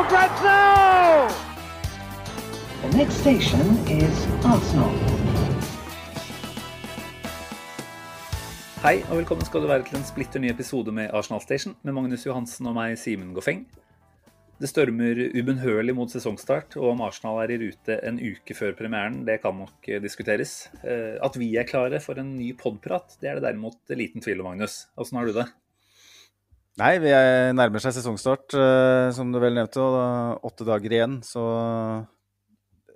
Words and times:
for 0.00 0.08
grabs 0.08 0.42
now! 0.42 1.28
The 2.82 2.96
next 2.96 3.20
station 3.20 3.66
is 3.88 4.16
Arsenal. 4.44 4.94
Hei 8.80 9.02
og 9.10 9.18
velkommen 9.18 9.44
skal 9.44 9.60
du 9.60 9.68
være 9.68 9.84
til 9.90 9.98
en 9.98 10.06
splitter 10.08 10.40
ny 10.40 10.48
episode 10.54 10.94
med 10.96 11.12
Arsenal 11.12 11.42
Station 11.44 11.76
med 11.84 11.92
Magnus 11.92 12.24
Johansen 12.24 12.70
og 12.70 12.78
meg, 12.78 12.96
Simen 12.96 13.34
Goffeng. 13.36 13.66
Det 14.60 14.70
stormer 14.72 15.20
ubønnhørlig 15.36 15.92
mot 15.96 16.12
sesongstart, 16.12 16.78
og 16.80 16.94
om 16.94 17.04
Arsenal 17.04 17.42
er 17.42 17.52
i 17.52 17.60
rute 17.60 18.00
en 18.08 18.20
uke 18.20 18.56
før 18.56 18.72
premieren, 18.78 19.22
det 19.28 19.42
kan 19.44 19.56
nok 19.56 19.88
eh, 19.88 20.00
diskuteres. 20.00 20.70
Eh, 20.80 21.16
At 21.20 21.36
vi 21.40 21.52
er 21.60 21.68
klare 21.68 22.00
for 22.00 22.20
en 22.20 22.38
ny 22.38 22.54
podprat, 22.56 23.18
det 23.20 23.28
er 23.28 23.40
det 23.40 23.50
derimot 23.50 23.92
liten 23.92 24.24
tvil 24.24 24.40
om, 24.40 24.54
Magnus. 24.54 24.86
Åssen 24.96 25.20
har 25.20 25.28
du 25.28 25.36
det? 25.42 25.50
Nei, 26.80 26.94
vi 26.96 27.10
er 27.12 27.50
nærmer 27.52 27.82
seg 27.82 27.92
sesongstart, 27.92 28.54
eh, 28.56 29.10
som 29.12 29.28
du 29.28 29.36
vel 29.42 29.52
nevnte. 29.58 29.82
Og 29.84 29.92
da, 29.92 30.04
åtte 30.48 30.64
dager 30.64 30.94
igjen. 30.96 31.18
Så 31.26 31.42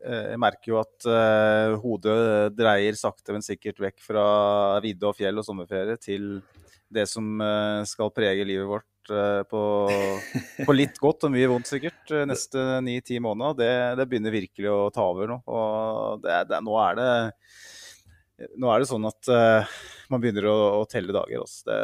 eh, 0.00 0.30
jeg 0.30 0.40
merker 0.40 0.70
jo 0.70 0.78
at 0.80 1.08
eh, 1.10 1.74
hodet 1.82 2.55
dreier 2.56 2.96
sakte, 2.96 3.34
men 3.36 3.44
sikkert 3.44 3.82
vekk 3.84 4.00
fra 4.06 4.24
vidde 4.84 5.10
og 5.10 5.18
fjell 5.18 5.42
og 5.42 5.44
sommerferie 5.44 5.98
til 6.00 6.38
det 6.94 7.05
som 7.10 7.42
skal 7.90 8.12
prege 8.14 8.44
livet 8.46 8.68
vårt 8.70 9.10
på, 9.50 9.62
på 10.64 10.77
litt 10.77 11.00
godt 11.02 11.27
og 11.27 11.32
mye 11.34 11.48
vondt, 11.50 11.68
sikkert. 11.68 12.12
Neste 12.30 12.78
ni-ti 12.86 13.18
måneder. 13.20 13.58
Det, 13.58 13.72
det 13.98 14.06
begynner 14.08 14.36
virkelig 14.36 14.70
å 14.70 14.78
ta 14.94 15.08
over 15.10 15.32
nå. 15.32 15.40
Og 15.50 16.22
det, 16.24 16.38
det, 16.52 16.62
nå 16.64 16.78
er 16.86 17.02
nå 18.62 18.70
er 18.70 18.80
det 18.80 18.88
sånn 18.88 19.10
at 19.10 19.32
man 20.12 20.22
begynner 20.22 20.48
å, 20.50 20.56
å 20.80 20.84
telle 20.91 21.14
dager. 21.14 21.44
Altså. 21.44 21.64
Det, 21.69 21.78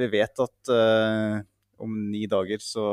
vi 0.00 0.08
vet 0.14 0.42
at 0.44 0.72
uh, 0.72 1.38
om 1.82 1.96
ni 2.10 2.24
dager 2.30 2.62
så, 2.62 2.86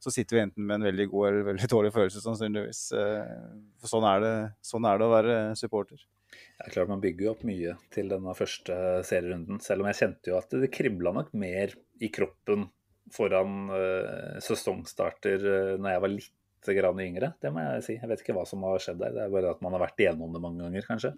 så 0.00 0.12
sitter 0.14 0.38
vi 0.38 0.44
enten 0.46 0.66
med 0.66 0.78
en 0.78 0.88
veldig 0.90 1.08
god 1.12 1.28
eller 1.28 1.48
veldig 1.50 1.70
dårlig 1.74 1.92
følelse, 1.96 2.22
sannsynligvis. 2.24 2.84
Uh, 2.96 3.84
sånn 3.86 4.06
er, 4.08 4.24
det, 4.24 4.34
sånn 4.66 4.88
er 4.88 5.00
det 5.00 5.08
å 5.08 5.14
være 5.14 5.38
supporter. 5.60 6.02
Det 6.30 6.68
er 6.68 6.74
klart 6.74 6.90
Man 6.92 7.02
bygger 7.02 7.26
jo 7.26 7.30
opp 7.32 7.46
mye 7.48 7.76
til 7.94 8.10
denne 8.12 8.34
første 8.38 8.74
serierunden, 9.06 9.62
selv 9.64 9.82
om 9.82 9.90
jeg 9.90 10.00
kjente 10.02 10.30
jo 10.30 10.36
at 10.38 10.52
det 10.62 10.70
kribla 10.72 11.12
nok 11.16 11.32
mer 11.34 11.74
i 12.00 12.10
kroppen 12.12 12.68
foran 13.10 13.64
uh, 13.72 14.36
sesongstarter 14.44 15.46
uh, 15.46 15.78
når 15.80 15.96
jeg 15.96 16.04
var 16.04 16.14
litt 16.14 16.36
grann 16.76 17.00
yngre. 17.02 17.32
Det 17.40 17.50
må 17.52 17.62
jeg 17.64 17.84
si. 17.86 17.94
Jeg 17.96 18.10
vet 18.10 18.22
ikke 18.22 18.36
hva 18.36 18.44
som 18.48 18.64
har 18.68 18.82
skjedd 18.82 19.00
der. 19.00 19.14
Det 19.16 19.22
er 19.24 19.32
bare 19.32 19.54
at 19.54 19.62
man 19.64 19.74
har 19.76 19.82
vært 19.86 20.02
igjennom 20.02 20.34
det 20.36 20.42
mange 20.44 20.62
ganger, 20.62 20.86
kanskje. 20.86 21.14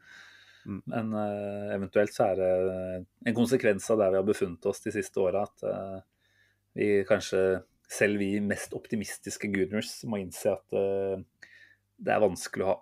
Mm. 0.67 0.81
Men 0.87 1.13
uh, 1.17 1.75
eventuelt 1.75 2.15
så 2.15 2.31
er 2.31 2.41
det 2.41 2.53
en 3.31 3.37
konsekvens 3.37 3.89
av 3.91 4.01
der 4.01 4.15
vi 4.15 4.21
har 4.21 4.29
befunnet 4.29 4.71
oss 4.71 4.83
de 4.85 4.95
siste 4.95 5.23
åra, 5.23 5.45
at 5.49 5.67
uh, 5.67 5.99
vi 6.79 6.89
kanskje, 7.09 7.63
selv 7.93 8.23
vi 8.23 8.37
mest 8.45 8.75
optimistiske 8.77 9.51
Gooners, 9.53 9.99
må 10.09 10.23
innse 10.23 10.55
at 10.55 10.77
uh, 10.77 11.49
det 12.03 12.15
er 12.15 12.25
vanskelig 12.25 12.67
å 12.67 12.73
ha 12.73 12.81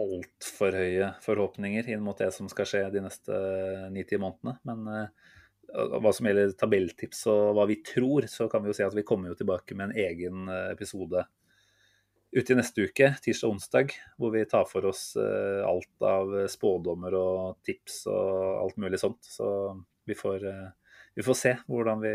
altfor 0.00 0.76
høye 0.78 1.12
forhåpninger 1.24 1.88
inn 1.90 2.02
mot 2.04 2.18
det 2.18 2.30
som 2.34 2.46
skal 2.50 2.68
skje 2.68 2.84
de 2.94 3.02
neste 3.02 3.38
ni-ti 3.90 4.20
månedene. 4.22 4.60
Men 4.68 5.08
hva 5.98 6.12
som 6.14 6.28
gjelder 6.28 6.52
tabelltips 6.58 7.24
og 7.30 7.56
hva 7.56 7.64
vi 7.66 7.80
tror, 7.82 8.28
så 8.30 8.46
kan 8.50 8.62
vi 8.62 8.70
jo 8.70 8.76
si 8.78 8.84
at 8.86 8.94
vi 8.94 9.02
kommer 9.06 9.32
jo 9.32 9.40
tilbake 9.40 9.74
med 9.74 9.90
en 9.90 10.04
egen 10.04 10.46
episode 10.68 11.24
ute 12.30 12.52
i 12.52 12.56
neste 12.58 12.86
uke, 12.86 13.12
tirsdag 13.24 13.48
og 13.48 13.56
onsdag, 13.56 13.94
hvor 14.20 14.34
vi 14.34 14.44
tar 14.48 14.66
for 14.70 14.86
oss 14.90 15.12
uh, 15.18 15.62
alt 15.66 16.06
av 16.06 16.34
spådommer 16.52 17.16
og 17.18 17.58
tips 17.66 18.04
og 18.10 18.60
alt 18.64 18.78
mulig 18.82 19.00
sånt. 19.02 19.22
Så 19.26 19.46
vi 20.06 20.16
får, 20.18 20.46
uh, 20.46 20.98
vi 21.18 21.26
får 21.26 21.38
se 21.38 21.54
hvordan 21.66 22.04
vi 22.04 22.12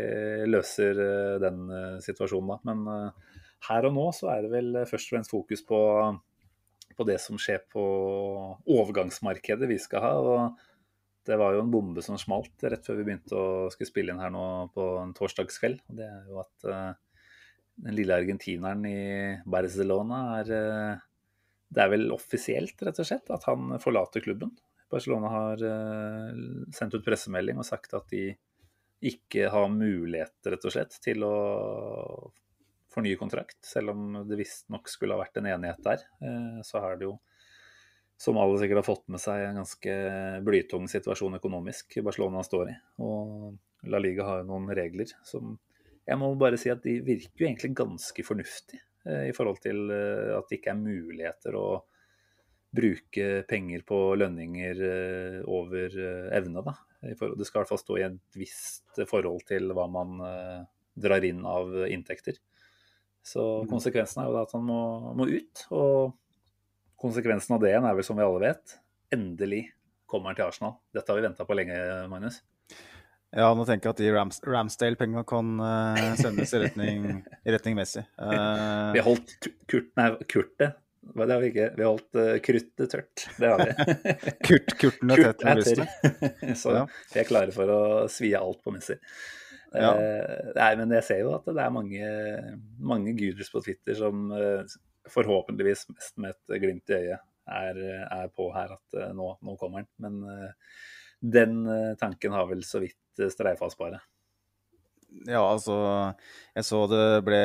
løser 0.48 1.02
den 1.42 1.66
situasjonen 2.04 2.54
da. 2.54 2.60
Men 2.70 3.10
her 3.68 3.88
og 3.88 3.92
nå 3.96 4.06
så 4.16 4.30
er 4.32 4.46
det 4.46 4.54
vel 4.54 4.80
først 4.88 5.10
og 5.10 5.16
fremst 5.16 5.34
fokus 5.34 5.62
på, 5.68 5.80
på 6.96 7.06
det 7.08 7.18
som 7.20 7.36
skjer 7.40 7.60
på 7.72 7.84
overgangsmarkedet 8.64 9.68
vi 9.68 9.78
skal 9.82 10.04
ha. 10.04 10.14
og 10.16 10.64
det 11.26 11.36
var 11.40 11.56
jo 11.56 11.64
en 11.64 11.70
bombe 11.72 12.02
som 12.04 12.18
smalt 12.20 12.62
rett 12.70 12.86
før 12.86 13.00
vi 13.00 13.08
begynte 13.08 13.34
å 13.34 13.46
skulle 13.72 13.90
spille 13.90 14.14
inn 14.14 14.22
her 14.22 14.30
nå 14.30 14.44
på 14.74 14.84
en 15.02 15.14
torsdagskveld. 15.16 15.82
og 15.88 15.98
Det 15.98 16.06
er 16.06 16.28
jo 16.30 16.40
at 16.42 16.66
den 17.76 17.96
lille 17.96 18.16
argentineren 18.16 18.86
i 18.88 19.00
Barcelona 19.44 20.22
er 20.38 20.52
eh, 20.56 21.04
Det 21.68 21.82
er 21.82 21.90
vel 21.92 22.08
offisielt, 22.14 22.80
rett 22.86 23.02
og 23.02 23.08
slett, 23.08 23.30
at 23.34 23.44
han 23.48 23.76
forlater 23.82 24.22
klubben. 24.24 24.54
Barcelona 24.90 25.30
har 25.32 25.64
eh, 25.66 26.42
sendt 26.74 26.94
ut 26.94 27.04
pressemelding 27.04 27.58
og 27.58 27.66
sagt 27.68 27.96
at 27.98 28.08
de 28.12 28.30
ikke 29.06 29.50
har 29.52 29.68
mulighet, 29.68 30.38
rett 30.46 30.64
og 30.64 30.72
slett, 30.72 30.94
til 31.04 31.26
å 31.26 31.36
fornye 32.94 33.18
kontrakt. 33.20 33.58
Selv 33.66 33.92
om 33.92 34.22
det 34.28 34.38
visstnok 34.40 34.88
skulle 34.88 35.16
ha 35.16 35.20
vært 35.20 35.42
en 35.42 35.50
enighet 35.50 35.82
der, 35.84 36.06
eh, 36.22 36.60
så 36.64 36.80
er 36.86 37.00
det 37.00 37.10
jo 37.10 37.16
som 38.16 38.38
alle 38.40 38.56
sikkert 38.56 38.80
har 38.80 38.86
fått 38.86 39.08
med 39.12 39.20
seg, 39.20 39.42
en 39.44 39.60
ganske 39.60 39.94
blytung 40.46 40.86
situasjon 40.88 41.36
økonomisk 41.36 41.98
Barcelona 42.06 42.40
står 42.46 42.70
i. 42.72 42.76
Og 43.04 43.90
La 43.92 44.00
Liga 44.00 44.24
har 44.24 44.40
jo 44.40 44.48
noen 44.48 44.70
regler 44.72 45.10
som 45.26 45.58
jeg 46.06 46.20
må 46.20 46.30
bare 46.38 46.58
si 46.60 46.70
at 46.70 46.84
de 46.84 47.00
virker 47.04 47.42
jo 47.42 47.48
egentlig 47.48 47.72
ganske 47.76 48.24
fornuftige 48.26 48.82
eh, 49.08 49.28
i 49.30 49.34
forhold 49.36 49.60
til 49.64 49.90
eh, 49.90 50.32
at 50.36 50.48
det 50.48 50.60
ikke 50.60 50.72
er 50.72 50.82
muligheter 50.82 51.58
å 51.58 51.68
bruke 52.76 53.28
penger 53.48 53.82
på 53.88 54.00
lønninger 54.20 54.82
eh, 54.90 55.38
over 55.50 55.96
evne. 56.36 56.62
Da. 56.66 56.76
Det 57.02 57.16
skal 57.48 57.58
i 57.58 57.62
hvert 57.62 57.72
fall 57.72 57.82
stå 57.82 57.98
i 57.98 58.06
et 58.06 58.38
visst 58.38 59.02
forhold 59.08 59.46
til 59.48 59.72
hva 59.76 59.86
man 59.90 60.20
drar 60.96 61.24
inn 61.24 61.42
av 61.46 61.72
inntekter. 61.86 62.38
Så 63.26 63.42
konsekvensen 63.70 64.22
er 64.22 64.30
jo 64.30 64.38
at 64.40 64.52
han 64.54 64.64
må, 64.66 64.80
må 65.18 65.26
ut. 65.28 65.64
Og 65.74 66.14
konsekvensen 67.00 67.56
av 67.56 67.64
det 67.64 67.74
er 67.74 67.82
vel, 67.84 68.04
som 68.06 68.18
vi 68.18 68.24
alle 68.26 68.44
vet, 68.44 68.76
endelig 69.14 69.64
kommer 70.06 70.30
han 70.30 70.38
til 70.38 70.46
Arsenal. 70.46 70.76
Dette 70.94 71.10
har 71.10 71.18
vi 71.18 71.26
venta 71.26 71.46
på 71.48 71.56
lenge, 71.58 71.78
Magnus. 72.12 72.40
Ja, 73.36 73.50
nå 73.52 73.66
tenker 73.68 73.90
jeg 73.90 73.96
at 73.96 74.00
de 74.00 74.10
Rams 74.14 74.40
Ramsdale-pengene 74.46 75.22
kan 75.28 75.58
uh, 75.60 76.14
sendes 76.16 76.54
i 76.56 76.62
retning, 76.62 77.20
i 77.44 77.52
retning 77.52 77.76
Messi. 77.76 78.00
Uh, 78.16 78.94
Vi 78.96 79.04
holdt 79.04 79.36
kurt, 79.68 79.90
nei, 80.00 80.10
kurtet 80.24 80.78
det 81.14 81.32
har 81.32 81.40
vi 81.40 81.50
ikke. 81.52 81.66
Vi 81.76 81.84
har 81.84 81.92
holdt 81.92 82.18
uh, 82.18 82.32
kruttet 82.42 82.90
tørt. 82.90 83.24
Det 83.38 83.50
har 83.50 83.62
vi. 83.62 83.74
kurt, 84.48 84.72
kurten 84.80 85.12
er 85.14 85.22
tett 85.22 85.44
med 85.44 85.60
brystet. 85.60 86.56
Så 86.62 86.74
Ja. 86.74 86.82
vi 87.12 87.20
er 87.22 87.28
klare 87.28 87.54
for 87.54 87.72
å 87.72 87.80
svi 88.12 88.32
av 88.36 88.48
alt 88.48 88.62
på 88.64 88.74
Messi. 88.74 88.98
Ja. 89.76 89.92
Uh, 89.92 90.50
nei, 90.56 90.72
men 90.80 90.96
jeg 90.98 91.06
ser 91.06 91.22
jo 91.22 91.32
at 91.36 91.46
det 91.46 91.62
er 91.62 91.74
mange, 91.74 92.10
mange 92.92 93.14
guders 93.18 93.50
på 93.52 93.62
Twitter 93.64 93.98
som 93.98 94.28
uh, 94.34 94.76
forhåpentligvis 95.12 95.86
mest 95.94 96.16
med 96.22 96.34
et 96.34 96.60
glimt 96.62 96.90
i 96.90 96.98
øyet 96.98 97.26
er, 97.46 97.76
er 98.10 98.30
på 98.34 98.48
her 98.50 98.72
at 98.74 98.96
nå, 99.14 99.28
nå 99.46 99.52
kommer 99.60 99.84
han. 99.84 99.90
Men 100.02 100.16
den 101.32 101.64
eh, 101.70 101.94
tanken 102.00 102.34
har 102.36 102.46
vel 102.50 102.62
så 102.66 102.82
vidt 102.82 103.22
uh, 103.22 103.30
streifa 103.32 103.66
oss 103.68 103.78
bare. 103.78 104.02
Ja, 105.24 105.40
altså 105.40 105.76
Jeg 106.52 106.66
så 106.66 106.82
det 106.90 107.04
ble 107.24 107.40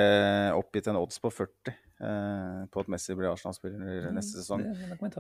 oppgitt 0.58 0.90
en 0.92 1.00
odds 1.00 1.22
på 1.24 1.32
40 1.32 1.72
eh, 1.72 2.62
på 2.72 2.84
at 2.84 2.92
Messi 2.92 3.16
blir 3.18 3.32
Arsenal-spiller 3.32 4.12
neste 4.16 4.42
sesong. 4.42 4.64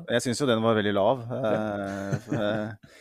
Jeg 0.10 0.24
syns 0.26 0.42
jo 0.42 0.50
den 0.50 0.64
var 0.64 0.78
veldig 0.78 0.94
lav. 0.96 1.26
Eh, 1.38 2.30
eh, 2.42 2.96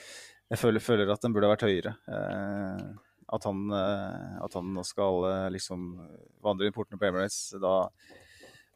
jeg 0.51 0.61
føler, 0.61 0.83
føler 0.83 1.12
at 1.12 1.23
den 1.25 1.35
burde 1.35 1.51
vært 1.53 1.67
høyere. 1.67 1.95
Eh, 2.11 2.87
at, 3.31 3.47
han, 3.47 3.67
eh, 3.75 4.33
at 4.45 4.57
han 4.59 4.73
nå 4.75 4.85
skal 4.87 5.27
eh, 5.31 5.47
liksom 5.57 5.93
vandre 6.45 6.69
inn 6.69 6.77
portene 6.77 7.01
på 7.01 7.11
Emirates 7.11 7.55
da 7.61 7.77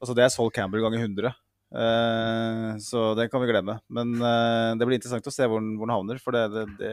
Altså, 0.04 0.12
det 0.18 0.24
er 0.24 0.32
Sol 0.34 0.50
Campbell 0.52 0.82
ganger 0.84 1.00
100. 1.00 1.30
Eh, 1.74 2.76
så 2.78 3.00
det 3.18 3.26
kan 3.32 3.42
vi 3.42 3.48
glemme. 3.50 3.74
Men 3.90 4.12
uh, 4.22 4.74
det 4.78 4.86
blir 4.86 4.98
interessant 5.00 5.26
å 5.26 5.32
se 5.34 5.46
hvor 5.50 5.58
den, 5.62 5.72
hvor 5.78 5.88
den 5.90 5.94
havner. 5.96 6.20
For 6.22 6.36
det, 6.36 6.44
det, 6.54 6.62
det 6.78 6.92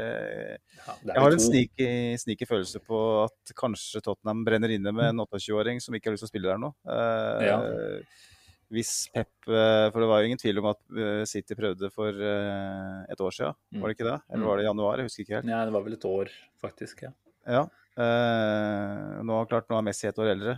Ja, 0.87 0.95
det 1.03 1.13
Jeg 1.13 1.21
har 1.21 1.35
en 1.35 1.43
sneaky, 2.23 2.47
følelse 2.49 2.81
på 2.81 3.01
at 3.27 3.53
kanskje 3.57 4.01
Tottenham 4.01 4.41
brenner 4.47 4.73
inne 4.73 4.93
med 4.95 5.11
en 5.11 5.21
28-åring 5.27 5.81
som 5.83 5.93
ikke 5.93 6.09
har 6.09 6.17
lyst 6.17 6.25
til 6.25 6.31
å 6.31 6.33
spille 6.33 6.49
der 6.49 6.61
nå. 6.65 6.73
Uh, 6.87 7.45
Ja. 7.45 7.61
Hvis 8.71 9.09
Pep 9.11 9.27
For 9.43 9.99
det 9.99 10.07
var 10.07 10.21
jo 10.23 10.29
ingen 10.29 10.39
tvil 10.39 10.61
om 10.61 10.69
at 10.69 10.79
City 11.27 11.57
prøvde 11.59 11.89
for 11.91 12.07
et 12.15 13.19
år 13.19 13.33
siden, 13.35 13.57
Mm. 13.75 13.81
var 13.81 13.89
det 13.91 13.95
ikke 13.97 14.07
det? 14.07 14.15
Eller 14.31 14.39
Mm. 14.39 14.47
var 14.47 14.55
det 14.57 14.63
i 14.63 14.67
januar? 14.69 14.95
Jeg 15.01 15.09
husker 15.09 15.23
ikke 15.25 15.35
helt. 15.35 15.49
Ja, 15.51 15.65
det 15.67 15.73
var 15.75 15.83
vel 15.83 15.93
et 15.97 16.05
år, 16.07 16.31
faktisk. 16.63 17.01
ja. 17.03 17.11
Ja. 17.45 17.63
Eh, 17.99 19.19
nå, 19.27 19.41
klart, 19.51 19.67
nå 19.67 19.75
er 19.77 19.83
Messi 19.83 20.07
et 20.07 20.15
år 20.23 20.31
eldre, 20.31 20.53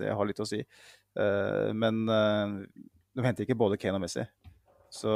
det 0.00 0.10
har 0.10 0.26
litt 0.26 0.42
å 0.42 0.48
si. 0.50 0.64
Men 1.14 2.02
de 3.18 3.26
henter 3.26 3.44
ikke 3.44 3.58
både 3.58 3.78
Kane 3.80 3.98
og 3.98 4.04
Messi. 4.04 4.24
Så 4.94 5.12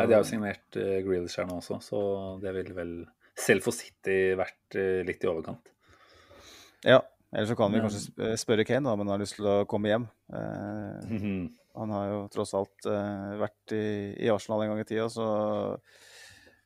Nei, 0.00 0.08
De 0.08 0.16
har 0.16 0.24
jo 0.24 0.26
signert 0.26 0.80
uh, 0.80 0.98
Grealish 1.06 1.38
her 1.38 1.46
nå 1.46 1.60
også, 1.60 1.78
så 1.84 2.00
det 2.42 2.54
ville 2.56 2.74
vel 2.74 2.94
selv 3.38 3.64
for 3.64 3.76
City 3.76 4.34
vært 4.36 4.76
litt 5.06 5.22
i 5.24 5.28
overkant. 5.30 5.70
Ja, 6.84 6.98
eller 7.30 7.46
så 7.48 7.54
kan 7.56 7.72
vi 7.72 7.80
kanskje 7.80 8.34
spørre 8.40 8.66
Kane 8.68 8.88
da, 8.88 8.96
om 8.96 9.04
han 9.04 9.12
har 9.14 9.22
lyst 9.22 9.38
til 9.38 9.46
å 9.48 9.62
komme 9.70 9.92
hjem. 9.92 10.08
Mm 10.28 11.20
-hmm. 11.22 11.42
Han 11.78 11.90
har 11.94 12.06
jo 12.10 12.18
tross 12.34 12.52
alt 12.58 12.88
vært 13.40 13.72
i, 13.72 14.12
i, 14.18 14.28
Arsenal 14.28 14.62
en 14.62 14.74
gang 14.74 14.80
i 14.80 14.88
tida, 14.88 15.08
så 15.08 15.28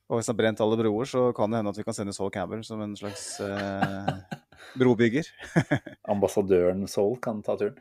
og 0.04 0.18
hvis 0.18 0.28
han 0.28 0.34
har 0.34 0.40
brent 0.42 0.60
alle 0.60 0.76
broer, 0.76 1.08
så 1.08 1.28
kan 1.36 1.50
det 1.50 1.60
hende 1.60 1.72
at 1.72 1.78
vi 1.80 1.84
kan 1.86 1.96
sende 1.96 2.12
Saul 2.12 2.32
Campbell 2.32 2.64
som 2.66 2.82
en 2.84 2.92
slags 2.98 3.38
eh, 3.40 4.10
brobygger. 4.80 5.30
Ambassadøren 6.14 6.84
Saul 6.90 7.16
kan 7.24 7.40
ta 7.44 7.56
turen. 7.60 7.78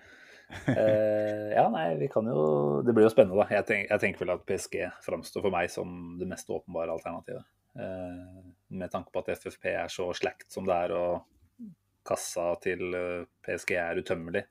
Eh, 0.73 1.49
ja, 1.53 1.65
nei, 1.69 1.95
vi 1.99 2.07
kan 2.11 2.25
jo 2.29 2.81
Det 2.85 2.93
blir 2.95 3.05
jo 3.05 3.11
spennende, 3.11 3.37
da. 3.41 3.45
Jeg, 3.51 3.65
tenk, 3.67 3.89
jeg 3.89 4.01
tenker 4.01 4.23
vel 4.23 4.33
at 4.35 4.45
PSG 4.47 4.77
framstår 5.05 5.43
for 5.45 5.53
meg 5.53 5.69
som 5.73 6.15
det 6.19 6.27
mest 6.29 6.49
åpenbare 6.53 6.95
alternativet. 6.95 7.45
Eh, 7.79 8.49
med 8.67 8.91
tanke 8.93 9.13
på 9.13 9.23
at 9.23 9.33
FFP 9.35 9.69
er 9.73 9.91
så 9.91 10.09
slakt 10.17 10.49
som 10.53 10.67
det 10.67 10.77
er, 10.85 10.93
og 10.97 11.69
kassa 12.07 12.53
til 12.63 12.93
eh, 12.97 13.25
PSG 13.45 13.75
er 13.79 14.01
utømmelig, 14.03 14.43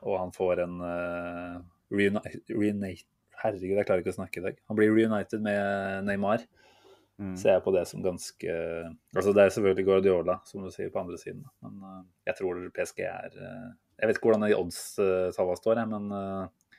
og 0.00 0.16
han 0.18 0.32
får 0.32 0.64
en 0.64 0.78
uh, 0.80 1.58
reunite, 1.92 2.94
Herregud, 3.40 3.76
jeg 3.78 3.86
klarer 3.88 4.02
ikke 4.02 4.12
å 4.12 4.16
snakke 4.18 4.40
i 4.40 4.44
dag. 4.44 4.56
Han 4.68 4.76
blir 4.76 4.90
reunited 4.92 5.40
med 5.44 6.08
Neymar. 6.08 6.42
Mm. 7.20 7.34
ser 7.36 7.52
jeg 7.52 7.60
på 7.66 7.72
det 7.74 7.82
som 7.84 8.00
ganske 8.00 8.52
Altså 9.12 9.34
Det 9.36 9.42
er 9.42 9.50
selvfølgelig 9.52 9.84
Guardiola, 9.84 10.38
som 10.48 10.62
du 10.64 10.70
sier, 10.72 10.88
på 10.92 11.02
andre 11.02 11.18
siden. 11.20 11.42
Men 11.60 11.82
uh, 11.84 11.98
jeg 12.28 12.38
tror 12.38 12.62
PSG 12.76 13.02
er 13.04 13.36
uh, 13.36 13.66
Jeg 14.00 14.08
vet 14.08 14.18
ikke 14.18 14.30
hvordan 14.30 14.46
de 14.46 14.56
odds-tallene 14.56 15.60
står, 15.60 15.80
jeg, 15.82 15.90
men 15.90 16.12
uh, 16.14 16.76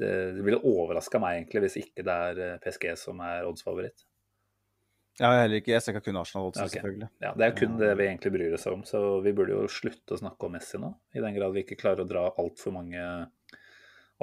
det, 0.00 0.12
det 0.38 0.44
ville 0.46 0.62
overraska 0.64 1.20
meg 1.22 1.40
egentlig 1.40 1.66
hvis 1.66 1.80
ikke 1.82 2.06
det 2.06 2.14
er 2.30 2.62
PSG 2.64 2.86
som 2.98 3.20
er 3.24 3.48
odds-favoritt. 3.48 4.06
Ja, 5.20 5.34
jeg 5.34 5.42
heller 5.42 5.60
ikke. 5.60 5.72
Jeg 5.74 5.84
ser 5.84 5.92
ikke 5.92 6.06
kun 6.06 6.18
Arsenal-odds, 6.22 6.62
okay. 6.62 6.78
selvfølgelig. 6.78 7.10
Ja, 7.20 7.34
Det 7.36 7.44
er 7.44 7.56
kun 7.58 7.74
det 7.76 7.90
vi 7.98 8.06
egentlig 8.06 8.30
bryr 8.32 8.54
oss 8.56 8.64
om, 8.70 8.86
så 8.88 9.00
vi 9.20 9.34
burde 9.36 9.52
jo 9.52 9.66
slutte 9.68 10.16
å 10.16 10.20
snakke 10.22 10.48
om 10.48 10.54
Messi 10.56 10.80
nå. 10.80 10.94
I 11.12 11.20
den 11.20 11.36
grad 11.36 11.52
vi 11.52 11.64
ikke 11.66 11.76
klarer 11.82 12.06
å 12.06 12.08
dra 12.08 12.22
altfor 12.40 12.72
mange 12.72 13.02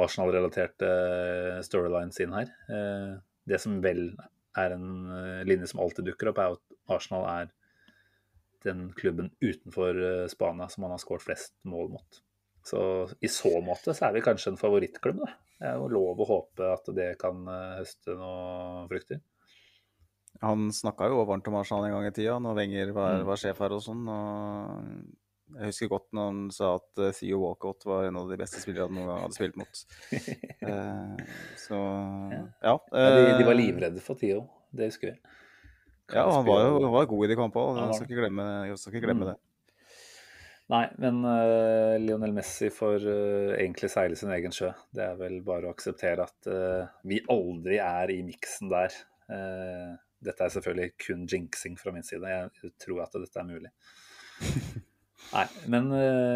Arsenal-relaterte 0.01 0.89
storylines 1.67 2.17
inn 2.23 2.33
her. 2.33 2.49
Det 3.47 3.61
som 3.61 3.77
vel 3.83 4.09
er 4.57 4.75
en 4.75 4.89
eh, 5.13 5.45
linje 5.47 5.69
som 5.71 5.81
alltid 5.83 6.09
dukker 6.09 6.31
opp, 6.31 6.41
er 6.41 6.57
at 6.57 6.95
Arsenal 6.97 7.27
er 7.29 7.53
den 8.65 8.87
klubben 8.97 9.31
utenfor 9.41 9.99
eh, 10.03 10.27
Spania 10.31 10.69
som 10.71 10.85
han 10.85 10.95
har 10.95 11.01
skåret 11.01 11.25
flest 11.25 11.55
mål 11.67 11.91
mot. 11.97 12.21
Så 12.67 12.81
i 13.23 13.29
så 13.31 13.53
måte 13.63 13.93
så 13.95 14.09
er 14.09 14.17
vi 14.17 14.25
kanskje 14.25 14.53
en 14.53 14.59
favorittklubb, 14.59 15.21
da. 15.23 15.35
Det 15.57 15.69
er 15.71 15.77
jo 15.79 15.87
lov 15.89 16.19
å 16.21 16.27
håpe 16.29 16.67
at 16.69 16.89
det 16.97 17.13
kan 17.21 17.45
eh, 17.49 17.77
høste 17.79 18.17
noen 18.17 18.89
frukter. 18.91 19.21
Han 20.43 20.67
snakka 20.75 21.07
jo 21.09 21.23
varmt 21.25 21.47
om 21.49 21.55
Arsenal 21.57 21.87
en 21.87 21.95
gang 21.95 22.09
i 22.09 22.13
tida, 22.13 22.35
når 22.43 22.59
Wenger 22.59 22.91
var, 22.93 23.15
mm. 23.21 23.23
var 23.29 23.39
sjef 23.41 23.63
her 23.63 23.73
og 23.73 23.81
sånn. 23.81 24.03
og 24.05 25.55
jeg 25.55 25.71
husker 25.71 25.89
godt 25.89 26.09
når 26.13 26.25
han 26.27 26.39
sa 26.51 26.73
at 26.75 26.99
uh, 26.99 27.09
Theo 27.15 27.39
Walcott 27.39 27.85
var 27.87 28.09
en 28.09 28.19
av 28.19 28.27
de 28.29 28.37
beste 28.39 28.59
spillerne 28.59 28.91
han 28.91 28.97
noen 28.97 29.07
gang 29.09 29.21
hadde 29.23 29.37
spilt 29.37 29.57
mot. 29.57 29.81
så 31.65 31.79
ja. 32.33 32.43
ja 32.67 32.75
de, 32.91 33.23
de, 33.39 33.47
var 33.47 33.57
livredde 33.57 34.03
for 34.03 34.19
Theo, 34.19 34.43
det 34.75 34.91
husker 34.91 35.13
vi. 35.13 35.36
Ja, 36.13 36.23
han 36.31 36.45
var 36.47 36.63
jo 36.63 36.79
han 36.85 36.93
var 36.93 37.09
god 37.09 37.25
i 37.25 37.29
de 37.31 37.37
kampene, 37.39 37.83
jeg 37.83 37.99
skal 37.99 38.07
ikke 38.07 38.21
glemme, 38.21 38.47
skal 38.79 38.95
ikke 38.95 39.05
glemme 39.07 39.25
mm. 39.25 39.29
det. 39.33 39.37
Nei, 40.67 40.83
men 40.99 41.21
Lionel 42.03 42.33
Messi 42.35 42.67
får 42.75 43.05
egentlig 43.55 43.87
seile 43.91 44.17
sin 44.19 44.33
egen 44.35 44.51
sjø. 44.55 44.73
Det 44.91 45.05
er 45.05 45.19
vel 45.19 45.37
bare 45.45 45.69
å 45.69 45.71
akseptere 45.71 46.25
at 46.27 46.49
vi 47.07 47.21
aldri 47.31 47.77
er 47.79 48.11
i 48.11 48.17
miksen 48.27 48.73
der. 48.73 48.97
dette 50.19 50.43
er 50.43 50.51
selvfølgelig 50.57 50.89
kun 51.05 51.23
jinxing 51.23 51.79
fra 51.79 51.95
min 51.95 52.03
side. 52.03 52.27
Jeg 52.27 52.73
tror 52.83 53.05
at 53.05 53.15
dette 53.15 53.39
er 53.39 53.47
mulig. 53.47 53.71
Nei, 55.37 55.47
men 55.71 55.87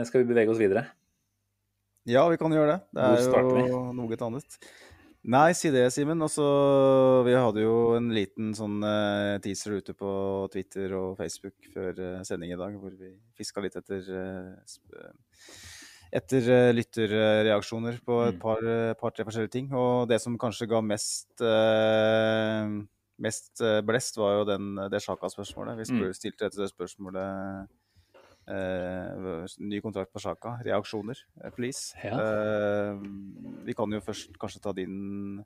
skal 0.08 0.24
vi 0.24 0.32
bevege 0.32 0.56
oss 0.56 0.64
videre? 0.64 0.86
Ja, 2.10 2.24
vi 2.32 2.40
kan 2.42 2.56
gjøre 2.56 2.78
det. 2.78 2.80
Det 2.98 3.04
er 3.04 3.68
jo 3.70 3.84
noe 3.94 4.24
annet. 4.32 4.58
Nei, 5.22 5.52
si 5.54 5.70
det, 5.70 5.84
Simen. 5.94 6.22
Altså, 6.26 6.44
vi 7.28 7.36
hadde 7.38 7.62
jo 7.62 7.94
en 7.94 8.08
liten 8.16 8.56
sånn 8.58 8.80
uh, 8.82 9.38
teaser 9.44 9.78
ute 9.78 9.94
på 9.94 10.14
Twitter 10.54 10.96
og 10.98 11.14
Facebook 11.20 11.70
før 11.76 11.94
uh, 12.00 12.24
sending 12.26 12.56
i 12.56 12.58
dag, 12.58 12.74
hvor 12.82 12.96
vi 12.98 13.12
fiska 13.38 13.62
litt 13.62 13.78
etter 13.78 14.02
uh, 14.10 14.80
etter 16.12 16.74
lytterreaksjoner 16.74 18.02
på 18.04 18.18
et 18.26 18.36
mm. 18.36 18.42
par, 18.42 18.66
par, 19.00 19.14
forskjellige 19.16 19.54
ting. 19.54 19.70
Og 19.78 20.10
det 20.10 20.18
som 20.20 20.34
kanskje 20.42 20.68
ga 20.68 20.82
mest 20.84 21.44
mest 23.22 23.62
blest, 23.86 24.18
var 24.20 24.34
jo 24.40 24.50
den, 24.50 24.74
det 24.92 25.00
Sjaka-spørsmålet. 25.06 25.78
Vi 25.80 25.88
spør, 25.88 26.12
stilte 26.18 26.50
etter 26.50 26.66
det 26.66 26.72
spørsmålet 26.74 27.62
Uh, 27.62 27.81
ny 29.62 29.82
kontrakt 29.84 30.12
på 30.14 30.22
Sjaka. 30.24 30.58
Reaksjoner, 30.66 31.20
uh, 31.44 31.50
please. 31.56 31.96
Ja. 32.04 32.18
Uh, 32.18 33.02
vi 33.68 33.76
kan 33.78 33.92
jo 33.94 34.02
først 34.04 34.38
kanskje 34.42 34.64
ta 34.64 34.74
din, 34.76 35.40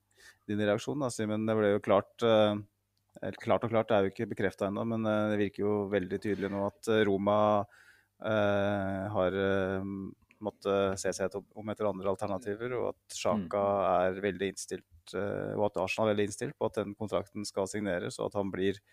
din 0.50 0.64
reaksjon, 0.64 1.02
da, 1.04 1.12
Simen. 1.14 1.46
Det 1.48 1.58
ble 1.58 1.76
jo 1.76 1.84
klart 1.86 2.30
Klart 3.40 3.64
og 3.64 3.72
klart, 3.72 3.88
det 3.88 3.96
er 3.96 4.04
jo 4.04 4.12
ikke 4.12 4.26
bekrefta 4.34 4.68
ennå, 4.68 4.84
men 4.92 5.06
det 5.32 5.38
virker 5.40 5.62
jo 5.64 5.76
veldig 5.88 6.18
tydelig 6.20 6.50
nå 6.52 6.66
at 6.68 6.90
Roma 7.08 7.38
har 8.20 9.38
måttet 10.44 11.00
se 11.00 11.14
seg 11.16 11.38
om 11.40 11.72
etter 11.72 11.88
andre 11.88 12.12
alternativer, 12.12 12.76
og 12.76 12.90
at 12.92 13.16
Sjaka 13.16 13.62
mm. 13.64 13.86
er 13.94 14.20
veldig 14.26 14.50
innstilt, 14.52 15.16
og 15.16 15.64
at 15.70 15.80
Arsenal 15.86 16.10
er 16.10 16.18
veldig 16.18 16.28
innstilt 16.28 16.58
på 16.60 16.68
at 16.68 16.82
den 16.82 16.92
kontrakten 17.00 17.48
skal 17.48 17.72
signeres, 17.72 18.20
og 18.20 18.28
at 18.28 18.38
han 18.42 18.52
blir 18.52 18.84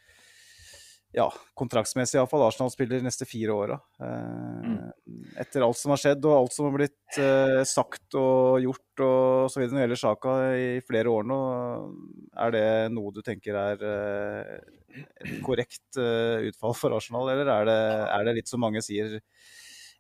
ja, 1.12 1.26
kontraktsmessig 1.58 2.16
iallfall 2.16 2.46
Arsenal-spiller 2.46 3.00
de 3.00 3.06
neste 3.06 3.26
fire 3.28 3.52
åra. 3.54 3.76
Eh, 4.00 4.68
mm. 4.72 5.24
Etter 5.42 5.64
alt 5.64 5.76
som 5.76 5.92
har 5.92 6.00
skjedd 6.00 6.24
og 6.24 6.36
alt 6.38 6.56
som 6.56 6.68
har 6.68 6.76
blitt 6.78 7.18
eh, 7.20 7.60
sagt 7.68 8.16
og 8.18 8.62
gjort 8.64 9.02
og 9.04 9.52
så 9.52 9.60
videre 9.60 9.74
når 9.74 9.80
det 9.80 9.84
gjelder 9.84 10.00
saka 10.02 10.36
i 10.56 10.68
flere 10.86 11.12
år 11.12 11.28
nå, 11.28 11.40
er 12.44 12.54
det 12.56 12.66
noe 12.96 13.12
du 13.12 13.20
tenker 13.24 13.58
er 13.60 13.84
eh, 13.88 14.56
et 15.24 15.38
korrekt 15.44 15.96
utfall 15.96 16.76
for 16.76 16.96
Arsenal, 16.96 17.30
eller 17.32 17.48
er 17.48 17.68
det, 17.68 17.80
er 18.12 18.26
det, 18.28 18.36
litt 18.40 18.50
som 18.50 18.60
mange 18.60 18.82
sier, 18.84 19.20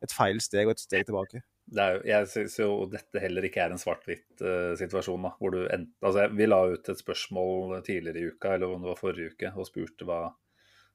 et 0.02 0.12
feil 0.12 0.40
steg 0.44 0.68
og 0.68 0.74
et 0.74 0.84
steg 0.84 1.06
tilbake? 1.08 1.40
Er, 1.78 2.00
jeg 2.04 2.28
syns 2.28 2.58
jo 2.58 2.82
dette 2.90 3.20
heller 3.22 3.46
ikke 3.46 3.62
er 3.64 3.72
en 3.72 3.80
svart-hvitt 3.80 4.42
uh, 4.44 4.74
situasjon. 4.76 5.24
da, 5.24 5.30
hvor 5.38 5.54
du 5.54 5.62
ent, 5.62 5.92
altså, 6.04 6.26
Vi 6.34 6.48
la 6.48 6.58
ut 6.74 6.90
et 6.92 7.00
spørsmål 7.00 7.78
tidligere 7.86 8.20
i 8.20 8.32
uka, 8.34 8.56
eller 8.56 8.74
om 8.74 8.82
det 8.82 8.90
var 8.90 9.00
forrige 9.00 9.32
uke, 9.32 9.52
og 9.56 9.68
spurte 9.70 10.08
hva 10.08 10.20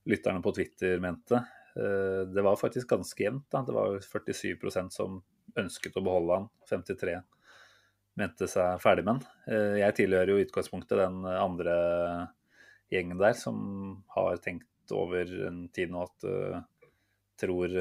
lytterne 0.07 0.41
på 0.41 0.51
Twitter 0.55 0.99
mente. 0.99 1.43
Eh, 1.77 2.21
det 2.33 2.41
var 2.41 2.55
faktisk 2.55 2.89
ganske 2.89 3.23
jevnt. 3.23 3.51
Det 3.51 3.73
var 3.73 3.99
47% 3.99 4.89
som 4.93 5.21
ønsket 5.57 5.97
å 5.97 6.03
beholde 6.05 6.39
han, 6.39 6.47
53 6.69 7.17
mente 8.17 8.47
seg 8.49 8.81
ferdig 8.81 9.05
med 9.05 9.17
han. 9.17 9.25
Eh, 9.51 9.75
jeg 9.83 9.97
tilhører 10.01 10.33
jo 10.33 10.39
i 10.41 10.47
utgangspunktet 10.47 11.03
den 11.03 11.21
andre 11.27 11.75
gjengen 12.93 13.19
der 13.19 13.35
som 13.37 13.57
har 14.15 14.39
tenkt 14.41 14.93
over 14.95 15.27
en 15.49 15.65
tid 15.75 15.91
nå 15.91 16.05
at 16.05 16.23
uh, 16.23 16.61
tror 17.35 17.73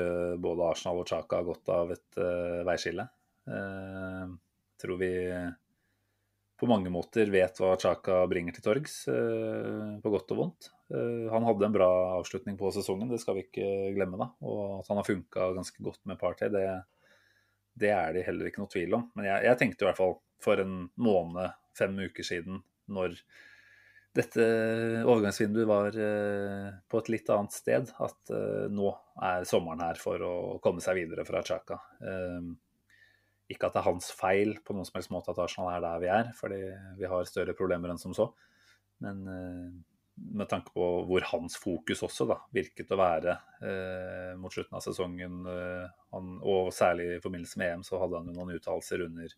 både 0.42 0.64
Arsenal 0.66 0.98
og 0.98 1.06
Chaka 1.06 1.38
har 1.38 1.46
godt 1.46 1.70
av 1.70 1.92
et 1.94 2.18
veiskille. 2.66 3.06
Tror 4.82 4.98
vi 4.98 5.12
på 6.58 6.68
mange 6.68 6.90
måter 6.90 7.30
vet 7.30 7.62
hva 7.62 7.76
Chaka 7.78 8.18
bringer 8.26 8.58
til 8.58 8.66
torgs, 8.66 8.98
på 9.06 10.12
godt 10.12 10.34
og 10.34 10.40
vondt. 10.42 10.68
Eh, 10.94 11.32
han 11.32 11.42
hadde 11.42 11.66
en 11.66 11.74
bra 11.74 11.88
avslutning 12.18 12.58
på 12.58 12.70
sesongen, 12.74 13.10
det 13.10 13.18
skal 13.22 13.38
vi 13.38 13.46
ikke 13.46 13.70
glemme. 13.96 14.18
da, 14.20 14.30
Og 14.46 14.80
at 14.80 14.90
han 14.92 15.00
har 15.00 15.08
funka 15.08 15.50
ganske 15.56 15.82
godt 15.82 16.04
med 16.06 16.18
Party, 16.20 16.50
det, 16.52 16.66
det, 17.74 17.90
er 17.90 18.14
det 18.14 18.26
heller 18.28 18.50
ikke 18.50 18.62
noe 18.62 18.72
tvil 18.72 18.94
om. 18.98 19.10
Men 19.18 19.30
jeg, 19.30 19.48
jeg, 19.48 19.60
tenkte 19.62 19.84
i 19.84 19.90
hvert 19.90 20.00
fall 20.00 20.16
for 20.42 20.62
en 20.62 20.86
måned, 20.94 21.56
fem 21.76 21.96
uker 22.06 22.26
siden, 22.26 22.62
når 22.86 23.18
dette 24.16 24.44
overgangsvinduet 25.04 25.68
var 25.68 25.96
eh, 26.00 26.68
på 26.88 27.00
et 27.02 27.10
litt 27.12 27.32
annet 27.34 27.52
sted, 27.56 27.90
at 28.00 28.30
eh, 28.32 28.68
nå 28.72 28.92
er 29.26 29.48
sommeren 29.48 29.82
her 29.84 29.98
for 30.00 30.22
å 30.22 30.36
komme 30.64 30.84
seg 30.84 31.02
videre 31.02 31.26
fra 31.28 31.42
Chaka. 31.44 31.80
Ikke 33.46 33.68
at 33.68 33.76
det 33.76 33.82
er 33.82 33.86
hans 33.86 34.08
feil 34.14 34.56
på 34.64 34.74
noen 34.74 34.86
som 34.88 34.96
helst 34.96 35.12
måte 35.14 35.30
at 35.30 35.42
Arsenal 35.42 35.68
er 35.74 35.84
der 35.84 36.00
vi 36.02 36.08
er, 36.10 36.32
fordi 36.34 36.62
vi 36.98 37.10
har 37.10 37.28
større 37.28 37.54
problemer 37.58 37.92
enn 37.92 38.00
som 38.00 38.14
så. 38.16 38.30
Men 39.04 39.20
med 40.16 40.48
tanke 40.48 40.72
på 40.72 40.84
hvor 41.08 41.24
hans 41.32 41.58
fokus 41.60 42.02
også 42.06 42.26
da, 42.28 42.38
virket 42.54 42.92
å 42.92 42.98
være 42.98 43.34
eh, 43.60 44.32
mot 44.40 44.52
slutten 44.52 44.78
av 44.78 44.84
sesongen. 44.84 45.42
Eh, 45.52 45.84
han, 46.14 46.32
og 46.40 46.72
særlig 46.74 47.10
i 47.16 47.20
forbindelse 47.22 47.60
med 47.60 47.74
EM 47.74 47.84
så 47.86 48.00
hadde 48.00 48.20
han 48.20 48.30
jo 48.30 48.36
noen 48.36 48.56
uttalelser 48.56 49.04
under 49.06 49.34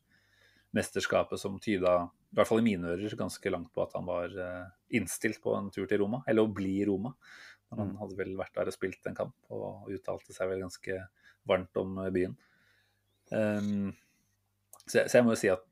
mesterskapet 0.77 1.41
som 1.41 1.57
tyda, 1.63 1.97
i 2.31 2.39
hvert 2.39 2.51
fall 2.51 2.63
i 2.63 2.67
mine 2.67 2.93
ører, 2.93 3.17
ganske 3.19 3.53
langt 3.53 3.73
på 3.75 3.83
at 3.83 3.97
han 3.99 4.07
var 4.07 4.35
eh, 4.45 4.67
innstilt 5.01 5.41
på 5.43 5.57
en 5.57 5.71
tur 5.75 5.89
til 5.91 6.05
Roma, 6.05 6.23
eller 6.29 6.47
å 6.47 6.53
bli 6.53 6.77
Roma. 6.89 7.15
Men 7.69 7.83
han 7.83 7.97
hadde 8.01 8.17
vel 8.17 8.37
vært 8.39 8.55
der 8.57 8.71
og 8.71 8.77
spilt 8.77 9.09
en 9.11 9.17
kamp, 9.17 9.35
og 9.53 9.91
uttalte 9.93 10.37
seg 10.37 10.53
vel 10.53 10.63
ganske 10.65 11.03
varmt 11.49 11.81
om 11.81 11.99
byen. 12.15 12.37
Um, 13.29 13.91
så, 14.87 15.03
så, 15.03 15.19
jeg 15.19 15.27
må 15.27 15.35
jo 15.35 15.41
si 15.43 15.51
at 15.53 15.67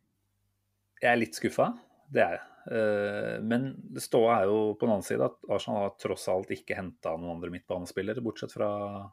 jeg 1.00 1.08
er 1.08 1.20
litt 1.20 1.38
skuffa. 1.38 1.70
Det 2.12 2.25
er 2.25 2.36
jeg. 2.36 2.44
Uh, 2.66 3.38
men 3.46 3.68
ståa 4.02 4.40
er 4.40 4.49
jo 4.50 4.75
på 4.75 4.87
den 4.87 4.96
annen 4.96 5.06
side 5.06 5.26
at 5.28 5.37
Arsenal 5.54 5.85
har 5.85 5.92
tross 6.02 6.25
alt 6.32 6.50
ikke 6.50 6.78
henta 6.78 7.12
noen 7.14 7.37
andre 7.37 7.52
midtbanespillere, 7.54 8.25
bortsett 8.25 8.54
fra 8.56 8.70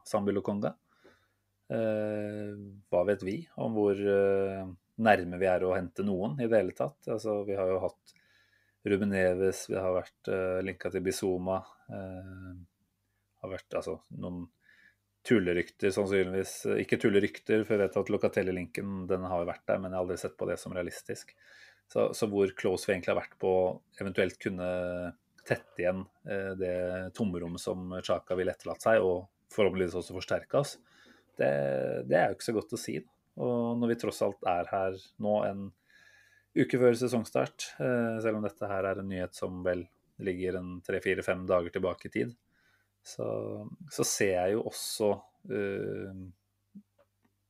Sambi 0.09 0.33
og 0.33 0.49
Uh, 1.73 2.53
hva 2.91 3.03
vet 3.07 3.21
vi 3.25 3.37
om 3.61 3.77
hvor 3.77 3.97
uh, 3.97 4.65
nærme 5.05 5.39
vi 5.41 5.47
er 5.49 5.63
å 5.65 5.75
hente 5.77 6.05
noen 6.05 6.35
i 6.41 6.49
det 6.49 6.59
hele 6.59 6.75
tatt? 6.77 6.97
Altså, 7.07 7.43
vi 7.47 7.57
har 7.57 7.69
jo 7.69 7.83
hatt 7.85 8.17
Ruben 8.89 9.13
Neves, 9.13 9.67
vi 9.69 9.77
har 9.79 9.93
vært 9.95 10.27
linka 10.67 10.89
til 10.91 11.05
Bizoma. 11.05 11.61
har 11.87 13.51
vært 13.53 13.77
altså 13.79 13.93
noen 14.19 14.41
tullerykter, 15.23 15.91
sannsynligvis. 15.95 16.55
Ikke 16.83 16.99
tullerykter, 16.99 17.63
for 17.63 17.77
jeg 17.77 17.85
vet 17.85 17.99
at 18.01 18.11
Locatelli-linken 18.11 19.05
den 19.07 19.23
har 19.31 19.47
vært 19.47 19.63
der, 19.69 19.79
men 19.79 19.93
jeg 19.93 19.97
har 19.97 20.03
aldri 20.03 20.19
sett 20.19 20.35
på 20.39 20.49
det 20.49 20.57
som 20.59 20.75
realistisk. 20.75 21.31
Så, 21.91 22.07
så 22.17 22.27
hvor 22.31 22.49
close 22.57 22.87
vi 22.87 22.95
egentlig 22.95 23.13
har 23.13 23.19
vært 23.19 23.35
på 23.41 23.51
eventuelt 24.01 24.39
kunne 24.41 24.69
tette 25.43 25.83
igjen 25.83 26.01
eh, 26.29 26.53
det 26.57 26.75
tomrommet 27.17 27.61
som 27.61 27.91
Chaka 28.01 28.37
ville 28.39 28.53
etterlatt 28.53 28.85
seg, 28.85 29.03
og 29.03 29.27
forhåpentligvis 29.53 29.97
også 29.99 30.15
forsterke 30.15 30.61
oss, 30.61 30.77
det, 31.37 31.49
det, 32.09 32.17
er 32.17 32.29
jo 32.29 32.37
ikke 32.37 32.47
så 32.47 32.55
godt 32.57 32.75
å 32.75 32.79
si. 32.79 32.97
Og 33.43 33.79
når 33.79 33.93
vi 33.93 33.99
tross 34.03 34.21
alt 34.25 34.45
er 34.49 34.69
her 34.69 34.97
nå 35.21 35.35
en 35.47 35.65
uke 36.53 36.79
før 36.79 36.95
sesongstart, 36.97 37.73
eh, 37.81 38.15
selv 38.23 38.39
om 38.39 38.47
dette 38.47 38.69
her 38.69 38.89
er 38.89 39.01
en 39.01 39.09
nyhet 39.09 39.35
som 39.37 39.61
vel 39.65 39.85
ligger 40.23 40.59
en 40.59 40.77
tre-fire-fem 40.85 41.45
dager 41.49 41.73
tilbake 41.73 42.09
i 42.09 42.13
tid, 42.13 42.33
så, 43.03 43.27
så, 43.91 44.05
ser 44.07 44.35
jeg 44.37 44.55
jo 44.55 44.63
også 44.69 45.09
eh, 45.51 46.19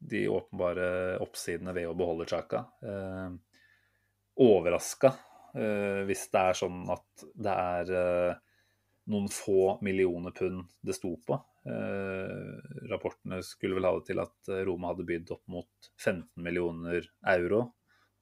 de 0.03 0.23
åpenbare 0.31 0.87
oppsidene 1.23 1.75
ved 1.75 1.87
å 1.87 1.95
beholde 1.97 2.27
Chaka. 2.27 2.65
Uh, 2.83 3.35
overraska 4.41 5.13
uh, 5.13 6.01
hvis 6.07 6.25
det 6.33 6.41
er 6.41 6.57
sånn 6.57 6.81
at 6.93 7.25
det 7.33 7.53
er 7.53 7.93
noen 9.11 9.27
få 9.31 9.77
millioner 9.83 10.31
pund 10.31 10.63
det 10.79 10.95
sto 10.95 11.17
på. 11.27 11.35
rapportene 12.87 13.41
skulle 13.43 13.75
vel 13.75 13.87
ha 13.87 13.91
det 13.97 14.05
til 14.07 14.21
at 14.23 14.51
Roma 14.63 14.93
hadde 14.93 15.05
bydd 15.07 15.33
opp 15.35 15.43
mot 15.51 15.89
15 15.99 16.39
millioner 16.43 17.09
euro. 17.33 17.65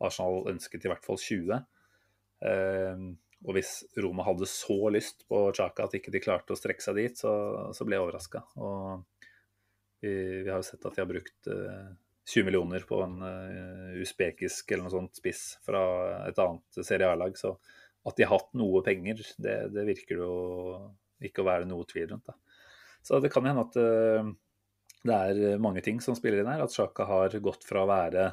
Arsenal 0.02 0.50
ønsket 0.50 0.88
i 0.88 0.90
hvert 0.90 1.06
fall 1.06 1.22
20. 1.22 1.62
Uh, 2.42 3.14
og 3.42 3.58
hvis 3.58 3.72
Roma 4.02 4.26
hadde 4.26 4.50
så 4.50 4.78
lyst 4.94 5.26
på 5.30 5.48
Chaka 5.58 5.88
at 5.88 5.96
ikke 5.98 6.14
de 6.14 6.22
klarte 6.22 6.54
å 6.54 6.60
strekke 6.60 6.84
seg 6.84 7.00
dit, 7.00 7.18
så, 7.18 7.86
ble 7.86 7.98
jeg 7.98 8.04
overraska. 8.04 8.44
Og 8.62 9.02
vi, 10.02 10.12
har 10.46 10.60
jo 10.60 10.68
sett 10.68 10.86
at 10.86 10.98
de 10.98 11.02
har 11.02 11.10
brukt 11.10 11.50
eh, 11.50 11.88
20 12.30 12.46
millioner 12.46 12.86
på 12.88 13.00
en 13.04 13.18
uh, 13.24 13.94
usbekisk 14.02 14.72
eller 14.72 14.86
noe 14.86 14.94
sånt 14.94 15.18
spiss 15.18 15.46
fra 15.66 15.82
et 16.28 16.40
annet 16.42 16.84
Serie 16.86 17.10
A-lag. 17.10 17.34
Så 17.38 17.56
at 18.08 18.18
de 18.18 18.26
har 18.26 18.38
hatt 18.38 18.54
noe 18.58 18.84
penger, 18.86 19.22
det, 19.42 19.58
det 19.74 19.88
virker 19.90 20.22
jo 20.22 20.32
ikke 21.22 21.44
å 21.44 21.50
være 21.50 21.68
noe 21.70 21.86
tvil 21.90 22.10
rundt. 22.12 22.30
Da. 22.30 22.38
Så 23.06 23.20
det 23.22 23.32
kan 23.34 23.46
hende 23.50 23.66
at 23.66 23.78
uh, 23.82 24.32
det 25.02 25.18
er 25.18 25.62
mange 25.62 25.82
ting 25.86 26.02
som 26.04 26.18
spiller 26.18 26.42
inn 26.42 26.52
her. 26.52 26.64
At 26.66 26.74
Sjaka 26.74 27.08
har 27.10 27.38
gått 27.42 27.66
fra 27.68 27.86
å 27.86 27.90
være 27.90 28.32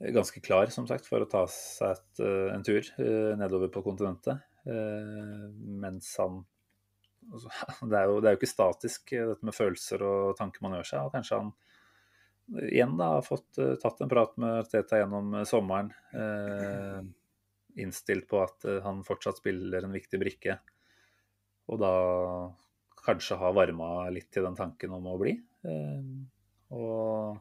ganske 0.00 0.40
klar 0.40 0.70
som 0.72 0.86
sagt, 0.88 1.04
for 1.08 1.20
å 1.20 1.28
ta 1.28 1.42
seg 1.52 1.90
et, 1.92 2.20
eh, 2.24 2.46
en 2.54 2.62
tur 2.64 2.80
uh, 2.80 3.34
nedover 3.36 3.68
på 3.72 3.84
kontinentet. 3.84 4.46
Mens 4.60 6.08
han 6.20 6.42
altså, 7.32 7.50
det, 7.90 7.96
er 7.96 8.08
jo, 8.08 8.18
det, 8.20 8.28
er 8.28 8.34
jo, 8.34 8.38
ikke 8.40 8.48
statisk, 8.48 9.12
dette 9.12 9.46
med 9.46 9.56
følelser 9.56 10.04
og 10.04 10.38
tanker 10.40 10.64
man 10.64 10.78
gjør 10.78 10.88
seg. 10.92 11.04
og 11.04 11.14
Kanskje 11.16 11.40
han 11.42 11.52
igjen 12.66 12.96
da 12.98 13.12
har 13.16 13.26
fått 13.26 13.60
uh, 13.60 13.74
tatt 13.80 14.00
en 14.02 14.10
prat 14.10 14.36
med 14.42 14.70
Teta 14.70 15.00
gjennom 15.02 15.40
sommeren. 15.46 15.92
innstilt 17.78 18.26
på 18.28 18.40
at 18.42 18.64
han 18.82 19.04
fortsatt 19.06 19.38
spiller 19.38 19.84
en 19.86 19.94
viktig 19.94 20.18
brikke. 20.18 20.56
Og 21.70 21.78
da 21.78 21.92
kanskje 23.06 23.38
har 23.38 23.54
varma 23.54 24.08
litt 24.10 24.26
til 24.34 24.42
den 24.44 24.58
tanken 24.58 24.96
om 24.96 25.06
å 25.06 25.14
bli. 25.20 25.36
og 26.74 27.38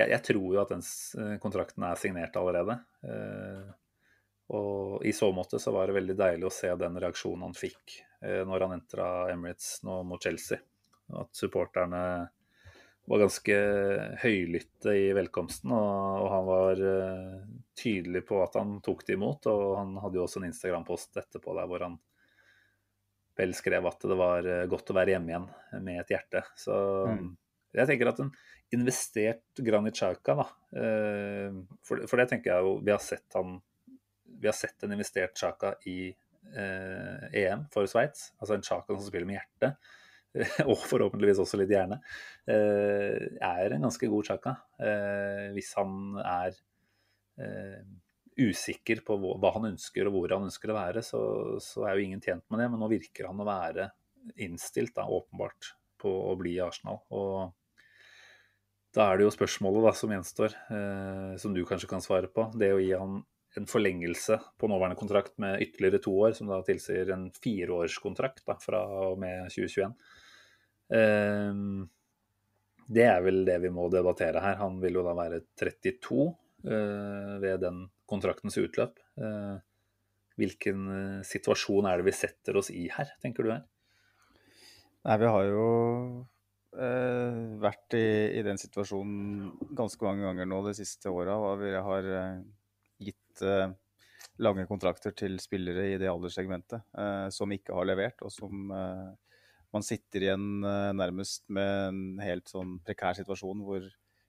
jeg, 0.00 0.08
jeg, 0.14 0.22
tror 0.30 0.54
jo 0.54 0.62
at 0.62 0.72
den 0.72 0.82
eh, 1.20 1.36
kontrakten 1.42 1.84
er 1.86 2.00
signert 2.00 2.36
allerede. 2.40 2.78
Eh, 3.04 3.70
og 4.56 5.04
i 5.06 5.12
så 5.14 5.30
måte 5.34 5.60
så 5.62 5.72
var 5.74 5.88
det 5.88 5.98
veldig 5.98 6.16
deilig 6.18 6.48
å 6.48 6.54
se 6.54 6.70
den 6.78 6.98
reaksjonen 7.02 7.46
han 7.46 7.56
fikk 7.56 8.00
eh, 8.24 8.42
når 8.48 8.66
han 8.66 8.76
entra 8.78 9.08
Emirates 9.32 9.80
nå 9.86 10.00
mot 10.08 10.22
Chelsea. 10.22 10.58
At 11.20 11.34
supporterne 11.36 12.02
var 13.10 13.24
ganske 13.24 13.56
høylytte 14.22 14.94
i 14.94 15.08
velkomsten, 15.16 15.72
og, 15.74 16.28
han 16.30 16.46
var 16.46 16.82
uh, 16.84 17.40
tydelig 17.74 18.22
på 18.28 18.38
at 18.44 18.54
han 18.60 18.76
tok 18.86 19.02
det 19.08 19.16
imot. 19.18 19.48
Og 19.50 19.74
han 19.80 19.96
hadde 20.02 20.20
jo 20.20 20.26
også 20.28 20.42
en 20.42 20.46
Instagram-post 20.50 21.18
etterpå 21.18 21.56
der 21.58 21.66
hvor 21.70 21.86
han 21.88 21.98
vel 23.40 23.54
skrev 23.56 23.86
at 23.88 24.06
det 24.06 24.16
var 24.18 24.46
godt 24.68 24.92
å 24.92 24.96
være 24.96 25.14
hjemme 25.14 25.32
igjen 25.32 25.50
med 25.82 26.00
et 26.02 26.14
hjerte. 26.14 26.44
Så 26.60 26.76
mm. 27.08 27.28
jeg 27.78 27.88
tenker 27.88 28.10
at 28.10 28.22
en 28.22 28.32
investert 28.70 29.42
Granit 29.58 29.96
Xhaka, 29.96 30.34
da. 30.34 30.46
Eh, 30.80 31.54
for, 31.86 32.04
for, 32.06 32.20
det 32.20 32.28
tenker 32.30 32.52
jeg 32.52 32.66
jo 32.66 32.76
Vi 32.86 32.92
har 32.94 33.00
sett 33.02 33.34
han 33.34 33.56
Vi 34.40 34.46
har 34.46 34.54
sett 34.56 34.84
en 34.86 34.94
investert 34.94 35.34
Xhaka 35.38 35.74
i 35.90 35.98
eh, 36.10 37.24
EM 37.42 37.66
for 37.74 37.88
Sveits. 37.90 38.30
Altså 38.38 38.56
en 38.56 38.66
Xhaka 38.66 38.94
som 38.94 39.06
spiller 39.06 39.28
med 39.28 39.40
hjertet. 39.40 39.90
og 40.70 40.76
forhåpentligvis 40.86 41.40
også 41.42 41.58
litt 41.60 41.72
hjerne. 41.74 42.00
Eh, 42.46 43.30
er 43.42 43.74
en 43.74 43.88
ganske 43.88 44.10
god 44.10 44.28
Chaka. 44.28 44.54
Eh, 44.78 45.48
hvis 45.56 45.72
han 45.78 46.20
er 46.22 46.54
eh, 47.40 47.80
usikker 48.40 49.02
på 49.06 49.16
hva 49.20 49.54
han 49.56 49.72
ønsker 49.72 50.08
og 50.08 50.16
hvor 50.16 50.36
han 50.36 50.48
ønsker 50.48 50.72
å 50.72 50.78
være, 50.78 51.04
så, 51.04 51.22
så, 51.62 51.84
er 51.86 51.96
jo 51.96 52.06
ingen 52.06 52.22
tjent 52.24 52.46
med 52.48 52.62
det. 52.62 52.68
Men 52.72 52.82
nå 52.82 52.90
virker 52.92 53.30
han 53.30 53.42
å 53.42 53.48
være 53.48 53.90
innstilt, 54.40 54.94
da, 54.96 55.08
åpenbart, 55.08 55.74
på 56.00 56.12
å 56.30 56.36
bli 56.38 56.56
i 56.58 56.62
Arsenal. 56.64 57.02
Og 57.16 57.50
da 58.96 59.10
er 59.10 59.18
det 59.18 59.26
jo 59.26 59.34
spørsmålet 59.34 59.86
da, 59.86 59.92
som 59.96 60.14
gjenstår, 60.14 60.56
eh, 60.76 61.34
som 61.42 61.54
du 61.54 61.64
kanskje 61.66 61.90
kan 61.90 62.02
svare 62.04 62.30
på. 62.30 62.48
Det 62.58 62.72
å 62.74 62.80
gi 62.82 62.94
han 62.94 63.20
en 63.58 63.66
forlengelse 63.66 64.36
på 64.60 64.68
nåværende 64.70 64.98
kontrakt 64.98 65.34
med 65.42 65.62
ytterligere 65.64 66.02
to 66.02 66.14
år, 66.22 66.34
som 66.38 66.50
da 66.50 66.60
tilsier 66.66 67.10
en 67.14 67.28
fireårskontrakt 67.34 68.44
da, 68.46 68.56
fra 68.62 68.82
og 69.10 69.18
med 69.22 69.50
2021. 69.50 69.96
Eh, 70.90 71.64
det 72.90 73.06
er 73.06 73.20
vel 73.22 73.44
det 73.46 73.60
vi 73.62 73.70
må 73.72 73.86
debattere 73.92 74.42
her. 74.42 74.58
Han 74.62 74.80
vil 74.82 74.98
jo 74.98 75.06
da 75.06 75.14
være 75.14 75.44
32 75.60 76.24
eh, 76.66 77.34
ved 77.42 77.62
den 77.62 77.84
kontraktens 78.10 78.58
utløp. 78.58 78.98
Eh, 79.20 79.58
hvilken 80.40 80.88
eh, 80.94 81.20
situasjon 81.26 81.86
er 81.86 82.00
det 82.00 82.08
vi 82.08 82.16
setter 82.16 82.58
oss 82.58 82.72
i 82.74 82.88
her, 82.90 83.12
tenker 83.22 83.46
du 83.46 83.52
her? 83.54 83.62
Nei, 85.06 85.16
vi 85.22 85.28
har 85.32 85.44
jo 85.48 85.68
eh, 86.76 87.38
vært 87.62 87.96
i, 87.96 88.08
i, 88.40 88.42
den 88.44 88.58
situasjonen 88.60 89.70
ganske 89.76 90.04
mange 90.04 90.26
ganger 90.26 90.50
nå 90.50 90.60
de 90.66 90.74
siste 90.76 91.12
åra. 91.14 91.38
Vi 91.62 91.72
har 91.76 92.10
eh, 92.18 92.42
gitt 93.06 93.44
eh, 93.46 93.70
lange 94.42 94.66
kontrakter 94.68 95.14
til 95.16 95.38
spillere 95.40 95.86
i 95.92 95.98
det 96.00 96.10
alderssegmentet 96.10 97.32
som 97.32 97.52
ikke 97.52 97.74
har 97.76 97.86
levert, 97.88 98.20
og 98.24 98.32
som 98.32 98.72
eh, 98.72 99.29
man 99.74 99.86
sitter 99.86 100.26
igjen 100.26 100.66
eh, 100.66 100.90
nærmest 100.98 101.44
med 101.52 101.72
en 101.88 102.02
helt 102.24 102.50
sånn 102.50 102.78
prekær 102.86 103.18
situasjon 103.20 103.64
hvor 103.66 103.86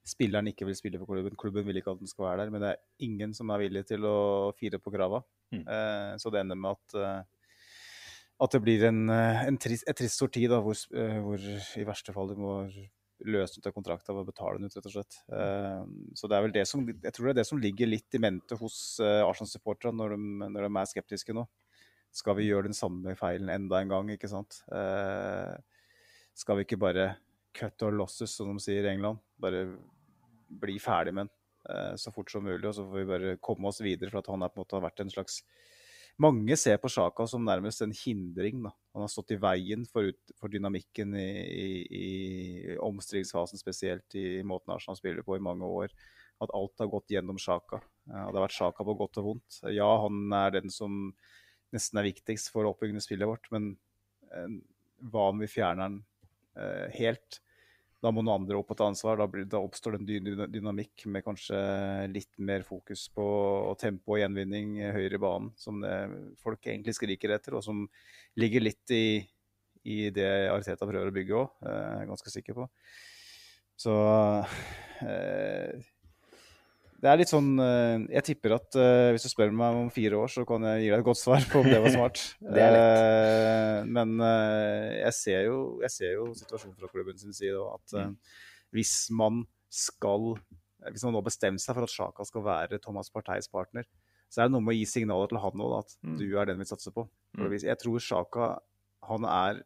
spilleren 0.08 0.50
ikke 0.50 0.66
vil 0.66 0.78
spille 0.78 0.98
for 1.02 1.10
klubben. 1.10 1.38
Klubben 1.38 1.68
vil 1.68 1.78
ikke 1.82 1.94
at 1.94 2.02
den 2.02 2.10
skal 2.10 2.30
være 2.30 2.44
der, 2.44 2.54
men 2.54 2.64
det 2.64 2.72
er 2.72 3.06
ingen 3.06 3.36
som 3.38 3.52
er 3.54 3.62
villig 3.62 3.86
til 3.90 4.08
å 4.10 4.18
fire 4.58 4.82
på 4.82 4.94
krava. 4.94 5.22
Mm. 5.52 5.66
så 6.16 6.32
det 6.32 6.40
ender 6.40 6.56
med 6.56 6.78
at 6.78 7.26
at 8.42 8.56
det 8.56 8.64
blir 8.64 8.88
en, 8.90 9.06
eh, 9.10 9.44
en 9.48 9.60
trist, 9.62 9.86
et 9.88 9.98
trist 9.98 10.18
sorti 10.18 10.48
da, 10.50 10.60
hvor, 10.66 10.78
eh, 10.98 11.20
hvor, 11.22 11.38
i 11.78 11.86
verste 11.86 12.14
fall 12.14 12.32
du 12.32 12.40
må 12.40 12.56
løse 13.22 13.60
ut 13.60 13.68
av 13.70 13.74
kontrakta 13.76 14.16
og 14.16 14.26
betale 14.32 14.58
den 14.58 14.66
ut, 14.66 14.76
rett 14.76 14.88
og 14.90 14.96
slett. 14.96 15.18
Eh, 15.30 15.84
så 16.18 16.28
det 16.28 16.38
er 16.38 16.46
vel 16.48 16.56
det 16.56 16.66
som, 16.66 16.88
jeg 16.90 17.14
tror 17.14 17.28
det 17.28 17.34
er 17.36 17.42
det 17.42 17.50
som 17.52 17.62
ligger 17.62 17.92
litt 17.92 18.18
i 18.18 18.22
mente 18.22 18.58
hos 18.58 18.98
Arsenal-supporterne 19.00 19.94
når, 19.94 20.18
når, 20.50 20.66
de 20.66 20.72
er 20.82 20.90
skeptiske 20.90 21.36
nå. 21.38 21.46
Skal 22.12 22.36
vi 22.38 22.50
gjøre 22.50 22.68
den 22.70 22.78
samme 22.78 23.16
feilen 23.20 23.52
enda 23.54 23.80
en 23.80 23.92
gang, 23.92 24.10
ikke 24.14 24.30
sant? 24.32 24.62
Eh, 24.76 25.56
skal 26.36 26.60
vi 26.60 26.68
ikke 26.68 26.82
bare 26.82 27.14
cut 27.56 27.84
or 27.88 27.96
losses, 27.96 28.34
som 28.36 28.52
de 28.52 28.64
sier 28.64 28.88
i 28.88 28.94
England? 28.94 29.22
Bare 29.42 29.66
bli 30.62 30.78
ferdig 30.84 31.16
med 31.16 31.28
den 31.28 31.38
så 31.96 32.10
fort 32.10 32.32
som 32.32 32.42
mulig, 32.44 32.66
og 32.66 32.74
så 32.74 32.84
får 32.88 32.98
vi 32.98 33.06
bare 33.06 33.36
komme 33.38 33.70
oss 33.70 33.84
videre. 33.86 34.10
For 34.10 34.20
at 34.20 34.30
han 34.32 34.42
er 34.42 34.50
på 34.50 34.58
en 34.58 34.64
måte 34.64 34.76
har 34.76 34.82
vært 34.82 35.04
en 35.04 35.12
slags 35.14 35.44
mange 36.22 36.56
ser 36.60 36.78
på 36.82 36.90
Sjaka 36.92 37.26
som 37.30 37.46
nærmest 37.46 37.82
en 37.82 37.94
hindring. 37.96 38.62
Da. 38.66 38.74
Han 38.96 39.06
har 39.06 39.12
stått 39.12 39.34
i 39.36 39.40
veien 39.42 39.86
for, 39.90 40.12
ut, 40.12 40.34
for 40.40 40.52
dynamikken 40.52 41.16
i, 41.18 41.30
i, 41.42 41.70
i 42.02 42.78
omstillingsfasen, 42.84 43.62
spesielt 43.62 44.18
i 44.20 44.42
måten 44.48 44.74
Arsenal 44.76 45.00
spiller 45.00 45.26
på 45.26 45.38
i 45.38 45.44
mange 45.44 45.68
år. 45.68 45.94
At 46.42 46.54
alt 46.58 46.82
har 46.82 46.90
gått 46.92 47.14
gjennom 47.14 47.40
Sjaka. 47.42 47.82
Ja, 48.10 48.28
det 48.28 48.36
har 48.36 48.46
vært 48.46 48.58
Sjaka 48.58 48.86
på 48.86 48.98
godt 49.00 49.22
og 49.22 49.30
vondt. 49.30 49.62
Ja, 49.72 49.90
han 50.04 50.34
er 50.36 50.58
den 50.58 50.74
som 50.74 51.14
nesten 51.76 52.02
er 52.02 52.10
viktigst 52.10 52.52
for 52.54 52.66
å 52.66 52.74
oppbygge 52.74 53.04
spillet 53.04 53.30
vårt, 53.30 53.48
men 53.54 53.74
eh, 54.32 54.60
hva 55.12 55.30
om 55.32 55.42
vi 55.42 55.50
fjerner 55.52 55.88
den 55.88 56.02
eh, 56.60 56.88
helt? 57.00 57.42
Da 58.02 58.10
må 58.10 58.24
noen 58.24 58.42
andre 58.42 58.58
opp 58.58 58.72
og 58.74 58.80
ta 58.80 58.88
ansvar. 58.90 59.20
Da, 59.20 59.28
blir, 59.30 59.46
da 59.46 59.60
oppstår 59.62 59.94
det 60.00 60.18
en 60.18 60.48
dynamikk 60.50 61.06
med 61.14 61.22
kanskje 61.26 61.60
litt 62.10 62.32
mer 62.42 62.66
fokus 62.66 63.06
på 63.14 63.26
tempo 63.82 64.16
og 64.16 64.24
gjenvinning 64.24 64.80
høyere 64.82 65.20
i 65.20 65.22
banen, 65.22 65.52
som 65.62 65.84
det, 65.84 65.94
folk 66.42 66.66
egentlig 66.66 66.96
skriker 66.98 67.36
etter, 67.38 67.60
og 67.60 67.66
som 67.66 67.84
ligger 68.42 68.66
litt 68.66 68.96
i, 68.98 69.22
i 69.86 70.00
det 70.14 70.32
Ariteta 70.50 70.90
prøver 70.90 71.12
å 71.12 71.16
bygge 71.16 71.38
òg, 71.44 71.54
er 71.62 72.02
jeg 72.02 72.10
ganske 72.10 72.34
sikker 72.34 72.58
på. 72.58 72.68
Så 73.86 73.94
eh, 75.06 75.92
det 77.02 77.10
er 77.10 77.18
litt 77.18 77.32
sånn 77.32 77.48
eh, 77.58 78.04
Jeg 78.14 78.24
tipper 78.28 78.54
at 78.60 78.76
uh, 78.78 79.10
hvis 79.16 79.24
du 79.26 79.30
spør 79.32 79.50
meg 79.58 79.78
om 79.80 79.88
fire 79.94 80.20
år, 80.22 80.30
så 80.30 80.44
kan 80.46 80.62
jeg 80.70 80.84
gi 80.84 80.90
deg 80.92 81.00
et 81.00 81.08
godt 81.08 81.18
svar 81.22 81.42
på 81.50 81.64
om 81.64 81.70
det 81.70 81.80
var 81.82 81.94
smart. 81.96 82.22
det 82.56 82.62
er. 82.62 82.78
Uh, 82.78 83.90
men 83.90 84.14
uh, 84.22 84.92
jeg, 85.00 85.14
ser 85.18 85.48
jo, 85.48 85.58
jeg, 85.82 85.92
ser 85.96 86.14
jo, 86.20 86.28
situasjonen 86.38 86.78
fra 86.78 86.92
klubben 86.94 87.18
sin 87.22 87.34
side. 87.34 87.58
At 87.58 87.98
Mm. 87.98 88.14
hvis 88.76 88.94
man 89.12 89.42
skal 89.72 90.36
Hvis 90.92 91.04
man 91.06 91.14
nå 91.14 91.22
bestemmer 91.26 91.62
seg 91.62 91.76
for 91.78 91.86
at 91.86 91.92
Sjaka 91.94 92.24
skal 92.26 92.42
være 92.46 92.80
Thomas 92.82 93.10
Parteis 93.14 93.48
partner, 93.50 93.86
så 94.32 94.42
er 94.42 94.48
det 94.48 94.54
noe 94.56 94.64
med 94.66 94.74
å 94.74 94.78
gi 94.80 94.86
signaler 94.90 95.28
til 95.30 95.38
han 95.44 95.62
òg, 95.62 95.76
at 95.84 95.98
Mm. 96.02 96.16
du 96.18 96.38
er 96.40 96.46
den 96.50 96.58
vi 96.58 96.66
satser 96.66 96.92
på. 96.96 97.08
For 97.36 97.50
Mm. 97.50 97.58
Jeg 97.62 97.78
tror 97.78 98.00
Sjaka 98.00 98.48
han 99.10 99.26
er 99.26 99.64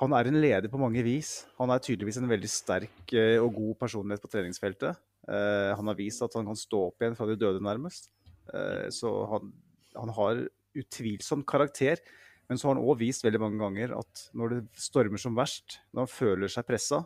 han 0.00 0.12
er 0.12 0.26
en 0.26 0.40
leder 0.40 0.68
på 0.68 0.78
mange 0.80 1.02
vis. 1.06 1.46
Han 1.58 1.70
er 1.70 1.78
tydeligvis 1.78 2.16
en 2.18 2.28
veldig 2.28 2.48
sterk 2.50 3.12
og 3.40 3.54
god 3.54 3.74
personlighet 3.78 4.20
på 4.24 4.30
treningsfeltet. 4.32 4.96
Eh, 5.28 5.70
han 5.76 5.86
har 5.88 5.96
vist 5.98 6.22
at 6.22 6.34
han 6.36 6.46
kan 6.50 6.58
stå 6.58 6.86
opp 6.90 7.00
igjen 7.00 7.16
fra 7.16 7.26
de 7.30 7.36
døde, 7.40 7.62
nærmest. 7.64 8.10
Eh, 8.52 8.88
så 8.92 9.12
han, 9.30 9.52
han 9.96 10.12
har 10.16 10.44
utvilsomt 10.74 11.46
karakter. 11.48 12.00
Men 12.48 12.58
så 12.60 12.68
har 12.68 12.74
han 12.76 12.84
òg 12.84 12.98
vist 13.00 13.24
veldig 13.24 13.40
mange 13.40 13.56
ganger 13.62 13.94
at 13.96 14.26
når 14.36 14.50
det 14.52 14.62
stormer 14.76 15.16
som 15.22 15.34
verst, 15.38 15.78
når 15.94 16.04
han 16.04 16.12
føler 16.12 16.50
seg 16.52 16.66
pressa, 16.68 16.98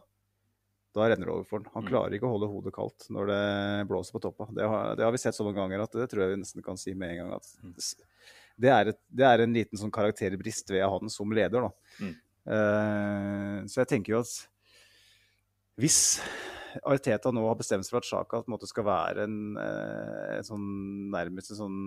da 0.96 1.04
renner 1.06 1.28
det 1.28 1.34
over 1.34 1.44
for 1.46 1.60
han. 1.62 1.68
Han 1.76 1.84
Mm. 1.84 1.90
klarer 1.92 2.14
ikke 2.16 2.26
å 2.26 2.32
holde 2.32 2.48
hodet 2.50 2.72
kaldt 2.74 3.06
når 3.14 3.28
det 3.30 3.42
blåser 3.86 4.16
på 4.16 4.22
toppa. 4.24 4.48
Det 4.56 4.66
har, 4.66 4.96
det 4.96 5.04
har 5.06 5.12
vi 5.14 5.20
sett 5.22 5.36
så 5.36 5.44
mange 5.46 5.60
ganger 5.60 5.84
at 5.84 5.92
det 5.94 6.08
tror 6.10 6.24
jeg 6.24 6.32
vi 6.32 6.40
nesten 6.42 6.64
kan 6.64 6.76
si 6.80 6.94
med 6.94 7.10
en 7.12 7.18
gang. 7.22 7.34
at 7.36 7.46
Mm. 7.62 7.74
det 8.58 8.70
er, 8.72 8.88
et, 8.88 8.98
det 9.14 9.24
er 9.28 9.38
en 9.44 9.54
liten 9.54 9.78
sånn 9.78 9.92
karakterbrist 9.94 10.70
ved 10.74 10.82
han 10.82 11.08
som 11.08 11.30
leder. 11.30 11.68
da. 11.68 11.70
Mm. 12.00 12.16
Uh, 12.48 13.66
så 13.68 13.84
jeg 13.84 13.88
tenker 13.92 14.14
jo 14.16 14.20
at 14.24 14.48
hvis 15.78 16.18
Ariteta 16.84 17.32
nå 17.34 17.46
har 17.48 17.58
bestemt 17.58 17.86
seg 17.86 17.94
for 17.94 18.02
at 18.02 18.08
Sjaka 18.08 18.68
skal 18.70 18.86
være 18.86 19.24
en, 19.28 19.40
eh, 19.62 20.36
en 20.38 20.46
sånn, 20.46 20.68
nærmest 21.14 21.54
en 21.54 21.62
sånn 21.62 21.80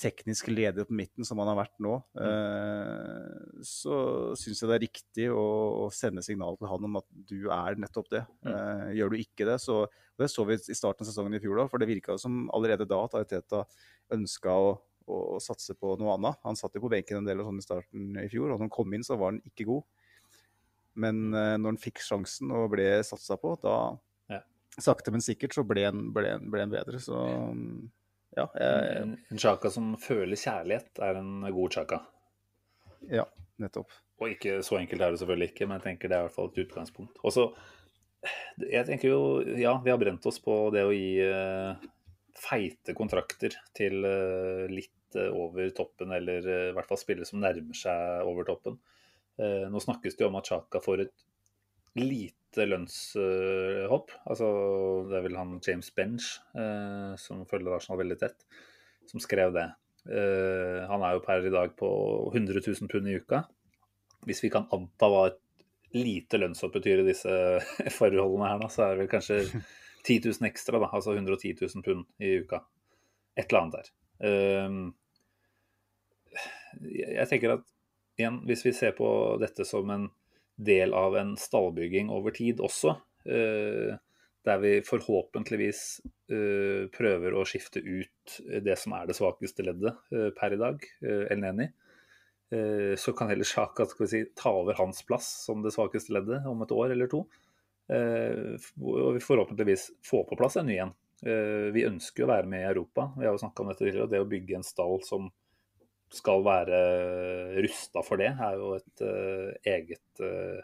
teknisk 0.00 0.48
leder 0.48 0.86
på 0.88 0.96
midten, 0.96 1.26
som 1.28 1.40
han 1.42 1.50
har 1.50 1.58
vært 1.58 1.74
nå, 1.84 1.98
mm. 2.16 3.64
så 3.66 3.96
syns 4.38 4.62
jeg 4.62 4.70
det 4.70 4.76
er 4.78 4.84
riktig 4.86 5.26
å, 5.28 5.42
å 5.84 5.88
sende 5.92 6.24
signal 6.24 6.56
til 6.56 6.70
han 6.70 6.86
om 6.88 6.96
at 7.02 7.08
du 7.28 7.50
er 7.52 7.76
nettopp 7.80 8.08
det. 8.14 8.22
Mm. 8.46 8.94
gjør 8.96 9.12
du 9.12 9.18
ikke 9.20 9.48
det, 9.50 9.58
så 9.60 9.82
og 9.84 10.24
Det 10.24 10.28
så 10.28 10.44
vi 10.44 10.56
i 10.58 10.76
starten 10.76 11.04
av 11.04 11.08
sesongen 11.08 11.36
i 11.36 11.40
fjor, 11.40 11.56
da, 11.56 11.64
for 11.70 11.80
det 11.80 11.86
virka 11.88 12.16
som 12.20 12.42
allerede 12.52 12.84
da 12.88 12.98
at 13.06 13.14
Ariteta 13.16 13.62
ønska 14.12 14.52
å, 14.52 14.74
å 15.08 15.38
satse 15.40 15.72
på 15.80 15.94
noe 16.00 16.12
annet. 16.18 16.36
Han 16.44 16.58
satt 16.60 16.76
jo 16.76 16.82
på 16.84 16.90
benken 16.92 17.22
en 17.22 17.28
del 17.28 17.40
og 17.40 17.48
sånn 17.48 17.62
i 17.62 17.64
starten 17.64 18.18
i 18.20 18.28
fjor, 18.28 18.50
og 18.50 18.58
når 18.58 18.66
han 18.66 18.74
kom 18.74 18.92
inn, 18.92 19.06
så 19.06 19.16
var 19.16 19.32
han 19.32 19.40
ikke 19.48 19.68
god. 19.70 19.86
Men 20.98 21.34
eh, 21.34 21.56
når 21.60 21.74
han 21.74 21.80
fikk 21.82 22.02
sjansen 22.04 22.50
og 22.54 22.70
ble 22.74 22.88
satsa 23.06 23.38
på, 23.40 23.56
da 23.62 23.76
Ja. 24.30 24.40
sakte, 24.78 25.12
men 25.14 25.22
sikkert 25.24 25.54
så 25.54 25.64
ble 25.66 25.84
han, 25.86 26.08
ble 26.14 26.36
han, 26.36 26.48
ble 26.50 26.64
han 26.64 26.72
bedre. 26.72 26.98
Så 27.02 27.18
ja, 28.36 28.46
jeg, 28.54 28.96
En, 29.02 29.18
en 29.30 29.42
Chaka 29.42 29.70
som 29.70 29.92
føler 29.98 30.38
kjærlighet, 30.38 30.90
er 31.02 31.20
en 31.22 31.46
god 31.50 31.78
Chaka. 31.78 32.02
ja 33.10 33.26
nettopp. 33.60 33.92
Og 34.20 34.34
ikke 34.34 34.60
så 34.64 34.78
enkelt 34.80 35.02
er 35.04 35.12
det 35.12 35.20
selvfølgelig 35.20 35.52
ikke, 35.52 35.68
men 35.68 35.78
jeg 35.78 35.86
tenker 35.86 36.10
det 36.10 36.16
er 36.16 36.24
i 36.24 36.28
hvert 36.28 36.36
fall 36.36 36.50
et 36.50 36.60
utgangspunkt. 36.64 37.20
Og 37.24 37.34
så, 37.34 37.46
jeg 38.66 38.86
tenker 38.88 39.12
jo, 39.12 39.20
ja, 39.60 39.74
vi 39.84 39.92
har 39.92 40.00
brent 40.00 40.26
oss 40.28 40.40
på 40.44 40.56
det 40.74 40.84
å 40.86 40.94
gi 40.94 41.20
uh, 41.24 41.88
feite 42.36 42.96
kontrakter 42.96 43.56
til 43.76 44.04
uh, 44.04 44.66
litt 44.72 45.18
uh, 45.18 45.30
over 45.32 45.72
toppen, 45.76 46.12
eller 46.16 46.44
i 46.44 46.60
hvert 46.76 46.90
fall 46.90 47.00
spillere 47.00 47.28
som 47.28 47.40
nærmer 47.42 47.76
seg 47.76 48.28
over 48.28 48.48
toppen. 48.48 48.80
Eh, 49.40 49.66
nå 49.72 49.80
snakkes 49.80 50.16
det 50.16 50.24
jo 50.24 50.28
om 50.28 50.38
at 50.40 50.48
Chaka 50.50 50.80
får 50.84 51.06
et 51.06 51.26
lite 51.98 52.66
lønnshopp. 52.66 54.12
altså, 54.28 54.48
det 55.08 55.16
er 55.16 55.24
vel 55.26 55.38
han 55.38 55.60
James 55.66 55.90
Bench, 55.96 56.32
eh, 56.54 57.14
som 57.16 57.46
følger 57.48 57.76
Arsenal 57.76 58.02
veldig 58.02 58.18
tett, 58.20 58.44
som 59.08 59.22
skrev 59.22 59.54
det. 59.56 59.68
Eh, 60.10 60.80
han 60.90 61.04
er 61.04 61.16
jo 61.16 61.24
per 61.24 61.46
i 61.46 61.52
dag 61.52 61.76
på 61.76 61.88
100 62.34 62.60
000 62.66 62.90
pund 62.90 63.08
i 63.08 63.16
uka. 63.16 63.44
Hvis 64.28 64.42
vi 64.44 64.52
kan 64.52 64.68
anta 64.74 65.08
hva 65.08 65.26
et 65.30 65.40
lite 65.96 66.38
lønnshopp 66.38 66.76
betyr 66.76 67.00
i 67.02 67.08
disse 67.08 67.32
forholdene 67.98 68.52
her, 68.52 68.68
så 68.68 68.84
er 68.84 68.94
det 68.94 69.04
vel 69.04 69.12
kanskje 69.14 69.40
10 70.06 70.20
000 70.28 70.48
ekstra, 70.50 70.80
da, 70.80 70.90
altså 70.92 71.16
110 71.16 71.56
000 71.60 71.86
pund 71.86 72.06
i 72.20 72.36
uka. 72.44 72.62
Et 73.38 73.46
eller 73.48 73.62
annet 73.62 73.76
der. 73.80 73.90
Jeg 76.80 77.26
tenker 77.30 77.56
at 77.56 77.64
igjen, 78.20 78.42
hvis 78.48 78.62
vi 78.66 78.74
ser 78.76 78.94
på 78.96 79.08
dette 79.40 79.66
som 79.68 79.90
en 79.90 80.06
del 80.60 80.92
av 80.96 81.16
en 81.16 81.34
stallbygging 81.40 82.10
over 82.12 82.34
tid 82.36 82.60
også, 82.64 82.94
eh, 83.24 83.98
der 84.44 84.60
vi 84.62 84.72
forhåpentligvis 84.84 85.82
eh, 86.32 86.88
prøver 86.92 87.36
å 87.36 87.44
skifte 87.48 87.82
ut 87.84 88.38
det 88.64 88.76
som 88.80 88.94
er 88.96 89.08
det 89.08 89.16
svakeste 89.18 89.64
leddet 89.66 89.98
eh, 90.14 90.30
per 90.36 90.56
i 90.56 90.60
dag, 90.60 90.86
El 91.04 91.42
Neni, 91.42 91.68
eh, 92.54 92.94
så 93.00 93.14
kan 93.16 93.30
heller 93.32 93.48
Sjaka 93.48 93.86
si, 94.08 94.24
ta 94.36 94.54
over 94.62 94.78
hans 94.80 95.02
plass 95.06 95.28
som 95.44 95.64
det 95.64 95.74
svakeste 95.76 96.16
leddet 96.16 96.48
om 96.48 96.64
et 96.64 96.74
år 96.76 96.96
eller 96.96 97.10
to. 97.10 97.26
Og 97.90 99.16
vi 99.16 99.20
forhåpentligvis 99.24 99.88
få 100.06 100.20
på 100.28 100.36
plass 100.38 100.60
en 100.60 100.68
ny 100.70 100.76
en. 100.78 100.92
Vi 101.74 101.82
ønsker 101.88 102.22
å 102.22 102.28
være 102.30 102.46
med 102.46 102.62
i 102.62 102.68
Europa. 102.68 103.08
Vi 103.16 103.26
har 103.26 103.34
jo 103.34 103.40
snakka 103.42 103.64
om 103.64 103.72
dette 103.72 103.82
tidligere. 103.82 104.06
Det 104.12 104.20
å 104.22 104.28
bygge 104.30 104.60
en 104.60 104.66
stall 104.68 105.02
som 105.02 105.26
skal 106.14 106.42
være 106.46 106.80
rusta 107.62 108.02
for 108.06 108.20
det, 108.20 108.32
er 108.34 108.58
jo 108.58 108.74
et 108.78 109.02
uh, 109.06 109.50
eget 109.70 110.22
uh, 110.24 110.60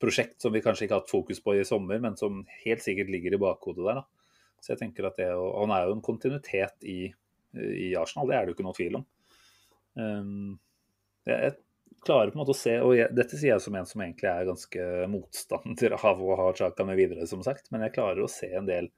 prosjekt 0.00 0.40
som 0.40 0.54
vi 0.54 0.62
kanskje 0.64 0.86
ikke 0.86 0.96
har 0.96 1.02
hatt 1.04 1.12
fokus 1.12 1.42
på 1.44 1.56
i 1.58 1.66
sommer, 1.68 2.00
men 2.02 2.16
som 2.16 2.42
helt 2.64 2.84
sikkert 2.84 3.12
ligger 3.12 3.36
i 3.36 3.42
bakhodet 3.42 3.84
der. 3.84 4.00
da. 4.00 4.56
Så 4.60 4.74
jeg 4.74 4.82
tenker 4.82 5.08
at 5.08 5.18
det, 5.20 5.30
og 5.36 5.62
Han 5.62 5.74
er 5.76 5.88
jo 5.88 5.96
en 5.96 6.04
kontinuitet 6.04 6.88
i, 6.88 7.00
i 7.56 7.90
Arsenal, 7.96 8.28
det 8.28 8.36
er 8.36 8.44
det 8.44 8.52
jo 8.52 8.58
ikke 8.58 8.68
noe 8.68 8.78
tvil 8.78 9.00
om. 9.00 9.06
Um, 10.00 10.58
jeg, 11.28 11.56
klarer 12.04 12.32
på 12.32 12.38
en 12.38 12.40
måte 12.40 12.54
å 12.54 12.56
se, 12.56 12.72
og 12.80 12.94
jeg, 12.96 13.12
dette 13.12 13.36
sier 13.36 13.54
jeg 13.54 13.64
som 13.64 13.74
en 13.76 13.88
som 13.88 14.00
egentlig 14.00 14.30
er 14.30 14.48
ganske 14.48 14.88
motstander 15.12 15.96
av 16.10 16.22
å 16.24 16.36
ha 16.38 16.48
Chaka 16.56 16.86
med 16.88 16.96
videre, 17.00 17.28
som 17.28 17.44
sagt, 17.44 17.68
men 17.72 17.84
jeg 17.84 17.96
klarer 17.98 18.24
å 18.24 18.30
se 18.30 18.48
en 18.56 18.68
del 18.68 18.88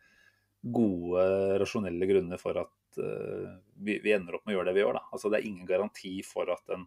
gode, 0.62 1.25
rasjonelle 1.59 2.07
grunner 2.07 2.38
for 2.38 2.61
at 2.62 2.71
eh, 2.98 3.55
vi, 3.74 3.98
vi 4.05 4.12
ender 4.12 4.37
opp 4.37 4.46
med 4.46 4.55
å 4.55 4.59
gjøre 4.59 4.70
det 4.70 4.76
vi 4.76 4.85
gjør. 4.85 4.98
Da. 4.98 5.05
Altså, 5.14 5.31
det 5.31 5.40
er 5.40 5.48
ingen 5.48 5.68
garanti 5.68 6.14
for 6.26 6.50
at 6.52 6.74
en 6.74 6.87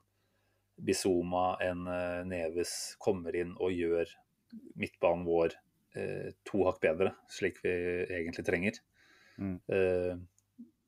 Bizuma, 0.76 1.56
en 1.63 1.88
eh, 1.88 2.22
Neves 2.28 2.96
kommer 3.02 3.36
inn 3.38 3.54
og 3.56 3.76
gjør 3.76 4.12
midtbanen 4.80 5.26
vår 5.28 5.56
eh, 5.96 6.32
to 6.48 6.65
hakk 6.68 6.82
bedre, 6.84 7.15
slik 7.32 7.62
vi 7.63 7.76
egentlig 8.06 8.46
trenger. 8.48 8.82
Mm. 9.36 9.58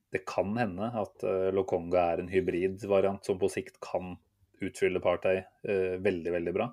Det 0.08 0.22
kan 0.24 0.54
hende 0.56 0.86
at 0.96 1.20
Lokonga 1.52 2.00
er 2.14 2.22
en 2.22 2.30
hybridvariant 2.32 3.26
som 3.28 3.36
på 3.36 3.50
sikt 3.52 3.74
kan 3.84 4.14
utfylle 4.64 5.02
Partey 5.04 5.42
veldig, 6.00 6.32
veldig 6.32 6.54
bra. 6.56 6.70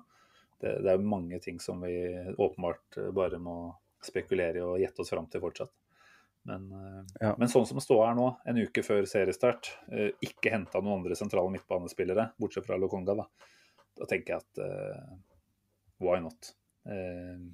Det, 0.56 0.72
det 0.86 0.94
er 0.94 1.04
mange 1.04 1.36
ting 1.44 1.60
som 1.60 1.84
vi 1.84 1.98
åpenbart 2.32 2.96
bare 3.12 3.36
må 3.36 3.58
spekulere 4.00 4.62
i 4.62 4.64
og 4.64 4.80
gjette 4.80 5.04
oss 5.04 5.12
fram 5.12 5.28
til 5.28 5.44
fortsatt. 5.44 5.74
Men, 6.46 6.72
eh, 6.72 7.04
Ja. 7.20 7.34
men 7.38 7.48
sånn 7.48 7.66
som 7.66 7.76
det 7.76 7.82
står 7.84 8.06
her 8.06 8.14
nå, 8.14 8.26
en 8.46 8.58
uke 8.62 8.82
før 8.86 9.02
seriestart, 9.02 9.72
eh, 9.90 10.12
ikke 10.22 10.52
henta 10.52 10.80
noen 10.80 11.00
andre 11.00 11.16
sentrale 11.18 11.50
midtbanespillere, 11.50 12.30
bortsett 12.38 12.66
fra 12.66 12.78
Lokonga, 12.78 13.16
da, 13.16 13.26
da 13.98 14.06
tenker 14.06 14.36
jeg 14.36 14.44
at 14.44 14.58
uh, 14.62 15.16
why 15.98 16.20
not? 16.20 16.52
Uh, 16.86 17.50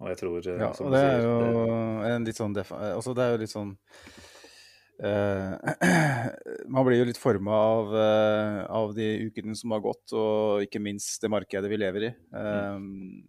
og 0.00 0.08
jeg 0.08 0.20
tror, 0.22 0.40
Ja, 0.46 0.70
og 0.70 0.92
det 0.94 1.00
er 1.04 1.20
jo 1.20 2.04
en 2.08 2.24
litt 2.24 2.38
sånn 2.38 2.54
altså 2.56 3.12
det 3.12 3.24
er 3.24 3.34
jo 3.34 3.40
litt 3.42 3.52
sånn 3.52 3.74
uh, 5.04 5.58
Man 6.72 6.86
blir 6.86 7.02
jo 7.02 7.08
litt 7.10 7.20
forma 7.20 7.52
av, 7.52 7.92
av 8.70 8.94
de 8.96 9.10
ukene 9.28 9.52
som 9.58 9.74
har 9.76 9.82
gått, 9.84 10.14
og 10.16 10.64
ikke 10.64 10.80
minst 10.80 11.20
det 11.20 11.28
markedet 11.28 11.68
vi 11.68 11.82
lever 11.82 12.08
i. 12.08 12.14
Mm. 12.32 13.20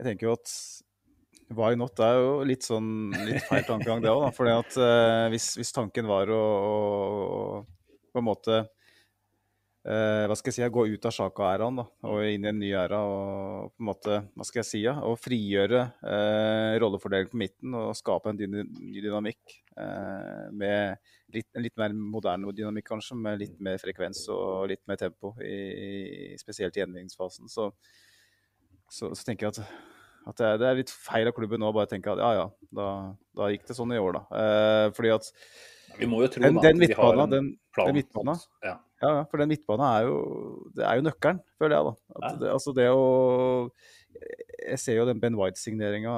jeg 0.00 0.08
tenker 0.08 0.26
jo 0.26 0.34
at 0.34 0.56
why 1.52 1.74
not 1.78 2.00
er 2.00 2.20
jo 2.22 2.30
litt 2.46 2.64
sånn 2.66 3.12
litt 3.26 3.44
feil 3.48 3.66
tankegang, 3.68 4.02
det 4.04 4.12
òg. 4.12 4.30
For 4.36 4.48
hvis, 5.32 5.52
hvis 5.60 5.74
tanken 5.76 6.08
var 6.08 6.32
å, 6.32 6.40
å 6.40 7.64
på 8.14 8.22
en 8.22 8.28
måte 8.28 8.60
eh, 9.84 10.24
hva 10.28 10.36
skal 10.38 10.52
jeg 10.52 10.56
si, 10.56 10.68
gå 10.72 10.84
ut 10.92 11.08
av 11.08 11.14
Sjaka-æraen 11.14 11.80
og 11.82 12.20
inn 12.28 12.46
i 12.46 12.50
en 12.50 12.60
ny 12.60 12.70
æra. 12.78 13.00
Og 13.08 13.74
på 13.74 13.84
en 13.84 13.88
måte, 13.90 14.20
hva 14.34 14.46
skal 14.46 14.62
jeg 14.62 14.70
si, 14.70 14.82
ja, 14.86 14.96
og 15.04 15.18
frigjøre 15.22 15.82
eh, 16.12 16.76
rollefordeling 16.82 17.32
på 17.32 17.40
midten 17.42 17.76
og 17.80 17.92
skape 17.98 18.32
en 18.32 18.40
ny 18.40 19.02
dynamikk. 19.02 19.58
Eh, 19.74 20.44
med 20.54 21.10
litt, 21.34 21.50
en 21.54 21.66
litt 21.66 21.76
mer 21.80 21.96
moderne 21.96 22.54
dynamikk, 22.54 22.88
kanskje, 22.92 23.18
med 23.18 23.42
litt 23.42 23.58
mer 23.64 23.80
frekvens 23.82 24.24
og 24.34 24.68
litt 24.70 24.84
mer 24.90 25.00
tempo, 25.00 25.34
i, 25.42 26.34
spesielt 26.40 26.78
i 26.78 26.84
endringsfasen. 26.86 27.50
Så, 27.50 27.72
så, 28.86 29.10
så, 29.10 29.20
tenker 29.26 29.48
jeg 29.48 29.56
at, 29.56 29.92
at 30.24 30.40
det, 30.40 30.50
det, 30.62 30.68
er, 30.68 30.80
litt 30.80 30.92
feil 30.92 31.28
av 31.28 31.36
klubben 31.36 31.60
nå 31.60 31.68
å 31.68 31.76
bare 31.76 31.90
tenke 31.90 32.12
at 32.12 32.22
ja, 32.22 32.30
ja, 32.38 32.44
da, 32.72 32.88
da, 33.36 33.50
gikk 33.52 33.66
det 33.68 33.76
sånn 33.76 33.92
i 33.92 34.00
år, 34.00 34.16
da. 34.16 34.40
Eh, 34.40 34.86
fordi 34.96 35.12
at 35.12 35.28
vi 35.98 36.08
må 36.10 36.22
jo 36.24 36.30
tro 36.32 36.42
den, 36.42 36.58
den 36.62 36.80
at 36.80 36.88
vi 36.88 36.96
har 36.98 37.20
en 37.22 37.30
den. 37.30 37.50
Den 37.74 37.96
midtbana, 37.96 38.34
ja. 38.62 38.72
ja, 39.02 39.12
for 39.30 39.42
den 39.42 39.50
midtbana 39.50 39.90
er 39.98 40.08
jo, 40.08 40.16
det 40.74 40.86
er 40.86 40.98
jo 40.98 41.04
nøkkelen, 41.06 41.40
føler 41.58 41.76
jeg. 41.76 41.86
da. 41.90 42.16
At 42.16 42.40
det, 42.40 42.50
altså 42.54 42.74
det 42.76 42.88
å 42.94 43.04
Jeg 44.14 44.78
ser 44.78 44.98
jo 45.00 45.06
den 45.08 45.20
Ben 45.22 45.36
White-signeringa. 45.38 46.14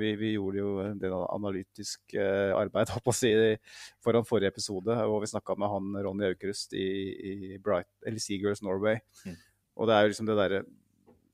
Vi, 0.00 0.12
vi, 0.20 0.34
gjorde 0.36 0.60
jo 0.60 0.72
en 0.84 1.00
del 1.00 1.16
analytisk 1.18 2.16
eh, 2.16 2.52
arbeid 2.56 2.92
si, 3.16 3.32
foran 4.04 4.28
forrige 4.28 4.52
episode, 4.52 4.96
og 5.08 5.22
vi 5.24 5.32
snakka 5.32 5.56
med 5.58 5.72
han 5.72 6.02
Ronny 6.04 6.28
Aukrust 6.28 6.76
i, 6.76 6.88
i 7.32 7.32
Bright, 7.58 7.90
eller 8.06 8.22
Seagirls 8.22 8.62
Norway. 8.64 9.00
Mm. 9.24 9.40
Og 9.78 9.88
det 9.88 9.96
er 9.96 10.04
jo 10.04 10.12
liksom 10.12 10.28
det 10.28 10.38
derre 10.38 10.62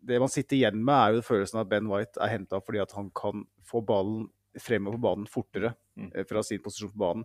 Det 0.04 0.20
man 0.20 0.32
sitter 0.32 0.58
igjen 0.58 0.80
med, 0.84 0.94
er 0.94 1.18
jo 1.18 1.26
følelsen 1.26 1.60
av 1.60 1.66
at 1.66 1.72
Ben 1.72 1.90
White 1.90 2.20
er 2.22 2.34
henta 2.34 2.60
fordi 2.62 2.82
at 2.82 2.94
han 2.96 3.10
kan 3.16 3.46
få 3.64 3.82
ballen 3.84 4.28
fremover 4.60 4.98
på 4.98 5.06
banen 5.08 5.30
fortere 5.30 5.74
mm. 5.98 6.10
Eh, 6.12 6.26
fra 6.28 6.42
sin 6.46 6.62
posisjon 6.62 6.92
på 6.92 7.00
banen 7.00 7.24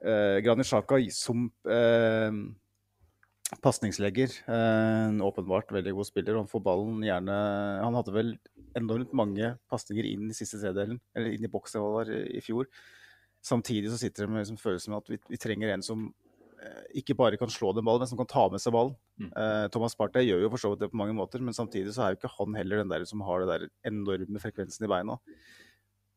eh, 0.00 0.38
Granit 0.44 1.12
som 1.12 1.50
eh, 1.68 2.38
pasningslegger. 3.64 4.32
Eh, 4.46 5.24
åpenbart 5.26 5.72
veldig 5.72 5.94
god 5.94 6.08
spiller. 6.08 6.40
Han 6.40 6.50
får 6.50 6.64
ballen 6.64 7.04
gjerne 7.04 7.38
Han 7.82 7.98
hadde 7.98 8.14
vel 8.14 8.34
enormt 8.74 9.12
mange 9.12 9.54
pasninger 9.70 10.06
inn 10.08 10.30
i 10.30 10.36
siste 10.36 10.58
tredelen, 10.58 10.98
eller 11.14 11.34
inn 11.34 11.46
i 11.46 11.50
boksen 11.50 12.10
i 12.34 12.40
fjor. 12.42 12.68
Samtidig 13.44 13.92
så 13.92 14.00
sitter 14.00 14.24
det 14.24 14.32
med 14.32 14.42
liksom, 14.42 14.58
følelsen 14.58 14.94
av 14.94 15.02
at 15.04 15.12
vi, 15.12 15.18
vi, 15.28 15.38
trenger 15.38 15.74
en 15.74 15.84
som 15.84 16.08
ikke 17.00 17.16
bare 17.18 17.38
kan 17.40 17.50
slå 17.52 17.72
den 17.74 17.84
ballen, 17.86 18.04
men 18.04 18.10
som 18.10 18.18
kan 18.20 18.28
ta 18.30 18.44
med 18.52 18.62
seg 18.62 18.74
ballen. 18.74 18.94
Mm. 19.20 19.30
Eh, 19.30 19.66
Thomas 19.74 19.96
Partey 19.98 20.28
gjør 20.28 20.44
jo 20.44 20.50
for 20.54 20.62
så 20.62 20.70
vidt 20.72 20.84
det 20.84 20.90
på 20.92 21.00
mange 21.00 21.16
måter, 21.16 21.42
men 21.44 21.56
samtidig 21.56 21.94
så 21.96 22.04
er 22.04 22.14
jo 22.14 22.20
ikke 22.20 22.32
han 22.36 22.56
heller 22.58 22.82
den 22.82 22.92
der 22.92 23.04
som 23.08 23.24
har 23.26 23.42
det 23.42 23.50
der 23.50 23.66
enorme 23.90 24.42
frekvensen 24.42 24.86
i 24.86 24.90
beina. 24.90 25.18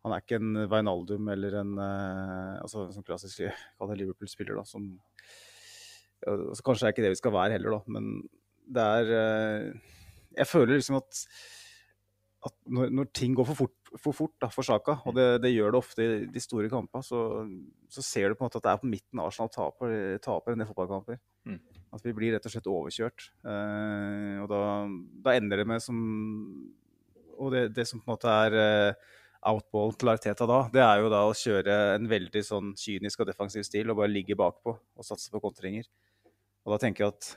Han 0.06 0.16
er 0.16 0.24
ikke 0.24 0.40
en 0.40 0.64
Veinaldum 0.72 1.28
eller 1.34 1.60
en 1.60 1.76
uh, 1.82 2.62
altså 2.62 2.86
en 2.86 2.96
sånn 2.96 3.06
klassisk 3.08 3.42
Liverpool-spiller 3.44 4.56
da, 4.56 4.64
som 4.68 4.86
altså, 6.24 6.64
Kanskje 6.64 6.88
er 6.88 6.96
ikke 6.96 7.04
det 7.04 7.16
vi 7.18 7.20
skal 7.20 7.36
være 7.36 7.58
heller, 7.58 7.76
da, 7.76 7.98
men 7.98 8.12
det 8.78 8.86
er 9.02 9.12
uh, 9.12 9.96
Jeg 10.38 10.48
føler 10.48 10.78
liksom 10.78 11.02
at, 11.02 11.26
at 12.45 12.54
når, 12.69 12.91
når, 12.93 13.10
ting 13.17 13.34
går 13.36 13.47
for 13.50 13.58
fort 13.63 13.91
for, 13.97 14.13
fort 14.13 14.34
da, 14.43 14.50
for 14.54 14.67
Saka, 14.67 14.97
og 15.08 15.15
det, 15.17 15.26
det, 15.41 15.54
gjør 15.56 15.73
det 15.73 15.80
ofte 15.80 16.06
i 16.06 16.26
de 16.30 16.41
store 16.43 16.69
kampene, 16.69 17.06
så, 17.06 17.21
så, 17.89 18.04
ser 18.06 18.30
du 18.30 18.38
på 18.38 18.43
en 18.43 18.50
måte 18.50 18.60
at 18.60 18.67
det 18.67 18.73
er 18.73 18.82
på 18.82 18.89
midten 18.91 19.21
Arsenal 19.23 19.50
taper, 19.54 19.93
taper 20.23 20.54
en 20.54 20.62
del 20.62 20.69
fotballkamper. 20.69 21.21
Mm. 21.47 21.62
At 21.95 22.04
vi 22.06 22.13
blir 22.13 22.36
rett 22.36 22.45
og 22.45 22.54
slett 22.54 22.67
overkjørt. 22.69 23.30
Eh, 23.47 24.36
og 24.43 24.52
da, 24.52 24.62
da, 25.23 25.38
ender 25.38 25.63
det 25.63 25.67
med 25.71 25.82
som 25.82 25.97
Og 27.38 27.54
det, 27.54 27.63
det 27.78 27.88
som 27.88 28.02
på 28.02 28.10
en 28.10 28.15
måte 28.15 28.34
er 28.34 28.97
outball 29.47 29.93
til 29.95 30.12
Arteta 30.12 30.47
da, 30.50 30.62
det 30.73 30.84
er 30.84 31.02
jo 31.02 31.12
da 31.13 31.23
å 31.28 31.36
kjøre 31.38 31.76
en 31.95 32.08
veldig 32.10 32.41
sånn 32.43 32.71
kynisk 32.78 33.21
og 33.21 33.30
defensiv 33.30 33.65
stil 33.65 33.93
og 33.93 34.00
bare 34.02 34.12
ligge 34.12 34.38
bakpå 34.38 34.73
og 34.73 35.06
satse 35.06 35.32
på 35.34 35.41
kontringer. 35.43 35.88
Og 36.65 36.73
da 36.73 36.82
tenker 36.82 37.06
jeg 37.06 37.15
at 37.15 37.30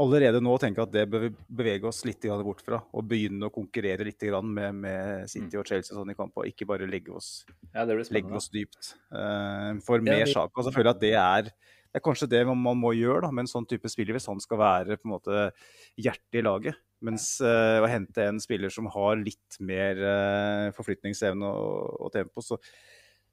allerede 0.00 0.40
nå 0.42 0.54
tenker 0.60 0.82
jeg 0.82 0.88
at 0.88 0.94
det 0.94 1.06
bør 1.12 1.26
vi 1.26 1.30
bevege 1.60 1.88
oss 1.90 2.02
litt 2.08 2.24
bort 2.44 2.62
fra. 2.64 2.80
Og 2.96 3.06
begynne 3.08 3.48
å 3.48 3.54
konkurrere 3.54 4.06
litt 4.06 4.24
med, 4.44 4.78
med 4.82 5.30
City 5.30 5.60
og 5.60 5.66
Chelsea 5.68 5.96
sånn 5.96 6.12
i 6.12 6.16
kamp, 6.18 6.36
og 6.36 6.48
ikke 6.48 6.68
bare 6.68 6.88
legge 6.90 7.12
oss, 7.16 7.44
ja, 7.74 7.84
legge 7.84 8.36
oss 8.36 8.50
dypt. 8.52 8.94
Uh, 9.12 9.76
for 9.84 10.02
mer 10.04 10.24
ja, 10.24 10.30
Sjaka 10.30 10.64
så 10.64 10.72
føler 10.74 10.92
jeg 10.92 10.96
at 10.96 11.04
det 11.04 11.14
er 11.20 11.52
det 11.90 11.98
er 11.98 12.04
kanskje 12.06 12.28
det 12.30 12.44
man 12.46 12.78
må 12.78 12.92
gjøre 12.94 13.24
da, 13.24 13.32
med 13.34 13.44
en 13.44 13.50
sånn 13.50 13.66
type 13.66 13.90
spiller, 13.90 14.14
hvis 14.14 14.28
han 14.30 14.38
skal 14.42 14.60
være 14.60 14.98
på 15.00 15.08
en 15.08 15.14
måte 15.16 15.48
hjertet 15.98 16.38
i 16.38 16.44
laget. 16.46 16.78
Mens 17.02 17.32
uh, 17.42 17.80
å 17.82 17.88
hente 17.90 18.26
en 18.28 18.38
spiller 18.42 18.70
som 18.70 18.86
har 18.94 19.18
litt 19.18 19.58
mer 19.64 19.98
uh, 19.98 20.66
forflytningsevne 20.76 21.50
og, 21.50 21.96
og 22.06 22.12
tempo, 22.14 22.44
så, 22.44 22.60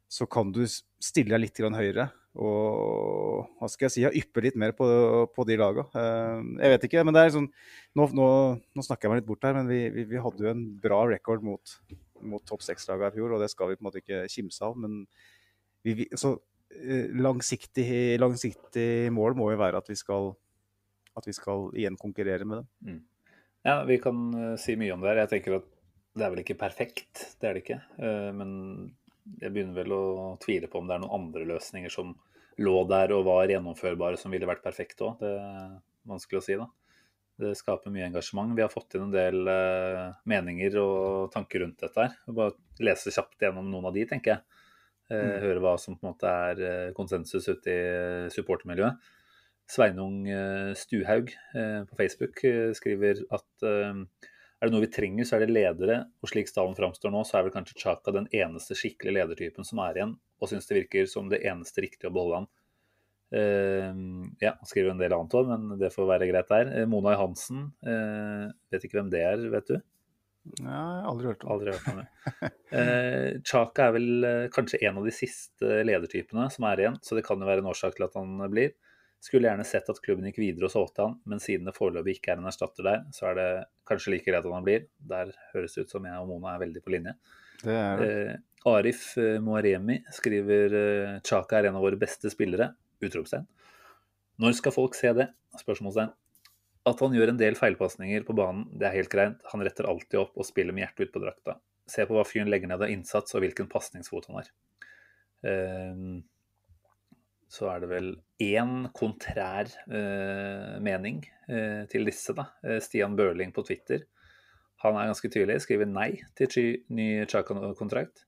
så, 0.09 0.25
kan 0.25 0.49
du 0.55 0.63
stille 0.65 1.35
deg 1.35 1.43
litt 1.43 1.61
høyere. 1.61 2.07
Og 2.37 3.47
hva 3.57 3.69
skal 3.71 3.87
jeg 3.87 3.93
si, 3.93 4.03
jeg 4.05 4.23
yppe 4.23 4.43
litt 4.45 4.57
mer 4.59 4.75
på, 4.77 4.85
på 5.33 5.45
de 5.49 5.57
lagene. 5.57 5.87
Uh, 5.95 6.43
jeg 6.61 6.75
vet 6.75 6.89
ikke, 6.89 7.05
men 7.07 7.15
det 7.15 7.23
er 7.23 7.31
sånn 7.33 7.47
Nå, 7.97 8.05
nå, 8.13 8.27
nå 8.77 8.83
snakker 8.85 9.07
jeg 9.07 9.13
meg 9.13 9.23
litt 9.23 9.29
bort 9.29 9.47
her, 9.47 9.55
men 9.57 9.71
vi, 9.71 9.79
vi, 9.93 10.03
vi 10.11 10.21
hadde 10.21 10.45
jo 10.45 10.51
en 10.51 10.67
bra 10.83 10.99
record 11.09 11.41
mot, 11.45 11.77
mot 12.21 12.43
topp 12.45 12.61
seks-lagene 12.65 13.09
i 13.09 13.17
fjor, 13.17 13.33
og 13.33 13.41
det 13.41 13.49
skal 13.49 13.71
vi 13.71 13.79
på 13.79 13.81
en 13.81 13.89
måte 13.89 14.03
ikke 14.03 14.27
kimse 14.29 14.61
av. 14.67 14.77
Men 14.77 15.01
vi, 15.87 16.05
så 16.13 16.35
Eh, 16.69 17.07
langsiktig, 17.15 18.19
langsiktig, 18.19 19.11
mål 19.13 19.37
må 19.39 19.51
jo 19.53 19.59
være 19.61 19.79
at 19.79 19.87
vi 19.89 19.95
skal, 19.95 20.33
at 21.15 21.27
vi 21.27 21.33
skal 21.35 21.69
igjen 21.77 21.97
konkurrere 21.99 22.45
med 22.45 22.61
dem. 22.61 22.67
Mm. 22.83 22.99
Ja, 23.67 23.81
vi 23.87 23.97
kan 24.03 24.19
uh, 24.35 24.53
si 24.59 24.75
mye 24.79 24.93
om 24.95 25.03
det 25.03 25.11
her. 25.11 25.23
Jeg 25.23 25.31
tenker 25.35 25.57
at 25.57 25.67
det 26.17 26.25
er 26.25 26.33
vel 26.33 26.43
ikke 26.43 26.59
perfekt, 26.59 27.23
det 27.39 27.47
er 27.47 27.55
det 27.55 27.63
ikke. 27.63 27.79
Men 28.33 28.51
jeg 29.37 29.51
begynner 29.53 29.75
vel 29.77 29.93
å 29.93 30.05
tvile 30.41 30.69
på 30.71 30.79
om 30.79 30.87
det 30.89 30.95
er 30.95 31.01
noen 31.03 31.13
andre 31.19 31.43
løsninger 31.45 31.93
som 31.93 32.15
lå 32.63 32.75
der 32.89 33.13
og 33.15 33.25
var 33.27 33.51
gjennomførbare 33.51 34.19
som 34.19 34.33
ville 34.33 34.49
vært 34.49 34.65
perfekte 34.65 35.05
òg. 35.07 35.21
Det 35.21 35.31
er 35.37 35.73
vanskelig 36.09 36.39
å 36.39 36.45
si, 36.45 36.57
da. 36.59 36.67
Det 37.37 37.51
skaper 37.59 37.93
mye 37.93 38.07
engasjement. 38.07 38.55
Vi 38.57 38.63
har 38.63 38.71
fått 38.73 38.95
inn 38.97 39.07
en 39.07 39.13
del 39.13 39.43
uh, 39.45 40.15
meninger 40.29 40.79
og 40.81 41.27
tanker 41.33 41.61
rundt 41.61 41.83
dette 41.83 42.07
her. 42.07 42.15
Bare 42.33 42.55
lese 42.81 43.13
kjapt 43.13 43.45
gjennom 43.45 43.67
noen 43.69 43.89
av 43.89 43.93
de, 43.97 44.07
tenker 44.09 44.35
jeg. 44.35 44.63
Eh, 45.07 45.21
mm. 45.21 45.35
Høre 45.45 45.61
hva 45.63 45.75
som 45.79 45.95
på 45.95 46.03
en 46.03 46.09
måte 46.09 46.31
er 46.49 46.61
eh, 46.67 46.89
konsensus 46.97 47.45
ute 47.47 47.71
i 47.71 48.31
supportermiljøet. 48.33 49.13
Sveinung 49.67 50.21
Stuhaug 50.79 51.33
på 51.89 51.97
Facebook 51.99 52.39
skriver 52.79 53.17
at 53.35 53.65
er 54.57 54.69
det 54.69 54.73
noe 54.73 54.83
vi 54.83 54.91
trenger, 54.91 55.27
så 55.27 55.37
er 55.37 55.45
det 55.45 55.53
ledere. 55.53 55.97
Og 56.23 56.31
slik 56.31 56.49
stallen 56.49 56.77
framstår 56.77 57.13
nå, 57.13 57.23
så 57.27 57.39
er 57.39 57.47
vel 57.47 57.53
kanskje 57.53 57.77
Chaka 57.81 58.13
den 58.15 58.29
eneste 58.33 58.77
skikkelige 58.77 59.19
ledertypen 59.19 59.67
som 59.67 59.81
er 59.85 59.99
igjen. 59.99 60.15
Og 60.41 60.51
syns 60.51 60.69
det 60.69 60.79
virker 60.79 61.09
som 61.11 61.29
det 61.31 61.43
eneste 61.45 61.83
riktige 61.85 62.11
å 62.11 62.15
beholde 62.15 62.41
han. 62.41 62.49
Uh, 63.27 63.91
ja, 64.39 64.53
han 64.55 64.69
skriver 64.69 64.93
en 64.93 65.01
del 65.01 65.11
annet 65.11 65.33
òg, 65.35 65.49
men 65.51 65.79
det 65.81 65.91
får 65.91 66.07
være 66.09 66.29
greit 66.29 66.49
der. 66.49 66.71
Uh, 66.71 66.85
Mona 66.89 67.13
Johansen, 67.13 67.67
uh, 67.85 68.47
vet 68.71 68.87
ikke 68.87 69.01
hvem 69.01 69.11
det 69.13 69.23
er, 69.27 69.43
vet 69.51 69.73
du? 69.73 69.77
Nei, 70.63 71.01
aldri 71.07 71.31
hørt 71.31 71.43
om 71.43 71.53
Aldri 71.55 71.73
hørt 71.75 71.89
om 71.91 72.01
det. 72.01 72.07
Eh, 72.77 73.37
Chaka 73.47 73.85
er 73.85 73.93
vel 73.95 74.25
eh, 74.27 74.45
kanskje 74.51 74.81
en 74.83 74.97
av 74.99 75.05
de 75.07 75.11
siste 75.15 75.77
ledertypene 75.87 76.49
som 76.51 76.65
er 76.67 76.81
igjen, 76.81 76.97
så 76.99 77.15
det 77.15 77.23
kan 77.23 77.39
jo 77.39 77.47
være 77.47 77.63
en 77.63 77.69
årsak 77.71 77.95
til 77.95 78.03
at 78.03 78.17
han 78.19 78.41
blir. 78.51 78.73
Skulle 79.23 79.49
gjerne 79.49 79.65
sett 79.65 79.87
at 79.89 79.99
klubben 80.03 80.27
gikk 80.29 80.37
videre 80.39 80.67
og 80.67 80.73
solgte 80.73 81.07
han, 81.07 81.15
men 81.25 81.41
siden 81.41 81.65
det 81.67 81.73
foreløpig 81.75 82.19
ikke 82.19 82.35
er 82.35 82.41
en 82.41 82.49
erstatter 82.51 82.85
der, 82.85 82.99
så 83.15 83.31
er 83.31 83.39
det 83.39 83.47
kanskje 83.89 84.13
like 84.13 84.27
greit 84.29 84.45
at 84.45 84.53
han 84.53 84.67
blir. 84.67 84.85
Der 85.09 85.33
høres 85.55 85.73
det 85.73 85.87
ut 85.87 85.95
som 85.95 86.05
jeg 86.05 86.21
og 86.21 86.29
Mona 86.29 86.53
er 86.53 86.61
veldig 86.61 86.83
på 86.85 86.93
linje. 86.93 87.15
Det 87.63 87.73
er 87.73 88.03
det. 88.03 88.11
Eh, 88.11 88.43
Arif 88.67 89.01
eh, 89.21 89.39
Moaremi 89.43 89.97
skriver 90.13 90.77
eh, 90.77 91.17
Chaka 91.25 91.57
er 91.57 91.69
en 91.69 91.79
av 91.79 91.85
våre 91.85 91.99
beste 91.99 92.29
spillere. 92.33 92.69
Utropstegn. 93.03 93.49
Når 94.41 94.57
skal 94.59 94.75
folk 94.75 94.97
se 94.97 95.11
det? 95.17 95.31
Spørsmålstegn. 95.57 96.13
At 96.87 97.01
han 97.03 97.15
gjør 97.17 97.33
en 97.33 97.41
del 97.41 97.57
feilpasninger 97.59 98.23
på 98.27 98.35
banen, 98.37 98.67
det 98.77 98.87
er 98.87 98.95
helt 98.99 99.11
greit. 99.11 99.41
Han 99.51 99.65
retter 99.65 99.89
alltid 99.89 100.21
opp 100.21 100.37
og 100.37 100.47
spiller 100.47 100.75
med 100.75 100.85
hjertet 100.85 101.09
ut 101.09 101.15
på 101.15 101.23
drakta. 101.25 101.57
Se 101.89 102.05
på 102.07 102.15
hva 102.15 102.23
fyren 102.27 102.51
legger 102.51 102.69
ned 102.69 102.85
av 102.85 102.91
innsats, 102.91 103.33
og 103.35 103.43
hvilken 103.43 103.67
pasningsfot 103.71 104.29
han 104.29 104.39
har. 104.39 104.51
Uh, 105.43 106.19
så 107.51 107.69
er 107.71 107.83
det 107.83 107.89
vel 107.91 108.09
én 108.43 108.89
kontrær 108.95 109.69
eh, 109.87 110.77
mening 110.83 111.21
eh, 111.47 111.83
til 111.91 112.07
disse, 112.09 112.35
da. 112.37 112.49
Eh, 112.63 112.79
Stian 112.83 113.15
Børling 113.17 113.53
på 113.55 113.63
Twitter. 113.67 114.03
Han 114.83 114.97
er 114.99 115.09
ganske 115.09 115.31
tydelig, 115.33 115.61
skriver 115.63 115.89
nei 115.89 116.11
til 116.37 116.83
ny 116.93 117.25
Chaka-kontrakt. 117.25 118.27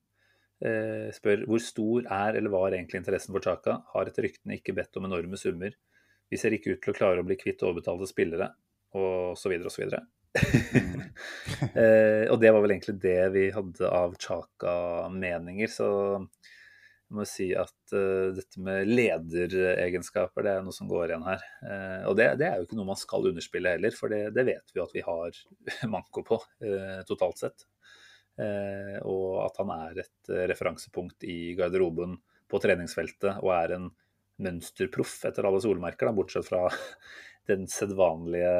spør 1.16 1.44
hvor 1.48 1.62
stor 1.62 2.08
er 2.10 2.36
eller 2.36 2.50
var 2.52 2.74
egentlig 2.74 2.98
interessen 3.00 3.32
for 3.32 3.44
Chaka. 3.44 3.78
Har 3.94 4.10
etter 4.10 4.26
ryktene 4.26 4.58
ikke 4.58 4.74
bedt 4.76 4.98
om 4.98 5.06
enorme 5.06 5.38
summer 5.40 5.76
vi 6.30 6.38
ser 6.38 6.54
ikke 6.54 6.76
ut 6.76 6.80
til 6.84 6.94
å 6.94 6.96
klare 6.96 7.22
å 7.22 7.26
bli 7.26 7.36
kvitt 7.38 7.62
overbetalte 7.66 8.06
spillere, 8.08 8.52
og 8.94 9.36
så 9.38 9.50
videre 9.50 9.70
og 9.70 9.74
så 9.74 9.82
videre. 9.82 10.04
Mm. 10.30 11.00
eh, 11.82 12.24
og 12.30 12.36
det 12.42 12.52
var 12.54 12.62
vel 12.62 12.76
egentlig 12.76 12.96
det 13.02 13.22
vi 13.34 13.44
hadde 13.54 13.90
av 13.90 14.14
Chaka-meninger. 14.22 15.70
Så 15.70 15.88
jeg 17.10 17.18
må 17.18 17.24
si 17.26 17.48
at 17.58 17.92
uh, 17.96 18.30
dette 18.36 18.60
med 18.62 18.86
lederegenskaper, 18.86 20.44
det 20.46 20.52
er 20.52 20.62
noe 20.62 20.74
som 20.74 20.86
går 20.86 21.10
igjen 21.10 21.24
her. 21.26 21.40
Uh, 21.58 22.04
og 22.06 22.14
det, 22.20 22.28
det, 22.38 22.46
er 22.46 22.60
jo 22.60 22.68
ikke 22.68 22.76
noe 22.78 22.90
man 22.92 23.00
skal 23.00 23.26
underspille 23.32 23.72
heller, 23.74 23.96
for 23.98 24.14
det, 24.14 24.20
det 24.36 24.44
vet 24.46 24.70
vi 24.70 24.82
at 24.84 24.94
vi 24.94 25.02
har 25.02 25.40
manko 25.94 26.22
på 26.28 26.38
uh, 26.38 27.00
totalt 27.08 27.42
sett. 27.42 27.66
og 28.40 29.42
at 29.42 29.58
han 29.60 29.70
er 29.74 29.98
et 30.00 30.30
referansepunkt 30.48 31.26
i 31.28 31.52
garderoben 31.58 32.14
på 32.48 32.60
treningsfeltet 32.62 33.42
og 33.42 33.50
er 33.52 33.74
en 33.74 33.90
mønsterproff 34.40 35.18
etter 35.28 35.44
alle 35.44 35.60
solmerker, 35.60 36.08
da, 36.08 36.14
bortsett 36.16 36.46
fra 36.46 36.62
den 37.50 37.66
sedvanlige 37.68 38.54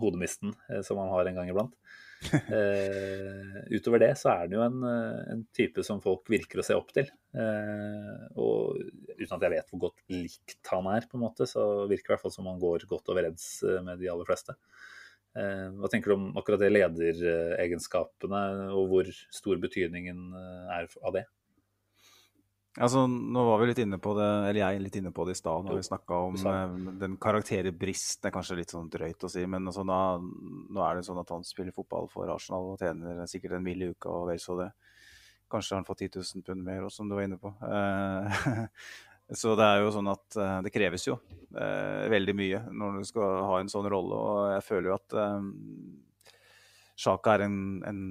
hodemisten 0.00 0.56
som 0.82 0.98
han 0.98 1.12
har 1.12 1.28
en 1.28 1.38
gang 1.38 1.52
iblant. 1.52 1.76
Eh, 2.54 3.60
utover 3.74 4.00
det 4.02 4.12
så 4.18 4.30
er 4.32 4.48
det 4.48 4.56
jo 4.56 4.62
en, 4.64 4.80
eh, 4.88 5.20
en, 5.32 5.42
type 5.56 5.82
som 5.86 6.00
folk 6.04 6.28
virker 6.30 6.60
å 6.60 6.64
se 6.66 6.76
opp 6.76 6.90
til. 6.94 7.08
Eh, 7.36 8.24
og 8.40 8.80
uten 9.18 9.36
at 9.36 9.46
jeg 9.46 9.54
vet 9.54 9.70
hvor 9.72 9.82
godt 9.86 10.02
likt 10.12 10.72
han 10.72 10.88
er, 10.92 11.06
på 11.10 11.18
en 11.18 11.24
måte, 11.26 11.48
så 11.50 11.86
virker 11.90 12.08
det 12.08 12.12
i 12.12 12.14
hvert 12.14 12.24
fall 12.24 12.34
som 12.36 12.50
han 12.50 12.60
går 12.62 12.86
godt 12.90 13.12
overens 13.14 13.46
med 13.86 14.02
de 14.02 14.10
aller 14.12 14.28
fleste. 14.28 14.56
Hva 15.34 15.88
tenker 15.90 16.12
du 16.12 16.14
om 16.14 16.26
akkurat 16.38 16.60
det 16.62 16.68
lederegenskapene, 16.70 18.42
og 18.70 18.92
hvor 18.92 19.08
stor 19.34 19.58
betydningen 19.64 20.28
er 20.70 20.86
av 21.02 21.16
det? 21.16 21.24
Altså, 22.74 23.04
nå 23.06 23.42
var 23.46 23.60
vi 23.60 23.68
litt 23.68 23.80
inne 23.84 24.00
på 24.02 24.16
det, 24.18 24.26
eller 24.48 24.58
jeg 24.58 24.80
litt 24.82 24.96
inne 24.98 25.12
på 25.14 25.24
det 25.28 25.36
i 25.36 25.38
stad, 25.38 25.62
når 25.62 25.78
vi 25.78 25.86
snakka 25.86 26.16
om 26.26 26.38
eh, 26.50 26.72
den 27.04 27.14
karakterbristen. 27.22 28.24
Det 28.24 28.30
er 28.30 28.34
kanskje 28.34 28.56
litt 28.58 28.74
sånn 28.74 28.88
drøyt 28.90 29.26
å 29.26 29.30
si, 29.30 29.44
men 29.46 29.70
altså, 29.70 29.84
nå, 29.86 29.98
nå, 30.74 30.80
er 30.82 30.98
det 30.98 31.06
sånn 31.06 31.20
at 31.22 31.30
han 31.30 31.46
spiller 31.46 31.76
fotball 31.76 32.10
for 32.10 32.32
Arsenal 32.34 32.72
og 32.72 32.82
tjener 32.82 33.22
sikkert 33.30 33.60
en 33.60 33.66
mill. 33.66 33.84
i 33.86 33.92
uka 33.94 34.10
og 34.10 34.26
vel 34.32 34.42
så 34.42 34.58
det. 34.58 34.68
Kanskje 35.50 35.74
har 35.74 35.82
han 35.84 35.86
fått 35.86 36.02
10 36.02 36.18
000 36.18 36.46
pund 36.48 36.66
mer 36.66 36.82
også, 36.82 37.02
som 37.04 37.10
du 37.12 37.14
var 37.14 37.28
inne 37.28 37.38
på. 37.38 37.54
Eh, 37.62 38.44
så 39.40 39.54
det 39.54 39.70
er 39.70 39.84
jo 39.84 39.94
sånn 39.94 40.10
at 40.10 40.42
eh, 40.42 40.58
det 40.66 40.74
kreves 40.74 41.06
jo 41.06 41.20
eh, 41.54 42.10
veldig 42.10 42.34
mye 42.42 42.64
når 42.74 42.98
du 42.98 43.10
skal 43.12 43.44
ha 43.52 43.60
en 43.62 43.70
sånn 43.70 43.86
rolle, 43.92 44.18
og 44.18 44.54
jeg 44.56 44.66
føler 44.66 44.90
jo 44.90 44.98
at 44.98 45.20
Sjaka 46.98 47.36
eh, 47.36 47.38
er 47.38 47.46
en, 47.46 47.60
en 47.86 48.02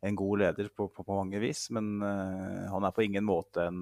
en 0.00 0.16
god 0.16 0.38
leder 0.38 0.68
på, 0.68 0.88
på, 0.88 1.04
på 1.04 1.14
mange 1.16 1.38
vis, 1.42 1.70
men 1.74 2.02
uh, 2.02 2.68
han 2.72 2.84
er 2.84 2.90
på 2.96 3.02
ingen 3.04 3.24
måte 3.26 3.66
en, 3.68 3.80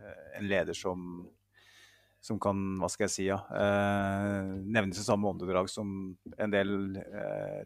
uh, 0.00 0.28
en 0.38 0.46
leder 0.48 0.76
som, 0.76 1.26
som 2.24 2.38
kan 2.40 2.78
hva 2.80 2.88
skal 2.92 3.04
jeg 3.06 3.14
si, 3.14 3.26
ja, 3.28 3.38
uh, 3.50 4.54
nevnes 4.64 5.00
i 5.00 5.04
samme 5.04 5.28
åndedrag 5.34 5.68
som 5.72 6.16
en 6.38 6.54
del 6.54 6.70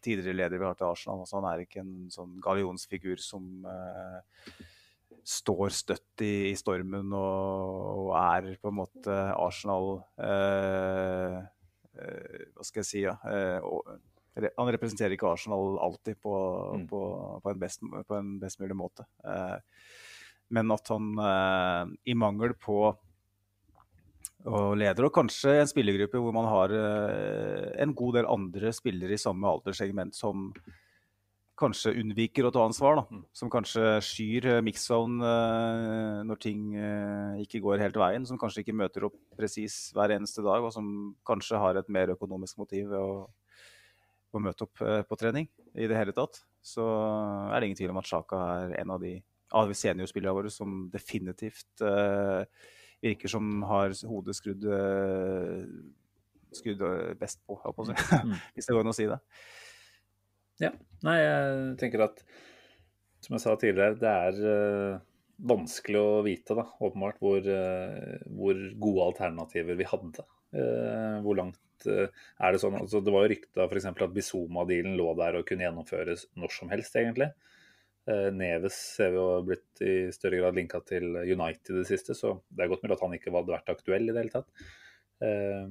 tidligere 0.03 0.37
ledere 0.40 0.59
vi 0.59 0.66
har 0.66 0.79
til 0.79 0.90
Arsenal. 0.90 1.22
Altså, 1.22 1.38
han 1.38 1.48
er 1.53 1.59
ikke 1.62 1.85
en 1.85 1.94
sånn 2.12 2.35
gallionsfigur 2.42 3.18
som 3.22 3.66
står 5.29 5.68
støtt 5.77 6.22
i, 6.24 6.51
i 6.51 6.57
stormen 6.57 7.12
og, 7.12 8.09
og, 8.09 8.12
er 8.18 8.57
på 8.59 8.70
en 8.70 8.79
måte 8.79 9.12
Arsenal 9.37 10.01
Hva 11.98 12.64
skal 12.64 12.81
jeg 12.81 12.88
si, 12.88 13.03
ja. 13.05 13.14
Og, 13.61 13.85
han 14.46 14.70
representerer 14.74 15.16
ikke 15.16 15.33
Arsenal 15.33 15.79
alltid 15.83 16.20
på, 16.22 16.35
mm. 16.77 16.87
på, 16.90 17.03
på, 17.42 17.53
en, 17.53 17.61
best, 17.61 17.83
på 17.83 18.18
en, 18.18 18.33
best, 18.42 18.61
mulig 18.62 18.77
måte. 18.79 19.07
Eh, 19.24 19.59
men 20.55 20.72
at 20.74 20.94
han 20.94 21.12
eh, 21.24 21.94
i 22.12 22.16
mangel 22.18 22.57
på 22.59 22.81
og 24.48 24.77
leder, 24.79 25.03
og 25.03 25.12
kanskje 25.12 25.57
en 25.59 25.68
spillergruppe 25.68 26.20
hvor 26.22 26.33
man 26.33 26.46
har 26.46 26.72
eh, 26.72 27.64
en 27.83 27.94
god 27.98 28.20
del 28.20 28.29
andre 28.31 28.70
spillere 28.72 29.16
i 29.16 29.20
samme 29.20 29.51
alderssegment 29.51 30.14
som 30.16 30.53
kanskje 31.59 31.96
unnviker 31.98 32.46
å 32.46 32.53
ta 32.55 32.62
ansvar. 32.62 33.01
Da. 33.01 33.03
Mm. 33.11 33.24
Som 33.35 33.51
kanskje 33.51 33.96
skyr 34.07 34.46
mix-zone 34.62 35.33
når 36.29 36.38
ting 36.38 36.68
ikke 37.42 37.59
går 37.64 37.83
helt 37.83 37.98
veien. 37.98 38.29
Som 38.31 38.38
kanskje 38.38 38.62
ikke 38.62 38.77
møter 38.79 39.09
opp 39.09 39.16
presis 39.35 39.88
hver 39.96 40.14
eneste 40.14 40.44
dag, 40.46 40.62
og 40.62 40.70
som 40.70 40.87
kanskje 41.27 41.59
har 41.59 41.81
et 41.81 41.90
mer 41.90 42.14
økonomisk 42.14 42.62
motiv 42.62 42.87
ved 42.92 43.03
å 43.03 43.27
å 44.37 44.43
møte 44.43 44.67
opp 44.67 44.83
eh, 44.85 45.03
på 45.09 45.19
trening 45.21 45.49
i 45.79 45.88
det 45.88 45.97
hele 45.97 46.14
tatt, 46.17 46.43
så 46.64 46.85
er 47.49 47.59
det 47.59 47.69
ingen 47.69 47.79
tvil 47.79 47.93
om 47.95 48.01
at 48.01 48.09
Sjaka 48.09 48.41
er 48.59 48.75
en 48.83 48.95
av 48.97 49.03
de 49.03 49.17
av 49.57 49.71
seniorspillerne 49.73 50.37
våre 50.37 50.51
som 50.53 50.83
definitivt 50.93 51.81
uh, 51.81 52.45
virker 53.01 53.33
som 53.33 53.62
har 53.69 53.95
hodet 54.11 54.37
skrudd, 54.37 54.67
uh, 54.69 55.64
skrudd 56.53 56.83
best 57.21 57.41
på, 57.47 57.57
på 57.57 57.87
mm. 57.88 58.35
hvis 58.57 58.69
det 58.69 58.77
går 58.77 58.85
an 58.85 58.93
å 58.93 58.97
si 58.97 59.09
det. 59.09 59.19
Ja. 60.61 60.73
Nei, 61.07 61.17
jeg 61.23 61.77
tenker 61.81 62.09
at 62.09 62.25
som 63.23 63.37
jeg 63.37 63.45
sa 63.45 63.55
tidligere, 63.59 63.97
det 63.99 64.11
er 64.29 64.43
uh, 64.45 65.07
vanskelig 65.49 66.03
å 66.03 66.21
vite, 66.27 66.59
da, 66.59 66.67
åpenbart, 66.83 67.23
hvor, 67.23 67.47
hvor 68.35 68.62
gode 68.83 69.05
alternativer 69.12 69.79
vi 69.79 69.87
hadde. 69.87 70.25
hvor 71.23 71.37
langt 71.38 71.61
er 71.87 72.55
det 72.55 72.61
sånn 72.62 72.79
altså 72.81 73.01
Det 73.05 73.12
var 73.14 73.27
jo 73.27 73.31
rykta 73.35 73.69
f.eks. 73.69 73.87
at 73.93 74.14
Bizoma-dealen 74.17 74.97
lå 74.99 75.12
der 75.21 75.38
og 75.38 75.47
kunne 75.47 75.67
gjennomføres 75.67 76.27
når 76.41 76.55
som 76.57 76.73
helst, 76.73 76.97
egentlig. 76.99 77.31
Eh, 78.09 78.29
Neves 78.33 78.77
ser 78.97 79.12
vi 79.12 79.21
jo 79.21 79.27
blitt 79.45 79.83
i 79.85 79.95
større 80.14 80.41
grad 80.41 80.57
linka 80.57 80.81
til 80.87 81.11
United 81.21 81.75
i 81.75 81.81
det 81.83 81.88
siste, 81.91 82.17
så 82.17 82.38
det 82.49 82.64
er 82.64 82.71
godt 82.73 82.85
mulig 82.85 82.97
at 82.97 83.05
han 83.05 83.17
ikke 83.19 83.33
hadde 83.35 83.53
vært 83.53 83.73
aktuell 83.75 84.09
i 84.09 84.14
det 84.14 84.23
hele 84.23 84.35
tatt. 84.35 84.69
Eh, 85.25 85.67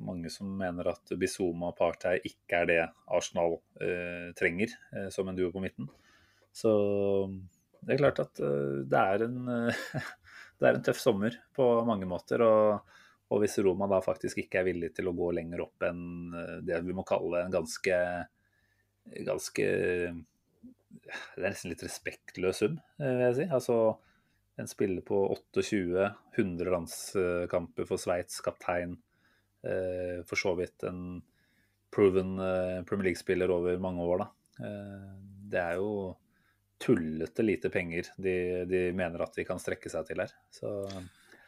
mange 0.00 0.30
som 0.32 0.48
mener 0.56 0.88
at 0.94 1.12
Bizoma 1.20 1.70
og 1.70 1.76
Partey 1.76 2.22
ikke 2.30 2.62
er 2.62 2.70
det 2.70 2.80
Arsenal 3.12 3.58
eh, 3.82 4.30
trenger 4.38 4.72
eh, 4.96 5.08
som 5.12 5.28
en 5.28 5.36
duo 5.36 5.50
på 5.52 5.60
midten. 5.60 5.90
Så 6.56 6.72
det 7.84 7.94
er 7.94 8.00
klart 8.06 8.22
at 8.24 8.40
eh, 8.40 8.80
det 8.88 9.02
er, 9.02 9.26
en, 9.26 9.44
det 10.60 10.70
er 10.70 10.78
en 10.78 10.86
tøff 10.86 11.02
sommer 11.02 11.36
på 11.56 11.68
mange 11.88 12.08
måter. 12.08 12.46
og 12.46 12.96
og 13.30 13.42
hvis 13.42 13.58
Roma 13.62 13.86
da 13.90 14.00
faktisk 14.02 14.42
ikke 14.42 14.60
er 14.60 14.68
villig 14.72 14.90
til 14.96 15.10
å 15.10 15.14
gå 15.16 15.30
lenger 15.36 15.62
opp 15.62 15.86
enn 15.86 16.34
eh, 16.34 16.56
det 16.66 16.80
vi 16.86 16.96
må 16.96 17.06
kalle 17.06 17.44
en 17.44 17.54
ganske, 17.54 17.98
ganske 19.26 19.66
Det 19.70 21.38
er 21.38 21.46
nesten 21.46 21.70
litt 21.72 21.84
respektløs 21.86 22.62
sum, 22.62 22.80
eh, 22.98 23.12
vil 23.14 23.26
jeg 23.28 23.36
si. 23.38 23.46
Altså 23.54 23.76
en 24.60 24.68
spiller 24.68 25.04
på 25.06 25.22
28, 25.32 26.08
100 26.36 26.72
landskamper 26.74 27.86
for 27.88 28.02
Sveits, 28.02 28.42
kaptein. 28.44 28.98
Eh, 29.64 30.20
for 30.28 30.40
så 30.40 30.52
vidt 30.58 30.84
en 30.88 31.22
proven 31.90 32.36
Premier 32.86 33.08
League-spiller 33.08 33.50
over 33.50 33.78
mange 33.82 34.04
år, 34.04 34.20
da. 34.22 34.28
Det 35.50 35.58
er 35.58 35.78
jo 35.80 36.12
tullete 36.80 37.42
lite 37.42 37.70
penger 37.72 38.12
de, 38.20 38.34
de 38.70 38.82
mener 38.94 39.24
at 39.24 39.34
de 39.34 39.44
kan 39.48 39.58
strekke 39.58 39.90
seg 39.90 40.06
til 40.06 40.22
her. 40.22 40.34
Så 40.54 40.70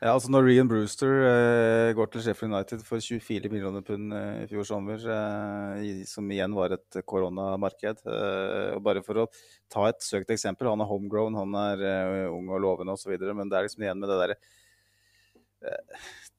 ja, 0.03 0.11
altså 0.11 0.33
Når 0.35 0.47
Rian 0.49 0.69
Brewster 0.71 1.13
eh, 1.29 1.93
går 1.95 2.09
til 2.11 2.25
Sheffield 2.25 2.53
United 2.53 2.83
for 2.87 2.99
24 2.99 3.51
millioner 3.53 3.85
pund 3.87 4.15
eh, 4.19 4.41
i 4.43 4.49
fjor 4.51 4.67
sommer, 4.67 4.99
eh, 4.99 6.03
som 6.11 6.27
igjen 6.35 6.57
var 6.59 6.75
et 6.75 6.99
koronamarked 7.07 8.03
og 8.09 8.83
Bare 8.83 9.05
for 9.07 9.23
å 9.23 9.29
ta 9.71 9.87
et 9.89 10.03
søkt 10.03 10.35
eksempel. 10.35 10.73
Han 10.73 10.83
er 10.83 10.91
homegrown, 10.91 11.39
han 11.39 11.55
er 11.63 11.87
ung 12.33 12.51
og 12.51 12.65
lovende 12.65 12.97
osv., 12.99 13.15
men 13.31 13.47
det 13.47 13.59
er 13.59 13.69
liksom 13.69 13.87
igjen 13.87 14.03
med 14.03 14.11
det 14.11 14.21
derre 14.25 14.41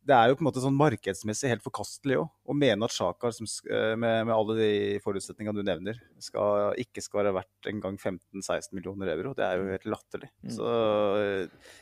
det 0.03 0.15
er 0.15 0.29
jo 0.29 0.35
på 0.37 0.43
en 0.43 0.47
måte 0.49 0.61
sånn 0.63 0.75
markedsmessig 0.75 1.51
helt 1.51 1.63
forkastelig 1.63 2.17
òg, 2.19 2.31
å 2.49 2.55
mene 2.57 2.87
at 2.87 2.95
Sjakar, 2.95 3.35
med, 3.39 3.95
med, 4.27 4.33
alle 4.35 4.55
de 4.57 4.71
forutsetningene 5.03 5.55
du 5.55 5.67
nevner, 5.67 5.99
skal, 6.23 6.73
ikke 6.81 7.03
skal 7.03 7.21
være 7.21 7.35
verdt 7.39 7.69
engang 7.71 7.95
15-16 7.95 8.73
millioner 8.75 9.13
euro. 9.15 9.31
Det 9.37 9.45
er 9.47 9.61
jo 9.61 9.69
helt 9.71 9.87
latterlig. 9.95 10.29
Mm. 10.43 10.51
Så 10.57 10.73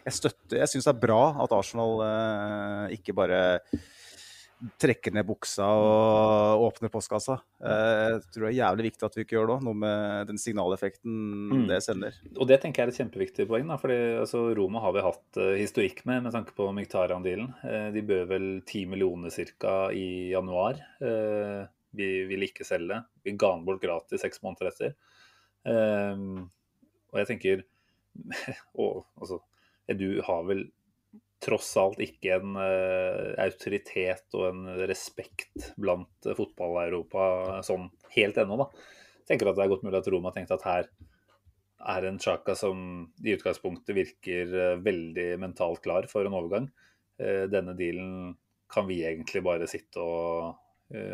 jeg 0.05 0.17
støtter 0.19 0.61
Jeg 0.61 0.73
syns 0.73 0.89
det 0.89 0.93
er 0.93 1.01
bra 1.07 1.21
at 1.41 1.55
Arsenal 1.57 2.03
eh, 2.05 2.97
ikke 2.99 3.17
bare 3.17 3.41
trekker 4.81 5.13
ned 5.15 5.25
buksa 5.25 5.65
og 5.65 6.63
åpner 6.67 6.91
postkassa. 6.93 7.37
Eh, 7.63 8.05
jeg 8.13 8.21
tror 8.27 8.45
det 8.45 8.49
er 8.51 8.57
jævlig 8.59 8.85
viktig 8.89 9.07
at 9.07 9.17
vi 9.17 9.25
ikke 9.25 9.37
gjør 9.37 9.49
det, 9.51 9.57
noe 9.65 9.79
med 9.83 10.29
den 10.29 10.41
signaleffekten 10.41 11.15
mm. 11.51 11.65
det 11.71 11.79
sender. 11.85 12.17
Og 12.35 12.49
det 12.49 12.59
tenker 12.61 12.83
jeg 12.83 12.89
er 12.89 12.93
et 12.93 12.99
kjempeviktig 13.01 13.47
poeng. 13.49 13.67
da, 13.71 13.79
fordi 13.81 13.99
altså, 14.21 14.43
Roma 14.57 14.83
har 14.85 14.95
vi 14.95 15.05
hatt 15.05 15.41
uh, 15.41 15.51
historikk 15.57 16.03
med 16.09 16.27
med 16.27 16.35
tanke 16.35 16.55
på 16.57 16.69
Mkhitaryan-dealen. 16.77 17.51
Uh, 17.63 17.89
de 17.95 18.05
bør 18.05 18.27
vel 18.35 18.49
10 18.61 18.85
millioner 18.93 19.33
ca. 19.33 19.75
i 19.93 20.31
januar. 20.31 20.81
Vi 21.91 22.09
vil 22.29 22.45
ikke 22.45 22.63
selge. 22.63 23.01
Vi 23.25 23.33
ga 23.35 23.55
den 23.55 23.65
bort 23.67 23.81
gratis 23.83 24.21
seks 24.23 24.39
måneder 24.45 24.69
etter. 24.71 24.93
og 27.11 27.17
jeg 27.19 27.27
tenker 27.27 27.63
og, 28.81 29.03
altså, 29.19 29.41
Du 29.99 30.21
har 30.23 30.45
vel 30.47 30.69
tross 31.41 31.69
alt 31.81 32.01
ikke 32.03 32.35
en 32.37 32.57
uh, 32.57 33.31
autoritet 33.41 34.37
og 34.37 34.47
en 34.51 34.65
respekt 34.89 35.71
blant 35.81 36.27
uh, 36.27 36.35
fotball-Europa 36.37 37.61
sånn 37.65 37.89
helt 38.15 38.37
ennå, 38.41 38.59
da. 38.61 38.67
Jeg 39.21 39.33
tenker 39.33 39.49
at 39.49 39.57
det 39.57 39.65
er 39.65 39.71
godt 39.71 39.85
mulig 39.87 40.01
at 40.01 40.11
Roma 40.11 40.29
har 40.29 40.37
tenkt 40.37 40.53
at 40.53 40.67
her 40.67 40.91
er 41.91 42.05
en 42.05 42.19
Chaka 42.21 42.53
som 42.57 42.81
i 43.25 43.33
utgangspunktet 43.33 43.97
virker 43.97 44.53
uh, 44.53 44.81
veldig 44.85 45.27
mentalt 45.41 45.81
klar 45.85 46.09
for 46.11 46.27
en 46.27 46.37
overgang. 46.37 46.71
denne 47.21 47.75
dealen 47.77 48.31
kan 48.71 48.87
vi 48.87 49.03
egentlig 49.05 49.43
bare 49.45 49.67
sitte 49.69 50.01
og 50.01 50.55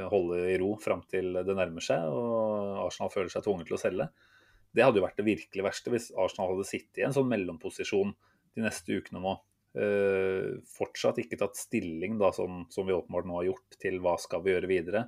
holde 0.07 0.37
i 0.53 0.57
ro 0.61 0.69
fram 0.79 1.01
til 1.11 1.33
det 1.35 1.55
nærmer 1.57 1.83
seg 1.83 2.05
og 2.07 2.85
Arsenal 2.85 3.11
føler 3.11 3.33
seg 3.33 3.43
tvunget 3.43 3.67
til 3.67 3.75
å 3.75 3.81
selge. 3.81 4.05
Det 4.71 4.85
hadde 4.85 5.01
jo 5.01 5.03
vært 5.03 5.19
det 5.19 5.25
virkelig 5.27 5.65
verste 5.65 5.91
hvis 5.91 6.07
Arsenal 6.15 6.53
hadde 6.53 6.69
sittet 6.69 7.01
i 7.01 7.05
en 7.09 7.17
sånn 7.17 7.27
mellomposisjon 7.27 8.13
de 8.55 8.63
neste 8.63 8.95
ukene 9.01 9.19
nå 9.19 9.35
Uh, 9.77 10.57
fortsatt 10.73 11.19
ikke 11.21 11.37
tatt 11.37 11.57
stilling, 11.59 12.15
da, 12.17 12.31
som, 12.33 12.63
som, 12.73 12.87
vi 12.87 12.95
åpenbart 12.95 13.27
nå 13.29 13.35
har 13.37 13.49
gjort, 13.51 13.75
til 13.81 13.99
hva 14.01 14.15
skal 14.21 14.41
vi 14.45 14.55
gjøre 14.55 14.69
videre. 14.71 15.03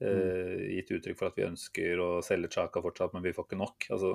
Uh, 0.00 0.60
gitt 0.74 0.92
uttrykk 0.96 1.16
for 1.16 1.30
at 1.30 1.38
vi 1.38 1.46
ønsker 1.46 2.02
å 2.04 2.10
selge 2.24 2.50
Chaka 2.52 2.82
fortsatt, 2.84 3.14
men 3.16 3.24
vi 3.24 3.32
får 3.36 3.48
ikke 3.48 3.60
nok. 3.60 3.88
Altså, 3.96 4.14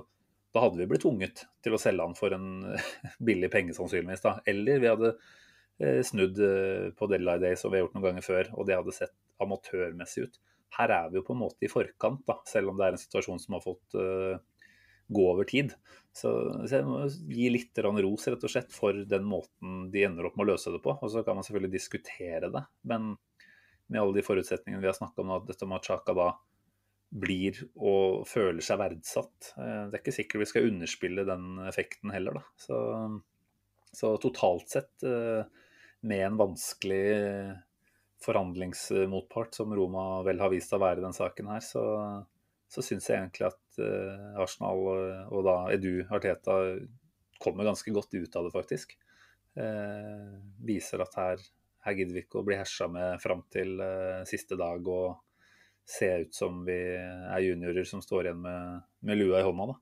da 0.53 0.63
hadde 0.63 0.79
vi 0.79 0.87
blitt 0.91 1.03
tvunget 1.05 1.45
til 1.65 1.75
å 1.75 1.81
selge 1.81 2.05
han 2.05 2.17
for 2.17 2.35
en 2.37 2.49
billig 3.29 3.49
penge, 3.53 3.73
sannsynligvis. 3.77 4.25
da. 4.27 4.37
Eller 4.51 4.83
vi 4.83 4.91
hadde 4.91 5.13
uh, 5.15 6.01
snudd 6.05 6.41
på 6.99 7.09
Deadline 7.11 7.41
Day 7.41 7.57
som 7.59 7.73
vi 7.73 7.79
har 7.79 7.87
gjort 7.87 7.97
noen 7.97 8.09
ganger 8.11 8.27
før, 8.27 8.51
og 8.53 8.69
det 8.69 8.77
hadde 8.77 8.97
sett 8.99 9.15
amatørmessig 9.41 10.27
ut. 10.27 10.41
Her 10.75 10.91
er 10.91 11.09
vi 11.09 11.17
jo 11.17 11.25
på 11.25 11.33
en 11.33 11.41
måte 11.47 11.65
i 11.65 11.71
forkant, 11.71 12.21
da, 12.27 12.37
selv 12.49 12.69
om 12.69 12.77
det 12.77 12.85
er 12.85 12.97
en 12.97 13.01
situasjon 13.01 13.41
som 13.41 13.57
har 13.57 13.63
fått 13.63 13.95
gå 15.07 15.27
over 15.31 15.47
tid. 15.49 15.75
Så, 16.15 16.31
så 16.63 16.77
jeg 16.77 16.87
må 16.87 17.01
gi 17.35 17.49
litt 17.51 17.79
ros 17.83 18.27
rett 18.31 18.43
og 18.47 18.51
slett 18.51 18.73
for 18.73 18.95
den 19.09 19.25
måten 19.27 19.89
de 19.91 20.05
ender 20.07 20.29
opp 20.29 20.37
med 20.39 20.47
å 20.47 20.53
løse 20.53 20.71
det 20.71 20.81
på. 20.83 20.95
Og 20.95 21.11
så 21.11 21.25
kan 21.27 21.37
man 21.37 21.45
selvfølgelig 21.45 21.75
diskutere 21.75 22.51
det, 22.53 22.63
men 22.87 23.15
med 23.91 24.01
alle 24.01 24.17
de 24.17 24.25
forutsetningene 24.25 24.81
vi 24.81 24.89
har 24.89 24.97
snakka 24.97 25.21
om, 25.21 25.33
at 25.35 25.49
dette 25.49 25.67
med 25.69 25.81
at 25.81 25.89
Chaka 25.91 26.15
da 26.17 26.29
blir 27.15 27.59
og 27.75 28.25
føler 28.27 28.63
seg 28.65 28.79
verdsatt. 28.81 29.51
Eh, 29.59 29.83
det 29.89 29.97
er 29.97 30.01
ikke 30.01 30.15
sikkert 30.15 30.41
vi 30.41 30.49
skal 30.49 30.71
underspille 30.71 31.27
den 31.27 31.61
effekten 31.67 32.11
heller, 32.15 32.39
da. 32.39 32.45
Så, 32.59 32.79
så 33.95 34.15
totalt 34.23 34.73
sett, 34.73 34.93
eh, 35.05 35.45
med 36.05 36.25
en 36.25 36.39
vanskelig 36.39 37.05
forhandlingsmotpart 38.25 39.55
som 39.57 39.73
Roma 39.75 40.23
vel 40.25 40.41
har 40.41 40.51
vist 40.53 40.73
å 40.73 40.81
være 40.81 41.01
i 41.01 41.05
den 41.05 41.15
saken 41.15 41.51
her, 41.53 41.63
så, 41.63 41.83
så 42.71 42.83
syns 42.85 43.09
jeg 43.09 43.19
egentlig 43.19 43.47
at 43.47 43.79
uh, 43.81 44.41
Arsenal 44.41 44.81
og, 44.81 45.01
og, 45.29 45.41
da 45.45 45.57
Edu 45.75 46.05
Arteta 46.09 46.57
kommer 47.41 47.67
ganske 47.67 47.91
godt 47.93 48.15
ut 48.15 48.37
av 48.39 48.47
det, 48.47 48.53
faktisk. 48.55 48.95
Uh, 49.55 50.35
viser 50.65 51.03
at 51.05 51.15
her, 51.19 51.45
her 51.87 51.97
gidder 51.97 52.17
vi 52.17 52.25
ikke 52.25 52.41
å 52.41 52.47
bli 52.47 52.57
hersa 52.59 52.89
med 52.91 53.21
fram 53.23 53.45
til 53.53 53.77
uh, 53.79 54.25
siste 54.27 54.57
dag 54.59 54.87
og 54.91 55.21
se 55.85 56.09
ut 56.25 56.33
som 56.33 56.63
vi 56.65 56.79
er 56.97 57.43
juniorer 57.45 57.85
som 57.85 58.01
står 58.01 58.29
igjen 58.31 58.41
med, 58.41 58.85
med 59.05 59.21
lua 59.21 59.39
i 59.41 59.45
hånda. 59.45 59.69
da. 59.69 59.81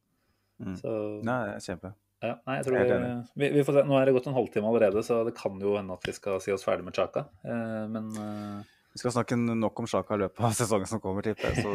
Mm. 0.63 0.79
Så, 0.79 0.95
Nei, 1.25 1.43
kjempe. 1.63 1.93
Ja, 2.23 2.37
nei, 2.47 2.59
jeg 2.61 2.67
tror 2.69 2.77
vi, 2.79 3.07
vi, 3.35 3.47
vi, 3.57 3.63
får 3.67 3.75
se. 3.75 3.81
Nå 3.89 3.97
er 3.99 4.07
det 4.07 4.13
gått 4.15 4.29
en 4.31 4.37
halvtime 4.37 4.69
allerede, 4.69 5.01
så 5.03 5.19
det 5.27 5.33
kan 5.35 5.57
jo 5.59 5.75
hende 5.75 5.95
at 5.97 6.05
vi 6.07 6.15
skal 6.15 6.39
si 6.43 6.53
oss 6.55 6.63
ferdig 6.63 6.85
med 6.87 6.95
Chaka. 6.95 7.25
Eh, 7.43 7.81
men 7.91 8.07
eh, 8.15 8.69
Vi 8.93 9.01
skal 9.01 9.12
snakke 9.15 9.36
nok 9.36 9.79
om 9.82 9.88
Sjaka 9.89 10.15
i 10.15 10.21
løpet 10.21 10.45
av 10.45 10.53
sesongen 10.60 10.89
som 10.89 11.01
kommer, 11.01 11.25
tipper 11.25 11.49
jeg. 11.49 11.65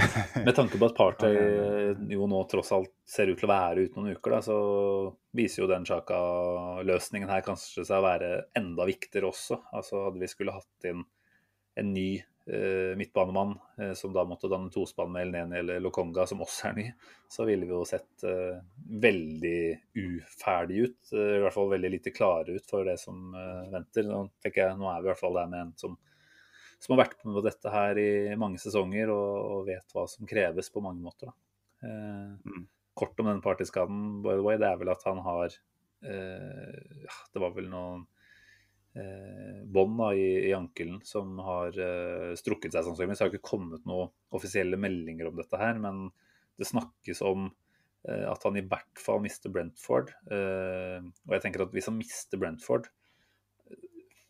med 0.46 0.54
tanke 0.54 0.78
på 0.78 0.86
at 0.86 0.96
Party 0.96 1.32
jo 2.14 2.28
nå 2.30 2.44
tross 2.50 2.70
alt 2.76 2.92
ser 3.08 3.32
ut 3.32 3.40
til 3.40 3.48
å 3.48 3.52
være 3.52 3.88
ute 3.88 3.98
noen 3.98 4.14
uker, 4.14 4.36
da, 4.36 4.40
så 4.46 4.58
viser 5.34 5.64
jo 5.64 5.70
den 5.72 5.86
Sjaka-løsningen 5.88 7.30
her 7.34 7.42
kanskje 7.46 7.82
seg 7.88 7.98
å 7.98 8.06
være 8.06 8.32
enda 8.58 8.86
viktigere 8.88 9.32
også. 9.32 9.58
Altså 9.74 10.06
Hadde 10.06 10.22
vi 10.22 10.30
skulle 10.30 10.54
hatt 10.54 10.90
inn 10.90 11.02
en 11.78 11.92
ny 11.94 12.08
eh, 12.46 12.94
midtbanemann, 12.96 13.58
eh, 13.78 13.92
som 13.92 14.12
da 14.14 14.24
måtte 14.24 14.50
danne 14.50 14.70
tospann 14.70 15.12
med 15.12 15.26
Elneni 15.26 15.58
eller 15.58 15.82
Lokonga, 15.82 16.26
som 16.26 16.42
også 16.42 16.70
er 16.70 16.78
ny, 16.78 16.86
så 17.30 17.46
ville 17.48 17.66
vi 17.66 17.74
jo 17.74 17.84
sett 17.86 18.26
eh, 18.26 18.58
veldig 19.02 19.60
uferdig 19.98 20.82
ut. 20.86 20.98
Eh, 21.12 21.36
I 21.36 21.40
hvert 21.44 21.54
fall 21.54 21.72
veldig 21.74 21.92
lite 21.94 22.14
klare 22.14 22.58
ut 22.58 22.70
for 22.70 22.88
det 22.88 22.98
som 23.02 23.34
eh, 23.34 23.70
venter. 23.74 24.08
Nå, 24.08 24.24
tenker 24.42 24.64
jeg, 24.64 24.78
nå 24.80 24.90
er 24.90 25.02
vi 25.02 25.10
i 25.10 25.12
hvert 25.12 25.22
fall 25.22 25.38
der 25.38 25.50
med 25.52 25.66
en 25.66 25.74
som, 25.78 25.98
som 26.78 26.94
har 26.94 27.04
vært 27.04 27.22
med 27.26 27.38
på 27.38 27.44
dette 27.46 27.72
her 27.72 27.98
i 28.00 28.10
mange 28.38 28.60
sesonger 28.62 29.10
og, 29.14 29.32
og 29.52 29.64
vet 29.68 29.96
hva 29.96 30.06
som 30.10 30.28
kreves 30.30 30.70
på 30.74 30.82
mange 30.84 31.02
måter. 31.02 31.32
Eh, 31.82 32.36
mm. 32.38 32.68
Kort 32.98 33.18
om 33.22 33.30
den 33.30 33.42
partiskaden, 33.42 34.20
by 34.24 34.36
the 34.38 34.44
way, 34.46 34.58
det 34.60 34.70
er 34.70 34.78
vel 34.80 34.94
at 34.94 35.04
han 35.06 35.20
har 35.22 35.58
Det 35.98 37.40
var 37.42 37.50
vel 37.56 37.66
noen 37.72 38.04
eh, 38.98 39.62
bånd 39.66 40.00
i, 40.14 40.48
i, 40.48 40.52
ankelen 40.54 41.00
som 41.06 41.38
har 41.44 41.74
eh, 41.74 42.34
strukket 42.38 42.74
seg 42.74 42.86
sannsynligvis. 42.86 43.20
Det 43.20 43.26
har 43.26 43.32
ikke 43.32 43.50
kommet 43.50 43.86
noen 43.88 44.12
offisielle 44.34 44.78
meldinger 44.80 45.30
om 45.30 45.38
dette 45.38 45.60
her, 45.60 45.78
men 45.82 46.08
det 46.58 46.68
snakkes 46.70 47.22
om 47.26 47.48
eh, 48.08 48.26
at 48.28 48.46
han 48.46 48.58
i 48.58 48.64
hvert 48.66 49.02
fall 49.02 49.22
mister 49.24 49.52
Brentford. 49.54 50.12
Eh, 50.32 51.02
og 51.26 51.36
jeg 51.36 51.44
tenker 51.44 51.66
at 51.66 51.74
hvis 51.74 51.90
han 51.90 51.98
mister 51.98 52.40
Brentford, 52.40 52.90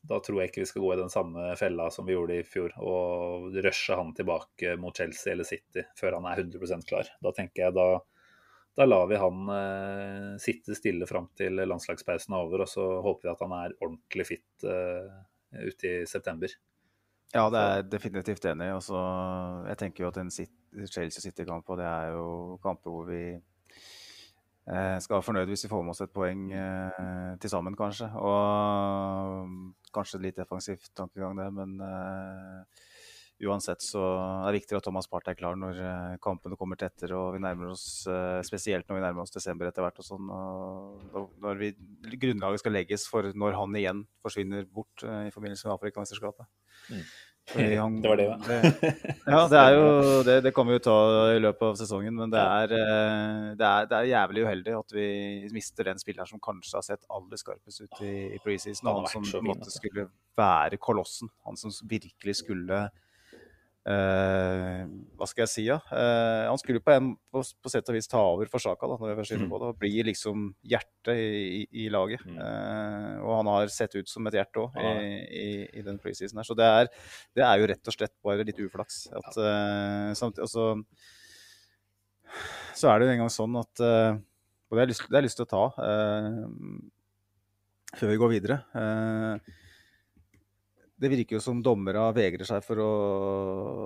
da 0.08 0.18
tror 0.24 0.40
jeg 0.40 0.50
ikke 0.50 0.62
vi 0.62 0.68
skal 0.70 0.84
gå 0.84 0.92
i 0.94 1.00
den 1.00 1.12
samme 1.12 1.50
fella 1.60 1.88
som 1.92 2.06
vi 2.08 2.14
gjorde 2.14 2.38
i 2.40 2.46
fjor, 2.46 2.72
og 2.80 3.56
rushe 3.64 3.96
han 3.98 4.14
tilbake 4.16 4.76
mot 4.80 4.96
Chelsea 4.96 5.34
eller 5.34 5.48
City 5.48 5.84
før 5.98 6.18
han 6.18 6.28
er 6.30 6.44
100% 6.44 6.88
klar. 6.88 7.10
Da 7.24 7.34
tenker 7.36 7.68
jeg 7.68 7.76
da 7.76 7.90
da 8.78 8.84
lar 8.86 9.08
vi 9.10 9.16
han 9.18 9.48
eh, 9.50 10.36
sitte 10.38 10.76
stille 10.78 11.06
fram 11.10 11.24
til 11.34 11.58
landslagspausen 11.58 12.36
er 12.36 12.44
over, 12.46 12.62
og 12.62 12.68
så 12.70 12.84
håper 13.02 13.26
vi 13.26 13.32
at 13.32 13.40
han 13.42 13.54
er 13.56 13.72
ordentlig 13.82 14.26
fit 14.28 14.66
eh, 14.70 15.16
ute 15.64 15.90
i 15.90 16.06
september. 16.06 16.52
Ja, 17.34 17.48
det 17.50 17.62
er 17.62 17.88
definitivt 17.90 18.46
enig. 18.46 18.68
i. 18.70 19.00
jeg 19.68 19.78
tenker 19.82 20.04
jo 20.04 20.12
at 20.12 20.20
en 20.22 20.30
Chelsea 20.30 21.20
City-kamp, 21.20 21.66
og 21.68 21.80
det 21.80 21.88
er 21.88 22.14
jo 22.14 22.58
kamper 22.62 22.94
hvor 22.94 23.10
vi 23.10 23.22
skal 24.68 25.16
være 25.16 25.24
fornøyd 25.24 25.48
hvis 25.48 25.64
vi 25.64 25.70
får 25.72 25.84
med 25.84 25.94
oss 25.94 26.02
et 26.04 26.12
poeng 26.12 26.48
eh, 26.52 27.34
til 27.40 27.52
sammen, 27.52 27.76
kanskje. 27.78 28.10
Og 28.20 29.88
kanskje 29.94 30.20
litt 30.22 30.36
defensivt 30.36 30.90
tankegang 30.98 31.38
det, 31.38 31.48
men 31.56 31.78
eh, 31.84 32.84
uansett 33.46 33.84
så 33.84 34.02
er 34.02 34.48
det 34.48 34.58
viktig 34.58 34.76
at 34.78 34.86
Thomas 34.88 35.06
Party 35.10 35.30
er 35.30 35.38
klar 35.38 35.58
når 35.58 35.78
eh, 35.78 36.16
kampene 36.22 36.58
kommer 36.58 36.78
tettere 36.80 37.14
og 37.14 37.36
vi 37.36 37.42
nærmer 37.44 37.70
oss 37.70 37.86
eh, 38.10 38.40
spesielt 38.46 38.88
når 38.88 38.98
vi 38.98 39.04
nærmer 39.04 39.22
oss 39.22 39.34
desember 39.34 39.68
etter 39.68 39.84
hvert. 39.84 40.00
og 40.02 40.08
sånn, 40.08 40.32
og 40.32 41.38
når 41.44 41.62
vi, 41.62 41.70
Grunnlaget 42.18 42.64
skal 42.64 42.74
legges 42.74 43.06
for 43.10 43.30
når 43.38 43.58
han 43.60 43.78
igjen 43.78 44.04
forsvinner 44.24 44.66
bort 44.66 45.06
eh, 45.06 45.28
i 45.28 45.34
forbindelse 45.34 45.68
med 45.68 45.76
Afrikamesterskapet. 45.76 46.50
Mm. 46.88 47.04
Han, 47.80 47.98
det 48.02 48.10
var 48.10 48.20
det, 48.20 48.26
ja. 48.28 48.36
det, 48.44 48.92
ja, 49.32 49.40
det 49.48 49.60
er 49.62 49.76
jo 49.76 49.88
det, 50.26 50.36
det 50.44 50.52
kommer 50.56 50.74
vi 50.74 50.78
jo 50.78 50.84
ta 50.88 50.98
i 51.32 51.40
løpet 51.40 51.64
av 51.70 51.78
sesongen, 51.80 52.14
men 52.18 52.32
det 52.34 52.44
er, 52.44 52.74
det 53.58 53.68
er, 53.70 53.88
det 53.88 53.98
er 53.98 54.10
jævlig 54.12 54.44
uheldig 54.46 54.76
at 54.78 54.96
vi 54.96 55.08
mister 55.54 55.88
den 55.88 56.00
spilleren 56.02 56.30
som 56.30 56.42
kanskje 56.44 56.76
har 56.78 56.86
sett 56.86 57.08
aller 57.14 57.40
skarpest 57.40 57.84
ut 57.86 58.00
i, 58.04 58.14
i 58.36 58.40
preseason. 58.44 58.90
Han, 58.90 59.08
han 59.08 59.28
som 59.32 59.44
måtte, 59.46 59.66
altså. 59.66 59.80
skulle 59.80 60.08
være 60.38 60.80
kolossen. 60.82 61.32
Han 61.48 61.58
som 61.60 61.74
virkelig 61.88 62.40
skulle 62.42 62.86
hva 63.88 65.26
skal 65.28 65.44
jeg 65.44 65.50
si, 65.50 65.62
ja? 65.68 65.78
Uh, 65.88 66.48
han 66.50 66.58
skulle 66.60 66.82
på, 66.84 66.92
en, 66.92 67.12
på, 67.32 67.40
på, 67.40 67.70
sett 67.72 67.88
og 67.88 67.96
vis 67.96 68.10
ta 68.10 68.20
over 68.20 68.50
for 68.50 68.60
Sjaka, 68.60 68.88
da, 68.90 68.98
når 69.00 69.12
jeg 69.12 69.18
først 69.20 69.34
mm. 69.40 69.46
på 69.48 69.60
det, 69.62 69.68
og 69.70 69.78
bli 69.80 69.92
liksom 70.08 70.48
hjertet 70.72 71.20
i, 71.22 71.62
i, 71.84 71.86
laget. 71.92 72.24
Mm. 72.26 72.36
Uh, 72.36 73.14
og 73.22 73.32
han 73.38 73.50
har 73.54 73.72
sett 73.72 73.96
ut 73.96 74.10
som 74.10 74.28
et 74.28 74.36
hjerte 74.36 74.60
òg 74.64 74.76
ja. 74.76 74.90
i, 75.00 75.46
i, 75.70 75.84
den 75.86 76.00
preseason 76.02 76.42
her. 76.42 76.48
Så 76.48 76.56
det 76.58 76.68
er, 76.68 76.90
det 77.38 77.46
er, 77.46 77.54
jo 77.62 77.70
rett 77.72 77.92
og 77.92 77.96
slett 77.96 78.14
bare 78.26 78.44
litt 78.48 78.60
uflaks. 78.60 79.06
At, 79.22 79.40
samt, 80.18 80.40
altså, 80.42 80.74
så 82.76 82.90
er 82.90 82.98
det 82.98 83.08
jo 83.08 83.14
en 83.14 83.22
gang 83.24 83.32
sånn 83.32 83.56
at 83.56 83.80
Og 83.80 84.76
det 84.76 84.82
har 84.82 84.90
jeg 84.90 85.24
lyst, 85.24 85.38
til 85.38 85.46
å 85.46 85.52
ta 85.54 85.64
før 87.96 88.12
vi 88.12 88.20
går 88.20 88.34
videre. 88.34 88.60
Det 90.98 91.10
virker 91.12 91.36
jo 91.36 91.42
som 91.42 91.60
dommere 91.62 92.00
vegrer 92.16 92.46
seg 92.48 92.64
for 92.66 92.80
å 92.82 92.88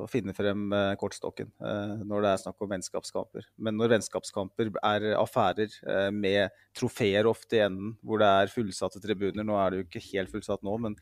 finne 0.09 0.33
frem 0.33 0.71
eh, 0.73 0.95
kortstokken 1.01 1.51
eh, 1.61 1.97
når 2.09 2.25
det 2.25 2.31
er 2.31 2.41
snakk 2.41 2.65
om 2.65 2.71
vennskapskamper. 2.71 3.49
Men 3.61 3.77
når 3.77 3.99
vennskapskamper 3.99 4.71
er 4.81 5.11
affærer 5.19 5.75
eh, 5.85 6.09
med 6.09 6.55
trofeer 6.79 7.29
ofte 7.29 7.59
i 7.59 7.65
enden, 7.67 7.93
hvor 8.01 8.23
det 8.23 8.31
er 8.33 8.53
fullsatte 8.55 9.03
tribuner 9.05 9.45
Nå 9.45 9.59
er 9.61 9.69
det 9.69 9.83
jo 9.83 9.87
ikke 9.91 10.05
helt 10.07 10.33
fullsatt 10.33 10.65
nå, 10.65 10.79
men 10.87 10.97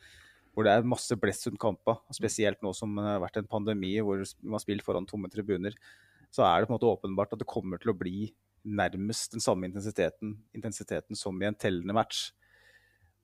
hvor 0.51 0.66
det 0.66 0.75
er 0.75 0.90
masse 0.90 1.14
blest 1.20 1.46
rundt 1.46 1.62
kampa, 1.62 2.01
spesielt 2.16 2.59
nå 2.66 2.73
som 2.75 2.96
det 2.99 3.07
har 3.07 3.23
vært 3.23 3.38
en 3.38 3.51
pandemi 3.51 3.92
hvor 4.03 4.25
man 4.42 4.59
har 4.59 4.64
spilt 4.64 4.83
foran 4.87 5.07
tomme 5.07 5.31
tribuner, 5.31 5.77
så 6.35 6.42
er 6.46 6.59
det 6.59 6.66
på 6.66 6.75
en 6.75 6.79
måte 6.81 6.90
åpenbart 6.90 7.37
at 7.37 7.42
det 7.42 7.51
kommer 7.51 7.79
til 7.79 7.92
å 7.92 7.99
bli 7.99 8.33
nærmest 8.66 9.37
den 9.37 9.42
samme 9.42 9.70
intensiteten, 9.70 10.35
intensiteten 10.59 11.16
som 11.16 11.38
i 11.38 11.46
en 11.49 11.57
tellende 11.57 11.94
match. 11.96 12.33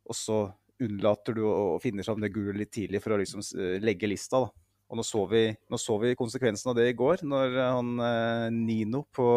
Og 0.07 0.17
så 0.17 0.39
unnlater 0.83 1.37
du 1.37 1.43
å 1.49 1.79
finne 1.83 2.05
fram 2.05 2.21
det 2.21 2.35
gule 2.35 2.59
litt 2.59 2.75
tidlig 2.75 3.01
for 3.05 3.15
å 3.15 3.21
liksom 3.21 3.45
legge 3.81 4.11
lista. 4.11 4.43
da. 4.45 4.67
Og 4.87 5.01
nå 5.01 5.05
så, 5.07 5.25
vi, 5.31 5.47
nå 5.71 5.79
så 5.83 5.99
vi 5.99 6.15
konsekvensen 6.19 6.71
av 6.71 6.79
det 6.79 6.91
i 6.93 6.97
går, 6.97 7.25
når 7.27 7.55
eh, 7.59 7.71
han 7.75 8.03
eh, 8.07 8.49
Nino 8.55 9.03
på, 9.15 9.29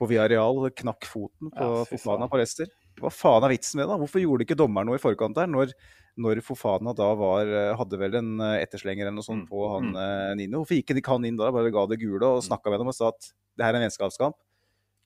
på 0.00 0.08
Villarreal 0.08 0.70
knakk 0.80 1.08
foten 1.08 1.52
på 1.52 1.66
ja, 1.66 1.88
Fofana 1.90 2.28
på 2.30 2.40
Leicester. 2.40 2.70
Hva 3.00 3.12
faen 3.12 3.44
er 3.46 3.54
vitsen 3.54 3.78
med 3.78 3.86
det? 3.86 3.92
da? 3.92 3.98
Hvorfor 4.00 4.22
gjorde 4.22 4.46
ikke 4.46 4.58
dommeren 4.58 4.88
noe 4.88 4.96
i 4.96 5.02
forkant 5.02 5.36
der, 5.36 5.50
når, 5.50 5.74
når 6.20 6.40
Fofana 6.44 6.94
da 6.96 7.10
var, 7.20 7.52
eh, 7.52 7.74
hadde 7.76 8.00
vel 8.00 8.16
en 8.22 8.32
etterslenger 8.54 9.06
eller 9.06 9.18
noe 9.18 9.28
sånt 9.28 9.44
mm. 9.44 9.50
på 9.52 9.66
han 9.74 9.92
mm. 9.92 10.38
Nino? 10.40 10.62
Hvorfor 10.62 10.80
gikk 10.80 10.96
ikke 10.96 11.18
han 11.18 11.28
inn 11.28 11.40
da, 11.40 11.52
bare 11.54 11.72
ga 11.74 11.84
det 11.90 12.00
gule 12.00 12.22
og 12.24 12.40
mm. 12.40 12.46
snakka 12.48 12.72
med 12.72 12.80
dem 12.80 12.92
og 12.92 12.96
sa 12.96 13.12
at 13.12 13.28
det 13.28 13.66
her 13.66 13.74
er 13.74 13.82
en 13.82 13.88
vennskapskamp? 13.90 14.40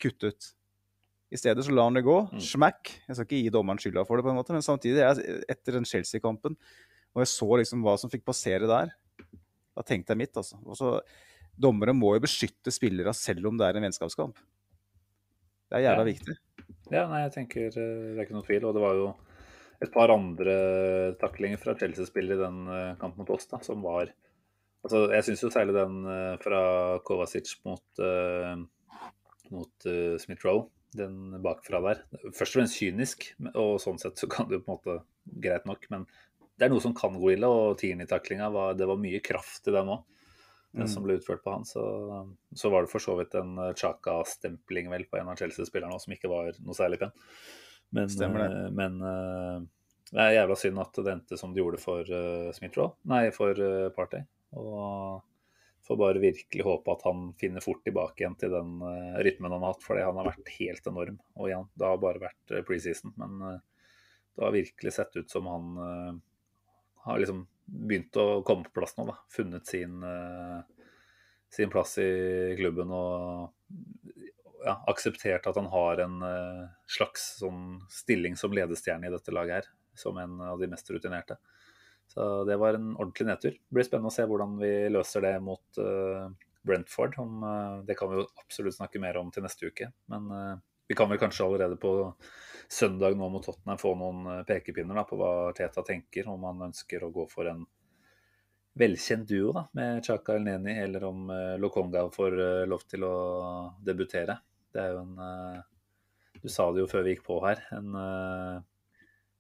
Kutt 0.02 0.30
ut. 0.30 0.54
I 1.32 1.38
stedet 1.40 1.64
så 1.66 1.72
lar 1.74 1.88
han 1.88 1.96
det 1.98 2.04
gå. 2.06 2.16
Mm. 2.32 2.40
Smack. 2.44 2.92
Jeg 3.08 3.16
skal 3.16 3.26
ikke 3.26 3.42
gi 3.42 3.52
dommeren 3.54 3.80
skylda 3.82 4.04
for 4.06 4.18
det, 4.18 4.26
på 4.26 4.32
en 4.32 4.38
måte, 4.38 4.54
men 4.56 4.64
samtidig, 4.64 5.00
jeg, 5.00 5.38
etter 5.50 5.78
den 5.78 5.88
Chelsea-kampen, 5.88 6.56
og 7.14 7.22
jeg 7.22 7.31
så 7.31 7.48
liksom 7.60 7.85
hva 7.87 7.96
som 8.00 8.12
fikk 8.12 8.27
passere 8.27 8.68
der, 8.70 8.92
da 9.75 9.85
tenkte 9.87 10.14
jeg 10.14 10.22
mitt, 10.25 10.37
altså. 10.38 10.60
Også, 10.62 10.96
dommere 11.54 11.94
må 11.96 12.14
jo 12.16 12.25
beskytte 12.25 12.72
spillere 12.75 13.14
selv 13.16 13.50
om 13.50 13.58
det 13.58 13.66
er 13.66 13.79
en 13.79 13.87
vennskapskamp. 13.88 14.40
Det 15.70 15.79
er 15.79 15.87
jævla 15.87 16.04
ja. 16.04 16.10
viktig. 16.10 16.37
Ja, 16.92 17.04
nei, 17.10 17.22
jeg 17.25 17.33
tenker 17.35 17.66
eh, 17.70 17.94
det 18.12 18.18
er 18.18 18.27
ikke 18.27 18.37
noe 18.37 18.46
tvil. 18.46 18.66
Og 18.68 18.77
det 18.77 18.83
var 18.85 18.98
jo 18.98 19.08
et 19.83 19.92
par 19.94 20.12
andre 20.14 20.54
taklinger 21.20 21.60
fra 21.60 21.75
Chelsea-spillere 21.79 22.38
i 22.38 22.42
den 22.44 22.60
eh, 22.70 22.92
kampen 23.00 23.25
mot 23.25 23.35
oss 23.35 23.50
da, 23.50 23.62
som 23.64 23.83
var 23.85 24.12
Altså, 24.85 25.06
jeg 25.14 25.25
syns 25.25 25.40
jo 25.40 25.48
særlig 25.48 25.72
den 25.72 26.02
eh, 26.12 26.35
fra 26.42 26.58
Kovacic 27.08 27.54
mot, 27.64 28.02
uh, 28.04 28.50
mot 29.48 29.87
uh, 29.88 30.18
Smith-Roe 30.20 30.66
den 30.97 31.37
bakfra 31.45 31.81
der. 31.85 32.05
Først 32.31 32.55
og 32.55 32.61
fremst 32.61 32.79
kynisk, 32.81 33.29
og 33.53 33.77
sånn 33.83 34.01
sett 34.03 34.21
så 34.21 34.29
kan 34.31 34.49
det 34.51 34.59
jo 34.59 34.65
på 34.65 34.73
en 34.73 34.79
måte 34.79 34.97
greit 35.45 35.67
nok. 35.69 35.87
Men 35.92 36.07
det 36.55 36.67
er 36.67 36.73
noe 36.73 36.85
som 36.85 36.95
kan 36.97 37.17
gå 37.19 37.35
ille, 37.35 37.51
og 37.51 37.79
Tierney-taklinga 37.81 38.51
det 38.79 38.88
var 38.88 39.01
mye 39.01 39.23
kraft 39.25 39.71
i 39.71 39.75
den 39.75 39.92
òg. 39.97 40.05
Den 40.75 40.88
som 40.90 41.05
ble 41.07 41.15
utført 41.21 41.45
på 41.45 41.53
han. 41.55 41.63
Så, 41.63 41.83
så 42.59 42.71
var 42.73 42.83
det 42.83 42.90
for 42.90 43.03
så 43.03 43.15
vidt 43.15 43.37
en 43.38 43.53
Chaka-stempling 43.79 44.88
vel 44.90 45.05
på 45.07 45.21
en 45.21 45.29
av 45.31 45.38
Chelsea-spillerne 45.38 46.01
som 46.03 46.17
ikke 46.17 46.31
var 46.33 46.51
noe 46.59 46.75
særlig 46.75 46.99
pen. 46.99 47.13
Men, 47.95 48.11
Stemmer 48.11 48.42
det. 48.42 48.49
eh, 48.65 48.73
men 48.75 48.97
eh, 49.07 49.61
det 50.11 50.25
er 50.25 50.35
jævla 50.40 50.57
synd 50.59 50.83
at 50.83 50.99
det 50.99 51.13
endte 51.13 51.38
som 51.38 51.55
det 51.55 51.63
gjorde 51.63 51.81
for 51.83 52.11
uh, 52.11 52.51
Smith-Roll. 52.55 52.92
Nei, 53.11 53.23
for 53.35 53.59
uh, 53.59 53.87
Partey. 53.95 54.27
Og 54.59 55.23
får 55.87 55.96
bare 55.96 56.18
virkelig 56.18 56.64
håpe 56.64 56.92
at 56.92 57.02
han 57.04 57.32
finner 57.40 57.60
fort 57.60 57.85
tilbake 57.85 58.22
igjen 58.22 58.37
til 58.40 58.52
den 58.54 58.76
uh, 58.80 59.16
rytmen 59.24 59.52
han 59.52 59.62
har 59.62 59.74
hatt, 59.74 59.85
fordi 59.85 60.04
han 60.06 60.16
har 60.20 60.30
vært 60.30 60.52
helt 60.56 60.87
enorm. 60.88 61.18
Og 61.37 61.50
igjen, 61.50 61.66
det 61.74 61.88
har 61.88 62.00
bare 62.00 62.22
vært 62.22 62.54
eh, 62.54 62.64
preseason, 62.66 63.12
men 63.20 63.42
uh, 63.44 63.58
det 64.35 64.46
har 64.46 64.54
virkelig 64.54 64.94
sett 64.96 65.18
ut 65.18 65.30
som 65.30 65.50
han 65.50 65.74
uh, 65.76 66.14
har 67.04 67.20
liksom 67.20 67.44
begynt 67.64 68.16
å 68.20 68.40
komme 68.46 68.64
på 68.68 68.78
plass 68.80 68.96
nå, 68.96 69.06
da. 69.08 69.18
Funnet 69.32 69.68
sin, 69.68 70.02
sin 71.48 71.70
plass 71.72 71.94
i 71.96 72.10
klubben 72.58 72.90
og 72.92 73.70
ja, 74.66 74.74
akseptert 74.92 75.48
at 75.48 75.56
han 75.56 75.70
har 75.72 76.02
en 76.04 76.18
slags 76.92 77.24
sånn 77.38 77.78
stilling 77.88 78.37
som 78.37 78.52
ledestjerne 78.52 79.08
i 79.08 79.14
dette 79.14 79.32
laget 79.32 79.62
her, 79.62 79.70
som 79.96 80.20
en 80.20 80.37
av 80.44 80.60
de 80.60 80.68
mest 80.68 80.92
rutinerte. 80.92 81.38
Så 82.15 82.44
det 82.44 82.57
var 82.57 82.75
en 82.75 82.96
ordentlig 82.96 83.27
nedtur. 83.27 83.50
Det 83.50 83.75
blir 83.75 83.87
spennende 83.87 84.13
å 84.13 84.15
se 84.15 84.27
hvordan 84.29 84.59
vi 84.61 84.73
løser 84.92 85.25
det 85.25 85.35
mot 85.42 85.81
uh, 85.83 86.29
Brentford. 86.67 87.17
Om, 87.19 87.42
uh, 87.42 87.79
det 87.87 87.96
kan 87.98 88.11
vi 88.11 88.21
jo 88.21 88.27
absolutt 88.42 88.77
snakke 88.77 89.00
mer 89.02 89.19
om 89.19 89.33
til 89.35 89.42
neste 89.46 89.71
uke. 89.71 89.88
Men 90.13 90.29
uh, 90.31 90.52
vi 90.87 90.94
kan 90.98 91.11
vel 91.11 91.19
kanskje 91.19 91.46
allerede 91.46 91.79
på 91.81 91.94
søndag 92.71 93.17
nå 93.19 93.29
mot 93.33 93.44
Tottenham 93.44 93.81
få 93.81 93.94
noen 93.98 94.44
pekepinner 94.46 95.00
da, 95.00 95.07
på 95.09 95.19
hva 95.19 95.31
Teta 95.57 95.83
tenker, 95.87 96.29
om 96.31 96.44
han 96.46 96.69
ønsker 96.69 97.02
å 97.02 97.11
gå 97.15 97.25
for 97.33 97.50
en 97.50 97.65
velkjent 98.79 99.27
duo 99.31 99.52
da, 99.55 99.65
med 99.79 100.07
Chaka 100.07 100.37
El-Neni, 100.37 100.75
eller 100.83 101.07
om 101.07 101.29
Lokonga 101.63 102.02
får 102.13 102.37
lov 102.67 102.87
til 102.90 103.07
å 103.07 103.15
debutere. 103.87 104.37
Det 104.75 104.83
er 104.83 104.96
jo 104.96 105.02
en 105.05 105.63
Du 106.42 106.48
sa 106.52 106.67
det 106.75 106.83
jo 106.83 106.88
før 106.90 107.05
vi 107.07 107.15
gikk 107.15 107.25
på 107.29 107.38
her. 107.46 107.63
En 107.77 107.94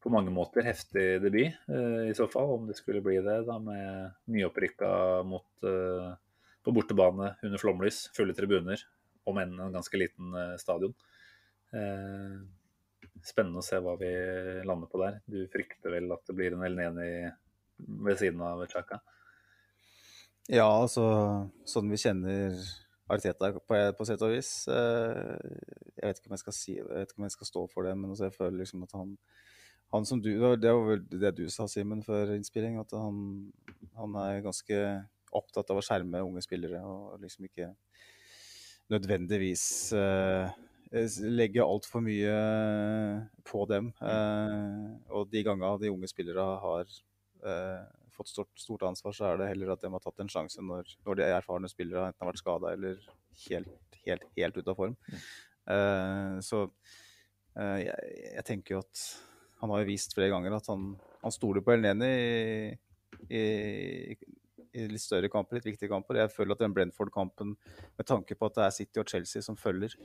på 0.04 0.12
mange 0.12 0.32
måter 0.34 0.66
heftig 0.66 1.04
debut, 1.24 1.54
eh, 1.68 2.10
i 2.10 2.14
så 2.16 2.26
fall, 2.28 2.50
om 2.58 2.66
det 2.68 2.76
skulle 2.76 3.00
bli 3.04 3.16
det, 3.24 3.38
da 3.48 3.56
med 3.62 4.12
nyopprykka 4.28 4.90
mot 5.24 5.64
eh, 5.64 6.10
på 6.64 6.74
bortebane 6.76 7.30
under 7.44 7.60
flomlys, 7.60 8.02
fulle 8.16 8.36
tribuner, 8.36 8.82
om 9.24 9.40
enn 9.40 9.54
en 9.56 9.72
ganske 9.72 10.00
liten 10.00 10.36
eh, 10.36 10.52
stadion. 10.60 10.92
Spennende 13.24 13.58
å 13.58 13.64
se 13.64 13.80
hva 13.82 13.96
vi 13.98 14.10
lander 14.68 14.86
på 14.92 15.00
der. 15.00 15.16
Du 15.26 15.40
frykter 15.50 15.90
vel 15.96 16.12
at 16.14 16.22
det 16.28 16.36
blir 16.36 16.54
en 16.54 16.62
Elneni 16.62 17.08
ved 18.04 18.20
siden 18.20 18.44
av 18.44 18.60
Chaka? 18.70 19.00
Ja, 20.52 20.68
altså 20.68 21.02
sånn 21.66 21.88
vi 21.90 21.98
kjenner 21.98 22.54
Arteta 23.10 23.50
på, 23.56 23.80
på 23.96 24.06
sett 24.06 24.22
og 24.22 24.36
vis. 24.36 24.52
Jeg 24.68 26.04
vet 26.04 26.46
si, 26.52 26.76
jeg 26.76 26.86
vet 26.86 27.10
ikke 27.10 27.24
om 27.24 27.26
jeg 27.26 27.34
skal 27.34 27.50
stå 27.50 27.64
for 27.72 27.88
det, 27.88 27.96
men 27.98 28.12
altså, 28.12 28.28
jeg 28.28 28.36
føler 28.36 28.60
liksom 28.60 28.86
at 28.86 28.94
han, 29.00 29.16
han 29.94 30.06
som 30.08 30.20
du, 30.22 30.30
det 30.34 30.72
var- 30.74 30.86
vel 30.90 31.02
det 31.08 31.34
du 31.38 31.44
sa, 31.52 31.66
Simen, 31.70 32.02
før 32.02 32.34
innspilling, 32.34 32.78
at 32.82 32.90
han, 32.98 33.52
han 33.94 34.16
er 34.24 34.42
ganske 34.44 34.78
opptatt 35.34 35.70
av 35.70 35.80
å 35.80 35.84
skjerme 35.84 36.22
unge 36.22 36.42
spillere 36.44 36.82
og 36.86 37.18
liksom 37.22 37.46
ikke 37.48 37.72
nødvendigvis 38.92 39.64
eh, 39.96 40.52
legge 41.34 41.64
altfor 41.64 42.04
mye 42.04 42.34
på 43.48 43.64
dem. 43.70 43.90
Eh, 43.98 44.88
og 45.10 45.30
de 45.32 45.42
gangene 45.46 45.78
de 45.82 45.90
unge 45.90 46.10
spillere 46.10 46.44
har 46.62 46.84
eh, 46.84 47.84
fått 48.14 48.30
stort, 48.30 48.52
stort 48.60 48.84
ansvar, 48.86 49.16
så 49.16 49.30
er 49.30 49.40
det 49.40 49.50
heller 49.50 49.72
at 49.74 49.82
de 49.82 49.90
har 49.90 50.04
tatt 50.04 50.22
en 50.22 50.30
sjanse 50.30 50.62
når, 50.62 50.92
når 51.06 51.18
de 51.18 51.28
erfarne 51.34 51.70
spillere 51.72 52.10
enten 52.10 52.22
har 52.22 52.30
vært 52.30 52.42
skada 52.44 52.74
eller 52.76 53.00
helt, 53.48 54.00
helt, 54.04 54.26
helt 54.36 54.60
ute 54.60 54.70
av 54.70 54.78
form. 54.78 54.94
Eh, 55.74 56.34
så 56.44 56.66
eh, 57.58 57.78
jeg, 57.88 58.10
jeg 58.36 58.46
tenker 58.52 58.76
jo 58.76 58.84
at 58.84 59.06
han 59.64 59.72
har 59.72 59.82
jo 59.82 59.88
vist 59.88 60.12
flere 60.16 60.32
ganger 60.32 60.58
at 60.58 60.66
han, 60.68 60.90
han 61.22 61.32
stoler 61.32 61.64
på 61.64 61.72
Elneni 61.72 62.10
i, 62.12 62.74
i, 63.32 64.16
i 64.76 64.84
litt 64.90 65.04
større 65.04 65.30
kamper, 65.32 65.56
litt 65.56 65.70
viktige 65.70 65.88
kamper. 65.88 66.20
Jeg 66.20 66.32
føler 66.34 66.52
at 66.52 66.64
den 66.66 66.76
Brentford-kampen, 66.76 67.54
med 67.96 68.08
tanke 68.08 68.36
på 68.36 68.50
at 68.50 68.58
det 68.58 68.66
er 68.66 68.76
City 68.76 69.00
og 69.00 69.08
Chelsea 69.08 69.44
som 69.44 69.56
følger, 69.56 69.96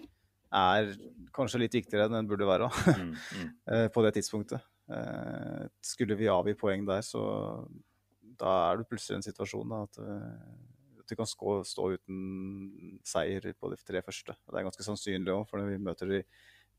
er 0.55 0.95
kanskje 1.35 1.61
litt 1.61 1.75
viktigere 1.75 2.07
enn 2.07 2.15
den 2.21 2.29
burde 2.29 2.47
være 2.47 2.71
Mm, 2.97 3.11
mm. 3.13 3.51
eh, 3.75 3.87
på 3.93 4.01
det 4.05 4.15
tidspunktet. 4.17 4.63
Eh, 4.89 5.67
Skulle 5.85 6.17
vi 6.17 6.31
avgi 6.31 6.55
poeng 6.57 6.87
der, 6.87 7.03
så 7.05 7.21
da 8.39 8.55
er 8.71 8.79
du 8.79 8.87
plutselig 8.87 9.17
i 9.17 9.19
en 9.19 9.27
situasjon 9.27 9.75
da, 9.75 9.83
at, 9.85 9.99
vi 9.99 10.69
du 11.09 11.15
kan 11.17 11.27
stå, 11.27 11.59
stå 11.65 11.87
uten 11.97 12.99
seier 13.07 13.49
på 13.57 13.71
de 13.71 13.79
tre 13.81 14.01
første. 14.05 14.35
Det 14.45 14.59
er 14.59 14.67
ganske 14.67 14.85
sannsynlig 14.85 15.33
òg, 15.33 15.47
for 15.49 15.59
når 15.59 15.71
vi 15.71 15.81
møter 15.81 16.11
de 16.11 16.19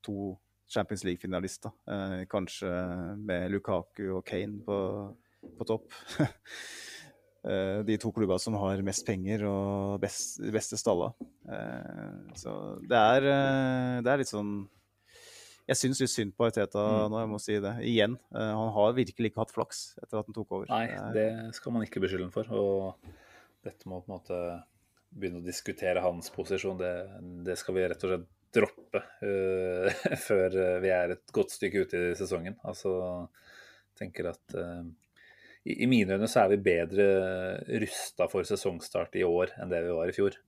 to 0.06 0.36
Champions 0.70 1.02
League-finalister, 1.06 1.72
eh, 1.90 2.20
kanskje 2.30 2.70
med 3.18 3.50
Lukaku 3.50 4.04
og 4.18 4.24
Kane 4.30 4.62
på, 4.66 4.78
på 5.58 5.66
topp. 5.68 5.90
Eh, 7.40 7.78
de 7.88 7.94
to 7.96 8.10
klubbene 8.12 8.36
som 8.36 8.52
har 8.60 8.82
mest 8.84 9.06
penger 9.08 9.46
og 9.48 9.94
best, 10.02 10.42
beste 10.52 10.76
stalla. 10.76 11.06
Eh, 11.48 12.34
så 12.36 12.52
det 12.84 12.98
er, 13.00 13.24
eh, 13.32 14.00
det 14.04 14.10
er 14.12 14.20
litt 14.20 14.28
sånn 14.28 14.50
Jeg 15.70 15.78
syns 15.80 16.02
litt 16.02 16.10
synd 16.12 16.34
på 16.36 16.44
Arteta 16.50 16.82
Mm. 16.84 17.08
nå, 17.14 17.18
jeg 17.22 17.30
må 17.30 17.38
si 17.40 17.56
det. 17.64 17.72
Igjen. 17.88 18.18
Han 18.36 18.72
har 18.74 18.92
virkelig 18.92 19.30
ikke 19.30 19.40
hatt 19.40 19.54
flaks 19.56 19.80
etter 20.02 20.18
at 20.20 20.26
han 20.28 20.34
tok 20.36 20.52
over. 20.52 20.66
Nei, 20.68 20.88
Det 21.14 21.54
skal 21.56 21.72
man 21.72 21.86
ikke 21.86 22.02
beskylde 22.04 22.26
ham 22.28 22.34
for. 22.34 22.44
Og 22.52 22.96
dette 23.64 23.86
med 23.88 23.96
å 23.96 24.04
på 24.04 24.10
en 24.12 24.18
måte 24.18 24.40
begynne 25.16 25.40
å 25.40 25.46
diskutere 25.48 26.02
hans 26.04 26.28
posisjon, 26.34 26.76
det, 26.76 26.92
det 27.48 27.56
skal 27.56 27.74
vi 27.78 27.86
rett 27.88 28.04
og 28.04 28.10
slett 28.18 28.28
droppe 28.54 29.02
uh, 29.22 30.02
før 30.28 30.56
vi 30.82 30.92
er 30.94 31.16
et 31.16 31.34
godt 31.34 31.54
stykke 31.54 31.84
ute 31.86 32.02
i 32.10 32.18
sesongen. 32.18 32.58
Altså, 32.66 32.92
tenker 33.98 34.32
at 34.32 34.58
uh, 34.58 34.84
i, 35.64 35.82
I 35.84 35.90
mine 35.90 36.16
øyne 36.16 36.28
så 36.30 36.44
er 36.44 36.54
vi 36.54 36.62
bedre 36.70 37.08
rusta 37.82 38.30
for 38.32 38.48
sesongstart 38.48 39.18
i 39.20 39.26
år 39.26 39.54
enn 39.60 39.72
det 39.72 39.84
vi 39.86 39.96
var 39.96 40.10
i 40.10 40.16
fjor. 40.16 40.38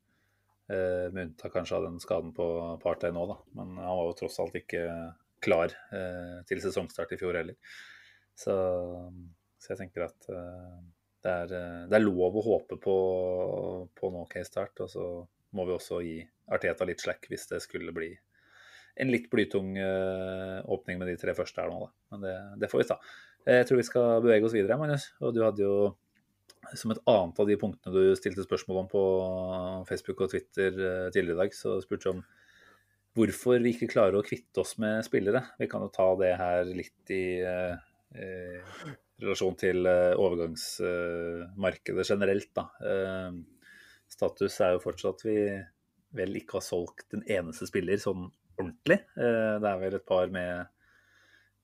Uh, 0.70 1.10
med 1.12 1.26
unntak 1.28 1.54
kanskje 1.54 1.78
av 1.80 1.88
den 1.88 1.98
skaden 2.02 2.30
på 2.36 2.46
Partey 2.84 3.14
nå, 3.14 3.26
da. 3.30 3.40
Men 3.58 3.76
han 3.82 3.98
var 3.98 4.08
jo 4.10 4.18
tross 4.22 4.40
alt 4.42 4.56
ikke 4.62 4.86
klar 5.42 5.74
eh, 5.92 6.38
til 6.48 6.62
sesongstart 6.62 7.14
i 7.14 7.20
fjor 7.20 7.38
heller. 7.40 7.58
Så, 8.38 8.54
så 9.60 9.72
jeg 9.72 9.82
tenker 9.82 10.06
at 10.06 10.28
eh, 10.30 10.76
det, 11.24 11.32
er, 11.32 11.54
eh, 11.58 11.80
det 11.90 11.98
er 11.98 12.04
lov 12.04 12.38
å 12.38 12.46
håpe 12.46 12.78
på, 12.82 12.96
på 13.98 14.10
en 14.10 14.20
OK 14.22 14.38
start. 14.46 14.84
Og 14.84 14.92
så 14.92 15.08
må 15.56 15.66
vi 15.68 15.76
også 15.76 16.02
gi 16.06 16.18
Arteta 16.52 16.86
litt 16.88 17.02
slack 17.02 17.26
hvis 17.30 17.48
det 17.50 17.62
skulle 17.64 17.94
bli 17.96 18.12
en 19.00 19.08
litt 19.08 19.30
blytung 19.32 19.76
eh, 19.80 20.58
åpning 20.68 20.98
med 21.00 21.08
de 21.08 21.16
tre 21.20 21.32
første 21.36 21.62
her 21.62 21.70
nå, 21.72 21.86
da. 21.86 21.90
Men 22.12 22.26
det, 22.26 22.36
det 22.60 22.68
får 22.72 22.82
vi 22.82 22.88
ta. 22.90 22.98
Jeg 23.48 23.66
tror 23.68 23.80
vi 23.80 23.88
skal 23.88 24.22
bevege 24.22 24.46
oss 24.46 24.54
videre, 24.54 24.78
Magnus. 24.78 25.04
Og 25.24 25.32
du 25.34 25.40
hadde 25.42 25.64
jo 25.64 25.76
som 26.78 26.92
et 26.94 27.00
annet 27.10 27.40
av 27.42 27.48
de 27.48 27.56
punktene 27.58 27.94
du 27.94 28.14
stilte 28.16 28.44
spørsmål 28.46 28.76
om 28.84 28.88
på 28.90 29.02
Facebook 29.88 30.18
og 30.24 30.30
Twitter 30.32 30.70
eh, 30.70 31.10
tidligere 31.14 31.36
i 31.36 31.40
dag, 31.42 31.50
så 31.56 31.68
spurte 31.82 32.04
du 32.06 32.10
om 32.16 32.22
hvorfor 33.18 33.56
vi 33.60 33.70
ikke 33.74 33.92
klarer 33.92 34.16
å 34.16 34.24
kvitte 34.24 34.60
oss 34.62 34.72
med 34.80 35.04
spillere. 35.04 35.40
Vi 35.60 35.66
kan 35.68 35.82
jo 35.84 35.90
ta 35.92 36.08
det 36.20 36.40
her 36.40 36.64
litt 36.70 37.10
i 37.12 37.24
eh, 37.44 37.74
eh, 38.16 38.58
relasjon 39.22 39.56
til 39.58 39.86
overgangsmarkedet 39.86 42.04
generelt, 42.08 42.50
da. 42.56 42.64
Status 44.10 44.60
er 44.64 44.70
jo 44.74 44.80
fortsatt 44.82 45.20
at 45.20 45.26
vi 45.28 45.36
vel 46.16 46.38
ikke 46.38 46.58
har 46.58 46.64
solgt 46.64 47.16
en 47.16 47.24
eneste 47.24 47.68
spiller 47.68 48.00
sånn 48.00 48.28
ordentlig. 48.58 49.00
Eh, 49.16 49.56
det 49.62 49.68
er 49.68 49.80
vel 49.80 49.98
et 49.98 50.06
par 50.08 50.32
med, 50.32 50.70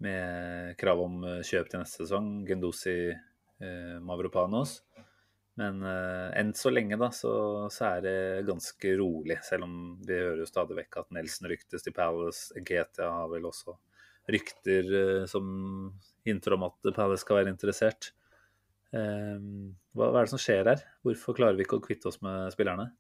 med 0.05 0.77
krav 0.81 1.03
om 1.05 1.23
eh, 1.27 1.41
kjøp 1.47 1.71
til 1.71 1.83
neste 1.83 2.05
sesong. 2.05 2.31
Gendosi 2.49 2.99
eh, 3.13 3.97
Mavropanos. 4.05 4.81
Men 5.59 5.81
enn 5.83 6.53
så 6.55 6.71
lenge 6.71 6.95
da, 7.01 7.09
så, 7.11 7.33
så 7.75 7.89
er 7.89 8.03
det 8.05 8.19
ganske 8.47 8.93
rolig. 9.01 9.41
Selv 9.43 9.67
om 9.67 9.73
vi 10.07 10.15
hører 10.15 10.45
jo 10.45 10.47
stadig 10.47 10.77
vekk 10.77 11.01
at 11.01 11.09
Nelson 11.17 11.49
ryktes 11.51 11.83
til 11.83 11.97
Palace. 11.97 12.55
GTA 12.63 13.09
har 13.11 13.33
vel 13.33 13.49
også 13.49 13.75
rykter 14.31 14.93
som 15.27 15.49
hinter 16.23 16.55
om 16.55 16.69
at 16.69 16.93
Palace 16.95 17.25
skal 17.25 17.41
være 17.41 17.51
interessert. 17.51 18.13
Hva, 18.93 19.03
hva 19.99 20.13
er 20.13 20.29
det 20.29 20.31
som 20.37 20.45
skjer 20.45 20.71
her? 20.71 20.87
Hvorfor 21.03 21.35
klarer 21.41 21.59
vi 21.59 21.67
ikke 21.67 21.81
å 21.81 21.87
kvitte 21.89 22.13
oss 22.13 22.23
med 22.23 22.55
spillerne? 22.55 22.93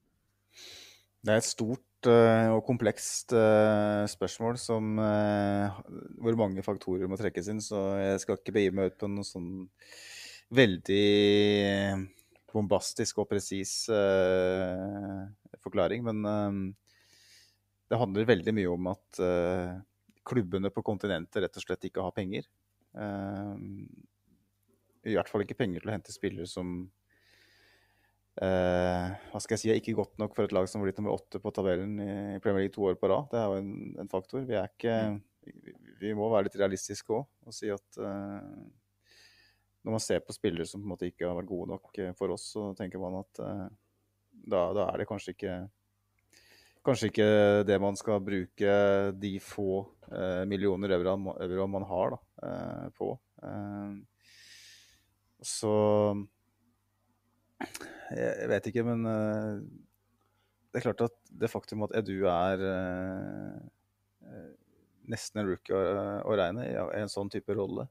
Det 1.18 1.34
er 1.34 1.40
et 1.40 1.46
stort 1.46 2.06
uh, 2.06 2.54
og 2.54 2.60
komplekst 2.66 3.34
uh, 3.34 4.04
spørsmål 4.10 4.58
som, 4.62 4.98
uh, 5.02 5.80
hvor 6.22 6.38
mange 6.38 6.62
faktorer 6.62 7.10
må 7.10 7.18
trekkes 7.18 7.50
inn, 7.50 7.62
så 7.64 7.80
jeg 7.98 8.22
skal 8.22 8.38
ikke 8.38 8.54
begi 8.54 8.70
meg 8.74 8.92
ut 8.92 9.00
på 9.00 9.10
noe 9.10 9.26
sånn 9.26 9.66
veldig 10.54 11.08
bombastisk 12.48 13.18
og 13.20 13.28
presis 13.28 13.72
forklaring. 15.60 16.06
Men 16.06 16.70
det 17.92 17.98
handler 18.00 18.30
veldig 18.30 18.54
mye 18.56 18.70
om 18.72 18.88
at 18.94 19.20
klubbene 20.24 20.70
på 20.72 20.80
kontinentet 20.86 21.44
rett 21.44 21.60
og 21.60 21.66
slett 21.66 21.84
ikke 21.84 22.06
har 22.06 22.16
penger. 22.16 22.48
I 25.04 25.18
hvert 25.18 25.28
fall 25.28 25.44
ikke 25.44 25.58
penger 25.60 25.84
til 25.84 25.92
å 25.92 25.96
hente 25.98 26.16
spillere 26.16 26.48
som 26.48 26.88
eh, 28.44 29.06
hva 29.32 29.40
skal 29.42 29.56
jeg 29.56 29.62
si, 29.62 29.70
er 29.72 29.80
ikke 29.80 29.96
godt 29.98 30.18
nok 30.22 30.34
for 30.36 30.48
et 30.48 30.54
lag 30.56 30.68
som 30.70 30.80
har 30.80 30.88
blitt 30.88 31.00
nummer 31.00 31.16
åtte 31.16 31.40
på 31.42 31.52
tabellen 31.54 31.96
i 32.02 32.40
Premier 32.44 32.66
League 32.66 32.74
to 32.74 32.86
år 32.88 32.98
på 33.00 33.10
rad. 33.10 33.28
Det 33.32 33.40
er 33.40 33.46
jo 33.50 33.62
en, 33.62 33.72
en 34.02 34.10
faktor. 34.10 34.44
Vi, 34.48 34.56
er 34.58 34.70
ikke, 34.70 34.98
vi, 35.46 35.76
vi 36.02 36.14
må 36.16 36.30
være 36.32 36.48
litt 36.48 36.60
realistiske 36.60 37.14
òg 37.14 37.26
og 37.48 37.56
si 37.56 37.70
at 37.74 38.02
eh, 38.02 38.68
når 39.88 39.94
man 39.94 40.02
ser 40.04 40.20
på 40.20 40.36
spillere 40.36 40.66
som 40.68 40.82
på 40.82 40.86
en 40.88 40.92
måte 40.92 41.08
ikke 41.08 41.26
har 41.28 41.36
vært 41.38 41.50
gode 41.50 41.72
nok 41.72 41.98
eh, 42.02 42.14
for 42.18 42.34
oss, 42.34 42.50
så 42.54 42.70
tenker 42.78 43.00
man 43.02 43.20
at 43.22 43.42
eh, 43.44 43.66
da, 44.44 44.62
da, 44.76 44.88
er 44.88 45.02
det 45.02 45.10
kanskje 45.10 45.36
ikke 45.36 45.58
Kanskje 46.86 47.08
ikke 47.10 47.24
det 47.68 47.74
man 47.82 47.96
skal 47.98 48.20
bruke 48.24 48.74
de 49.20 49.32
få 49.42 49.80
eh, 50.08 50.44
millioner 50.48 50.94
euro, 50.94 51.34
euro, 51.34 51.66
man 51.68 51.84
har 51.84 52.14
da, 52.14 52.18
eh, 52.48 52.86
på. 52.96 53.08
så 55.44 55.72
jeg 58.16 58.48
vet 58.50 58.70
ikke, 58.70 58.84
men 58.86 59.04
uh, 59.04 59.58
det 60.72 60.80
er 60.80 60.86
klart 60.88 61.04
at 61.08 61.16
det 61.42 61.50
faktum 61.52 61.84
at 61.86 61.94
Edu 61.98 62.28
er 62.30 62.62
uh, 62.64 63.58
nesten 65.08 65.42
en 65.42 65.48
rookie 65.48 65.76
å, 65.76 66.36
regne 66.36 66.66
i 66.68 66.76
en 67.00 67.12
sånn 67.12 67.30
type 67.32 67.54
rolle, 67.56 67.88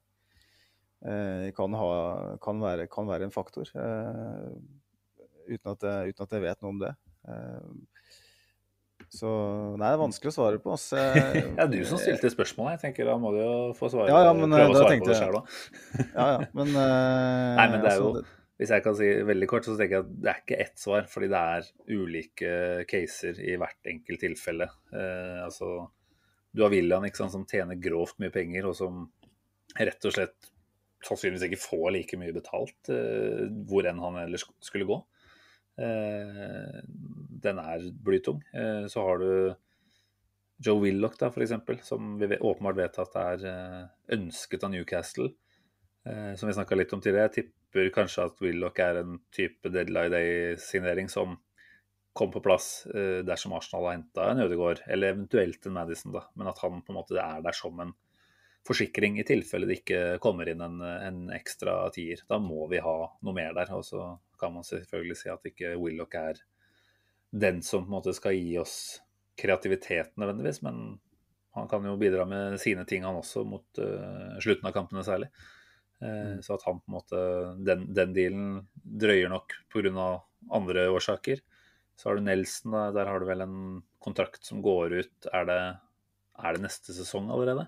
uh, 1.06 1.48
kan, 1.58 1.78
ha, 1.82 1.92
kan, 2.44 2.62
være, 2.64 2.88
kan, 2.94 3.10
være, 3.10 3.28
en 3.28 3.36
faktor. 3.36 3.70
Uten 5.48 5.74
at, 5.74 5.86
jeg, 5.86 6.14
uten, 6.14 6.26
at 6.26 6.34
jeg, 6.36 6.44
vet 6.44 6.64
noe 6.64 6.74
om 6.74 6.82
det. 6.82 6.96
Så 9.14 9.30
Nei, 9.78 9.88
det 9.88 9.94
er 9.94 10.02
vanskelig 10.02 10.32
å 10.34 10.36
svare 10.36 10.58
på. 10.60 10.74
Det 10.92 11.62
er 11.64 11.70
du 11.72 11.78
som 11.88 12.02
stilte 12.02 12.32
spørsmålet. 12.34 12.76
Jeg 12.76 12.90
tenker 12.90 13.08
Da 13.08 13.16
må 13.22 13.32
du 13.32 13.38
jo 13.40 13.54
få 13.78 13.88
svare, 13.94 14.10
ja, 14.12 14.26
ja, 14.28 14.34
men, 14.36 14.52
prøve 14.52 14.74
å 14.74 14.82
svare 14.82 14.98
på 15.00 15.08
det 15.08 15.20
sjøl 15.22 15.38
da. 15.38 15.44
ja, 16.02 16.26
ja, 16.34 16.42
men, 16.58 16.74
nei, 17.62 17.70
men 17.72 17.86
det 17.86 17.94
er 17.94 18.02
jo 18.02 18.10
altså, 18.18 18.37
hvis 18.58 18.72
jeg 18.74 18.84
kan 18.86 18.96
si 18.98 19.08
veldig 19.28 19.48
kort, 19.50 19.68
så 19.68 19.76
tenker 19.78 20.00
jeg 20.00 20.06
at 20.06 20.14
det 20.18 20.32
er 20.32 20.42
ikke 20.42 20.60
ett 20.64 20.82
svar, 20.82 21.06
fordi 21.12 21.30
det 21.30 21.42
er 21.54 21.68
ulike 21.94 22.54
caser 22.90 23.42
i 23.46 23.54
hvert 23.62 23.90
enkelt 23.92 24.24
tilfelle. 24.24 24.68
Eh, 24.90 25.44
altså, 25.44 25.70
du 26.50 26.64
har 26.66 26.74
William 26.74 27.06
sant, 27.12 27.36
som 27.36 27.46
tjener 27.46 27.78
grovt 27.82 28.18
mye 28.24 28.34
penger, 28.34 28.66
og 28.66 28.74
som 28.80 29.04
rett 29.78 30.10
og 30.10 30.16
slett 30.16 30.50
sannsynligvis 31.06 31.46
ikke 31.46 31.62
får 31.62 31.92
like 31.94 32.18
mye 32.18 32.34
betalt 32.34 32.90
eh, 32.90 33.46
hvor 33.70 33.86
enn 33.86 34.02
han 34.02 34.18
ellers 34.24 34.48
skulle 34.66 34.90
gå. 34.90 34.98
Eh, 35.78 36.80
den 37.46 37.62
er 37.62 37.86
blytung. 38.10 38.42
Eh, 38.58 38.88
så 38.90 39.06
har 39.06 39.22
du 39.22 39.32
Joe 40.66 40.82
Willoch, 40.82 41.20
da, 41.22 41.30
f.eks., 41.30 41.86
som 41.86 42.16
vi 42.18 42.32
åpenbart 42.40 42.80
vet 42.80 42.98
at 43.04 43.20
er 43.22 43.46
eh, 43.52 43.84
ønsket 44.18 44.66
av 44.66 44.74
Newcastle. 44.74 45.30
Eh, 46.08 46.34
som 46.40 46.50
vi 46.50 46.58
snakka 46.58 46.78
litt 46.78 46.94
om 46.96 47.04
tidligere. 47.04 47.30
Jeg 47.30 47.38
tipper 47.68 47.90
kanskje 47.94 48.26
at 48.26 48.42
Willoch 48.42 48.80
er 48.80 49.02
en 49.02 49.20
type 49.32 49.70
deadline 49.70 50.12
day-signering 50.12 51.10
som 51.10 51.38
kom 52.14 52.32
på 52.32 52.42
plass 52.42 52.88
uh, 52.96 53.24
dersom 53.26 53.54
Arsenal 53.54 53.86
har 53.86 53.98
henta 53.98 54.32
en 54.32 54.42
Ødegaard, 54.42 54.82
eller 54.88 55.14
eventuelt 55.14 55.66
en 55.66 55.74
Madison, 55.74 56.14
da. 56.14 56.26
Men 56.36 56.48
at 56.48 56.60
han 56.64 56.82
på 56.82 56.92
en 56.94 56.98
måte 56.98 57.18
er 57.22 57.42
der 57.46 57.54
som 57.54 57.80
en 57.80 57.94
forsikring 58.68 59.20
i 59.20 59.24
tilfelle 59.24 59.68
det 59.68 59.80
ikke 59.80 60.18
kommer 60.20 60.50
inn 60.50 60.62
en, 60.62 60.82
en 60.82 61.20
ekstra 61.32 61.90
tier. 61.94 62.24
Da 62.28 62.40
må 62.40 62.68
vi 62.68 62.82
ha 62.84 62.96
noe 63.24 63.36
mer 63.36 63.54
der. 63.56 63.70
Og 63.78 63.86
så 63.86 64.18
kan 64.40 64.52
man 64.54 64.66
selvfølgelig 64.68 65.16
si 65.22 65.30
at 65.32 65.46
ikke 65.48 65.78
Willoch 65.80 66.18
er 66.20 66.42
den 67.32 67.62
som 67.64 67.86
på 67.86 67.92
en 67.92 67.96
måte 68.00 68.16
skal 68.18 68.36
gi 68.36 68.58
oss 68.60 68.98
kreativitet 69.38 70.18
nødvendigvis, 70.18 70.64
men 70.66 70.98
han 71.56 71.70
kan 71.70 71.86
jo 71.86 71.96
bidra 72.02 72.26
med 72.26 72.58
sine 72.60 72.84
ting, 72.90 73.06
han 73.06 73.18
også, 73.18 73.46
mot 73.48 73.80
uh, 73.80 74.36
slutten 74.42 74.68
av 74.68 74.74
kampene 74.76 75.06
særlig. 75.06 75.30
Eh, 76.02 76.38
mm. 76.38 76.42
Så 76.46 76.56
at 76.58 76.66
han 76.68 76.80
på 76.80 76.92
en 76.92 76.98
måte 77.00 77.20
Den, 77.66 77.88
den 77.94 78.14
dealen 78.14 78.50
drøyer 78.76 79.32
nok 79.34 79.56
pga. 79.74 80.10
andre 80.54 80.90
årsaker. 80.94 81.42
Så 81.98 82.10
har 82.10 82.18
du 82.18 82.22
Nelson, 82.22 82.72
da, 82.72 82.92
der 82.94 83.10
har 83.10 83.20
du 83.20 83.26
vel 83.26 83.42
en 83.42 83.82
kontrakt 84.00 84.46
som 84.46 84.62
går 84.62 84.94
ut 84.94 85.28
Er 85.34 85.48
det, 85.50 85.62
er 86.38 86.54
det 86.54 86.62
neste 86.62 86.94
sesong 86.94 87.32
allerede? 87.34 87.68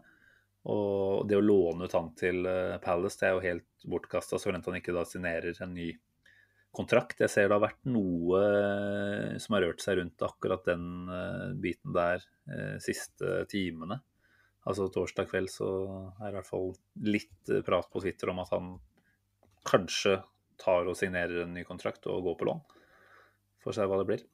Og 0.69 1.25
det 1.27 1.39
å 1.39 1.41
låne 1.41 1.87
ut 1.87 1.95
han 1.95 2.11
til 2.19 2.45
eh, 2.45 2.77
Palace, 2.83 3.17
det 3.19 3.29
er 3.29 3.33
jo 3.33 3.47
helt 3.47 3.89
bortkasta 3.89 4.37
så 4.37 4.51
lenge 4.51 4.67
han 4.67 4.77
ikke 4.81 4.93
da 4.93 5.05
signerer 5.07 5.55
en 5.63 5.73
ny 5.73 5.93
kontrakt. 6.75 7.23
Jeg 7.23 7.31
ser 7.31 7.47
det 7.47 7.55
har 7.55 7.63
vært 7.63 7.87
noe 7.89 8.41
eh, 8.43 9.37
som 9.41 9.55
har 9.55 9.65
rørt 9.65 9.81
seg 9.81 9.97
rundt 9.97 10.27
akkurat 10.27 10.67
den 10.67 10.83
biten 11.63 11.95
der 11.95 12.27
siste 12.83 13.45
timene. 13.49 14.01
Altså 14.69 14.85
torsdag 14.93 15.29
kveld 15.31 15.49
så 15.49 15.67
er 16.19 16.27
det 16.27 16.33
i 16.33 16.37
hvert 16.37 16.49
fall 16.49 16.73
litt 17.09 17.51
eh, 17.51 17.63
prat 17.65 17.87
på 17.89 18.01
Twitter 18.03 18.29
om 18.29 18.41
at 18.43 18.51
han 18.53 18.73
kanskje 19.67 20.19
tar 20.59 20.89
og 20.89 20.97
signerer 20.97 21.43
en 21.43 21.55
ny 21.55 21.63
kontrakt 21.67 22.05
og 22.11 22.25
går 22.27 22.35
på 22.37 22.49
lån. 22.49 22.61
Får 23.63 23.75
se 23.75 23.87
hva 23.89 23.99
det 23.99 24.07
blir. 24.09 24.25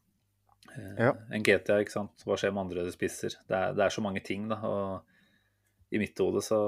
Ja. 0.76 0.90
ja. 1.00 1.12
Nketia, 1.32 1.80
ikke 1.82 1.94
sant. 1.94 2.26
Hva 2.28 2.38
skjer 2.40 2.54
med 2.54 2.66
andre 2.66 2.88
spisser? 2.94 3.38
Det 3.48 3.58
er, 3.58 3.76
det 3.78 3.86
er 3.86 3.94
så 3.94 4.04
mange 4.04 4.24
ting, 4.26 4.50
da. 4.52 4.58
Og 4.68 5.96
i 5.96 6.02
mitt 6.02 6.20
hode 6.20 6.42
så, 6.44 6.60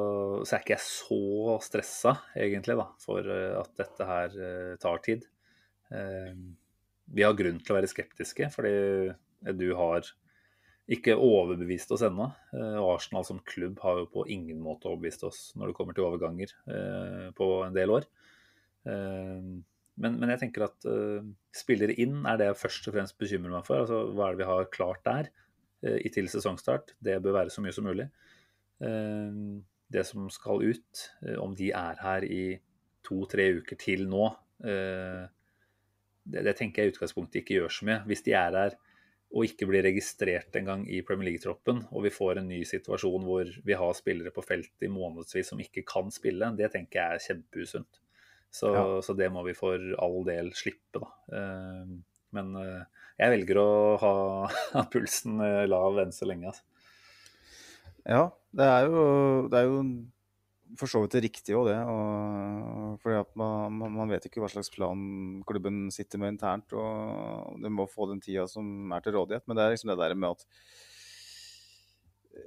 så, 0.45 0.55
er 0.55 0.63
ikke 0.63 0.75
jeg 0.77 0.85
så 0.85 1.57
stressa, 1.65 2.13
egentlig, 2.37 2.77
da, 2.79 2.87
for 3.03 3.33
eh, 3.33 3.57
at 3.57 3.73
dette 3.81 4.07
her 4.07 4.37
tar 4.81 5.03
tid. 5.05 5.27
Vi 5.87 7.23
har 7.23 7.35
grunn 7.39 7.59
til 7.63 7.73
å 7.73 7.77
være 7.77 7.89
skeptiske, 7.89 8.49
fordi 8.51 9.51
du 9.55 9.69
har 9.79 10.07
ikke 10.87 11.17
overbevist 11.19 11.91
oss 11.91 12.03
ennå. 12.07 12.29
Eh, 12.55 12.77
Arsenal 12.79 13.25
som 13.27 13.41
klubb 13.47 13.79
har 13.83 14.01
jo 14.01 14.11
på 14.11 14.23
ingen 14.31 14.59
måte 14.63 14.87
overbevist 14.87 15.25
oss 15.27 15.39
når 15.59 15.71
det 15.71 15.75
kommer 15.79 15.97
til 15.97 16.05
overganger 16.07 16.53
eh, 16.71 17.25
på 17.35 17.47
en 17.65 17.75
del 17.75 17.91
år. 17.97 18.07
Eh, 18.87 19.49
men, 19.97 20.15
men 20.21 20.31
jeg 20.31 20.43
tenker 20.43 20.67
at 20.67 20.85
spillere 21.57 21.95
inn 21.97 22.21
er 22.29 22.37
det 22.37 22.51
jeg 22.51 22.59
først 22.61 22.87
og 22.87 22.93
fremst 22.93 23.17
bekymrer 23.17 23.55
meg 23.55 23.65
for. 23.65 23.81
Altså, 23.81 24.03
hva 24.13 24.27
er 24.27 24.35
det 24.35 24.43
vi 24.43 24.49
har 24.51 24.67
klart 24.69 25.01
der 25.07 25.31
i 26.05 26.11
til 26.13 26.29
sesongstart? 26.29 26.93
Det 27.01 27.15
bør 27.25 27.39
være 27.39 27.53
så 27.53 27.63
mye 27.65 27.73
som 27.73 27.87
mulig. 27.89 28.05
Det 28.77 30.03
som 30.05 30.29
skal 30.29 30.61
ut, 30.69 31.01
om 31.41 31.57
de 31.57 31.71
er 31.73 31.97
her 32.03 32.27
i 32.29 32.43
to-tre 33.09 33.47
uker 33.57 33.81
til 33.81 34.05
nå, 34.05 34.29
det, 34.61 36.45
det 36.45 36.53
tenker 36.61 36.85
jeg 36.85 36.91
i 36.91 36.93
utgangspunktet 36.93 37.41
ikke 37.41 37.57
gjør 37.57 37.73
så 37.79 37.89
mye. 37.89 37.97
Hvis 38.05 38.21
de 38.29 38.37
er 38.37 38.53
her 38.53 38.77
og 39.35 39.43
ikke 39.43 39.67
blir 39.67 39.83
registrert 39.83 40.55
engang 40.55 40.85
i 40.87 41.01
Premier 41.05 41.33
League-troppen, 41.33 41.81
og 41.91 42.05
vi 42.05 42.11
får 42.13 42.39
en 42.39 42.47
ny 42.47 42.61
situasjon 42.67 43.25
hvor 43.27 43.49
vi 43.67 43.75
har 43.75 43.95
spillere 43.97 44.31
på 44.33 44.43
feltet 44.45 44.87
i 44.87 44.91
månedsvis 44.91 45.51
som 45.51 45.61
ikke 45.61 45.83
kan 45.87 46.11
spille, 46.13 46.53
det 46.55 46.71
tenker 46.73 47.01
jeg 47.01 47.17
er 47.17 47.25
kjempeusunt. 47.25 47.99
Så, 48.49 48.71
ja. 48.71 48.85
så, 49.03 49.13
det 49.13 49.27
må 49.33 49.43
vi 49.43 49.55
for 49.57 49.81
all 49.99 50.21
del 50.25 50.53
slippe, 50.55 51.01
da. 51.01 51.09
Eh, 51.35 51.97
men 52.37 52.55
eh, 52.61 53.03
jeg 53.19 53.33
velger 53.35 53.59
å 53.59 53.69
ha, 54.01 54.13
ha 54.77 54.85
pulsen 54.93 55.41
eh, 55.43 55.65
lav 55.67 55.99
enn 56.01 56.15
så 56.15 56.29
lenge. 56.29 56.53
Altså. 56.53 56.63
Ja, 58.07 58.23
det 58.55 58.69
er 58.71 58.87
jo, 58.87 59.01
det 59.51 59.59
er 59.59 59.67
jo 59.67 59.81
for 60.75 60.91
så 60.91 61.01
vidt 61.03 61.15
det 61.15 61.23
riktige 61.27 61.57
òg, 61.57 61.69
det. 61.69 61.77
Og, 61.87 62.97
fordi 63.03 63.17
at 63.21 63.33
man, 63.39 63.79
man, 63.95 64.11
vet 64.11 64.27
ikke 64.27 64.41
hva 64.43 64.49
slags 64.51 64.71
plan 64.73 64.99
klubben 65.47 65.87
sitter 65.93 66.21
med 66.21 66.35
internt. 66.35 66.73
Og 66.75 67.57
det 67.63 67.71
må 67.73 67.87
få 67.89 68.09
den 68.11 68.21
tida 68.23 68.47
som 68.51 68.91
er 68.91 69.03
til 69.05 69.15
rådighet. 69.17 69.47
Men 69.47 69.57
det 69.57 69.65
er 69.65 69.75
liksom 69.75 69.93
det 69.93 69.99
der 70.01 70.17
med 70.17 70.35
at 70.35 70.47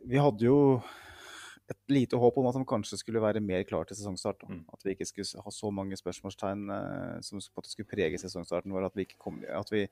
Vi 0.06 0.20
hadde 0.20 0.44
jo 0.46 0.58
et 1.70 1.92
lite 1.92 2.18
håp 2.18 2.38
om 2.40 2.48
at 2.50 2.56
han 2.58 2.66
kanskje 2.66 2.98
skulle 2.98 3.22
være 3.22 3.42
mer 3.42 3.62
klar 3.68 3.86
til 3.86 3.96
sesongstart. 3.98 4.42
Mm. 4.48 4.64
At 4.74 4.84
vi 4.84 4.94
ikke 4.94 5.06
skulle 5.06 5.44
ha 5.44 5.52
så 5.54 5.70
mange 5.74 5.98
spørsmålstegn 5.98 6.64
eh, 6.74 7.18
som 7.26 7.42
skulle 7.42 7.88
prege 7.88 8.18
sesongstarten 8.18 8.74
vår. 8.74 8.88
At 8.90 8.98
vi, 8.98 9.06
ikke 9.06 9.20
kom, 9.22 9.38
at 9.46 9.70
vi 9.72 9.86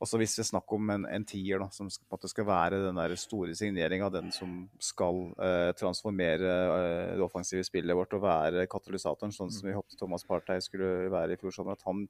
også 0.00 0.20
hvis 0.20 0.34
det 0.36 0.44
er 0.44 0.48
snakk 0.48 0.72
om 0.72 0.92
en, 0.94 1.04
en 1.12 1.24
tier 1.28 1.60
da, 1.60 1.66
som 1.74 1.90
skal, 1.92 2.30
skal 2.32 2.46
være 2.48 2.78
den 2.86 2.96
der 2.96 3.12
store 3.20 3.54
signeringa, 3.56 4.08
den 4.12 4.30
som 4.32 4.62
skal 4.80 5.26
eh, 5.36 5.72
transformere 5.76 6.54
eh, 6.56 7.10
det 7.18 7.24
offensive 7.26 7.66
spillet 7.66 7.96
vårt 7.96 8.16
og 8.16 8.24
være 8.24 8.64
katalysatoren, 8.70 9.34
sånn 9.36 9.52
som 9.52 9.68
vi 9.68 9.76
håpet 9.76 10.00
Thomas 10.00 10.24
Partey 10.24 10.64
skulle 10.64 11.10
være 11.12 11.36
i 11.36 11.40
fjor 11.40 11.52
sommer. 11.52 11.76
At, 11.76 11.84
han, 11.88 12.06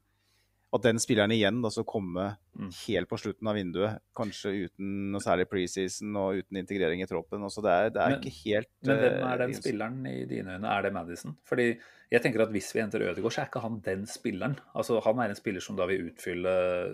at 0.70 0.84
den 0.84 1.00
spilleren 1.02 1.32
igjen 1.34 1.58
da 1.64 1.70
skal 1.74 1.86
komme 1.88 2.26
mm. 2.54 2.68
helt 2.84 3.10
på 3.10 3.18
slutten 3.18 3.48
av 3.50 3.56
vinduet, 3.58 4.02
kanskje 4.16 4.52
uten 4.68 4.90
noe 5.10 5.22
særlig 5.24 5.48
preseason 5.50 6.18
og 6.20 6.42
uten 6.42 6.60
integrering 6.60 7.02
i 7.02 7.08
troppen. 7.10 7.42
Altså 7.46 7.64
det 7.64 7.72
er, 7.74 7.88
det 7.94 8.02
er 8.02 8.12
men, 8.14 8.20
ikke 8.20 8.36
helt 8.44 8.70
Men 8.86 9.00
hvem 9.02 9.24
er 9.26 9.40
den 9.42 9.54
eh, 9.54 9.58
spilleren 9.58 10.04
i 10.06 10.18
dine 10.30 10.58
øyne? 10.58 10.74
Er 10.76 10.86
det 10.86 10.92
Madison? 10.94 11.34
Fordi 11.48 11.66
jeg 12.10 12.22
tenker 12.22 12.44
at 12.44 12.52
Hvis 12.54 12.70
vi 12.74 12.82
henter 12.82 13.02
Ødegaard, 13.02 13.34
så 13.34 13.42
er 13.42 13.50
ikke 13.50 13.62
han 13.64 13.80
den 13.86 14.06
spilleren. 14.10 14.58
Altså 14.74 15.00
Han 15.06 15.18
er 15.22 15.32
en 15.32 15.38
spiller 15.38 15.64
som 15.64 15.78
da 15.78 15.86
vil 15.90 16.10
utfylle 16.10 16.52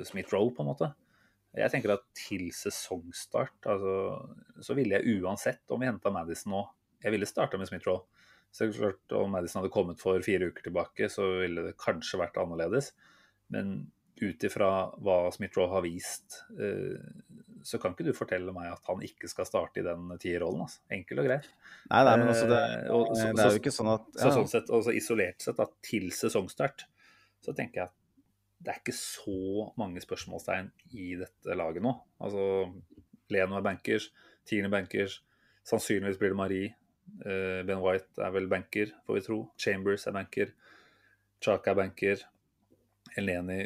Smith-Roe, 0.08 0.54
på 0.56 0.64
en 0.64 0.70
måte. 0.70 0.90
Jeg 1.56 1.72
tenker 1.72 1.94
at 1.94 2.04
til 2.16 2.50
sesongstart 2.52 3.68
altså, 3.72 3.92
så 4.60 4.76
ville 4.76 4.98
jeg 4.98 5.22
uansett 5.22 5.72
om 5.72 5.80
vi 5.80 5.88
henta 5.88 6.12
Madison 6.12 6.52
nå 6.52 6.60
Jeg 7.00 7.14
ville 7.14 7.28
starta 7.28 7.60
med 7.60 7.68
Smith-Roe. 7.68 8.04
Så 8.52 8.70
klart 8.72 9.12
Om 9.12 9.36
Madison 9.36 9.60
hadde 9.60 9.72
kommet 9.72 10.00
for 10.00 10.20
fire 10.24 10.48
uker 10.48 10.64
tilbake, 10.64 11.10
så 11.12 11.26
ville 11.42 11.66
det 11.66 11.76
kanskje 11.80 12.20
vært 12.22 12.38
annerledes. 12.40 12.94
Men 13.50 13.90
ut 14.22 14.44
ifra 14.48 14.68
hva 15.04 15.16
Smith-Roe 15.34 15.68
har 15.68 15.82
vist, 15.84 16.38
eh, 16.58 16.96
så 17.66 17.78
kan 17.82 17.92
ikke 17.92 18.06
du 18.06 18.12
fortelle 18.16 18.52
meg 18.54 18.70
at 18.72 18.84
han 18.88 19.02
ikke 19.04 19.28
skal 19.28 19.44
starte 19.44 19.82
i 19.82 19.84
den 19.84 20.08
tierrollen. 20.22 20.62
Altså. 20.64 20.80
Enkel 20.96 21.20
og 21.20 21.26
grei. 21.28 21.36
Nei, 21.90 22.00
nei, 22.04 22.16
men 22.16 22.28
altså, 22.32 22.48
det, 22.48 22.62
Eh, 22.86 22.94
og 22.94 23.12
så- 23.16 23.34
det 23.34 23.44
er 23.44 23.50
jo 23.50 23.58
ikke 23.60 23.74
sånn 23.76 23.92
at 23.94 24.06
Så 24.14 24.32
sånn 24.32 24.48
sett, 24.48 24.66
også 24.70 24.94
isolert 24.96 25.40
sett, 25.42 25.56
da, 25.56 25.66
til 25.82 26.10
sesongstart, 26.10 26.84
så 27.44 27.54
tenker 27.54 27.74
jeg 27.74 27.84
at 27.84 27.92
det 28.62 28.72
er 28.74 28.80
ikke 28.80 28.94
så 28.96 29.72
mange 29.76 30.00
spørsmålstegn 30.00 30.70
i 30.94 31.14
dette 31.16 31.54
laget 31.56 31.82
nå. 31.82 31.92
Altså 32.20 32.72
Leno 33.28 33.56
er 33.58 33.62
bankers, 33.62 34.10
Tine 34.46 34.70
bankers, 34.70 35.20
sannsynligvis 35.64 36.16
blir 36.18 36.30
det 36.30 36.36
Marie. 36.36 36.74
Eh, 37.24 37.62
Ben 37.64 37.80
White 37.82 38.18
er 38.18 38.30
vel 38.30 38.46
banker, 38.48 38.86
får 39.06 39.14
vi 39.14 39.20
tro. 39.20 39.50
Chambers 39.58 40.06
er 40.06 40.12
banker. 40.12 40.52
Chaka 41.42 41.70
er 41.72 41.74
banker. 41.74 42.22
Eleni 43.20 43.60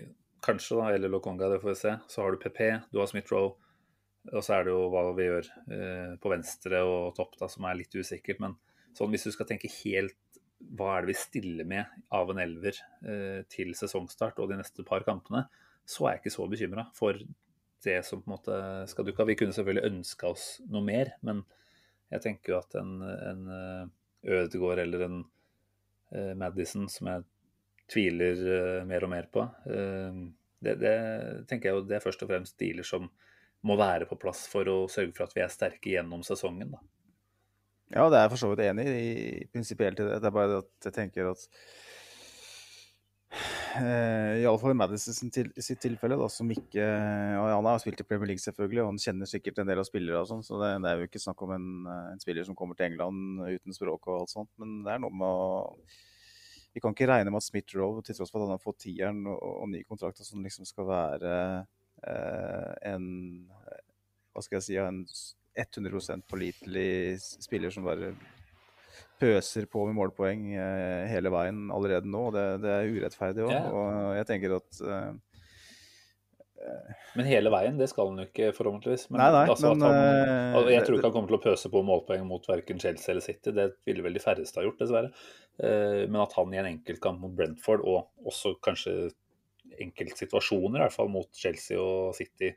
kanskje, 0.44 0.78
da, 0.78 0.92
eller 0.94 1.12
Lokonga, 1.12 1.48
det 1.52 1.60
får 1.62 1.72
vi 1.72 1.80
se. 1.80 1.96
Så 2.08 2.22
har 2.22 2.32
du 2.32 2.40
PP, 2.40 2.60
du 2.92 3.00
har 3.00 3.10
Smith-Roe. 3.10 3.52
Og 4.30 4.44
så 4.44 4.58
er 4.58 4.66
det 4.66 4.72
jo 4.74 4.88
hva 4.92 5.06
vi 5.16 5.26
gjør 5.26 5.46
eh, 5.72 6.16
på 6.20 6.32
venstre 6.32 6.82
og 6.84 7.14
topp, 7.16 7.38
da, 7.40 7.48
som 7.48 7.64
er 7.68 7.78
litt 7.78 7.94
usikkert. 7.96 8.40
Men 8.42 8.56
sånn 8.96 9.12
hvis 9.12 9.24
du 9.28 9.32
skal 9.34 9.48
tenke 9.48 9.70
helt 9.80 10.18
hva 10.76 10.92
er 10.94 11.04
det 11.04 11.14
vi 11.14 11.16
stiller 11.16 11.68
med 11.68 12.02
av 12.12 12.30
en 12.30 12.40
elver 12.42 12.76
eh, 13.08 13.40
til 13.48 13.72
sesongstart 13.76 14.42
og 14.42 14.50
de 14.50 14.58
neste 14.60 14.84
par 14.86 15.06
kampene, 15.06 15.46
så 15.88 16.06
er 16.06 16.16
jeg 16.16 16.24
ikke 16.24 16.34
så 16.36 16.48
bekymra 16.52 16.84
for 16.96 17.16
det 17.84 17.96
som 18.04 18.20
på 18.20 18.28
en 18.28 18.34
måte 18.34 18.58
skal 18.92 19.06
dukke 19.08 19.22
opp. 19.22 19.30
Vi 19.32 19.38
kunne 19.40 19.56
selvfølgelig 19.56 19.88
ønska 19.88 20.28
oss 20.28 20.46
noe 20.68 20.84
mer, 20.84 21.14
men 21.24 21.40
jeg 22.12 22.24
tenker 22.26 22.52
jo 22.52 22.60
at 22.60 22.76
en, 22.76 22.96
en 23.00 23.42
eh, 23.56 23.84
Ødegaard 24.36 24.82
eller 24.84 25.06
en 25.06 25.20
eh, 26.12 26.34
Madison, 26.36 26.90
som 26.92 27.08
jeg 27.08 27.24
tviler 27.90 28.44
uh, 28.46 28.86
mer 28.88 29.06
og 29.06 29.12
mer 29.12 29.26
på, 29.32 29.46
Uh, 29.66 30.28
det, 30.60 30.76
det 30.76 30.96
tenker 31.48 31.70
jeg 31.70 31.76
jo 31.78 31.84
det 31.88 31.96
er 31.96 32.04
først 32.04 32.22
og 32.24 32.28
fremst 32.28 32.58
dealer 32.60 32.84
som 32.84 33.06
må 33.66 33.76
være 33.80 34.08
på 34.08 34.18
plass 34.20 34.46
for 34.48 34.68
å 34.68 34.78
sørge 34.92 35.14
for 35.16 35.26
at 35.26 35.36
vi 35.36 35.44
er 35.44 35.52
sterke 35.52 35.92
gjennom 35.94 36.24
sesongen. 36.24 36.74
da. 36.76 36.80
Ja, 37.90 38.06
det 38.06 38.18
er 38.18 38.26
jeg 38.26 38.32
for 38.34 38.42
så 38.44 38.50
vidt 38.52 38.66
enig 38.68 38.86
i 38.88 39.46
prinsipielt 39.50 40.00
i 40.00 40.06
det. 40.06 40.20
Det 40.22 40.28
er 40.28 40.34
bare 40.36 40.50
det 40.52 40.58
at 40.62 40.86
jeg 40.88 40.94
tenker 40.94 41.32
at 41.32 41.46
eh, 43.80 44.42
Iallfall 44.44 44.76
i 44.76 44.78
Madison 44.78 45.32
til, 45.34 45.50
sitt 45.58 45.82
tilfelle, 45.82 46.18
da, 46.20 46.28
som 46.30 46.52
ikke 46.54 46.86
og 47.40 47.48
Han 47.50 47.68
har 47.72 47.82
spilt 47.82 48.04
i 48.04 48.06
Premier 48.06 48.30
League, 48.30 48.44
selvfølgelig, 48.44 48.84
og 48.84 48.92
han 48.92 49.02
kjenner 49.02 49.32
sikkert 49.32 49.58
en 49.58 49.72
del 49.72 49.82
av 49.82 49.88
spillere, 49.88 50.22
og 50.22 50.30
sånn, 50.30 50.46
så 50.46 50.60
det, 50.62 50.70
det 50.84 50.92
er 50.92 51.02
jo 51.02 51.10
ikke 51.10 51.24
snakk 51.24 51.42
om 51.44 51.56
en, 51.56 51.68
eh, 51.90 52.06
en 52.14 52.22
spiller 52.22 52.46
som 52.46 52.56
kommer 52.58 52.78
til 52.78 52.92
England 52.92 53.42
uten 53.48 53.76
språk 53.76 54.06
og 54.06 54.22
alt 54.22 54.36
sånt. 54.36 54.52
Men 54.62 54.80
det 54.86 54.94
er 54.94 55.02
noe 55.02 55.20
med 55.24 55.26
å 55.26 55.50
Vi 56.74 56.82
kan 56.82 56.94
ikke 56.94 57.08
regne 57.10 57.32
med 57.32 57.42
at 57.42 57.48
Smith 57.48 57.76
Rowe, 57.78 58.02
til 58.06 58.16
tross 58.16 58.30
for 58.30 58.40
at 58.40 58.48
han 58.48 58.54
har 58.54 58.62
fått 58.62 58.84
tieren 58.86 59.24
og, 59.26 59.38
og 59.38 59.70
ny 59.72 59.82
kontrakt, 59.88 60.20
og 60.22 60.28
sånn, 60.28 60.44
liksom 60.46 60.68
skal 60.68 60.86
være 60.90 61.36
eh, 62.06 62.72
en 62.92 63.06
Hva 64.30 64.44
skal 64.44 64.60
jeg 64.60 64.68
si 64.68 64.78
en 64.78 65.02
100% 65.58 66.28
pålitelig 66.30 67.18
spiller 67.42 67.74
som 67.74 67.88
bare 67.88 68.12
pøser 69.20 69.66
på 69.68 69.82
med 69.88 69.98
målpoeng 69.98 70.46
eh, 70.54 71.08
hele 71.10 71.32
veien 71.32 71.66
allerede 71.74 72.08
nå. 72.08 72.22
Det, 72.34 72.44
det 72.62 72.70
er 72.72 72.94
urettferdig 72.94 73.44
òg. 73.44 73.52
Yeah. 73.52 73.74
Og 73.74 74.14
jeg 74.16 74.28
tenker 74.30 74.56
at 74.60 74.80
eh, 74.80 75.10
Men 77.16 77.26
hele 77.26 77.50
veien, 77.52 77.78
det 77.80 77.88
skal 77.90 78.10
han 78.10 78.20
jo 78.20 78.26
ikke 78.28 78.50
forhåpentligvis. 78.56 79.06
Men, 79.10 79.22
Nei, 79.22 79.28
nei, 79.34 79.44
altså 79.52 79.72
men, 79.72 79.84
han, 79.86 80.60
eh, 80.60 80.72
jeg 80.74 80.86
tror 80.86 80.98
ikke 80.98 81.08
han 81.08 81.14
kommer 81.14 81.32
til 81.32 81.38
å 81.38 81.44
pøse 81.44 81.70
på 81.72 81.82
målpoeng 81.86 82.26
mot 82.28 82.48
verken 82.50 82.82
Chelsea 82.82 83.14
eller 83.14 83.24
City. 83.24 83.54
Det 83.56 83.66
ville 83.88 84.04
vel 84.04 84.16
de 84.16 84.22
færreste 84.22 84.60
ha 84.60 84.66
gjort, 84.66 84.78
dessverre. 84.82 85.12
Eh, 85.58 86.04
Men 86.06 86.20
at 86.24 86.36
han 86.36 86.54
i 86.54 86.60
en 86.60 86.70
enkeltkamp 86.70 87.22
mot 87.22 87.34
Brentford, 87.36 87.84
og 87.84 88.28
også 88.30 88.56
kanskje 88.62 88.96
enkeltsituasjoner, 89.80 90.80
i 90.80 90.84
hvert 90.84 90.96
fall 90.96 91.10
mot 91.12 91.30
Chelsea 91.36 91.80
og 91.80 92.12
City, 92.18 92.52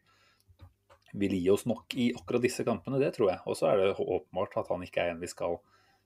vil 1.13 1.35
gi 1.37 1.49
oss 1.53 1.67
nok 1.69 1.93
i 2.01 2.09
akkurat 2.17 2.43
disse 2.43 2.65
kampene, 2.65 2.99
det 3.01 3.13
tror 3.15 3.29
jeg. 3.31 3.41
Og 3.45 3.57
så 3.57 3.69
er 3.69 3.79
det 3.79 3.91
åpenbart 4.01 4.57
at 4.63 4.71
han 4.73 4.83
ikke 4.85 5.03
er 5.05 5.13
en 5.13 5.21
vi 5.21 5.29
skal 5.29 5.59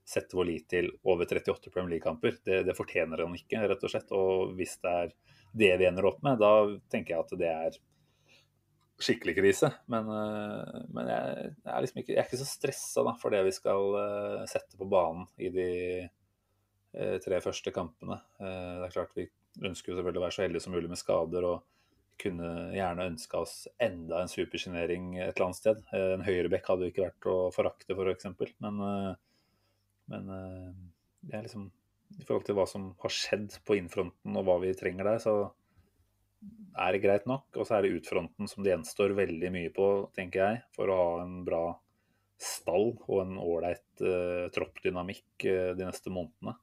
sette 0.08 0.38
vår 0.38 0.48
lit 0.48 0.68
til 0.72 0.90
over 1.08 1.28
38 1.28 1.72
Premier 1.72 1.96
League-kamper. 1.96 2.40
Det, 2.44 2.62
det 2.68 2.76
fortjener 2.78 3.24
han 3.26 3.36
ikke, 3.36 3.64
rett 3.72 3.84
og 3.84 3.92
slett. 3.92 4.12
Og 4.16 4.54
hvis 4.60 4.78
det 4.84 4.94
er 5.04 5.16
det 5.52 5.74
vi 5.80 5.88
ender 5.88 6.10
opp 6.10 6.20
med, 6.26 6.42
da 6.42 6.52
tenker 6.92 7.16
jeg 7.16 7.24
at 7.26 7.38
det 7.40 7.52
er 7.52 7.80
skikkelig 9.04 9.38
krise. 9.38 9.72
Men, 9.94 10.10
eh, 10.10 10.84
men 10.94 11.12
jeg, 11.12 11.48
jeg, 11.54 11.72
er 11.74 11.86
liksom 11.86 12.02
ikke, 12.02 12.14
jeg 12.14 12.22
er 12.22 12.30
ikke 12.30 12.42
så 12.42 12.50
stressa 12.50 13.16
for 13.22 13.34
det 13.34 13.44
vi 13.48 13.56
skal 13.56 13.98
eh, 14.02 14.46
sette 14.50 14.80
på 14.80 14.90
banen 14.90 15.28
i 15.38 15.52
de 15.54 15.72
eh, 16.04 17.18
tre 17.24 17.42
første 17.44 17.74
kampene. 17.76 18.20
Det 18.42 18.88
er 18.90 18.96
klart 18.96 19.18
Vi 19.18 19.30
ønsker 19.58 19.94
selvfølgelig 19.94 20.22
å 20.22 20.28
være 20.28 20.38
så 20.38 20.46
heldige 20.46 20.66
som 20.66 20.78
mulig 20.78 20.92
med 20.92 21.02
skader. 21.02 21.50
og 21.56 21.66
kunne 22.22 22.74
gjerne 22.74 23.08
ønska 23.12 23.42
oss 23.46 23.56
enda 23.84 24.22
en 24.22 24.32
supersignering 24.32 25.18
et 25.20 25.36
eller 25.36 25.48
annet 25.48 25.60
sted. 25.60 25.82
En 25.94 26.26
høyrebekk 26.26 26.72
hadde 26.72 26.88
jo 26.88 26.94
ikke 26.94 27.06
vært 27.06 27.30
å 27.30 27.38
forakte, 27.54 27.94
f.eks. 27.94 28.30
Men, 28.64 28.80
eh, 28.88 29.12
men 30.14 30.32
eh, 30.34 30.72
det 31.28 31.38
er 31.38 31.46
liksom 31.46 31.70
I 32.16 32.24
forhold 32.24 32.46
til 32.48 32.56
hva 32.56 32.66
som 32.70 32.92
har 33.04 33.12
skjedd 33.14 33.58
på 33.68 33.76
innfronten 33.78 34.38
og 34.40 34.46
hva 34.48 34.56
vi 34.64 34.72
trenger 34.80 35.04
der, 35.10 35.20
så 35.20 35.34
er 36.78 36.94
det 36.96 37.02
greit 37.04 37.26
nok. 37.30 37.48
Og 37.58 37.66
så 37.68 37.78
er 37.78 37.84
det 37.88 37.96
utfronten 37.98 38.48
som 38.50 38.64
det 38.64 38.72
gjenstår 38.76 39.16
veldig 39.18 39.50
mye 39.54 39.72
på, 39.76 39.88
tenker 40.16 40.44
jeg, 40.44 40.62
for 40.78 40.94
å 40.94 40.98
ha 41.02 41.10
en 41.26 41.42
bra 41.48 41.64
stall 42.38 42.92
og 43.10 43.20
en 43.24 43.36
ålreit 43.42 44.04
uh, 44.06 44.46
troppdynamikk 44.54 45.48
uh, 45.50 45.72
de 45.78 45.88
neste 45.88 46.14
månedene. 46.14 46.54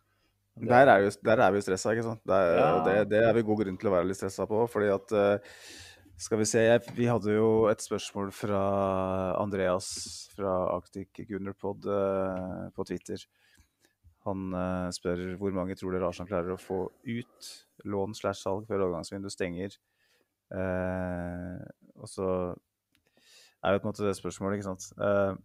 Det- 0.54 0.70
Der 0.70 0.86
er, 0.86 1.00
jo, 1.02 1.10
der 1.26 1.40
er 1.42 1.50
vi 1.50 1.58
jo 1.58 1.66
stressa, 1.66 1.90
ikke 1.92 2.06
sant. 2.06 2.22
Der, 2.30 2.52
Ja. 2.56 2.68
det, 2.86 3.08
det 3.10 3.22
er 3.26 3.32
vi 3.34 3.42
god 3.42 3.58
grunn 3.64 3.76
til 3.76 3.90
å 3.90 3.94
være 3.96 4.06
litt 4.06 4.20
stressa 4.20 4.46
på. 4.46 4.60
fordi 4.70 4.88
at 4.94 5.12
eh, 5.12 5.56
Skal 6.16 6.38
vi 6.38 6.44
se, 6.46 6.60
jeg, 6.62 6.80
vi 6.94 7.08
hadde 7.10 7.34
jo 7.34 7.66
et 7.66 7.82
spørsmål 7.82 8.30
fra 8.30 8.60
Andreas 9.42 10.30
fra 10.36 10.52
Arctic 10.76 11.10
Gunnerpod 11.26 11.82
på 12.76 12.84
Twitter. 12.86 13.18
Han 14.24 14.54
uh, 14.56 14.90
spør 14.94 15.22
hvor 15.40 15.54
mange 15.56 15.76
tror 15.78 15.94
dere 15.94 16.08
Arsenal 16.08 16.30
klarer 16.30 16.54
å 16.54 16.60
få 16.60 16.86
ut 16.88 17.50
lån 17.84 18.16
slash 18.16 18.40
salg 18.44 18.68
før 18.68 18.86
overgangsvinduet 18.86 19.34
stenger. 19.34 19.76
Uh, 20.54 21.60
og 22.00 22.08
så 22.10 22.28
er 23.64 23.74
jo 23.74 23.82
på 23.82 23.88
en 23.88 23.92
måte 23.92 24.06
det 24.06 24.16
spørsmålet, 24.18 24.58
ikke 24.58 24.70
sant. 24.70 24.90
Uh, 25.00 25.36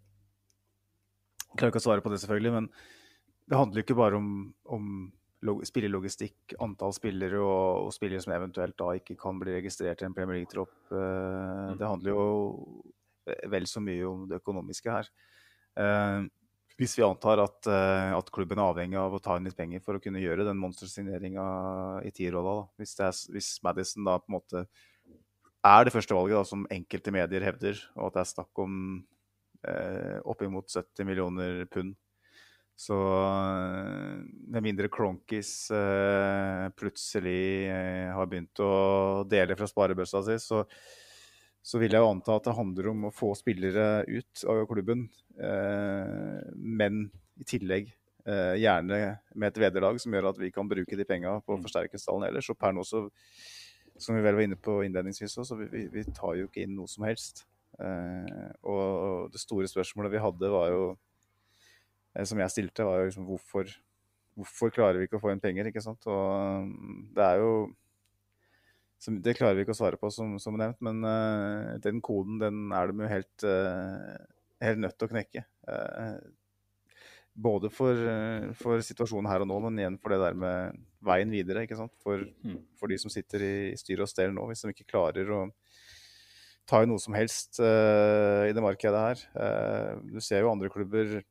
jeg 1.49 1.59
klarer 1.59 1.73
ikke 1.73 1.81
å 1.81 1.87
svare 1.87 2.05
på 2.05 2.11
det, 2.13 2.21
selvfølgelig, 2.23 2.55
men 2.55 2.71
det 3.49 3.57
handler 3.57 3.81
jo 3.81 3.87
ikke 3.87 3.97
bare 3.97 4.19
om, 4.19 4.29
om 4.69 4.89
log 5.47 5.61
spillelogistikk, 5.67 6.55
antall 6.61 6.93
spillere 6.95 7.39
og, 7.39 7.87
og 7.87 7.93
spillere 7.95 8.21
som 8.23 8.35
eventuelt 8.35 8.77
da 8.79 8.91
ikke 8.99 9.15
kan 9.19 9.39
bli 9.39 9.55
registrert 9.55 10.03
i 10.03 10.07
en 10.07 10.15
Premier 10.15 10.41
League-tropp. 10.41 10.73
Eh, 10.91 11.69
Det 11.79 11.87
handler 11.87 12.11
jo 12.11 12.25
vel 13.53 13.67
så 13.69 13.81
mye 13.83 14.05
om 14.09 14.25
det 14.29 14.41
økonomiske 14.41 14.97
her. 14.97 15.09
Eh, 15.79 16.27
hvis 16.79 16.95
vi 16.95 17.03
antar 17.03 17.41
at, 17.43 17.67
eh, 17.67 18.13
at 18.15 18.31
klubben 18.31 18.59
er 18.59 18.71
avhengig 18.71 18.99
av 18.99 19.13
å 19.15 19.21
ta 19.23 19.35
inn 19.37 19.47
litt 19.49 19.57
penger 19.57 19.83
for 19.83 19.97
å 19.97 20.03
kunne 20.03 20.21
gjøre 20.23 20.47
den 20.47 20.59
monstersigneringa 20.61 21.45
i 22.07 22.11
Tirola. 22.15 22.61
Hvis, 22.79 22.95
hvis 23.29 23.51
Madison 23.65 24.07
da 24.07 24.17
på 24.21 24.31
en 24.31 24.37
måte 24.39 24.65
er 25.67 25.83
det 25.83 25.91
første 25.91 26.15
valget, 26.15 26.39
da, 26.39 26.43
som 26.47 26.67
enkelte 26.71 27.11
medier 27.11 27.43
hevder, 27.43 27.81
og 27.97 28.07
at 28.07 28.15
det 28.15 28.21
er 28.23 28.31
snakk 28.31 28.63
om 28.63 28.77
eh, 29.67 30.19
oppimot 30.23 30.71
70 30.71 31.09
millioner 31.09 31.65
pund 31.71 31.97
så 32.79 32.95
eh, 32.95 34.19
med 34.47 34.63
mindre 34.63 34.87
Cronkis 34.87 35.67
eh, 35.75 36.69
plutselig 36.79 37.67
eh, 37.67 38.07
har 38.15 38.29
begynt 38.31 38.61
å 38.63 39.25
dele 39.27 39.57
fra 39.59 39.67
sparebøssa 39.67 40.21
si, 40.23 40.37
så, 40.39 40.61
så 41.61 41.79
vil 41.81 41.93
jeg 41.93 42.01
jo 42.01 42.09
anta 42.09 42.37
at 42.39 42.47
det 42.47 42.57
handler 42.57 42.91
om 42.91 43.07
å 43.09 43.13
få 43.13 43.33
spillere 43.37 44.03
ut 44.07 44.43
av 44.49 44.63
klubben. 44.69 45.07
Eh, 45.35 46.39
men 46.55 47.05
i 47.39 47.47
tillegg 47.47 47.91
eh, 48.25 48.55
gjerne 48.61 48.99
med 49.35 49.49
et 49.49 49.61
vederlag 49.65 49.99
som 50.01 50.15
gjør 50.15 50.31
at 50.31 50.39
vi 50.41 50.51
kan 50.55 50.69
bruke 50.69 50.97
de 50.97 51.07
penga 51.07 51.37
på 51.43 51.55
å 51.55 51.61
forsterke 51.61 51.99
stallen 51.99 52.29
ellers. 52.29 52.49
Og 52.51 52.59
per 52.59 52.75
nå 52.75 52.85
så, 52.87 53.05
som 53.99 54.17
vi 54.17 54.23
vel 54.25 54.39
var 54.39 54.47
inne 54.47 54.59
på 54.59 54.79
innledningsvis 54.87 55.37
òg, 55.39 55.49
så 55.49 55.59
vi, 55.59 55.69
vi, 55.73 55.85
vi 55.93 56.05
tar 56.15 56.39
jo 56.39 56.47
ikke 56.49 56.63
inn 56.65 56.77
noe 56.79 56.89
som 56.91 57.05
helst. 57.07 57.45
Eh, 57.79 58.49
og 58.67 59.29
det 59.33 59.41
store 59.41 59.69
spørsmålet 59.71 60.15
vi 60.15 60.23
hadde, 60.23 60.51
var 60.51 60.71
jo 60.73 60.87
eh, 62.15 62.25
som 62.27 62.41
jeg 62.41 62.55
stilte, 62.55 62.87
var 62.87 63.03
jo 63.03 63.11
liksom 63.11 63.27
hvorfor, 63.29 63.75
hvorfor 64.39 64.73
klarer 64.75 64.99
vi 64.99 65.09
ikke 65.09 65.19
å 65.19 65.23
få 65.23 65.33
inn 65.33 65.43
penger? 65.43 65.69
ikke 65.69 65.83
sant? 65.85 66.07
Og 66.09 66.65
um, 66.65 67.05
det 67.15 67.27
er 67.27 67.43
jo 67.43 67.53
som, 68.99 69.21
Det 69.23 69.37
klarer 69.37 69.55
vi 69.55 69.63
ikke 69.63 69.75
å 69.75 69.79
svare 69.79 69.99
på, 69.99 70.11
som, 70.11 70.35
som 70.41 70.57
nevnt, 70.59 70.79
men 70.85 70.99
uh, 71.07 71.77
den 71.83 72.01
koden 72.03 72.39
den 72.41 72.67
er 72.75 72.91
de 72.91 73.05
jo 73.05 73.11
helt, 73.11 73.45
uh, 73.47 74.17
helt 74.63 74.83
nødt 74.83 74.97
til 74.99 75.07
å 75.07 75.13
knekke. 75.13 75.45
Uh, 75.69 76.19
både 77.39 77.69
for, 77.71 77.95
for 78.59 78.81
situasjonen 78.83 79.29
her 79.31 79.45
og 79.45 79.47
nå, 79.47 79.59
men 79.63 79.77
igjen 79.79 79.97
for 80.03 80.11
det 80.11 80.17
der 80.19 80.35
med 80.35 80.79
veien 81.07 81.31
videre. 81.31 81.63
ikke 81.63 81.77
sant? 81.79 81.93
For, 82.03 82.25
Mm. 82.43 82.57
for 82.75 82.91
de 82.91 82.97
som 82.99 83.11
sitter 83.13 83.45
i 83.45 83.53
styr 83.79 84.01
og 84.03 84.09
stell 84.11 84.33
nå, 84.35 84.43
hvis 84.49 84.65
de 84.65 84.73
ikke 84.73 84.89
klarer 84.91 85.29
å 85.31 85.45
ta 86.67 86.81
i 86.83 86.89
noe 86.89 86.99
som 86.99 87.15
helst 87.15 87.61
i 87.63 88.51
det 88.51 88.61
markedet 88.61 88.99
her. 89.05 89.23
Du 90.03 90.19
ser 90.19 90.43
jo 90.43 90.51
andre 90.51 90.67
klubber 90.73 91.21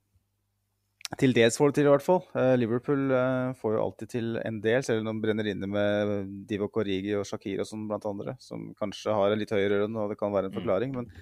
til 1.16 1.32
dels 1.32 1.56
får 1.56 1.70
det 1.70 1.78
til, 1.78 1.86
i 1.88 1.92
hvert 1.94 2.04
fall. 2.04 2.20
Eh, 2.36 2.54
Liverpool 2.60 3.10
eh, 3.16 3.54
får 3.56 3.74
jo 3.74 3.82
alltid 3.82 4.10
til 4.12 4.26
en 4.44 4.60
del, 4.60 4.82
selv 4.84 5.00
om 5.00 5.08
de 5.08 5.22
brenner 5.24 5.48
inne 5.48 5.68
med 5.70 6.34
Divo 6.50 6.68
Korigi 6.68 7.14
og 7.16 7.24
Shakir 7.24 7.62
og 7.64 7.68
sånn, 7.70 7.86
blant 7.88 8.04
andre, 8.10 8.36
som 8.44 8.74
kanskje 8.76 9.16
har 9.16 9.32
en 9.32 9.40
litt 9.40 9.54
høyere 9.54 9.84
lønn, 9.84 9.96
og 9.96 10.12
det 10.12 10.18
kan 10.20 10.34
være 10.34 10.50
en 10.50 10.56
Mm. 10.56 10.60
forklaring. 10.60 10.92
Men, 11.00 11.12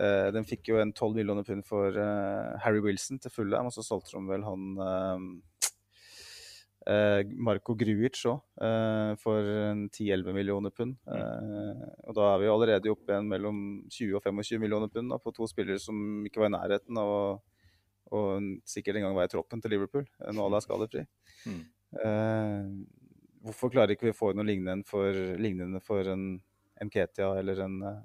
Uh, 0.00 0.30
den 0.30 0.46
fikk 0.46 0.68
jo 0.70 0.78
en 0.78 0.92
12 0.94 1.16
millioner 1.16 1.42
pund 1.44 1.64
for 1.66 1.90
uh, 1.90 2.56
Harry 2.62 2.78
Wilson 2.80 3.18
til 3.20 3.30
fulle, 3.34 3.58
og 3.58 3.72
så 3.74 3.82
solgte 3.82 4.14
de 4.14 4.30
vel 4.30 4.44
han 4.46 4.78
uh, 4.78 5.18
Marco 7.36 7.74
Gruic 7.74 8.16
òg, 8.24 8.40
for 9.20 9.44
en 9.44 9.90
10-11 9.90 10.32
millioner 10.32 10.70
pund. 10.72 10.94
Eh, 11.10 11.82
og 12.08 12.14
da 12.16 12.30
er 12.30 12.38
vi 12.40 12.46
jo 12.46 12.54
allerede 12.54 12.90
oppe 12.94 13.12
igjen 13.12 13.28
mellom 13.28 13.58
20 13.90 14.16
og 14.16 14.22
25 14.24 14.62
millioner 14.62 14.88
pund 14.88 15.10
da, 15.12 15.18
på 15.20 15.34
to 15.36 15.44
spillere 15.50 15.78
som 15.82 16.24
ikke 16.24 16.40
var 16.40 16.48
i 16.48 16.54
nærheten 16.56 16.96
av 16.96 17.12
å 17.12 17.20
og 18.10 18.46
sikkert 18.68 18.98
en 18.98 19.08
gang 19.08 19.18
være 19.18 19.30
i 19.30 19.34
troppen 19.34 19.62
til 19.62 19.74
Liverpool 19.76 20.06
eh, 20.06 20.30
når 20.30 20.46
alle 20.46 20.60
er 20.60 20.66
skadefri. 20.66 21.04
Mm. 21.46 21.60
Eh, 22.04 22.70
hvorfor 23.46 23.72
klarer 23.72 23.96
ikke 23.96 24.10
vi 24.10 24.16
få 24.16 24.32
noe 24.36 24.46
lignende 24.46 24.86
for, 24.88 25.16
lignende 25.40 25.82
for 25.84 26.08
en, 26.12 26.32
en 26.80 26.92
Ketia 26.92 27.32
eller 27.40 27.62
en 27.66 27.78
eh, 27.86 28.00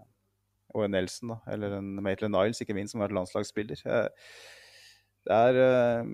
og 0.76 0.84
en 0.86 0.96
Nelson, 0.96 1.32
da, 1.32 1.38
eller 1.56 1.78
en 1.78 1.94
Maitland 2.04 2.36
Niles, 2.36 2.60
ikke 2.62 2.76
minst, 2.76 2.94
som 2.94 3.02
har 3.02 3.08
vært 3.08 3.20
landslagsspiller. 3.20 3.82
Eh, 3.88 4.34
det 5.26 5.38
er 5.50 5.60
eh, 5.62 6.10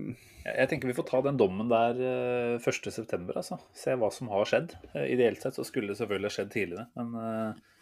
Jeg 0.45 0.69
tenker 0.71 0.91
vi 0.91 0.95
får 0.95 1.07
ta 1.09 1.21
den 1.25 1.39
dommen 1.39 1.71
der 1.71 1.97
eh, 1.97 2.61
1.9., 2.61 3.25
altså. 3.33 3.57
Se 3.75 3.97
hva 3.97 4.11
som 4.13 4.29
har 4.31 4.47
skjedd. 4.47 4.75
Eh, 4.93 5.09
Ideelt 5.15 5.43
sett 5.43 5.57
så 5.57 5.65
skulle 5.67 5.91
det 5.91 5.99
selvfølgelig 5.99 6.29
ha 6.29 6.35
skjedd 6.37 6.53
tidligere, 6.53 6.87
men 6.99 7.17
eh, 7.25 7.80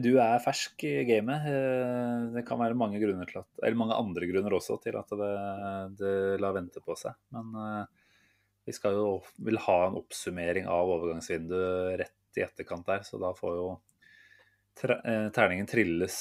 du 0.00 0.12
er 0.22 0.38
fersk 0.44 0.84
i 0.88 1.04
gamet. 1.08 1.44
Eh, 1.50 2.24
Det 2.36 2.44
kan 2.48 2.60
være 2.60 2.76
mange 2.78 3.00
at, 3.02 3.44
eller 3.62 3.76
mange 3.78 3.96
andre 3.98 4.28
grunner 4.30 4.54
også 4.56 4.78
til 4.82 4.96
at 4.96 5.12
det, 5.18 5.30
det 5.98 6.12
lar 6.40 6.54
vente 6.56 6.80
på 6.84 6.96
seg. 6.96 7.16
Men 7.34 7.52
eh, 7.58 7.86
vi 8.68 8.72
skal 8.76 8.94
jo 8.94 9.06
vil 9.42 9.58
ha 9.64 9.78
en 9.88 9.96
oppsummering 9.98 10.68
av 10.70 10.88
overgangsvinduet 10.96 11.96
rett 12.00 12.38
i 12.38 12.44
etterkant 12.46 12.86
der, 12.88 13.02
så 13.04 13.18
da 13.20 13.32
får 13.36 13.56
jo 13.58 13.66
eh, 14.86 15.26
terningen 15.34 15.66
trilles 15.68 16.18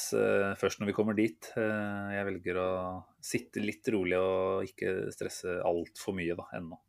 først 0.60 0.82
når 0.82 0.90
vi 0.90 0.96
kommer 0.98 1.16
dit. 1.16 1.52
Jeg 1.56 2.26
velger 2.28 2.58
å 2.60 2.70
sitte 3.24 3.62
litt 3.64 3.88
rolig 3.94 4.18
og 4.20 4.66
ikke 4.68 5.12
stresse 5.16 5.60
altfor 5.68 6.18
mye 6.18 6.36
da, 6.40 6.48
ennå. 6.58 6.82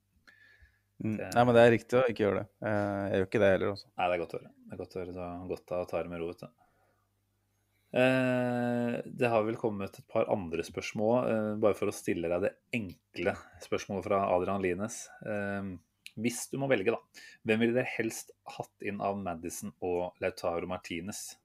mm, 1.04 1.18
Nei, 1.20 1.44
men 1.44 1.54
det 1.54 1.62
er 1.66 1.74
riktig 1.76 2.00
å 2.00 2.06
ikke 2.08 2.24
gjøre 2.26 2.42
det. 2.42 2.48
Jeg 2.72 3.20
gjør 3.20 3.28
ikke 3.28 3.44
det 3.44 3.52
heller, 3.54 3.76
også. 3.76 3.92
Nei, 3.92 4.08
det 4.08 4.16
er 4.16 4.24
godt 4.24 4.34
å 4.34 4.40
høre. 4.40 4.52
Det 4.66 4.74
er 4.74 4.82
godt 4.82 4.96
å 4.96 5.00
høre. 5.04 5.14
Er 5.28 5.48
godt 5.52 5.76
å 5.76 5.84
ta 5.92 6.02
det 6.02 6.12
med 6.16 6.22
ro. 6.24 6.32
vet 6.32 6.42
du. 6.46 6.50
Eh, 7.92 8.94
det 9.04 9.28
har 9.28 9.44
vel 9.44 9.58
kommet 9.60 9.98
et 9.98 10.06
par 10.08 10.28
andre 10.32 10.64
spørsmål, 10.64 11.16
eh, 11.28 11.48
bare 11.60 11.76
for 11.76 11.92
å 11.92 11.94
stille 11.94 12.30
deg 12.32 12.46
det 12.46 12.52
enkle 12.72 13.34
spørsmålet 13.60 14.06
fra 14.06 14.22
Adrian 14.32 14.64
Lines. 14.64 15.04
Eh, 15.28 15.74
hvis 16.22 16.46
du 16.52 16.56
må 16.60 16.70
velge, 16.72 16.94
da, 16.94 17.24
hvem 17.44 17.60
ville 17.60 17.76
dere 17.76 17.92
helst 17.98 18.32
hatt 18.56 18.84
inn 18.84 19.00
av 19.04 19.20
Madison 19.20 19.72
og 19.80 20.16
Lautaro 20.20 20.68
Martinez? 20.68 21.36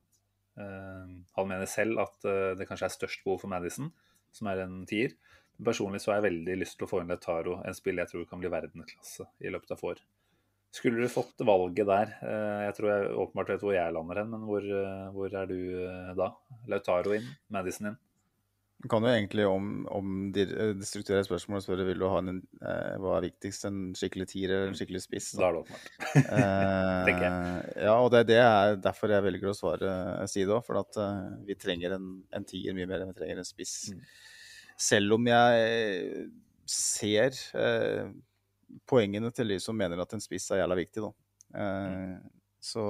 Han 0.58 1.46
mener 1.46 1.70
selv 1.70 2.00
at 2.02 2.26
det 2.58 2.66
kanskje 2.66 2.88
er 2.88 2.94
størst 2.96 3.20
behov 3.22 3.44
for 3.44 3.52
Madison, 3.52 3.92
som 4.34 4.48
er 4.50 4.64
en 4.64 4.80
tier. 4.90 5.14
Personlig 5.64 6.02
så 6.02 6.10
har 6.10 6.18
jeg 6.18 6.32
veldig 6.32 6.56
lyst 6.58 6.80
til 6.80 6.88
å 6.88 6.90
få 6.90 7.04
inn 7.04 7.12
Lautaro, 7.14 7.60
en 7.62 7.78
spiller 7.78 8.04
jeg 8.04 8.16
tror 8.16 8.26
kan 8.32 8.42
bli 8.42 8.50
verdensklasse 8.50 9.28
i 9.46 9.54
løpet 9.54 9.76
av 9.76 9.80
få 9.80 9.92
år. 9.94 10.02
Skulle 10.78 11.02
du 11.02 11.10
fått 11.10 11.42
valget 11.42 11.88
der, 11.90 12.12
eh, 12.22 12.66
jeg 12.68 12.74
tror 12.78 12.92
jeg 12.92 13.14
åpenbart 13.24 13.54
vet 13.56 13.64
hvor 13.66 13.74
jeg 13.74 13.94
lander 13.96 14.20
hen, 14.22 14.34
men 14.34 14.44
hvor, 14.46 14.62
eh, 14.62 15.08
hvor 15.16 15.38
er 15.40 15.48
du 15.50 15.62
eh, 15.88 16.12
da? 16.18 16.28
Lautaro 16.70 17.16
inn, 17.18 17.26
Madison 17.54 17.90
inn? 17.92 17.98
Du 18.78 18.86
kan 18.92 19.02
jo 19.02 19.10
egentlig 19.10 19.48
om, 19.50 19.88
om 19.90 20.10
de, 20.36 20.44
de 20.78 20.86
strukturelle 20.86 21.26
spørsmålene 21.26 21.66
spørre 21.66 21.86
vil 21.88 21.98
du 21.98 22.06
ha 22.12 22.20
en, 22.22 22.44
hva 23.02 23.16
er 23.16 23.26
viktigst, 23.26 23.66
en 23.66 23.80
skikkelig 23.98 24.28
tier 24.30 24.54
eller 24.54 24.70
en 24.70 24.78
skikkelig 24.78 25.02
spiss. 25.02 25.32
Da 25.34 25.48
er 25.48 25.56
det 25.56 25.64
åpenbart. 25.64 25.88
tenker 27.08 27.26
jeg. 27.26 27.72
ja, 27.88 27.96
og 27.96 28.12
det, 28.14 28.22
det 28.30 28.38
er 28.44 28.78
derfor 28.84 29.16
jeg 29.16 29.26
velger 29.26 29.50
å 29.50 29.56
svare 29.58 29.96
si 30.30 30.46
det 30.46 30.54
òg. 30.54 30.62
For 30.68 30.78
at 30.84 31.02
vi 31.50 31.58
trenger 31.58 31.98
en, 31.98 32.12
en 32.38 32.46
tier 32.46 32.78
mye 32.78 32.86
mer 32.86 33.02
enn 33.02 33.10
vi 33.16 33.18
trenger 33.18 33.42
en 33.42 33.50
spiss. 33.50 33.76
Mm. 33.96 34.06
Selv 34.92 35.18
om 35.18 35.26
jeg 35.34 36.30
ser 36.68 37.34
eh, 37.56 38.10
poengene 38.90 39.32
til 39.36 39.54
de 39.54 39.60
som 39.64 39.78
mener 39.78 40.00
at 40.02 40.14
en 40.16 40.24
spiss 40.24 40.50
er 40.52 40.62
jævla 40.62 40.78
viktig, 40.80 41.04
da. 41.04 41.12
Eh, 41.62 42.16
så, 42.60 42.86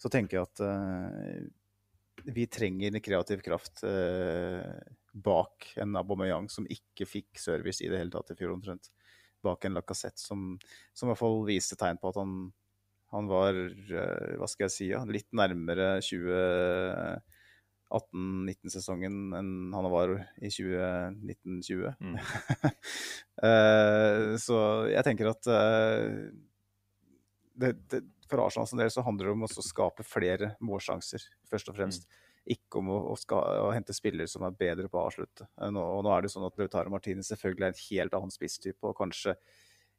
så 0.00 0.10
tenker 0.12 0.38
jeg 0.38 0.48
at 0.48 0.62
eh, 0.66 2.24
vi 2.32 2.46
trenger 2.50 2.92
en 2.92 3.04
kreativ 3.04 3.42
kraft 3.44 3.84
eh, 3.88 4.66
bak 5.12 5.72
en 5.82 5.98
Aubameyang 5.98 6.48
som 6.50 6.66
ikke 6.70 7.06
fikk 7.08 7.40
service 7.40 7.82
i 7.84 7.90
det 7.92 8.00
hele 8.00 8.14
tatt 8.14 8.32
i 8.34 8.38
fjor, 8.38 8.54
omtrent. 8.56 8.90
Bak 9.42 9.66
en 9.66 9.76
Lacassette 9.76 10.22
som, 10.22 10.52
som 10.94 11.08
i 11.08 11.12
hvert 11.12 11.20
fall 11.20 11.40
viste 11.48 11.78
tegn 11.78 11.98
på 12.00 12.12
at 12.12 12.20
han, 12.20 12.36
han 13.12 13.30
var, 13.30 13.58
hva 14.38 14.48
skal 14.48 14.68
jeg 14.68 14.74
si, 14.74 14.90
ja, 14.92 15.02
litt 15.04 15.28
nærmere 15.36 15.96
2018-19-sesongen 17.92 19.18
enn 19.36 19.52
han 19.76 19.90
var 19.92 20.14
i 20.40 20.48
2019-20. 20.48 21.92
Mm. 22.00 22.16
uh, 23.44 24.32
så 24.46 24.58
jeg 24.90 25.04
tenker 25.06 25.30
at 25.32 25.50
uh, 25.52 26.32
det, 27.62 27.74
det, 27.92 28.02
for 28.30 28.46
Arsenal 28.46 28.80
del 28.80 28.92
så 28.92 29.04
handler 29.04 29.28
det 29.28 29.36
om 29.36 29.46
å 29.46 29.52
skape 29.52 30.04
flere 30.06 30.54
målsjanser, 30.64 31.24
først 31.50 31.68
og 31.68 31.76
fremst. 31.78 32.08
Ikke 32.50 32.80
om 32.80 32.88
å, 32.90 32.98
å, 33.12 33.16
ska, 33.18 33.38
å 33.62 33.68
hente 33.70 33.94
spillere 33.94 34.30
som 34.30 34.42
er 34.46 34.56
bedre 34.58 34.88
på 34.90 34.98
å 34.98 35.04
avslutte. 35.06 35.46
Eh, 35.60 35.70
Nå, 35.70 35.82
og 35.98 36.02
nå 36.02 36.10
er 36.14 36.24
det 36.24 36.32
sånn 36.32 36.46
at 36.48 36.56
Lautaro 36.58 36.90
Martinez 36.90 37.30
selvfølgelig 37.30 37.68
er 37.68 37.74
en 37.76 37.84
helt 37.84 38.16
annen 38.18 38.34
spisstype, 38.34 38.82
og 38.88 38.96
kanskje 38.98 39.36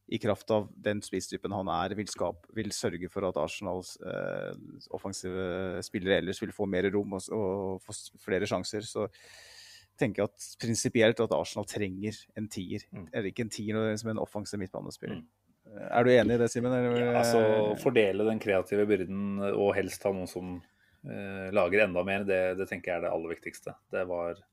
i 0.07 0.19
kraft 0.19 0.51
av 0.51 0.67
den 0.75 0.99
spisstypen 1.03 1.53
han 1.55 1.69
er, 1.71 1.95
vil, 1.95 2.09
skape, 2.11 2.49
vil 2.55 2.71
sørge 2.75 3.07
for 3.11 3.25
at 3.27 3.37
Arsenals 3.39 3.95
eh, 4.03 4.51
offensive 4.93 5.79
spillere 5.85 6.19
ellers 6.19 6.41
vil 6.43 6.51
få 6.55 6.67
mer 6.69 6.89
rom 6.91 7.15
og, 7.15 7.29
og 7.31 7.85
få 7.85 7.95
flere 8.25 8.49
sjanser. 8.49 8.83
Så 8.83 9.07
tenker 9.99 10.23
jeg 10.23 10.33
at 10.33 10.49
prinsipielt 10.59 11.23
at 11.23 11.35
Arsenal 11.37 11.69
trenger 11.69 12.19
en 12.39 12.49
tier. 12.51 12.83
Mm. 12.91 13.07
Eller 13.13 13.29
ikke 13.31 13.47
en 13.47 13.53
tier 13.53 13.79
men 13.79 14.15
en 14.17 14.21
offensiv 14.25 14.59
midtbanespiller. 14.59 15.23
Mm. 15.23 15.71
Eh, 15.71 15.87
Er 15.87 16.03
du 16.03 16.13
enig 16.17 16.35
i 16.35 16.43
det, 16.43 16.51
Simen? 16.51 16.75
Ja, 16.75 17.15
altså 17.23 17.41
Fordele 17.81 18.27
den 18.27 18.43
kreative 18.43 18.87
byrden 18.89 19.39
og 19.53 19.71
helst 19.79 20.03
ha 20.03 20.11
noen 20.11 20.29
som 20.29 20.57
eh, 21.07 21.47
lager 21.55 21.87
enda 21.87 22.03
mer, 22.03 22.27
det, 22.27 22.43
det 22.59 22.67
tenker 22.67 22.91
jeg 22.91 22.99
er 22.99 23.07
det 23.07 23.15
aller 23.15 23.37
viktigste. 23.37 23.79
Det 23.95 24.03
var 24.11 24.43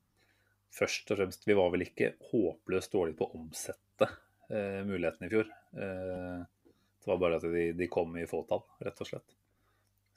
først 0.70 1.10
og 1.10 1.18
fremst 1.18 1.46
Vi 1.50 1.58
var 1.58 1.72
vel 1.74 1.88
ikke 1.88 2.14
håpløst 2.30 2.94
dårlige 2.94 3.18
på 3.18 3.26
å 3.26 3.40
omsette 3.42 4.12
eh, 4.50 4.80
mulighetene 4.86 5.28
i 5.28 5.32
fjor. 5.32 5.50
Eh, 5.76 6.40
det 7.00 7.08
var 7.08 7.20
bare 7.22 7.40
at 7.40 7.46
de, 7.48 7.70
de 7.76 7.88
kom 7.90 8.16
i 8.20 8.28
fåtall, 8.28 8.62
rett 8.84 9.00
og 9.00 9.08
slett. 9.08 9.36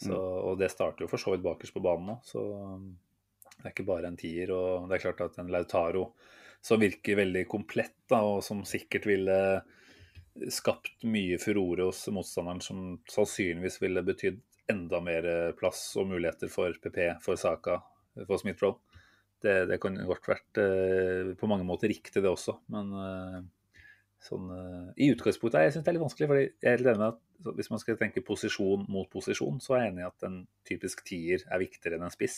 Så, 0.04 0.18
og 0.18 0.58
det 0.60 0.72
starter 0.74 1.06
jo 1.06 1.12
for 1.12 1.22
så 1.22 1.32
vidt 1.32 1.46
bakerst 1.46 1.76
på 1.76 1.84
banen 1.84 2.10
nå, 2.10 2.16
så 2.28 2.42
um, 2.44 2.90
det 3.54 3.70
er 3.70 3.72
ikke 3.72 3.86
bare 3.88 4.10
en 4.10 4.18
tier. 4.20 4.52
Og 4.52 4.90
det 4.90 4.98
er 4.98 5.04
klart 5.06 5.22
at 5.24 5.38
en 5.40 5.52
Lautaro 5.54 6.10
som 6.64 6.82
virker 6.82 7.20
veldig 7.20 7.46
komplett, 7.52 7.96
da, 8.12 8.20
og 8.24 8.42
som 8.44 8.66
sikkert 8.68 9.08
ville 9.08 9.38
skapt 10.52 11.06
mye 11.08 11.38
furore 11.40 11.88
hos 11.88 12.02
motstanderen, 12.12 12.62
som 12.64 12.84
sannsynligvis 13.12 13.80
ville 13.84 14.04
betydd 14.04 14.42
enda 14.72 15.00
mer 15.04 15.28
plass 15.60 15.86
og 16.00 16.10
muligheter 16.14 16.52
for 16.52 16.76
PP, 16.84 17.00
for 17.24 17.40
Saka, 17.40 17.82
for 18.24 18.40
Smith-Roll. 18.40 18.78
Det, 19.44 19.58
det 19.68 19.80
kan 19.84 20.00
godt 20.08 20.30
vært 20.32 20.60
eh, 20.64 21.34
på 21.36 21.50
mange 21.52 21.68
måter 21.68 21.92
riktig, 21.92 22.22
det 22.24 22.32
også, 22.32 22.56
men 22.72 22.94
eh, 22.96 23.40
sånn, 24.24 24.48
eh, 24.56 24.88
i 25.04 25.10
utgangspunktet 25.14 25.66
jeg 25.66 25.76
synes 25.76 25.86
det 25.86 25.92
er 25.92 25.98
litt 25.98 26.06
vanskelig. 26.06 26.30
fordi 26.32 26.46
jeg 26.46 26.70
er 26.70 26.78
helt 26.78 26.90
enig 26.94 27.02
med 27.02 27.14
at 27.14 27.22
Hvis 27.58 27.70
man 27.74 27.82
skal 27.82 27.98
tenke 28.00 28.24
posisjon 28.24 28.86
mot 28.88 29.10
posisjon, 29.12 29.58
så 29.60 29.76
er 29.76 29.82
jeg 29.82 29.92
enig 29.92 30.04
i 30.06 30.08
at 30.08 30.24
en 30.24 30.36
typisk 30.64 31.02
tier 31.04 31.42
er 31.52 31.60
viktigere 31.60 31.98
enn 31.98 32.06
en 32.08 32.14
spiss. 32.14 32.38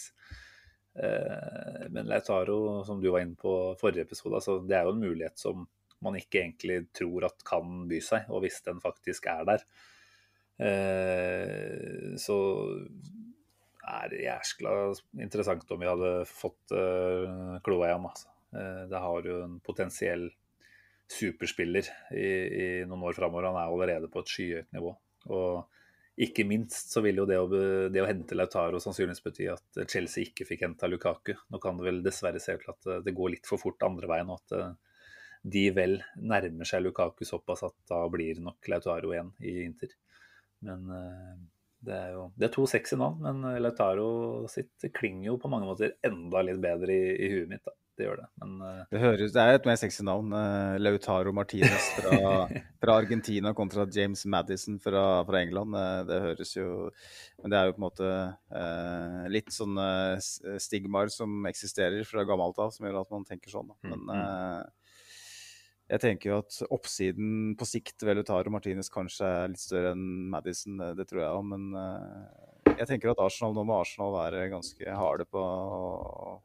Eh, 0.97 1.83
men 1.93 2.07
Lautaro, 2.09 2.81
som 2.87 3.03
du 3.03 3.11
var 3.13 3.21
inne 3.21 3.37
på 3.37 3.75
forrige 3.77 4.07
episode, 4.07 4.39
altså, 4.39 4.55
det 4.65 4.79
er 4.79 4.87
jo 4.87 4.95
en 4.95 5.03
mulighet 5.03 5.37
som 5.37 5.67
man 6.01 6.17
ikke 6.17 6.41
egentlig 6.41 6.87
tror 6.97 7.27
at 7.27 7.45
kan 7.45 7.83
by 7.91 7.99
seg, 8.01 8.25
og 8.33 8.41
hvis 8.41 8.57
den 8.65 8.81
faktisk 8.81 9.27
er 9.29 9.45
der, 9.51 9.65
eh, 10.65 12.15
så 12.17 12.39
er 13.85 14.09
det 14.09 14.23
jæskla 14.25 14.73
interessant 15.21 15.69
om 15.69 15.83
vi 15.85 15.91
hadde 15.91 16.15
fått 16.25 16.73
kloa 16.73 17.61
kloa 17.61 17.91
ham, 17.93 18.09
Altså. 18.09 18.31
Det 18.89 18.99
har 19.05 19.25
jo 19.27 19.43
en 19.43 19.59
potensiell 19.59 20.29
superspiller 21.11 21.87
i, 22.15 22.25
i 22.25 22.67
noen 22.89 23.05
år 23.09 23.17
framover. 23.17 23.49
Han 23.51 23.59
er 23.61 23.71
allerede 23.71 24.11
på 24.11 24.23
et 24.23 24.31
skyhøyt 24.31 24.75
nivå. 24.75 24.93
Og 25.35 25.65
ikke 26.15 26.45
minst 26.47 26.93
så 26.93 27.01
vil 27.03 27.19
jo 27.19 27.25
det 27.27 27.37
å, 27.41 27.47
det 27.91 27.99
å 27.99 28.07
hente 28.07 28.37
Lautaro 28.37 28.79
sannsynligvis 28.79 29.23
bety 29.25 29.49
at 29.51 29.79
Chelsea 29.91 30.29
ikke 30.29 30.47
fikk 30.47 30.63
henta 30.63 30.87
Lukaku. 30.87 31.33
Nå 31.51 31.59
kan 31.63 31.75
det 31.75 31.87
vel 31.89 31.99
dessverre 32.05 32.39
se 32.39 32.55
ut 32.55 32.63
til 32.63 32.71
at 32.71 32.87
eh, 32.91 33.01
det 33.03 33.15
går 33.17 33.33
litt 33.33 33.49
for 33.49 33.59
fort 33.59 33.83
andre 33.83 34.07
veien, 34.07 34.31
og 34.31 34.39
at 34.39 34.55
eh, 34.55 35.01
de 35.55 35.65
vel 35.75 35.97
nærmer 36.15 36.69
seg 36.69 36.85
Lukaku 36.85 37.27
såpass 37.27 37.65
at 37.67 37.75
da 37.91 37.99
blir 38.11 38.39
nok 38.43 38.71
Lautaro 38.71 39.11
igjen 39.11 39.33
i 39.43 39.57
Inter. 39.65 39.91
Men 40.63 40.87
eh, 40.95 41.33
det 41.85 41.97
er 41.99 42.15
jo 42.15 42.29
Det 42.39 42.47
er 42.47 42.55
to 42.55 42.63
sexy 42.69 42.95
navn, 42.97 43.19
men 43.27 43.59
Lautaro 43.59 44.07
sitt 44.49 44.87
klinger 44.95 45.33
jo 45.33 45.39
på 45.41 45.51
mange 45.51 45.67
måter 45.67 45.97
enda 46.05 46.45
litt 46.47 46.63
bedre 46.63 46.95
i, 46.95 47.11
i 47.27 47.33
huet 47.35 47.51
mitt, 47.51 47.65
da. 47.67 47.75
Det 47.95 48.07
gjør 48.07 48.19
det. 48.19 48.27
Men 48.41 48.55
uh, 48.59 48.81
det, 48.91 48.99
høres, 48.99 49.33
det 49.35 49.41
er 49.41 49.57
et 49.57 49.67
mer 49.67 49.77
sexy 49.79 50.03
navn. 50.05 50.33
Uh, 50.35 50.75
Lautaro 50.81 51.31
Martinez 51.35 51.89
fra, 51.95 52.17
fra, 52.81 52.95
Argentina 52.99 53.53
kontra 53.55 53.85
James 53.91 54.25
Madison 54.31 54.77
fra, 54.83 55.03
fra 55.27 55.41
England. 55.41 55.75
Uh, 55.75 56.01
det 56.07 56.21
høres 56.23 56.55
jo 56.57 56.69
Men 57.41 57.53
det 57.53 57.59
er 57.59 57.69
jo 57.69 57.75
på 57.75 57.81
en 57.81 57.87
måte 57.87 58.13
litt 59.31 59.51
sånne 59.53 59.85
stigmaer 60.61 61.11
som 61.13 61.45
eksisterer 61.49 62.07
fra 62.07 62.23
gammelt 62.27 62.57
av, 62.61 62.71
som 62.73 62.87
gjør 62.87 63.03
at 63.03 63.13
man 63.13 63.27
tenker 63.27 63.51
sånn. 63.51 63.69
Da. 63.69 63.91
men 63.91 64.05
mm. 64.07 64.71
jeg 65.93 66.01
tenker 66.01 66.31
jo 66.31 66.39
at 66.41 66.57
oppsiden 66.73 67.53
på 67.59 67.67
sikt 67.69 68.05
ved 68.07 68.17
Lautaro 68.17 68.53
Martinez 68.53 68.89
kanskje 68.93 69.27
er 69.43 69.51
litt 69.51 69.61
større 69.61 69.93
enn 69.93 70.07
Madison, 70.33 70.81
det 70.97 71.05
tror 71.09 71.21
jeg 71.21 71.37
òg. 71.37 71.45
Men 71.51 71.69
jeg 72.71 72.89
tenker 72.89 73.13
at 73.13 73.21
Arsenal 73.27 73.53
nå 73.57 73.67
må 73.67 73.77
Arsenal 73.81 74.15
være 74.15 74.47
ganske 74.53 74.97
harde 75.03 75.27
på 75.29 75.43
å 75.43 76.35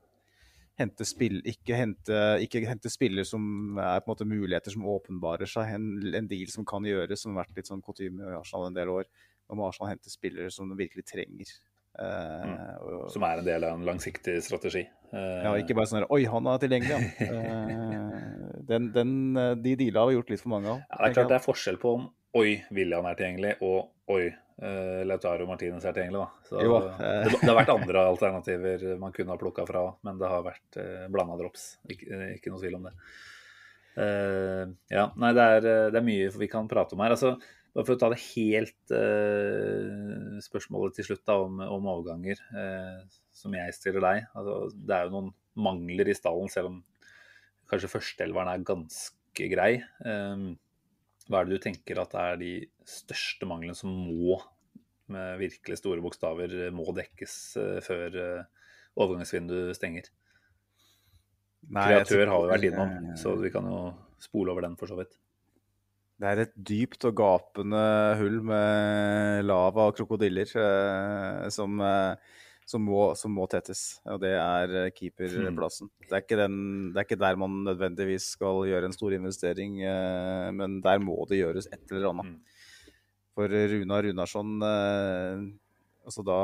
hente 0.81 1.07
spill, 1.09 1.39
ikke 1.49 1.78
hente, 1.78 2.20
ikke 2.45 2.64
hente 2.68 2.93
spiller 2.93 3.26
som 3.28 3.78
er 3.78 4.03
på 4.03 4.11
en 4.11 4.12
måte 4.14 4.28
muligheter 4.28 4.74
som 4.74 4.87
åpenbarer 4.91 5.49
seg. 5.51 5.74
En, 5.76 5.91
en 6.16 6.31
deal 6.31 6.51
som 6.53 6.66
kan 6.68 6.87
gjøres, 6.87 7.22
som 7.22 7.35
har 7.35 7.45
vært 7.45 7.61
litt 7.61 7.70
sånn 7.70 7.85
kutyme 7.85 8.31
i 8.33 8.39
Arsenal 8.39 8.70
en 8.70 8.78
del 8.78 8.93
år. 8.93 9.11
Må 9.51 9.66
Arsenal 9.66 9.95
hente 9.95 10.12
spillere 10.12 10.51
som 10.55 10.70
de 10.70 10.78
virkelig 10.78 11.07
trenger. 11.11 11.53
Uh, 12.01 12.47
mm. 12.47 12.59
og, 12.87 13.07
som 13.11 13.24
er 13.26 13.41
en 13.41 13.47
del 13.49 13.64
av 13.66 13.74
en 13.76 13.83
langsiktig 13.85 14.37
strategi. 14.47 14.85
Uh, 15.11 15.41
ja, 15.43 15.55
ikke 15.59 15.74
bare 15.74 15.91
sånn 15.91 16.07
Oi, 16.14 16.22
han 16.31 16.47
er 16.47 16.61
tilgjengelig, 16.62 17.09
ja. 17.18 17.33
uh, 17.35 18.61
den, 18.70 18.87
den, 18.95 19.11
de 19.59 19.74
deala 19.74 20.05
har 20.05 20.12
vi 20.12 20.16
gjort 20.20 20.31
litt 20.33 20.43
for 20.45 20.55
mange 20.55 20.70
av. 20.70 20.85
Ja, 20.87 21.01
det 21.01 21.09
er 21.09 21.16
klart 21.18 21.33
det 21.33 21.39
er 21.41 21.45
forskjell 21.49 21.81
på 21.83 21.97
om 21.99 22.07
Oi, 22.39 22.61
William 22.70 23.09
er 23.11 23.18
tilgjengelig, 23.18 23.57
og 23.66 24.14
Oi, 24.14 24.31
uh, 24.62 25.00
Lautaro 25.08 25.46
Martinez 25.48 25.84
er 25.84 25.96
tilgjengelig. 25.96 26.22
Da. 26.22 26.48
Så, 26.48 26.61
jo, 26.64 26.76
uh. 26.78 27.00
det, 27.00 27.32
det, 27.34 27.48
har 27.48 27.58
vært 27.58 27.74
andre 27.74 28.04
alternativer 28.12 28.84
man 29.00 29.14
kunne 29.16 29.34
ha 29.34 29.40
plukka 29.40 29.66
fra, 29.68 29.86
men 30.06 30.20
det 30.20 30.30
har 30.30 30.44
vært 30.46 30.80
uh, 30.80 31.06
blanda 31.12 31.38
drops. 31.40 31.72
Ikke, 31.90 32.20
ikke, 32.36 32.52
noe 32.52 32.62
tvil 32.62 32.78
om 32.80 32.88
det. 32.88 32.94
Uh, 34.00 34.64
ja, 34.92 35.08
nei, 35.18 35.32
det 35.36 35.48
er, 35.56 35.64
det 35.92 35.98
er, 35.98 36.06
mye 36.06 36.28
vi 36.36 36.50
kan 36.52 36.70
prate 36.70 36.96
om 36.96 37.04
her. 37.04 37.16
Altså, 37.16 37.34
bare 37.74 37.86
for 37.86 37.94
å 37.94 38.00
ta 38.00 38.08
det 38.11 38.22
helt 38.32 38.94
spørsmålet 40.42 40.96
til 40.98 41.06
slutt 41.06 41.22
da, 41.28 41.36
om, 41.38 41.61
om 41.62 41.84
overganger, 41.92 42.40
som 43.30 43.54
jeg 43.54 43.76
stiller 43.76 44.02
deg. 44.02 44.24
Altså, 44.34 44.56
det 44.74 44.96
er 44.96 45.06
jo 45.06 45.12
noen 45.14 45.28
mangler 45.61 46.11
i 46.11 46.16
stallen, 46.16 46.50
selv 46.50 46.72
om 46.72 46.80
kanskje 47.70 47.92
førsteelveren 47.92 48.50
er 48.50 48.66
ganske 48.66 49.46
grei. 49.52 49.70
Um, 50.02 50.52
hva 51.30 51.40
er 51.40 51.46
det 51.46 51.58
du 51.58 51.62
tenker 51.62 52.00
at 52.02 52.14
er 52.18 52.38
de 52.40 52.52
største 52.91 53.49
mangelen 53.49 53.76
som 53.78 53.93
må, 53.93 54.38
med 55.11 55.41
virkelig 55.41 55.80
store 55.80 56.03
bokstaver, 56.05 56.53
må 56.74 56.86
dekkes 56.97 57.36
eh, 57.61 57.78
før 57.84 58.18
eh, 58.22 58.68
overgangsvinduet 59.01 59.78
stenger? 59.78 60.11
Nei, 61.70 61.86
Kreatør 61.91 62.30
har 62.32 62.45
vi 62.45 62.53
vært 62.55 62.68
innom, 62.70 62.95
så 63.20 63.34
vi 63.38 63.51
kan 63.53 63.66
jo 63.68 63.80
spole 64.22 64.55
over 64.55 64.64
den 64.64 64.78
for 64.80 64.91
så 64.91 64.99
vidt. 64.99 65.18
Det 66.20 66.28
er 66.28 66.43
et 66.43 66.53
dypt 66.68 67.05
og 67.09 67.16
gapende 67.16 67.80
hull 68.20 68.43
med 68.45 69.47
lava 69.47 69.88
og 69.88 69.97
krokodiller 69.97 70.51
eh, 70.61 71.49
som 71.55 71.80
eh, 71.84 72.30
som 72.70 72.84
må, 72.86 73.01
som 73.18 73.34
må, 73.34 73.47
tettes. 73.51 73.99
Og 74.09 74.20
det 74.22 74.32
er 74.38 74.74
eh, 74.84 74.93
keeperplassen. 74.95 75.91
Mm. 75.91 76.07
Det, 76.07 76.20
er 76.20 76.43
den, 76.45 76.59
det 76.93 77.03
er 77.03 77.09
ikke 77.09 77.20
der 77.20 77.41
man 77.41 77.61
nødvendigvis 77.66 78.32
skal 78.36 78.62
gjøre 78.68 78.91
en 78.91 78.97
stor 78.97 79.16
investering, 79.16 79.80
eh, 79.82 80.49
men 80.55 80.78
der 80.84 81.03
må 81.03 81.18
det 81.30 81.41
gjøres 81.43 81.70
et 81.70 81.82
eller 81.91 82.12
annet. 82.12 82.59
For 83.41 83.49
Runa 83.72 84.03
Runarsson 84.05 84.61
eh, 84.61 85.47
altså 86.05 86.24
Da 86.26 86.41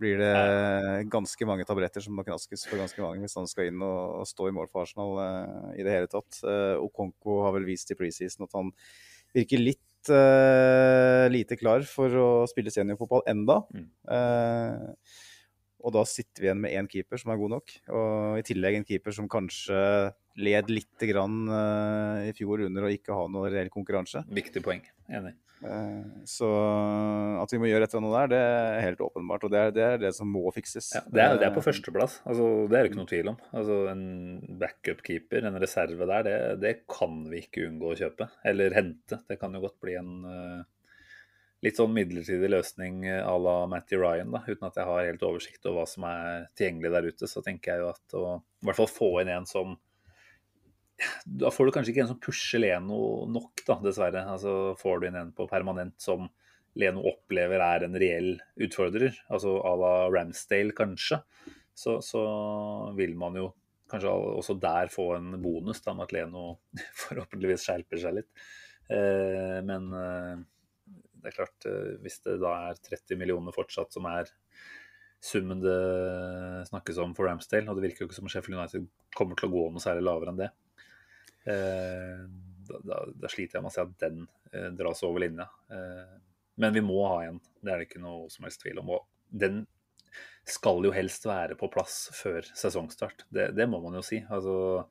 blir 0.00 0.16
det 0.16 1.10
ganske 1.12 1.44
mange 1.44 1.66
tabletter 1.68 2.00
som 2.00 2.14
må 2.16 2.24
knaskes 2.24 2.64
for 2.64 2.80
ganske 2.80 3.02
mange 3.04 3.20
hvis 3.20 3.36
han 3.36 3.48
skal 3.50 3.68
inn 3.68 3.82
og, 3.84 4.22
og 4.22 4.28
stå 4.30 4.48
i 4.48 4.54
mål 4.56 4.70
for 4.70 4.86
Arsenal 4.86 5.18
eh, 5.20 5.66
i 5.82 5.84
det 5.84 5.92
hele 5.92 6.08
tatt. 6.10 6.40
Eh, 6.40 6.80
Okonko 6.80 7.42
har 7.44 7.52
vel 7.58 7.68
vist 7.68 7.92
i 7.92 7.98
preseason 7.98 8.48
at 8.48 8.56
han 8.56 8.72
virker 9.36 9.62
litt 9.62 9.86
lite 10.08 11.58
klar 11.60 11.82
for 11.84 12.14
å 12.16 12.28
spille 12.48 12.72
seniorfotball 12.72 13.20
enda. 13.28 13.58
Mm. 13.68 13.82
Uh, 14.08 15.18
og 15.84 15.92
da 15.92 16.06
sitter 16.08 16.40
vi 16.40 16.48
igjen 16.48 16.62
med 16.62 16.72
én 16.72 16.88
keeper 16.88 17.20
som 17.20 17.34
er 17.34 17.40
god 17.42 17.52
nok, 17.58 17.74
og 17.92 18.40
i 18.40 18.46
tillegg 18.48 18.78
en 18.78 18.88
keeper 18.88 19.12
som 19.12 19.28
kanskje 19.28 19.76
led 20.40 20.72
litt 20.72 21.04
grann, 21.10 21.42
uh, 21.52 22.24
i 22.24 22.32
fjor 22.32 22.64
under 22.64 22.88
å 22.88 22.94
ikke 22.96 23.12
ha 23.12 23.28
noe 23.28 23.52
reell 23.52 23.68
konkurranse. 23.68 24.24
Viktig 24.40 24.64
poeng. 24.64 24.80
Enig. 25.12 25.36
Uh, 25.60 26.24
så 26.24 26.48
at 27.42 27.52
vi 27.52 27.60
må 27.60 27.68
gjøre 27.68 27.84
et 27.84 27.92
eller 27.92 28.06
annet 28.06 28.16
der, 28.16 28.30
det 28.32 28.40
er 28.40 28.84
helt 28.86 29.04
åpenbart. 29.04 29.44
Og 29.46 29.52
det 29.52 29.60
er 29.60 29.76
det, 29.76 29.86
er 29.86 30.02
det 30.06 30.14
som 30.16 30.30
må 30.32 30.46
fikses. 30.56 30.90
Ja, 30.96 31.04
det, 31.06 31.22
er, 31.22 31.38
det 31.40 31.48
er 31.50 31.54
på 31.56 31.64
førsteplass. 31.64 32.20
Altså, 32.24 32.48
det 32.70 32.78
er 32.78 32.84
det 32.84 32.92
ikke 32.92 33.00
noe 33.02 33.12
tvil 33.12 33.32
om. 33.34 33.38
Altså, 33.52 33.78
en 33.92 34.04
backup-keeper, 34.60 35.48
en 35.48 35.60
reserve 35.62 36.10
der, 36.12 36.26
det, 36.26 36.36
det, 36.64 36.74
kan 36.90 37.22
vi 37.30 37.44
ikke 37.44 37.68
unngå 37.68 37.92
å 37.92 38.00
kjøpe. 38.02 38.30
Eller 38.48 38.76
hente. 38.76 39.20
Det 39.28 39.40
kan 39.40 39.56
jo 39.56 39.64
godt 39.66 39.80
bli 39.84 39.98
en 40.00 40.14
uh, 40.24 40.68
litt 41.64 41.76
sånn 41.76 41.92
midlertidig 41.92 42.50
løsning 42.50 43.04
eh, 43.08 43.20
à 43.20 43.36
la 43.36 43.56
Matty 43.68 43.98
Ryan, 44.00 44.32
da, 44.32 44.42
uten 44.48 44.68
at 44.68 44.78
jeg 44.80 44.88
har 44.88 45.08
helt 45.10 45.26
oversikt 45.26 45.66
over 45.68 45.82
hva 45.82 45.88
som 45.90 46.06
er 46.08 46.48
tilgjengelig 46.56 46.92
der 46.94 47.08
ute, 47.12 47.28
så 47.28 47.44
tenker 47.44 47.74
jeg 47.74 47.84
jo 47.84 47.90
at 47.92 48.16
å 48.16 48.24
i 48.40 48.68
hvert 48.68 48.80
fall 48.80 48.92
få 48.92 49.10
inn 49.22 49.32
en 49.34 49.48
som 49.48 49.76
Da 51.24 51.50
får 51.52 51.68
du 51.68 51.74
kanskje 51.74 51.94
ikke 51.94 52.04
en 52.04 52.10
som 52.12 52.20
pusher 52.20 52.62
Leno 52.62 53.00
nok, 53.30 53.62
da, 53.66 53.78
dessverre. 53.84 54.24
Altså 54.34 54.74
Får 54.80 55.00
du 55.00 55.08
inn 55.08 55.18
en 55.20 55.32
på 55.36 55.48
permanent 55.50 55.96
som 56.02 56.28
Leno 56.78 57.02
opplever 57.10 57.62
er 57.64 57.86
en 57.86 57.96
reell 57.98 58.36
utfordrer, 58.62 59.16
altså 59.32 59.56
à 59.66 59.72
la 59.80 59.94
Ramsdale 60.12 60.74
kanskje, 60.76 61.18
så, 61.74 61.96
så 62.04 62.22
vil 62.94 63.16
man 63.18 63.38
jo 63.40 63.48
kanskje 63.90 64.12
også 64.12 64.54
der 64.62 64.90
få 64.92 65.08
en 65.16 65.34
bonus 65.42 65.82
da, 65.82 65.96
med 65.98 66.06
at 66.06 66.14
Leno 66.14 66.44
forhåpentligvis 67.02 67.66
skjerper 67.66 68.02
seg 68.02 68.20
litt. 68.20 68.30
Eh, 68.90 69.58
men 69.66 69.90
eh, 69.98 70.36
det 71.20 71.32
er 71.32 71.36
klart, 71.36 71.66
eh, 71.66 71.96
hvis 72.04 72.20
det 72.26 72.38
da 72.42 72.54
er 72.70 72.80
30 72.86 73.18
millioner 73.18 73.54
fortsatt 73.54 73.94
som 73.94 74.06
er 74.10 74.30
summen 75.20 75.60
det 75.60 75.76
snakkes 76.70 77.02
om 77.02 77.12
for 77.16 77.28
Ramsdale, 77.28 77.68
og 77.68 77.76
det 77.76 77.88
virker 77.88 78.04
jo 78.04 78.08
ikke 78.08 78.20
som 78.22 78.30
Sheffield 78.30 78.56
United 78.56 78.86
kommer 79.16 79.36
til 79.36 79.50
å 79.50 79.52
gå 79.52 79.66
noe 79.74 79.82
særlig 79.82 80.06
lavere 80.06 80.32
enn 80.32 80.40
det, 80.40 80.52
da, 81.44 82.80
da, 82.84 83.02
da, 83.14 83.30
sliter 83.30 83.58
jeg 83.58 83.64
med 83.64 83.70
å 83.70 83.74
si 83.74 83.82
at 83.82 83.94
den 84.02 84.24
eh, 84.52 84.70
dras 84.76 85.02
over 85.06 85.24
linja. 85.24 85.48
men 86.60 86.74
vi 86.74 86.82
må 86.84 87.00
ha 87.06 87.22
en, 87.24 87.40
det 87.62 87.72
er 87.72 87.80
det 87.80 87.88
ikke 87.88 88.02
noe 88.02 88.28
som 88.32 88.44
helst 88.44 88.60
tvil 88.62 88.82
om. 88.82 88.90
Og 88.98 89.06
den 89.30 89.62
skal 90.48 90.84
jo 90.84 90.92
helst 90.94 91.26
være 91.28 91.56
på 91.58 91.70
plass 91.72 92.08
før 92.16 92.44
sesongstart. 92.56 93.26
Det, 93.30 93.50
det 93.56 93.68
må 93.70 93.80
man 93.84 93.96
jo 93.98 94.04
si. 94.04 94.20
Altså, 94.28 94.84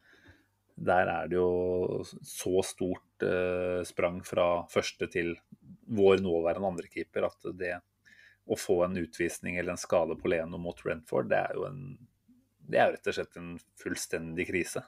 der 0.80 1.12
er 1.12 1.30
det 1.30 1.38
jo 1.38 2.02
så 2.06 2.64
stort 2.66 3.26
eh, 3.26 3.82
sprang 3.88 4.22
fra 4.26 4.66
første 4.72 5.10
til 5.12 5.36
vår 5.90 6.24
nåværende 6.24 6.74
andrekeeper 6.74 7.28
at 7.28 7.50
det 7.60 7.76
å 8.50 8.58
få 8.58 8.84
en 8.86 8.98
utvisning 8.98 9.60
eller 9.60 9.76
en 9.76 9.82
skade 9.82 10.16
på 10.18 10.32
Leno 10.32 10.58
mot 10.62 10.80
Rentford, 10.86 11.30
det 11.30 11.42
er 11.44 11.58
jo 11.58 11.68
en 11.70 11.84
det 12.70 12.78
er 12.78 12.92
rett 12.94 13.08
og 13.10 13.16
slett 13.18 13.38
en 13.40 13.54
fullstendig 13.82 14.46
krise. 14.46 14.84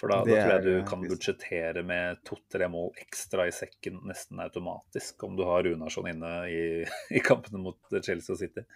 For 0.00 0.10
da, 0.10 0.22
da 0.26 0.34
tror 0.34 0.52
jeg 0.56 0.62
du 0.64 0.88
kan 0.88 1.04
budsjettere 1.06 1.84
med 1.86 2.22
to-tre 2.26 2.66
mål 2.70 2.90
ekstra 3.02 3.46
i 3.46 3.54
sekken 3.54 4.00
nesten 4.08 4.40
automatisk 4.42 5.22
om 5.28 5.36
du 5.38 5.44
har 5.46 5.62
Runarsson 5.66 6.08
inne 6.10 6.32
i, 6.50 6.64
i 7.16 7.22
kampene 7.22 7.62
mot 7.62 7.78
Chelsea 8.00 8.34
og 8.34 8.40
City. 8.40 8.66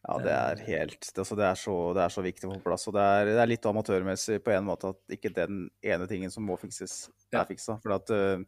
Ja, 0.00 0.16
det 0.24 0.32
er 0.32 0.60
helt 0.64 1.02
det, 1.02 1.18
altså, 1.20 1.36
det, 1.36 1.44
er 1.44 1.58
så, 1.60 1.72
det, 1.96 2.04
er 2.04 2.12
så, 2.12 2.22
viktig 2.24 2.46
å 2.48 2.54
få 2.54 2.60
på 2.62 2.70
plass. 2.70 2.86
Og 2.88 2.94
det 2.96 3.02
er, 3.04 3.32
det 3.34 3.40
er, 3.42 3.50
litt 3.50 3.66
amatørmessig 3.68 4.38
på 4.44 4.54
en 4.54 4.68
måte 4.68 4.94
at 4.94 5.16
ikke 5.16 5.32
den 5.36 5.66
ene 5.84 6.06
tingen 6.08 6.32
som 6.32 6.46
må 6.48 6.56
fikses, 6.60 7.02
er 7.28 7.44
fiksa. 7.48 7.76
For 7.82 7.98
at 7.98 8.12
uh, 8.14 8.40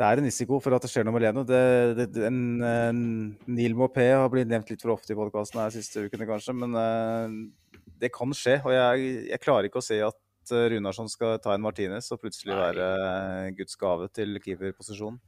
det 0.00 0.06
er 0.06 0.22
en 0.22 0.26
risiko 0.26 0.58
for 0.64 0.74
at 0.74 0.86
det 0.86 0.90
skjer 0.90 1.04
noe 1.04 1.14
med 1.14 1.26
Leno. 1.26 1.44
En, 1.44 2.40
uh, 2.64 3.36
Neil 3.52 3.76
Mopé 3.76 4.08
har 4.14 4.32
blitt 4.32 4.48
nevnt 4.48 4.72
litt 4.72 4.84
for 4.84 4.94
ofte 4.96 5.12
i 5.12 5.18
podkasten 5.18 5.60
her 5.60 5.76
siste 5.76 6.06
ukene, 6.08 6.28
kanskje. 6.30 6.56
Men 6.56 6.72
uh, 6.72 7.84
det 8.00 8.12
kan 8.16 8.32
skje. 8.32 8.62
Og 8.64 8.72
jeg, 8.72 9.12
jeg, 9.28 9.42
klarer 9.44 9.68
ikke 9.68 9.84
å 9.84 9.88
se 9.92 10.00
at 10.08 10.18
Runarsson 10.52 11.08
skal 11.08 11.38
ta 11.42 11.54
en 11.54 11.64
Martinez 11.64 12.10
og 12.12 12.20
plutselig 12.20 12.56
være 12.58 12.86
Guds 13.56 13.78
gave 13.80 14.08
til 14.12 14.36
keeperposisjonen. 14.42 15.20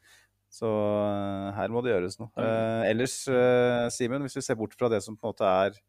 Så 0.53 0.69
uh, 0.71 1.51
her 1.57 1.73
må 1.73 1.83
det 1.85 1.93
gjøres 1.93 2.17
noe. 2.21 2.31
Eh, 2.41 2.87
ellers, 2.93 3.19
eh, 3.29 3.89
Simen, 3.93 4.25
hvis 4.25 4.39
vi 4.39 4.45
ser 4.47 4.59
bort 4.59 4.77
fra 4.79 4.89
det 4.93 5.03
som 5.05 5.17
på 5.19 5.27
en 5.27 5.35
måte 5.35 5.51
er 5.67 5.81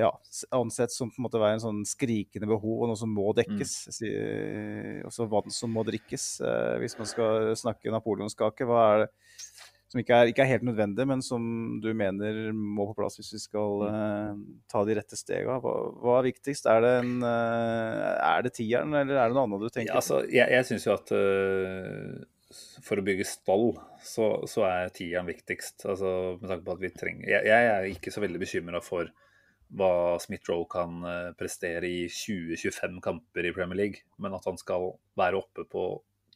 ja, 0.00 0.08
ansett 0.56 0.90
som 0.90 1.12
på 1.12 1.20
en 1.20 1.26
måte 1.28 1.38
være 1.38 1.58
en 1.60 1.62
sånn 1.62 1.82
skrikende 1.86 2.48
behov 2.50 2.82
og 2.82 2.90
noe 2.90 2.98
som 2.98 3.12
må 3.14 3.28
dekkes. 3.38 3.74
Mm. 4.02 5.04
Også 5.06 5.28
vann 5.30 5.54
som 5.54 5.70
må 5.70 5.84
drikkes. 5.86 6.24
hvis 6.82 6.98
man 6.98 7.10
skal 7.10 7.52
snakke 7.60 7.92
napoleonskake, 7.94 8.66
hva 8.66 8.80
er 8.88 9.04
det 9.04 9.12
som 9.94 10.02
ikke 10.02 10.16
er, 10.18 10.30
ikke 10.32 10.42
er, 10.42 10.50
helt 10.50 10.66
nødvendig, 10.66 11.06
men 11.06 11.20
som 11.22 11.44
du 11.78 11.92
mener 11.94 12.50
må 12.50 12.88
på 12.88 12.96
plass 12.98 13.20
hvis 13.20 13.30
vi 13.36 13.42
skal 13.44 13.84
uh, 13.86 14.34
ta 14.70 14.82
de 14.88 14.96
rette 14.98 15.14
stegene. 15.14 15.60
Hva, 15.62 15.74
hva, 16.02 16.16
er 16.18 16.28
viktigst? 16.32 16.66
Er 16.66 16.82
det, 16.82 16.92
en, 17.04 17.12
uh, 17.22 18.10
er 18.18 18.42
det 18.42 18.56
tieren, 18.58 18.90
eller 18.90 19.20
er 19.22 19.30
det 19.30 19.38
noe 19.38 19.46
annet 19.46 19.62
du 19.62 19.70
tenker? 19.70 19.92
Ja, 19.92 20.00
altså, 20.02 20.24
jeg 20.26 20.50
jeg 20.50 20.66
syns 20.66 20.88
jo 20.88 20.96
at 20.96 21.14
uh, 21.14 22.24
for 22.82 22.98
å 22.98 23.04
bygge 23.06 23.26
stall, 23.28 23.76
så, 24.02 24.32
så 24.50 24.66
er 24.66 24.90
tieren 24.94 25.30
viktigst. 25.30 25.86
Altså, 25.86 26.10
med 26.40 26.50
tanke 26.50 26.66
på 26.66 26.74
at 26.74 26.82
vi 26.82 26.90
trenger 26.94 27.30
jeg, 27.36 27.46
jeg 27.52 27.70
er 27.70 27.92
ikke 27.94 28.14
så 28.14 28.24
veldig 28.24 28.42
bekymra 28.42 28.82
for 28.82 29.14
hva 29.74 30.18
Smith-Roe 30.22 30.66
kan 30.70 31.06
eh, 31.08 31.30
prestere 31.38 31.88
i 31.88 32.04
20-25 32.06 33.00
kamper 33.02 33.48
i 33.48 33.54
Premier 33.54 33.80
League, 33.80 34.04
men 34.22 34.36
at 34.36 34.44
han 34.46 34.58
skal 34.60 34.92
være 35.18 35.40
oppe 35.40 35.64
på 35.70 35.86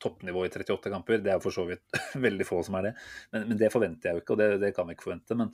toppnivå 0.03 0.45
i 0.47 0.51
38 0.51 0.93
kamper, 0.93 1.23
det 1.25 1.33
er 1.35 1.43
for 1.43 1.55
så 1.55 1.65
vidt 1.69 1.99
veldig 2.27 2.47
få 2.47 2.63
som 2.67 2.79
er 2.79 2.91
det. 2.91 2.95
Men, 3.35 3.49
men 3.51 3.61
det 3.61 3.73
forventer 3.75 4.11
jeg 4.11 4.19
jo 4.19 4.25
ikke, 4.25 4.37
og 4.37 4.43
det, 4.43 4.49
det 4.65 4.73
kan 4.77 4.89
vi 4.89 4.97
ikke 4.97 5.09
forvente. 5.09 5.39
Men, 5.39 5.53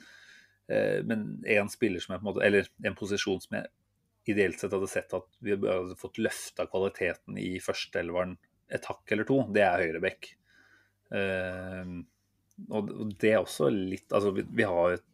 eh, 0.71 1.57
en 1.57 1.71
spiller 1.73 2.03
som 2.03 2.15
jeg 2.15 2.21
på 2.21 2.25
en 2.25 2.31
måte, 2.31 2.45
eller 2.45 2.69
en 2.85 2.97
posisjon 2.97 3.41
som 3.43 3.59
jeg 3.59 3.71
ideelt 4.31 4.57
sett 4.59 4.73
hadde 4.73 4.89
sett 4.89 5.13
at 5.13 5.27
vi 5.45 5.53
hadde 5.53 5.97
fått 5.99 6.17
løfta 6.17 6.65
kvaliteten 6.69 7.37
i 7.37 7.55
førsteelveren 7.61 8.33
et 8.73 8.87
hakk 8.89 9.11
eller 9.13 9.27
to, 9.29 9.43
det 9.53 9.61
er 9.61 9.83
høyrebekk. 9.83 10.31
Eh, 11.13 11.91
og 12.71 12.93
det 13.21 13.33
er 13.33 13.41
også 13.41 13.67
litt 13.69 14.13
Altså, 14.15 14.31
vi, 14.33 14.45
vi 14.55 14.65
har 14.65 14.95
et 14.95 15.05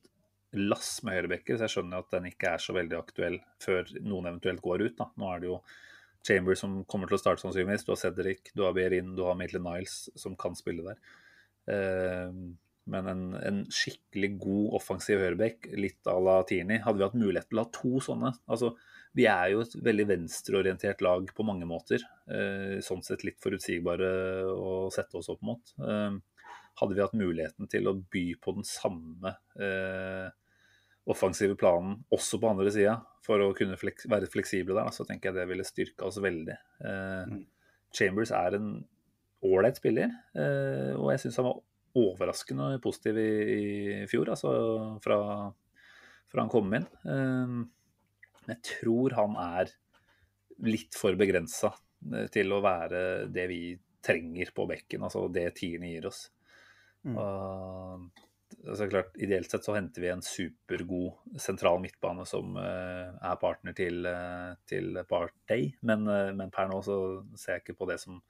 lass 0.52 1.00
med 1.04 1.16
høyrebekker, 1.16 1.56
så 1.56 1.68
jeg 1.68 1.76
skjønner 1.76 2.04
at 2.04 2.12
den 2.14 2.28
ikke 2.32 2.56
er 2.56 2.62
så 2.62 2.76
veldig 2.76 2.98
aktuell 2.98 3.38
før 3.64 3.88
noen 4.04 4.34
eventuelt 4.34 4.64
går 4.64 4.86
ut. 4.88 4.98
Da. 4.98 5.08
Nå 5.20 5.30
er 5.32 5.44
det 5.44 5.50
jo 5.52 5.58
Chamber 6.28 6.58
som 6.58 6.82
kommer 6.90 7.10
til 7.10 7.18
å 7.18 7.22
starte 7.22 7.44
sannsynligvis. 7.44 7.86
Du 7.88 7.94
har 7.94 8.02
Cedric, 8.02 8.52
du 8.58 8.66
har 8.66 8.76
Behrin, 8.78 9.16
du 9.18 9.24
har 9.26 9.38
Maitland 9.40 9.68
Niles 9.68 10.04
som 10.20 10.38
kan 10.40 10.58
spille 10.58 10.86
der. 10.86 11.00
Eh, 11.72 12.30
men 12.92 13.08
en, 13.08 13.26
en, 13.38 13.60
skikkelig 13.72 14.32
god 14.42 14.78
offensiv 14.80 15.22
høyreback, 15.22 15.70
litt 15.78 16.10
à 16.10 16.18
la 16.20 16.40
Tierney, 16.48 16.82
hadde 16.82 17.00
vi 17.00 17.06
hatt 17.06 17.20
mulighet 17.20 17.52
til 17.52 17.62
å 17.62 17.66
ha 17.66 17.74
to 17.78 18.02
sånne. 18.04 18.34
Altså, 18.52 18.74
vi 19.18 19.28
er 19.30 19.52
jo 19.54 19.62
et 19.66 19.76
veldig 19.86 20.08
venstreorientert 20.10 21.04
lag 21.06 21.30
på 21.36 21.46
mange 21.48 21.68
måter. 21.70 22.04
Eh, 22.32 22.80
sånn 22.86 23.04
sett 23.06 23.26
litt 23.28 23.42
forutsigbare 23.44 24.12
å 24.50 24.90
sette 24.94 25.20
oss 25.20 25.30
opp 25.34 25.44
mot. 25.46 25.74
Eh, 25.84 26.18
hadde 26.82 26.96
vi 26.98 27.04
hatt 27.04 27.18
muligheten 27.18 27.70
til 27.72 27.90
å 27.90 27.98
by 28.14 28.26
på 28.42 28.56
den 28.58 28.68
samme 28.68 29.36
eh, 29.60 30.32
offensive 31.10 31.56
planen 31.58 31.98
også 32.14 32.40
på 32.42 32.52
andre 32.52 32.72
sida, 32.74 33.00
for 33.26 33.42
å 33.42 33.52
kunne 33.58 33.78
fleks 33.80 34.08
være 34.10 34.30
fleksible 34.30 34.78
der, 34.78 34.92
så 34.94 35.06
tenker 35.08 35.30
jeg 35.30 35.40
det 35.40 35.50
ville 35.50 35.66
styrka 35.66 36.08
oss 36.08 36.20
veldig. 36.22 36.58
Eh, 36.86 37.32
mm. 37.32 37.44
Chambers 37.98 38.34
er 38.36 38.58
en 38.58 38.72
ålreit 39.46 39.80
spiller, 39.82 40.14
eh, 40.38 40.94
og 40.96 41.12
jeg 41.14 41.24
syns 41.26 41.42
han 41.42 41.50
var 41.50 41.62
overraskende 42.02 42.72
positiv 42.84 43.18
i, 43.20 43.30
i 44.04 44.10
fjor, 44.10 44.32
altså 44.32 44.52
fra, 45.04 45.20
fra, 46.32 46.44
han 46.44 46.52
kom 46.52 46.74
inn. 46.78 46.88
Eh, 47.10 47.56
jeg 48.52 48.62
tror 48.70 49.18
han 49.18 49.38
er 49.42 49.74
litt 50.66 50.98
for 50.98 51.18
begrensa 51.18 51.74
eh, 52.14 52.28
til 52.34 52.54
å 52.54 52.62
være 52.64 53.06
det 53.34 53.48
vi 53.52 53.64
trenger 54.02 54.54
på 54.56 54.66
bekken, 54.70 55.06
altså 55.06 55.28
det 55.34 55.50
tierne 55.58 55.92
gir 55.92 56.10
oss. 56.10 56.28
Mm. 57.06 57.18
Og 57.18 58.30
altså 58.68 58.88
klart, 58.90 59.16
Ideelt 59.22 59.52
sett 59.52 59.66
så 59.66 59.76
henter 59.76 60.04
vi 60.04 60.12
en 60.12 60.24
supergod 60.26 61.40
sentral 61.42 61.82
midtbane 61.84 62.26
som 62.30 62.56
uh, 62.58 63.12
er 63.16 63.40
partner 63.42 63.76
til, 63.78 64.06
uh, 64.06 64.54
til 64.70 65.00
Partey, 65.10 65.72
men, 65.88 66.06
uh, 66.10 66.30
men, 66.36 66.52
per 66.54 66.70
nå 66.72 66.82
så 66.86 66.98
ser 67.40 67.58
jeg 67.58 67.66
ikke 67.66 67.80
på 67.82 67.90
det 67.92 68.00
som 68.04 68.22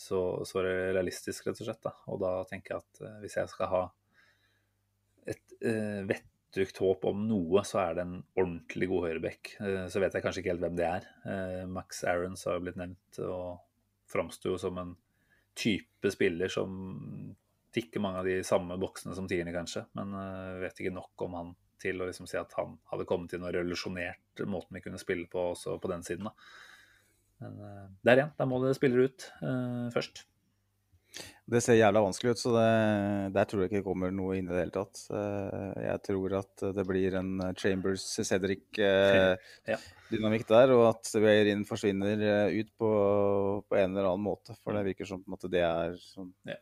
så, 0.00 0.20
så 0.48 0.62
realistisk, 0.64 1.44
rett 1.46 1.60
og 1.60 1.66
slett. 1.66 1.82
Da. 1.84 1.92
Og 2.08 2.22
da 2.22 2.32
tenker 2.48 2.72
jeg 2.72 2.84
at 2.86 3.18
hvis 3.20 3.34
jeg 3.36 3.50
skal 3.52 3.68
ha 3.68 3.80
et 5.28 5.52
vettugt 6.08 6.80
håp 6.80 7.04
om 7.10 7.26
noe, 7.28 7.60
så 7.68 7.82
er 7.82 7.98
det 7.98 8.06
en 8.06 8.14
ordentlig 8.32 8.88
god 8.88 9.04
høyreback. 9.04 9.50
så 9.92 10.00
vet 10.00 10.16
jeg 10.16 10.24
kanskje 10.24 10.40
ikke 10.40 10.54
helt 10.54 10.64
hvem 10.64 10.78
det 10.78 10.86
er. 10.88 11.10
Max 11.68 12.00
Aarons 12.08 12.46
har 12.48 12.56
jo 12.56 12.64
blitt 12.64 12.80
nevnt 12.80 13.20
og 13.26 13.60
framsto 14.08 14.56
som 14.62 14.80
en 14.80 14.96
type 15.52 16.14
spiller 16.16 16.48
som 16.48 16.80
tikker 17.74 18.02
mange 18.02 18.22
av 18.22 18.28
de 18.28 18.38
samme 18.46 18.76
boksene 18.80 19.14
som 19.16 19.28
tierne, 19.30 19.54
kanskje. 19.54 19.84
Men 19.98 20.14
uh, 20.16 20.60
vet 20.62 20.82
ikke 20.82 20.94
nok 20.94 21.26
om 21.26 21.36
han 21.38 21.52
til 21.80 22.02
å 22.02 22.08
liksom 22.08 22.28
si 22.28 22.36
at 22.36 22.52
han 22.58 22.74
hadde 22.90 23.06
kommet 23.08 23.32
til 23.32 23.40
noe 23.40 23.52
revolusjonert 23.54 24.42
måten 24.50 24.76
vi 24.76 24.82
kunne 24.84 25.00
spille 25.00 25.28
på 25.32 25.50
også 25.54 25.78
på 25.80 25.90
den 25.92 26.04
siden. 26.06 26.28
da. 26.28 26.34
Men 27.40 27.62
uh, 27.64 27.86
der 28.06 28.20
igjen, 28.20 28.34
der 28.36 28.50
må 28.50 28.60
det 28.64 28.76
spille 28.78 29.06
ut 29.08 29.30
uh, 29.40 29.88
først. 29.94 30.26
Det 31.50 31.58
ser 31.64 31.80
jævla 31.80 32.04
vanskelig 32.04 32.30
ut, 32.30 32.38
så 32.38 32.50
det, 32.54 32.66
der 33.34 33.44
tror 33.48 33.60
jeg 33.60 33.68
ikke 33.70 33.80
det 33.80 33.88
kommer 33.88 34.08
noe 34.14 34.36
inn 34.38 34.46
i 34.46 34.52
det 34.52 34.62
hele 34.62 34.76
tatt. 34.76 34.96
Jeg 35.82 35.98
tror 36.06 36.28
at 36.38 36.54
det 36.76 36.84
blir 36.86 37.10
en 37.18 37.30
Chambers 37.58 38.04
Cedric-dynamikk 38.28 40.44
der, 40.46 40.70
og 40.76 40.82
at 40.92 41.04
Weirin 41.18 41.66
forsvinner 41.66 42.14
ut 42.54 42.70
på, 42.78 42.90
på, 43.66 43.74
en 43.80 43.90
eller 43.90 44.06
annen 44.12 44.28
måte. 44.28 44.54
For 44.62 44.70
det 44.78 44.88
virker 44.92 45.06
som 45.10 45.20
at 45.34 45.42
det 45.50 45.64
er, 45.66 45.98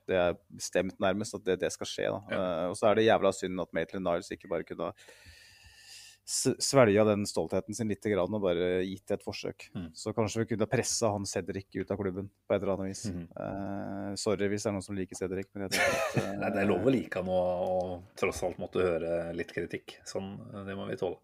det 0.08 0.16
er 0.22 0.32
bestemt 0.48 0.96
nærmest 1.04 1.36
at 1.36 1.44
det, 1.50 1.60
det 1.66 1.72
skal 1.76 1.88
skje. 1.92 2.08
Da. 2.14 2.20
Og 2.70 2.74
så 2.80 2.84
er 2.88 2.92
det 2.96 3.08
jævla 3.10 3.28
synd 3.36 3.60
at 3.66 3.74
Maitland 3.76 4.04
Niles 4.08 4.32
ikke 4.32 4.48
bare 4.48 4.64
kunne 4.64 4.88
svelga 6.28 7.04
den 7.08 7.24
stoltheten 7.26 7.74
sin 7.74 7.88
litt 7.88 8.04
grann, 8.04 8.34
og 8.36 8.42
bare 8.44 8.82
gitt 8.84 9.14
et 9.14 9.24
forsøk. 9.24 9.70
Mm. 9.72 9.86
Så 9.96 10.12
kanskje 10.16 10.42
vi 10.42 10.50
kunne 10.50 10.68
pressa 10.68 11.12
han 11.14 11.24
Cedric 11.28 11.70
ut 11.78 11.92
av 11.94 12.00
klubben 12.00 12.28
på 12.28 12.54
et 12.54 12.60
eller 12.60 12.74
annet 12.74 12.90
vis. 12.92 13.06
Mm. 13.14 13.22
Uh, 13.32 14.10
sorry 14.20 14.50
hvis 14.52 14.66
det 14.66 14.70
er 14.70 14.76
noen 14.76 14.84
som 14.84 14.98
liker 14.98 15.16
Cedric, 15.16 15.48
men 15.54 15.66
jeg 15.66 15.78
tenker 15.78 15.96
at 15.96 16.18
uh, 16.20 16.34
Nei, 16.42 16.50
Det 16.52 16.60
er 16.60 16.68
lov 16.68 16.84
å 16.84 16.92
like 16.92 17.22
han 17.22 17.32
og, 17.32 17.64
og, 17.64 17.94
tross 18.20 18.42
alt 18.44 18.60
måtte 18.60 18.84
høre 18.84 19.32
litt 19.38 19.54
kritikk. 19.56 19.96
Sånn, 20.08 20.34
det 20.68 20.76
må 20.76 20.84
vi 20.90 21.00
tåle. 21.00 21.16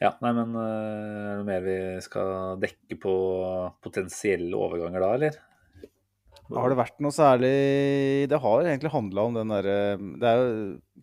Ja, 0.00 0.14
nei, 0.22 0.30
men 0.32 0.54
uh, 0.54 1.40
noe 1.40 1.44
mer 1.48 1.66
vi 1.66 1.78
skal 2.06 2.62
dekke 2.62 2.96
på 3.02 3.14
potensielle 3.82 4.54
overganger 4.56 5.02
da, 5.02 5.14
eller? 5.18 5.40
Har 6.56 6.72
det 6.72 6.78
vært 6.78 7.02
noe 7.04 7.14
særlig 7.14 7.50
Det 8.30 8.38
har 8.42 8.62
egentlig 8.64 8.92
handla 8.92 9.26
om 9.28 9.36
den 9.38 9.52
derre 9.52 9.76
Det 9.98 10.30
er 10.30 10.40
jo 10.40 10.54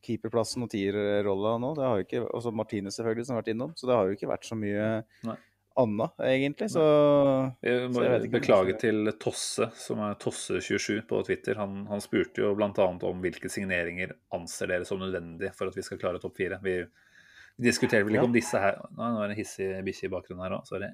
keeperplassen 0.03 0.65
og 0.65 0.71
tierrolla 0.71 1.55
nå. 1.61 1.73
Det 1.77 1.85
har 1.85 1.99
jo 1.99 2.05
ikke 2.05 2.23
Også 2.37 2.53
Martine 2.55 2.93
selvfølgelig, 2.93 3.27
som 3.27 3.35
har 3.35 3.43
vært 3.43 3.53
innom. 3.53 3.75
Så 3.77 3.89
det 3.89 3.95
har 3.97 4.07
jo 4.07 4.17
ikke 4.17 4.29
vært 4.29 4.47
så 4.47 4.57
mye 4.59 4.89
Nei. 5.25 5.35
annet, 5.83 6.21
egentlig. 6.27 6.67
Så, 6.73 6.83
jeg 7.65 7.87
må 7.93 8.03
så 8.03 8.29
beklage 8.35 8.75
til 8.83 9.11
Tosse, 9.21 9.69
som 9.79 10.03
er 10.05 10.19
Tosse27 10.21 11.01
på 11.09 11.23
Twitter. 11.27 11.57
Han, 11.61 11.81
han 11.89 12.03
spurte 12.03 12.43
jo 12.43 12.53
bl.a. 12.57 12.69
om 13.09 13.25
hvilke 13.25 13.51
signeringer 13.51 14.13
anser 14.37 14.73
dere 14.73 14.87
som 14.89 15.01
nødvendig 15.01 15.51
for 15.57 15.71
at 15.71 15.79
vi 15.79 15.85
skal 15.87 16.01
klare 16.01 16.21
topp 16.23 16.37
fire. 16.39 16.61
Vi, 16.63 16.77
vi 17.57 17.69
diskuterer 17.71 18.05
vel 18.05 18.19
ikke 18.19 18.27
ja. 18.27 18.29
om 18.29 18.37
disse 18.37 18.61
her 18.61 18.77
Nå 18.93 19.09
er 19.09 19.17
det 19.23 19.33
en 19.33 19.41
hissig 19.41 19.71
bikkje 19.87 20.11
i 20.11 20.13
bakgrunnen 20.13 20.45
her 20.45 20.59
òg, 20.59 20.69
sorry. 20.69 20.93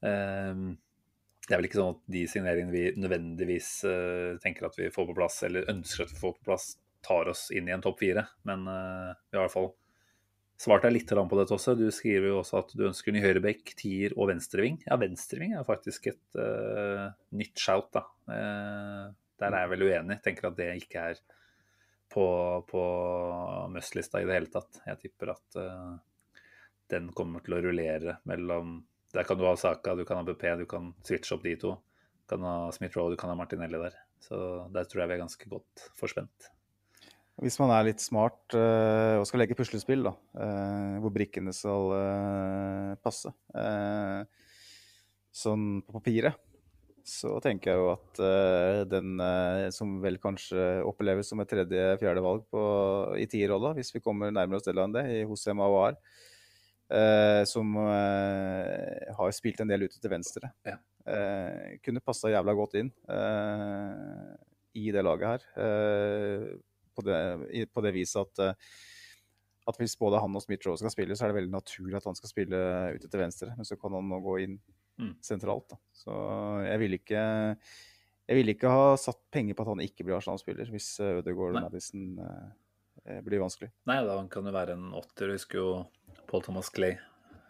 Um, 0.00 0.78
det 1.50 1.56
er 1.56 1.58
vel 1.58 1.66
ikke 1.66 1.80
sånn 1.80 1.96
at 1.96 2.02
de 2.14 2.20
signeringene 2.30 2.70
vi 2.70 2.82
nødvendigvis 3.02 3.68
uh, 3.82 4.38
tenker 4.38 4.68
at 4.68 4.76
vi 4.78 4.86
får 4.94 5.08
på 5.08 5.16
plass, 5.16 5.40
eller 5.48 5.66
ønsker 5.72 6.06
at 6.06 6.12
vi 6.14 6.20
får 6.20 6.36
på 6.36 6.46
plass, 6.46 6.66
tar 7.02 7.30
oss 7.32 7.48
inn 7.50 7.66
i 7.66 7.72
en 7.74 7.82
topp 7.82 7.98
fire. 8.04 8.22
Men 8.46 8.68
uh, 8.70 9.10
vi 9.26 9.34
har 9.34 9.40
i 9.40 9.48
hvert 9.48 9.54
fall 9.56 9.72
svart 10.60 10.86
deg 10.86 10.94
litt 10.94 11.10
på 11.10 11.38
dette 11.40 11.56
også. 11.56 11.74
Du 11.74 11.88
skriver 11.90 12.30
jo 12.30 12.36
også 12.44 12.60
at 12.60 12.70
du 12.78 12.84
ønsker 12.86 13.16
ny 13.16 13.24
høyrebekk, 13.24 13.72
tier 13.80 14.14
og 14.14 14.30
venstreving. 14.30 14.78
Ja, 14.86 15.00
venstreving 15.00 15.56
er 15.58 15.66
faktisk 15.66 16.06
et 16.12 16.22
uh, 16.38 17.10
nytt 17.34 17.58
shout, 17.58 17.90
da. 17.98 18.04
der 18.30 19.50
er 19.50 19.64
jeg 19.64 19.72
vel 19.72 19.86
uenig. 19.88 20.20
Tenker 20.22 20.52
at 20.52 20.60
det 20.60 20.68
ikke 20.84 21.08
er 21.10 21.24
på, 22.14 22.28
på 22.70 22.84
must-lista 23.74 24.22
i 24.22 24.30
det 24.30 24.38
hele 24.38 24.54
tatt. 24.54 24.84
Jeg 24.86 25.02
tipper 25.02 25.34
at 25.34 25.60
den 26.94 27.10
kommer 27.16 27.42
til 27.42 27.58
å 27.58 27.64
rullere 27.64 28.20
mellom 28.30 28.78
der 29.14 29.26
kan 29.26 29.38
du 29.38 29.46
ha 29.48 29.56
Saka, 29.58 29.96
du 29.98 30.04
kan 30.06 30.20
ha 30.20 30.26
BP, 30.26 30.46
du 30.62 30.66
kan 30.70 30.92
switche 31.06 31.34
opp 31.34 31.44
de 31.46 31.56
to. 31.58 31.74
Du 32.22 32.34
kan 32.34 32.46
ha 32.46 32.70
Smith-Roe, 32.74 33.10
du 33.12 33.18
kan 33.18 33.32
ha 33.32 33.36
Martinelli 33.38 33.80
der. 33.82 33.96
Så 34.22 34.36
der 34.74 34.86
tror 34.86 35.02
jeg 35.02 35.10
vi 35.10 35.16
er 35.16 35.24
ganske 35.24 35.50
godt 35.50 35.86
forspent. 35.98 36.50
Hvis 37.40 37.56
man 37.56 37.72
er 37.72 37.86
litt 37.88 38.02
smart 38.04 38.52
øh, 38.52 39.16
og 39.20 39.24
skal 39.28 39.40
legge 39.42 39.56
puslespill, 39.56 40.04
da, 40.04 40.12
øh, 40.44 41.00
hvor 41.00 41.12
brikkene 41.14 41.54
skal 41.56 41.94
øh, 41.96 42.94
passe 43.00 43.32
Sånn 45.40 45.66
på 45.86 45.94
papiret, 45.94 46.36
så 47.06 47.36
tenker 47.40 47.70
jeg 47.70 47.78
jo 47.78 47.90
at 47.92 48.20
den 48.90 49.22
som 49.72 49.92
vel 50.02 50.18
kanskje 50.20 50.82
oppleves 50.84 51.30
som 51.30 51.38
et 51.40 51.48
tredje-fjerde 51.48 52.24
valg 52.24 52.42
på, 52.50 52.62
i 53.14 53.28
tierrolla, 53.30 53.70
hvis 53.78 53.94
vi 53.94 54.02
kommer 54.02 54.34
nærmere 54.34 54.58
oss 54.58 54.66
enn 54.68 54.96
det, 54.96 55.04
i 55.14 55.22
Hosem 55.30 55.62
Awar, 55.62 55.94
Uh, 56.90 57.44
som 57.46 57.76
uh, 57.78 59.14
har 59.14 59.30
spilt 59.30 59.60
en 59.62 59.70
del 59.70 59.86
ute 59.86 60.00
til 60.02 60.10
venstre. 60.10 60.48
Ja. 60.66 60.74
Uh, 61.06 61.76
kunne 61.84 62.02
passa 62.02 62.32
jævla 62.32 62.54
godt 62.58 62.74
inn 62.80 62.90
i 64.74 64.90
det 64.94 65.02
laget 65.02 65.26
her. 65.28 65.44
På 66.94 67.04
det, 67.06 67.20
i, 67.54 67.62
på, 67.66 67.82
det, 67.82 67.92
viset 67.94 68.20
at, 68.22 68.66
at 69.70 69.78
hvis 69.80 69.96
både 69.98 70.20
han 70.22 70.34
og 70.36 70.42
Smith-Roe 70.44 70.78
skal 70.78 70.92
spille, 70.92 71.16
så 71.18 71.26
er 71.26 71.32
det 71.32 71.40
veldig 71.40 71.54
naturlig 71.54 71.96
at 71.98 72.06
han 72.06 72.18
skal 72.18 72.30
spille 72.30 72.60
ute 72.94 73.08
til 73.08 73.22
venstre. 73.22 73.50
Men 73.58 73.66
så 73.66 73.78
kan 73.80 73.94
han 73.96 74.10
nå 74.10 74.20
gå 74.22 74.36
inn 74.44 74.56
mm. 75.00 75.14
sentralt. 75.26 75.72
Da. 75.72 75.80
Så 75.94 76.14
jeg 76.66 76.82
ville 76.84 77.00
ikke 77.00 77.24
jeg 78.30 78.38
ville 78.38 78.54
ikke 78.54 78.70
ha 78.70 78.92
satt 79.00 79.22
penger 79.34 79.58
på 79.58 79.66
at 79.66 79.72
han 79.72 79.82
ikke 79.82 80.06
blir 80.06 80.18
Arsenal-spiller, 80.20 80.70
hvis 80.70 80.92
Ødegaard 81.02 81.56
og 81.56 81.64
Madison 81.66 82.12
blir 83.26 83.42
vanskelig. 83.42 83.72
Nei, 83.90 83.98
da 84.06 84.20
kan 84.30 84.46
det 84.46 84.54
være 84.54 84.78
en 84.78 84.92
åtter. 84.94 85.32
Jeg 85.32 85.40
husker 85.40 85.58
jo 85.58 85.70
Paul 86.30 86.44
Thomas 86.46 86.70
Clay, 86.72 86.94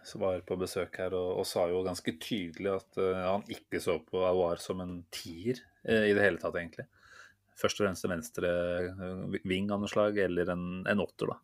som 0.07 0.22
var 0.24 0.41
på 0.49 0.57
besøk 0.61 0.97
her, 1.03 1.12
og, 1.16 1.43
og 1.43 1.47
sa 1.49 1.66
jo 1.68 1.83
ganske 1.85 2.14
tydelig 2.22 2.72
at 2.72 3.01
uh, 3.03 3.20
han 3.26 3.45
ikke 3.53 3.83
så 3.85 3.99
på 4.01 4.22
Awar 4.24 4.62
som 4.62 4.81
en 4.81 5.03
tier 5.12 5.61
uh, 5.85 6.07
i 6.09 6.14
det 6.16 6.24
hele 6.24 6.41
tatt, 6.41 6.57
egentlig. 6.57 6.87
Først 7.61 7.81
og 7.81 7.85
fremst 7.85 8.07
en 8.09 8.14
venstre 8.14 8.51
uh, 8.97 9.39
ving 9.45 9.68
av 9.68 9.83
noe 9.83 9.93
slag, 9.93 10.16
eller 10.24 10.55
en, 10.55 10.66
en 10.89 11.05
åtter, 11.05 11.35
da. 11.35 11.39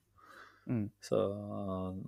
Mm. 0.66 0.86
Så 1.04 1.18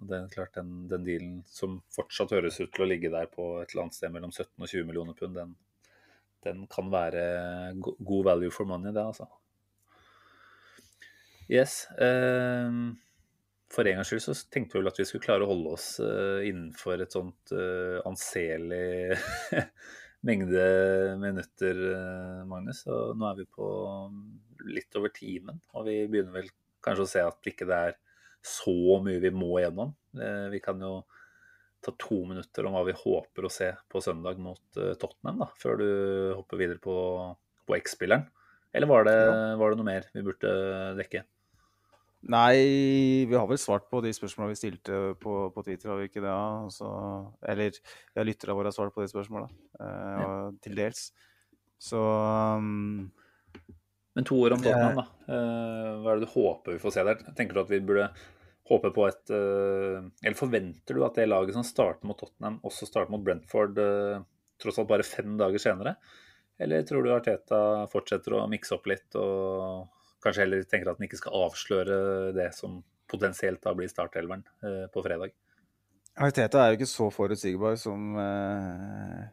det 0.08 0.16
er 0.16 0.32
klart 0.32 0.56
den, 0.58 0.70
den 0.90 1.04
dealen 1.06 1.34
som 1.46 1.76
fortsatt 1.94 2.32
høres 2.34 2.56
ut 2.58 2.72
til 2.74 2.82
å 2.82 2.88
ligge 2.90 3.10
der 3.12 3.28
på 3.30 3.52
et 3.60 3.70
eller 3.70 3.84
annet 3.84 3.98
sted 3.98 4.10
mellom 4.10 4.32
17 4.34 4.48
og 4.56 4.64
20 4.66 4.88
millioner 4.88 5.18
pund, 5.18 5.36
den, 5.38 5.52
den 6.46 6.64
kan 6.72 6.88
være 6.90 7.26
go- 7.78 7.94
god 8.00 8.32
value 8.32 8.54
for 8.54 8.66
money, 8.66 8.90
det, 8.96 9.04
altså. 9.04 9.28
Yes. 11.48 11.84
eh, 12.00 12.72
for 13.72 13.88
en 13.88 13.98
gangs 13.98 14.08
skyld 14.08 14.24
så 14.24 14.34
tenkte 14.48 14.76
vi 14.76 14.82
vel 14.82 14.90
at 14.90 14.98
vi 15.00 15.04
skulle 15.08 15.24
klare 15.24 15.44
å 15.44 15.50
holde 15.50 15.74
oss 15.76 15.88
eh, 16.00 16.48
innenfor 16.48 17.02
et 17.04 17.14
sånt 17.14 17.52
eh, 17.52 17.98
anselig 18.08 19.18
mengde 20.28 20.64
minutter, 21.20 21.82
eh, 21.92 22.40
Magnus. 22.48 22.82
Og 22.88 23.12
nå 23.18 23.28
er 23.28 23.42
vi 23.42 23.46
på 23.58 23.68
litt 24.72 24.98
over 24.98 25.12
timen, 25.14 25.60
og 25.76 25.86
vi 25.88 26.00
begynner 26.08 26.40
vel 26.40 26.50
kanskje 26.84 27.04
å 27.04 27.12
se 27.12 27.26
at 27.28 27.52
ikke 27.52 27.68
det 27.68 27.82
er 27.90 27.96
så 28.44 28.98
mye 29.04 29.20
vi 29.20 29.34
må 29.34 29.58
gjennom. 29.60 29.92
Vi 30.52 30.60
kan 30.62 30.80
jo 30.80 31.02
ta 31.84 31.92
to 32.00 32.22
minutter 32.26 32.66
om 32.66 32.74
hva 32.74 32.84
vi 32.86 32.94
håper 32.96 33.46
å 33.46 33.50
se 33.52 33.68
på 33.90 34.00
søndag 34.02 34.38
mot 34.42 34.62
Tottenham, 34.72 35.42
da, 35.42 35.48
før 35.58 35.80
du 35.82 35.88
hopper 36.38 36.60
videre 36.62 36.80
på, 36.82 36.94
på 37.66 37.76
X-spilleren. 37.82 38.24
Eller 38.72 38.90
var 38.90 39.04
det, 39.08 39.18
var 39.60 39.74
det 39.74 39.80
noe 39.80 39.88
mer 39.90 40.08
vi 40.14 40.24
burde 40.24 40.54
dekke? 40.98 41.26
Nei, 42.26 43.26
vi 43.30 43.36
har 43.36 43.46
vel 43.46 43.60
svart 43.62 43.86
på 43.92 44.00
de 44.02 44.10
spørsmåla 44.14 44.50
vi 44.50 44.58
stilte 44.58 44.96
på, 45.22 45.34
på 45.54 45.62
Twitter, 45.62 45.92
har 45.92 46.00
vi 46.00 46.08
ikke 46.08 46.22
det? 46.24 46.32
ja? 46.32 46.64
Altså, 46.64 46.88
eller 47.46 47.76
ja, 47.78 48.24
lytterne 48.26 48.56
våre 48.58 48.72
har 48.72 48.74
svart 48.74 48.94
på 48.96 49.04
de 49.04 49.10
spørsmåla, 49.12 49.46
eh, 49.78 50.16
ja. 50.18 50.32
til 50.64 50.74
dels. 50.80 51.04
Så 51.78 52.00
um, 52.58 53.06
Men 54.18 54.26
to 54.26 54.40
ord 54.42 54.56
om 54.56 54.64
Tottenham, 54.64 54.98
da. 54.98 55.06
Eh, 55.30 55.92
hva 56.02 56.10
er 56.10 56.18
det 56.18 56.26
du 56.26 56.34
håper 56.34 56.74
vi 56.74 56.82
får 56.82 56.96
se 56.96 57.06
der? 57.06 57.22
Tenker 57.38 57.54
du 57.54 57.62
at 57.62 57.70
vi 57.70 57.84
burde 57.86 58.08
håpe 58.68 58.90
på 58.92 59.04
et 59.08 59.32
eh, 59.32 60.08
Eller 60.24 60.36
forventer 60.36 60.98
du 60.98 61.04
at 61.06 61.16
det 61.16 61.28
laget 61.28 61.56
som 61.56 61.66
starter 61.66 62.08
mot 62.08 62.18
Tottenham, 62.18 62.58
også 62.66 62.88
starter 62.88 63.14
mot 63.14 63.22
Brentford 63.24 63.78
eh, 63.82 64.24
tross 64.58 64.82
alt 64.82 64.90
bare 64.90 65.06
fem 65.06 65.38
dager 65.38 65.62
senere? 65.62 65.94
Eller 66.58 66.82
tror 66.82 67.06
du 67.06 67.12
Arteta 67.14 67.86
fortsetter 67.92 68.34
å 68.34 68.48
mikse 68.50 68.74
opp 68.74 68.88
litt, 68.90 69.14
og 69.14 69.86
kanskje 70.24 70.44
heller 70.44 70.64
tenker 70.68 70.92
at 70.92 71.00
han 71.00 71.08
ikke 71.08 71.20
skal 71.20 71.44
avsløre 71.46 71.98
det 72.36 72.50
som 72.56 72.80
potensielt 73.08 73.62
da 73.64 73.72
blir 73.76 73.90
startelveren 73.90 74.44
eh, 74.64 74.86
på 74.92 75.02
fredag? 75.04 75.34
Arteta 76.18 76.60
er 76.60 76.72
jo 76.72 76.80
ikke 76.80 76.90
så 76.90 77.06
forutsigbar 77.14 77.76
som 77.78 78.16
eh, 78.18 79.28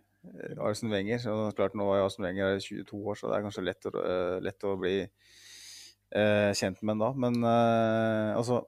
Arsen 0.62 0.94
Wenger. 0.94 1.26
Og 1.32 1.58
klart 1.58 1.76
nå 1.78 1.88
er 1.94 2.04
Arsen 2.06 2.26
Wenger 2.28 2.60
22 2.62 3.02
år, 3.02 3.18
så 3.20 3.32
det 3.32 3.38
er 3.38 3.46
kanskje 3.48 3.66
lett 3.66 3.90
å, 3.90 3.94
eh, 4.00 4.38
lett 4.46 4.68
å 4.68 4.76
bli 4.80 4.96
eh, 5.02 6.52
kjent 6.58 6.82
med 6.82 6.96
ham 6.96 7.04
da. 7.04 7.12
Men 7.26 7.40
eh, 7.42 8.32
altså, 8.38 8.62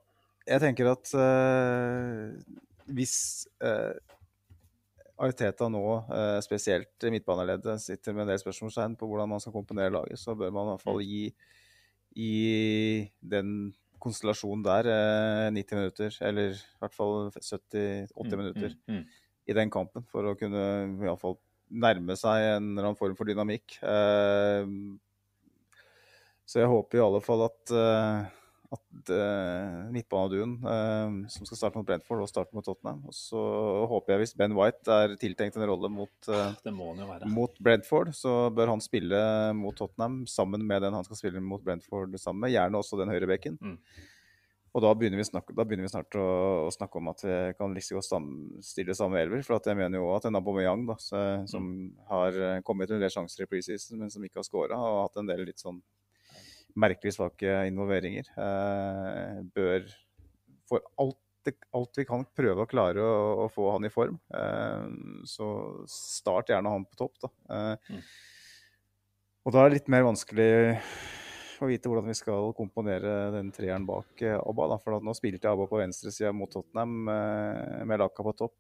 jeg 0.47 0.63
tenker 0.63 0.91
at 0.93 1.13
eh, 1.21 2.57
hvis 2.97 3.17
eh, 3.61 3.93
Arteta 5.17 5.65
nå, 5.73 5.81
spesielt 6.45 7.05
midtbaneleddet, 7.09 7.81
sitter 7.81 8.13
med 8.13 8.27
en 8.27 8.35
del 8.35 8.41
spørsmålstegn 8.41 8.93
på 8.99 9.07
hvordan 9.09 9.31
man 9.31 9.41
skal 9.41 9.55
komponere 9.55 9.89
laget, 9.89 10.21
så 10.21 10.35
bør 10.37 10.51
man 10.53 10.67
i 10.67 10.75
hvert 10.75 10.83
fall 10.85 11.01
gi, 11.01 11.23
gi 12.17 13.07
den 13.21 13.73
konstellasjonen 14.01 14.63
der 14.65 14.89
eh, 14.91 15.49
90 15.53 15.79
minutter, 15.79 16.17
eller 16.27 16.53
i 16.53 16.79
hvert 16.81 16.95
fall 16.95 17.29
70-80 17.33 18.39
minutter 18.39 18.75
Mm, 18.87 18.95
mm, 18.99 19.03
i 19.47 19.55
den 19.55 19.71
kampen 19.73 20.05
for 20.11 20.27
å 20.27 20.35
kunne 20.37 20.63
i 20.87 21.05
hvert 21.05 21.21
fall 21.21 21.37
nærme 21.67 22.15
seg 22.19 22.45
en 22.55 22.71
eller 22.71 22.89
annen 22.89 22.99
form 22.99 23.15
for 23.19 23.27
dynamikk. 23.27 23.77
Eh, 23.83 24.69
så 26.47 26.61
jeg 26.61 26.71
håper 26.71 26.99
i 26.99 27.03
alle 27.03 27.21
fall 27.23 27.43
at, 27.47 27.73
eh, 27.75 28.27
at 28.73 29.11
uh, 29.13 29.87
midtbaneduen 29.93 30.57
uh, 30.63 31.29
som 31.31 31.47
skal 31.47 31.59
starte 31.59 31.79
mot 31.79 31.87
Brentford, 31.87 32.23
og 32.23 32.31
starte 32.31 32.55
mot 32.57 32.65
Tottenham. 32.65 33.03
Og 33.07 33.15
så 33.15 33.39
håper 33.91 34.15
jeg 34.15 34.23
hvis 34.23 34.35
Ben 34.39 34.55
White 34.57 34.99
er 35.03 35.15
tiltenkt 35.21 35.59
en 35.59 35.67
rolle 35.69 35.91
mot, 35.93 36.13
eh, 36.31 36.59
være. 36.65 37.31
mot 37.31 37.57
Brentford, 37.63 38.13
så 38.17 38.35
bør 38.53 38.73
han 38.75 38.83
spille 38.83 39.21
mot 39.57 39.77
Tottenham 39.77 40.21
sammen 40.29 40.65
med 40.67 40.83
den 40.85 40.97
han 40.97 41.07
skal 41.07 41.19
spille 41.19 41.43
mot 41.43 41.63
Brentford 41.63 42.15
sammen 42.19 42.45
med. 42.45 42.55
Gjerne 42.55 42.81
også 42.81 42.99
den 42.99 43.11
høyrebekken. 43.13 43.59
Mm. 43.61 43.79
Og 44.77 44.83
da 44.83 44.91
begynner 44.93 45.17
vi, 45.17 45.25
snakk, 45.25 45.47
da 45.57 45.63
begynner 45.65 45.87
vi 45.87 45.89
snart 45.89 46.15
å, 46.19 46.23
å 46.67 46.71
snakke 46.73 46.99
om 46.99 47.07
at 47.09 47.23
vi 47.25 47.35
kan 47.57 47.71
like 47.73 47.95
godt 47.97 48.27
stille 48.65 48.93
samme 48.97 49.17
elver. 49.23 49.41
For 49.45 49.57
at 49.57 49.69
jeg 49.71 49.79
mener 49.79 49.97
jo 49.97 50.11
at 50.13 50.27
en 50.29 50.37
Aubameyang, 50.37 50.83
da, 50.85 50.97
så, 51.01 51.21
som 51.49 51.71
har 52.11 52.37
eh, 52.37 52.59
kommet 52.67 52.91
til 52.91 52.99
en 52.99 53.05
del 53.05 53.13
sjanser 53.13 53.47
i 53.47 53.49
preseason, 53.49 53.97
men 54.03 54.13
som 54.13 54.25
ikke 54.27 54.43
har 54.43 54.45
scora, 54.45 54.77
og 54.77 55.07
hatt 55.07 55.17
en 55.23 55.31
del 55.31 55.47
litt 55.47 55.63
sånn 55.63 55.79
merkelig 56.77 57.15
svake 57.15 57.63
involveringer, 57.69 58.29
eh, 58.37 59.41
bør 59.55 59.87
for 60.67 60.83
alt, 61.01 61.51
alt 61.75 61.99
vi 61.99 62.05
kan 62.07 62.25
prøve 62.35 62.65
å 62.65 62.69
klare 62.69 63.03
å, 63.03 63.19
å 63.45 63.49
få 63.51 63.69
han 63.73 63.87
i 63.87 63.93
form. 63.93 64.17
Eh, 64.35 64.87
så 65.29 65.49
start 65.91 66.51
gjerne 66.53 66.73
han 66.73 66.87
på 66.87 66.99
topp, 67.03 67.21
da. 67.25 67.33
Eh, 67.49 67.93
Mm. 67.97 68.01
Og 69.47 69.53
da 69.55 69.61
er 69.63 69.69
det 69.69 69.77
litt 69.77 69.87
mer 69.87 70.01
vanskelig 70.03 70.75
å 71.63 71.67
vite 71.69 71.87
hvordan 71.87 72.09
vi 72.09 72.15
skal 72.19 72.49
komponere 72.51 73.31
den 73.31 73.47
treeren 73.55 73.85
bak 73.87 74.19
Abba. 74.41 74.65
Da. 74.73 74.77
For 74.83 74.99
nå 74.99 75.13
spilte 75.15 75.47
Abba 75.47 75.69
på 75.71 75.79
venstresida 75.79 76.33
mot 76.35 76.51
Tottenham 76.51 77.05
med 77.07 78.01
Laka 78.01 78.25
på 78.27 78.33
topp. 78.35 78.57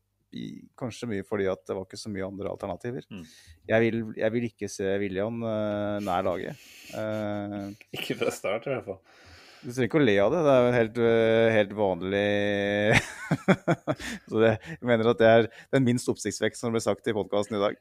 Kanskje 0.77 1.07
mye 1.09 1.25
fordi 1.25 1.47
at 1.49 1.61
det 1.67 1.75
var 1.77 1.85
ikke 1.87 1.99
så 1.99 2.11
mye 2.11 2.25
andre 2.27 2.51
alternativer. 2.51 3.05
Mm. 3.09 3.23
Jeg, 3.69 3.83
vil, 3.85 4.01
jeg 4.17 4.33
vil 4.33 4.47
ikke 4.49 4.69
se 4.71 4.97
William 5.01 5.39
uh, 5.43 5.97
nær 6.03 6.25
laget. 6.27 6.59
Uh, 6.91 7.71
Ikke 7.95 8.17
fra 8.19 8.33
start, 8.33 8.67
i 8.67 8.73
hvert 8.75 8.89
fall. 8.89 8.99
du 9.63 9.71
trenger 9.71 9.87
ikke 9.87 10.01
å 10.01 10.03
le 10.03 10.17
av 10.21 10.33
det, 10.33 10.41
det 10.45 10.51
er 10.53 10.65
jo 10.65 10.73
helt, 10.75 10.99
øh, 11.03 11.47
helt 11.55 11.71
vanlig 11.75 12.27
Så 14.29 14.43
det, 14.43 14.51
jeg 14.75 14.89
mener 14.91 15.09
at 15.11 15.21
det 15.21 15.31
er 15.31 15.47
den 15.73 15.87
minst 15.87 16.11
oppsiktsvekkende 16.11 16.61
som 16.61 16.75
ble 16.75 16.83
sagt 16.83 17.09
i 17.09 17.15
podkasten 17.17 17.57
i 17.57 17.63
dag. 17.63 17.79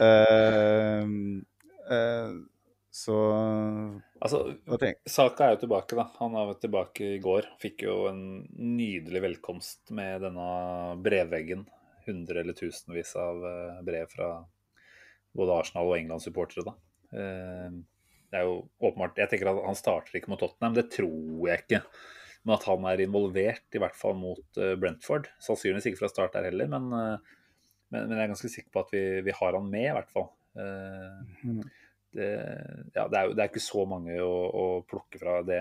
Uh, 0.00 1.42
eh, 1.90 2.38
så 2.90 3.18
Altså, 4.20 4.40
Saka 5.08 5.46
er 5.46 5.54
jo 5.54 5.60
tilbake, 5.62 5.96
da. 5.96 6.08
Han 6.18 6.34
var 6.34 6.56
tilbake 6.60 7.14
i 7.16 7.20
går. 7.22 7.46
Fikk 7.62 7.86
jo 7.86 7.94
en 8.10 8.24
nydelig 8.52 9.22
velkomst 9.24 9.94
med 9.96 10.26
denne 10.26 10.48
brevveggen. 11.00 11.62
Hundre 12.10 12.42
eller 12.42 12.58
tusenvis 12.58 13.14
av 13.18 13.40
eh, 13.46 13.80
brev 13.86 14.10
fra 14.12 14.32
både 15.36 15.56
Arsenal 15.62 15.88
og 15.88 15.96
England-supportere, 15.96 16.66
da. 16.66 16.76
Eh, 17.14 17.80
Det 18.30 18.38
er 18.38 18.46
jo 18.46 18.60
åpenbart 18.78 19.16
Jeg 19.18 19.30
tenker 19.32 19.48
at 19.50 19.64
han 19.66 19.78
starter 19.78 20.18
ikke 20.18 20.30
mot 20.30 20.38
Tottenham, 20.42 20.74
det 20.76 20.90
tror 20.94 21.48
jeg 21.48 21.64
ikke. 21.64 21.80
Men 22.44 22.54
at 22.54 22.66
han 22.68 22.86
er 22.86 23.02
involvert, 23.04 23.66
i 23.74 23.82
hvert 23.82 23.98
fall 23.98 24.14
mot 24.18 24.60
eh, 24.60 24.76
Brentford. 24.78 25.26
Sannsynligvis 25.42 25.90
ikke 25.90 26.04
fra 26.04 26.12
start 26.12 26.36
der 26.38 26.46
heller, 26.50 26.70
men, 26.70 26.88
men, 27.90 28.06
men 28.06 28.14
jeg 28.14 28.22
er 28.24 28.32
ganske 28.34 28.52
sikker 28.52 28.70
på 28.74 28.84
at 28.84 28.94
vi, 28.94 29.02
vi 29.26 29.34
har 29.34 29.58
han 29.58 29.66
med, 29.70 29.88
i 29.88 29.96
hvert 29.98 30.14
fall. 30.14 30.30
Eh, 30.60 31.66
det, 32.14 32.30
ja, 32.94 33.04
det, 33.06 33.18
er 33.18 33.28
jo 33.28 33.34
det 33.34 33.42
er 33.44 33.50
ikke 33.52 33.62
så 33.62 33.84
mange 33.86 34.16
å, 34.22 34.32
å 34.50 34.64
plukke 34.90 35.20
fra. 35.22 35.40
Det 35.46 35.60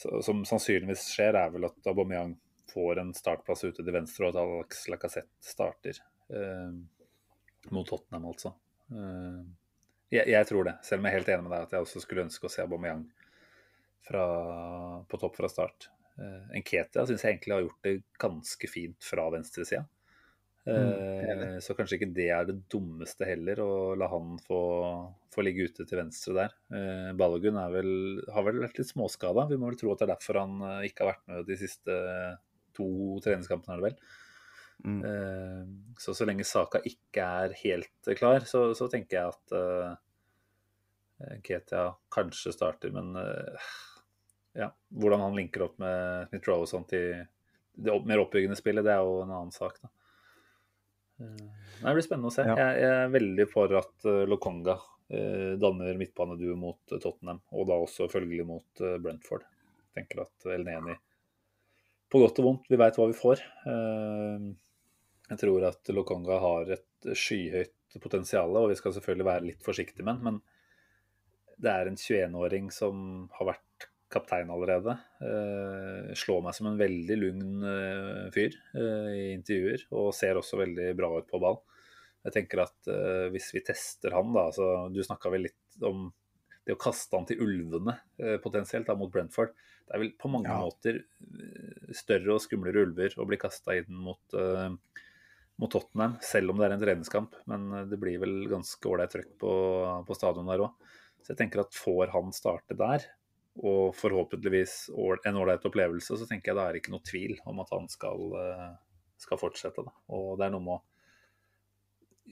så, 0.00 0.20
som 0.24 0.44
sannsynligvis 0.48 1.10
skjer, 1.12 1.36
er 1.36 1.50
vel 1.52 1.68
at 1.68 1.90
Aubameyang 1.90 2.36
får 2.70 3.02
en 3.02 3.12
startplass 3.16 3.66
ute 3.66 3.82
til 3.82 3.94
venstre, 3.94 4.28
og 4.28 4.34
at 4.34 4.42
Alex 4.42 4.86
Lacassette 4.92 5.52
starter 5.52 6.00
eh, 6.32 6.74
mot 7.74 7.88
Tottenham, 7.88 8.28
altså. 8.32 8.54
Eh, 8.94 9.40
jeg, 10.10 10.26
jeg 10.32 10.48
tror 10.48 10.66
det, 10.66 10.76
selv 10.86 11.02
om 11.02 11.06
jeg 11.06 11.12
er 11.12 11.20
helt 11.20 11.32
enig 11.34 11.46
med 11.46 11.54
deg 11.54 11.68
at 11.68 11.76
jeg 11.76 11.86
også 11.86 12.02
skulle 12.02 12.26
ønske 12.26 12.48
å 12.48 12.52
se 12.52 12.64
Aubameyang 12.64 13.06
fra, 14.08 14.26
på 15.06 15.20
topp 15.22 15.38
fra 15.38 15.50
start. 15.52 15.90
Uh, 16.18 16.50
Enketia 16.58 17.06
syns 17.06 17.22
jeg 17.22 17.36
egentlig 17.36 17.54
har 17.54 17.62
gjort 17.64 17.86
det 17.86 17.92
ganske 18.20 18.70
fint 18.70 19.06
fra 19.06 19.28
venstresida. 19.32 19.86
Mm, 20.70 21.56
så 21.64 21.72
kanskje 21.74 21.96
ikke 21.96 22.10
det 22.14 22.26
er 22.30 22.44
det 22.46 22.58
dummeste 22.70 23.24
heller, 23.24 23.62
å 23.64 23.94
la 23.98 24.06
han 24.12 24.34
få, 24.44 24.58
få 25.32 25.42
ligge 25.42 25.70
ute 25.70 25.86
til 25.88 25.98
venstre 25.98 26.34
der. 26.36 26.52
Balogun 27.18 27.56
vel, 27.72 27.88
har 28.30 28.44
vel 28.46 28.60
vært 28.66 28.78
litt 28.78 28.90
småskada. 28.92 29.46
Vi 29.50 29.56
må 29.58 29.70
vel 29.70 29.78
tro 29.80 29.94
at 29.94 30.02
det 30.02 30.06
er 30.06 30.12
derfor 30.12 30.38
han 30.42 30.60
ikke 30.86 31.06
har 31.06 31.10
vært 31.14 31.24
med 31.32 31.48
de 31.48 31.56
siste 31.58 31.96
to 32.76 32.88
treningskampene, 33.24 33.76
er 33.76 33.80
det 33.80 33.88
vel. 33.90 34.02
Mm. 34.84 35.00
Uh, 35.04 35.94
så 35.98 36.14
så 36.16 36.24
lenge 36.24 36.44
saka 36.48 36.80
ikke 36.88 37.24
er 37.44 37.56
helt 37.64 38.12
klar, 38.16 38.46
så, 38.48 38.70
så 38.76 38.88
tenker 38.88 39.18
jeg 39.18 39.34
at 39.34 39.52
uh, 39.52 41.34
Ketia 41.44 41.90
kanskje 42.12 42.54
starter, 42.54 42.92
men 42.94 43.12
uh, 43.12 43.72
ja, 44.56 44.70
hvordan 44.88 45.20
han 45.26 45.36
linker 45.36 45.66
opp 45.66 45.76
med 45.82 46.30
Smith 46.30 46.48
Rowe 46.48 46.64
og 46.64 46.70
sånt 46.70 46.94
i 46.96 47.04
det 47.80 47.92
opp, 47.92 48.08
mer 48.08 48.22
oppbyggende 48.22 48.56
spillet, 48.56 48.84
det 48.86 48.94
er 48.94 49.04
jo 49.04 49.20
en 49.22 49.34
annen 49.34 49.52
sak, 49.52 49.76
da. 49.84 49.92
Uh, 51.20 51.52
det 51.82 51.94
blir 51.98 52.08
spennende 52.08 52.32
å 52.32 52.34
se. 52.38 52.48
Ja. 52.48 52.56
Jeg, 52.56 52.80
jeg 52.80 52.96
er 53.02 53.14
veldig 53.18 53.48
for 53.52 53.76
at 53.80 54.08
Lokonga 54.28 54.78
danner 55.10 55.96
midtbaneduo 55.98 56.52
mot 56.54 56.92
Tottenham, 56.92 57.40
og 57.50 57.64
da 57.66 57.76
også 57.82 58.06
følgelig 58.12 58.44
mot 58.46 58.82
Brentford. 59.02 59.42
Tenker 59.96 60.20
at 60.22 60.44
El 60.54 60.62
Neni 60.62 60.94
på 62.10 62.22
godt 62.22 62.40
og 62.42 62.46
vondt, 62.46 62.70
vi 62.70 62.78
veit 62.80 62.98
hva 62.98 63.08
vi 63.10 63.18
får. 63.18 63.42
Uh, 63.66 64.50
jeg 65.30 65.42
tror 65.44 65.68
at 65.68 65.92
Lokonga 65.94 66.40
har 66.42 66.72
et 66.74 67.12
skyhøyt 67.14 68.00
potensial, 68.02 68.54
og 68.58 68.70
vi 68.70 68.78
skal 68.78 68.94
selvfølgelig 68.96 69.26
være 69.26 69.46
litt 69.48 69.64
forsiktige 69.66 70.06
med 70.06 70.18
den, 70.18 70.26
men 70.26 71.60
det 71.60 71.72
er 71.72 71.90
en 71.90 71.98
21-åring 71.98 72.70
som 72.74 73.02
har 73.36 73.52
vært 73.52 73.90
kaptein 74.10 74.50
allerede. 74.50 74.96
Uh, 75.22 76.10
slår 76.18 76.42
meg 76.44 76.56
som 76.56 76.70
en 76.70 76.78
veldig 76.80 77.18
lugn 77.18 77.50
uh, 77.62 78.26
fyr 78.34 78.56
uh, 78.74 79.10
i 79.14 79.26
intervjuer, 79.36 79.86
og 79.94 80.14
ser 80.16 80.40
også 80.40 80.58
veldig 80.60 80.90
bra 80.98 81.12
ut 81.18 81.28
på 81.30 81.40
ball. 81.42 81.60
Jeg 82.26 82.34
tenker 82.34 82.60
at 82.66 82.88
hvis 83.32 83.46
vi 83.54 83.62
tester 83.64 84.12
han, 84.12 84.34
da 84.34 84.42
altså, 84.50 84.66
Du 84.92 84.98
snakka 85.00 85.30
vel 85.32 85.46
litt 85.46 85.84
om 85.88 86.10
det 86.66 86.76
å 86.76 86.80
kaste 86.80 87.16
han 87.16 87.26
til 87.28 87.40
ulvene 87.42 87.96
potensielt 88.44 88.86
da, 88.86 88.96
mot 88.98 89.10
Brentford. 89.12 89.54
Det 89.86 89.96
er 89.96 90.02
vel 90.02 90.10
på 90.20 90.28
mange 90.30 90.50
ja. 90.50 90.58
måter 90.60 91.00
større 91.96 92.36
og 92.36 92.42
skumlere 92.44 92.84
ulver 92.84 93.16
å 93.16 93.26
bli 93.26 93.38
kasta 93.40 93.78
inn 93.78 93.88
mot, 93.96 94.20
mot, 94.36 95.72
Tottenham, 95.72 96.18
selv 96.22 96.52
om 96.52 96.60
det 96.60 96.68
er 96.68 96.74
en 96.76 96.82
treningskamp. 96.84 97.38
Men 97.50 97.64
det 97.90 97.98
blir 98.02 98.20
vel 98.22 98.44
ganske 98.52 98.92
ålreit 98.92 99.16
trøkk 99.16 99.32
på, 99.40 99.54
på 100.06 100.18
stadion 100.18 100.52
der 100.52 100.66
òg. 100.68 100.92
Så 101.24 101.32
jeg 101.32 101.40
tenker 101.40 101.64
at 101.64 101.76
får 101.76 102.12
han 102.14 102.30
starte 102.36 102.76
der, 102.78 103.08
og 103.60 103.96
forhåpentligvis 103.98 104.90
en 105.26 105.40
ålreit 105.40 105.64
opplevelse, 105.66 106.16
så 106.16 106.28
tenker 106.28 106.52
jeg 106.52 106.58
det 106.58 106.66
er 106.66 106.78
ikke 106.78 106.94
noe 106.94 107.04
tvil 107.06 107.36
om 107.50 107.60
at 107.62 107.72
han 107.74 107.88
skal, 107.92 108.36
eh, 108.40 108.68
skal 109.20 109.40
fortsette. 109.40 109.84
Da. 109.84 109.92
Og 110.16 110.38
det 110.38 110.46
er 110.46 110.54
noe 110.54 110.64
med 110.64 110.78
å 110.78 110.82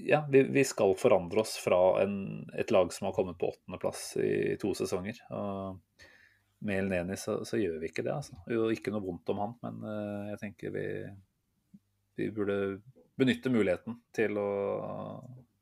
Ja, 0.07 0.23
vi, 0.31 0.43
vi, 0.43 0.65
skal 0.65 0.95
forandre 0.99 1.43
oss 1.43 1.57
fra 1.59 2.03
en, 2.03 2.47
et 2.55 2.71
lag 2.71 2.93
som 2.95 3.09
har 3.09 3.17
kommet 3.17 3.39
på 3.39 3.51
åttendeplass 3.51 4.03
i 4.23 4.57
to 4.61 4.71
sesonger. 4.79 5.19
Og 5.35 6.05
med 6.59 6.79
El 6.79 6.91
Neni 6.93 7.17
så, 7.19 7.41
så, 7.45 7.59
gjør 7.59 7.79
vi 7.83 7.91
ikke 7.91 8.05
det, 8.07 8.15
altså. 8.15 8.39
Jo, 8.51 8.69
ikke 8.75 8.93
noe 8.95 9.05
vondt 9.05 9.31
om 9.35 9.43
han, 9.43 9.57
men 9.65 9.83
uh, 9.87 10.31
jeg 10.33 10.41
tenker 10.43 10.75
vi, 10.75 10.87
vi 12.19 12.31
burde 12.35 12.59
benytte 13.19 13.51
muligheten 13.51 13.99
til 14.15 14.39
å, 14.39 14.49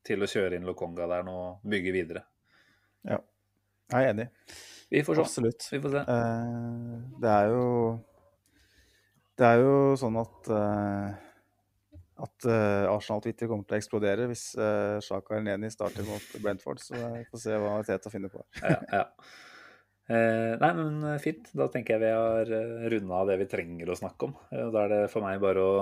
til 0.04 0.24
å 0.24 0.30
kjøre 0.30 0.58
inn 0.58 0.68
Lokonga 0.68 1.08
der 1.08 1.24
nå 1.26 1.36
og 1.36 1.68
bygge 1.68 1.94
videre. 1.94 2.24
Ja, 3.06 3.20
jeg 3.92 4.02
er 4.02 4.12
enig. 4.12 4.28
Vi 4.92 5.02
får 5.04 5.18
se. 5.18 5.26
Absolutt. 5.26 5.68
Vi 5.72 5.80
får 5.82 5.96
se. 5.96 6.04
Uh, 6.08 6.98
det 7.22 7.32
er 7.32 7.52
jo 7.52 7.64
Det 9.36 9.48
er 9.48 9.60
jo 9.60 9.72
sånn 10.00 10.16
at 10.16 10.48
eh, 10.48 11.25
at 12.22 12.47
uh, 12.48 12.86
Arsenal-Twitter 12.94 13.51
kommer 13.51 13.66
til 13.68 13.76
å 13.76 13.80
eksplodere 13.80 14.28
hvis 14.30 14.47
uh, 14.56 14.97
Shaka 15.05 15.36
Elneni 15.36 15.68
starter 15.72 16.06
mot 16.09 16.38
Brentford. 16.40 16.80
Så 16.80 16.97
vi 16.97 17.26
får 17.28 17.43
se 17.43 17.59
hva 17.60 17.74
Teta 17.86 18.12
finner 18.12 18.32
på. 18.32 18.44
ja, 18.62 18.80
ja. 18.93 19.05
Eh, 20.06 20.52
nei, 20.62 20.68
men 20.78 21.18
fint. 21.18 21.48
Da 21.59 21.66
tenker 21.66 21.97
jeg 21.97 22.05
vi 22.05 22.10
har 22.14 22.51
runda 22.93 23.24
det 23.26 23.40
vi 23.40 23.48
trenger 23.51 23.90
å 23.90 23.97
snakke 23.98 24.28
om. 24.28 24.36
Da 24.55 24.84
er 24.84 24.93
det 24.93 25.01
for 25.10 25.26
meg 25.26 25.40
bare 25.43 25.64
å 25.66 25.80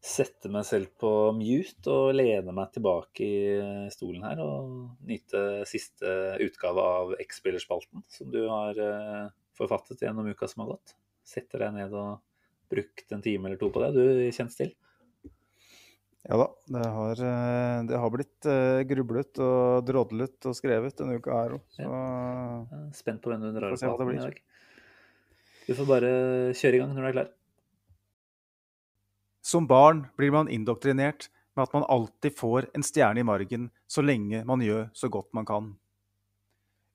sette 0.00 0.48
meg 0.48 0.64
selv 0.64 0.94
på 1.00 1.10
mute 1.36 1.92
og 1.92 2.14
lene 2.16 2.54
meg 2.56 2.72
tilbake 2.72 3.26
i 3.26 3.90
stolen 3.92 4.24
her 4.24 4.40
og 4.40 5.02
nyte 5.04 5.66
siste 5.68 6.38
utgave 6.40 6.86
av 6.96 7.12
X-spillerspalten 7.20 8.06
som 8.08 8.30
du 8.32 8.40
har 8.48 8.80
eh, 8.80 9.26
forfattet 9.60 10.00
gjennom 10.06 10.30
uka 10.32 10.48
som 10.48 10.64
har 10.64 10.72
gått. 10.72 10.96
Setter 11.20 11.66
deg 11.66 11.76
ned 11.76 11.96
og 12.00 12.22
brukt 12.72 13.12
en 13.12 13.24
time 13.24 13.50
eller 13.50 13.60
to 13.60 13.68
på 13.74 13.82
det, 13.84 13.92
du 13.92 14.32
kjennes 14.32 14.56
til? 14.56 14.72
Ja 16.28 16.36
da, 16.36 16.46
det 16.68 16.84
har, 16.94 17.20
eh, 17.24 17.82
det 17.88 17.98
har 18.02 18.10
blitt 18.12 18.46
uh, 18.46 18.82
grublet 18.84 19.38
og 19.40 19.86
drodlet 19.88 20.48
og 20.50 20.56
skrevet 20.56 20.98
denne 20.98 21.16
uka 21.16 21.32
her 21.32 21.54
òg. 21.56 21.62
Ja. 21.80 22.88
Spent 22.94 23.22
på 23.24 23.32
hvem 23.32 23.46
du 23.46 23.54
drar 23.56 23.72
på 23.72 24.10
i 24.12 24.18
dag. 24.18 24.40
Du 25.64 25.72
får 25.78 25.88
bare 25.88 26.10
kjøre 26.56 26.76
i 26.76 26.82
gang 26.82 26.92
når 26.92 27.00
du 27.00 27.08
er 27.08 27.16
klar. 27.16 27.30
Som 29.40 29.66
barn 29.70 30.04
blir 30.20 30.34
man 30.34 30.50
indoktrinert 30.52 31.30
med 31.56 31.64
at 31.64 31.72
man 31.72 31.88
alltid 31.88 32.36
får 32.36 32.68
en 32.76 32.84
stjerne 32.84 33.24
i 33.24 33.26
margen 33.26 33.70
så 33.88 34.04
lenge 34.04 34.44
man 34.44 34.60
gjør 34.60 34.90
så 34.92 35.08
godt 35.08 35.32
man 35.34 35.48
kan. 35.48 35.72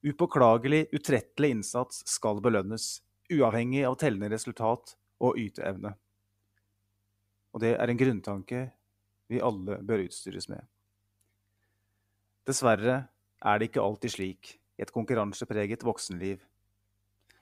Upåklagelig, 0.06 0.86
utrettelig 0.94 1.50
innsats 1.56 2.04
skal 2.06 2.38
belønnes, 2.44 3.00
uavhengig 3.32 3.82
av 3.88 3.98
tellende 3.98 4.30
resultat 4.30 4.94
og 5.18 5.38
yteevne. 5.40 5.96
Og 7.56 7.64
det 7.64 7.74
er 7.74 7.90
en 7.90 7.98
grunntanke 7.98 8.66
vi 9.28 9.42
alle 9.42 9.80
bør 9.82 10.04
utstyres 10.06 10.48
med. 10.50 10.62
Dessverre 12.46 13.00
er 13.42 13.58
det 13.58 13.70
ikke 13.70 13.82
alltid 13.82 14.14
slik 14.14 14.52
i 14.76 14.84
et 14.84 14.92
konkurransepreget 14.94 15.82
voksenliv, 15.86 16.38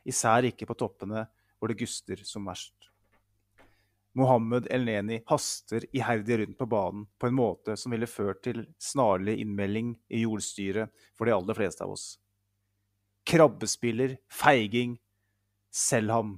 især 0.04 0.46
ikke 0.48 0.68
på 0.68 0.76
toppene 0.78 1.26
hvor 1.58 1.70
det 1.70 1.80
guster 1.80 2.20
som 2.24 2.46
verst. 2.48 2.90
Mohammed 4.14 4.68
El-Neni 4.70 5.18
haster 5.26 5.84
iherdig 5.90 6.38
rundt 6.38 6.58
på 6.58 6.66
banen 6.70 7.06
på 7.18 7.26
en 7.26 7.34
måte 7.34 7.74
som 7.80 7.94
ville 7.94 8.06
ført 8.06 8.44
til 8.46 8.62
snarlig 8.78 9.40
innmelding 9.42 9.94
i 10.14 10.22
jordstyret 10.22 10.92
for 11.18 11.26
de 11.26 11.34
aller 11.34 11.58
fleste 11.58 11.82
av 11.82 11.96
oss. 11.96 12.04
Krabbespiller, 13.26 14.14
feiging, 14.30 14.94
selg 15.74 16.14
ham. 16.14 16.36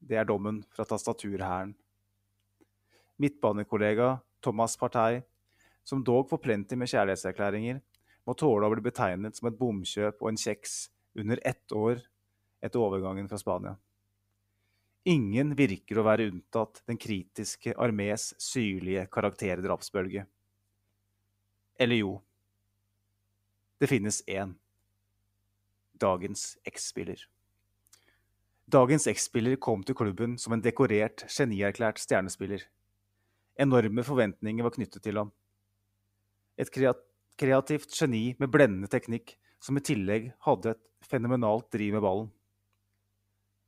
Det 0.00 0.16
er 0.16 0.28
dommen 0.28 0.62
fra 0.72 0.86
tastaturhæren. 0.88 1.74
Midtbanekollega 3.16 4.18
Thomas 4.44 4.76
Partey, 4.76 5.22
som 5.84 6.04
dog 6.04 6.28
får 6.28 6.38
med 6.76 6.88
kjærlighetserklæringer, 6.88 7.80
må 8.26 8.34
tåle 8.34 8.66
å 8.66 8.74
bli 8.74 8.82
betegnet 8.82 9.36
som 9.36 9.48
et 9.48 9.58
bomkjøp 9.58 10.20
og 10.20 10.28
en 10.28 10.40
kjeks 10.40 10.90
under 11.14 11.40
ett 11.44 11.72
år 11.72 12.02
etter 12.60 12.82
overgangen 12.82 13.28
fra 13.28 13.38
Spania. 13.38 13.76
Ingen 15.06 15.54
virker 15.54 16.00
å 16.00 16.06
være 16.06 16.26
unntatt 16.32 16.82
den 16.90 16.98
kritiske 16.98 17.76
armés 17.78 18.32
syrlige 18.42 19.06
karakterdrapsbølge. 19.06 20.26
Eller 21.78 22.00
jo, 22.00 22.16
det 23.78 23.86
finnes 23.86 24.22
én. 24.26 24.56
Dagens 25.94 26.56
X-spiller. 26.66 27.22
Dagens 28.66 29.06
X-spiller 29.06 29.60
kom 29.62 29.84
til 29.86 29.94
klubben 29.94 30.34
som 30.42 30.56
en 30.56 30.64
dekorert, 30.64 31.22
genierklært 31.30 32.02
stjernespiller. 32.02 32.66
Enorme 33.56 34.04
forventninger 34.04 34.66
var 34.66 34.74
knyttet 34.74 35.02
til 35.04 35.20
ham. 35.20 35.32
Et 36.60 36.70
kreativt 36.70 37.92
geni 37.92 38.34
med 38.40 38.52
blendende 38.52 38.90
teknikk, 38.92 39.36
som 39.60 39.76
i 39.76 39.84
tillegg 39.84 40.32
hadde 40.44 40.74
et 40.74 40.82
fenomenalt 41.06 41.70
driv 41.72 41.96
med 41.96 42.04
ballen 42.04 42.32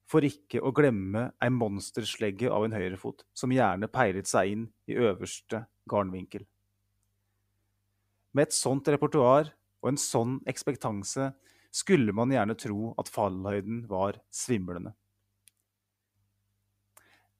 for 0.09 0.24
ikke 0.24 0.62
å 0.65 0.73
glemme 0.73 1.28
ei 1.44 1.51
monsterslegge 1.52 2.48
av 2.52 2.65
en 2.65 2.77
høyrefot 2.77 3.27
som 3.36 3.52
gjerne 3.52 3.90
peilet 3.93 4.28
seg 4.28 4.55
inn 4.55 4.65
i 4.89 4.97
øverste 4.97 5.66
garnvinkel. 5.90 6.47
Med 8.32 8.48
et 8.48 8.56
sånt 8.56 8.89
repertoar 8.89 9.52
og 9.82 9.90
en 9.93 10.01
sånn 10.01 10.39
ekspektanse 10.48 11.31
skulle 11.74 12.15
man 12.16 12.32
gjerne 12.32 12.56
tro 12.59 12.94
at 13.01 13.10
fallhøyden 13.12 13.85
var 13.90 14.20
svimlende. 14.32 14.94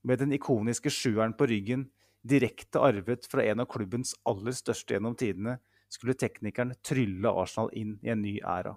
Med 0.05 0.21
den 0.21 0.35
ikoniske 0.37 0.93
sjueren 0.93 1.35
på 1.37 1.49
ryggen, 1.49 1.89
direkte 2.23 2.81
arvet 2.83 3.27
fra 3.31 3.45
en 3.45 3.61
av 3.61 3.69
klubbens 3.71 4.15
aller 4.29 4.57
største 4.57 4.97
gjennom 4.97 5.17
tidene, 5.19 5.59
skulle 5.89 6.17
teknikeren 6.19 6.75
trylle 6.85 7.31
Arsenal 7.33 7.71
inn 7.73 7.97
i 8.05 8.11
en 8.13 8.23
ny 8.23 8.35
æra. 8.45 8.75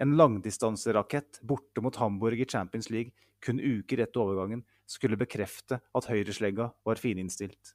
En 0.00 0.14
langdistanserakett 0.16 1.40
borte 1.42 1.82
mot 1.84 1.96
Hamburg 1.96 2.40
i 2.40 2.46
Champions 2.48 2.90
League 2.90 3.12
kun 3.44 3.60
uker 3.60 4.00
etter 4.04 4.22
overgangen 4.22 4.62
skulle 4.88 5.18
bekrefte 5.20 5.80
at 5.80 6.08
høyreslegga 6.08 6.70
var 6.86 7.00
fininnstilt. 7.00 7.74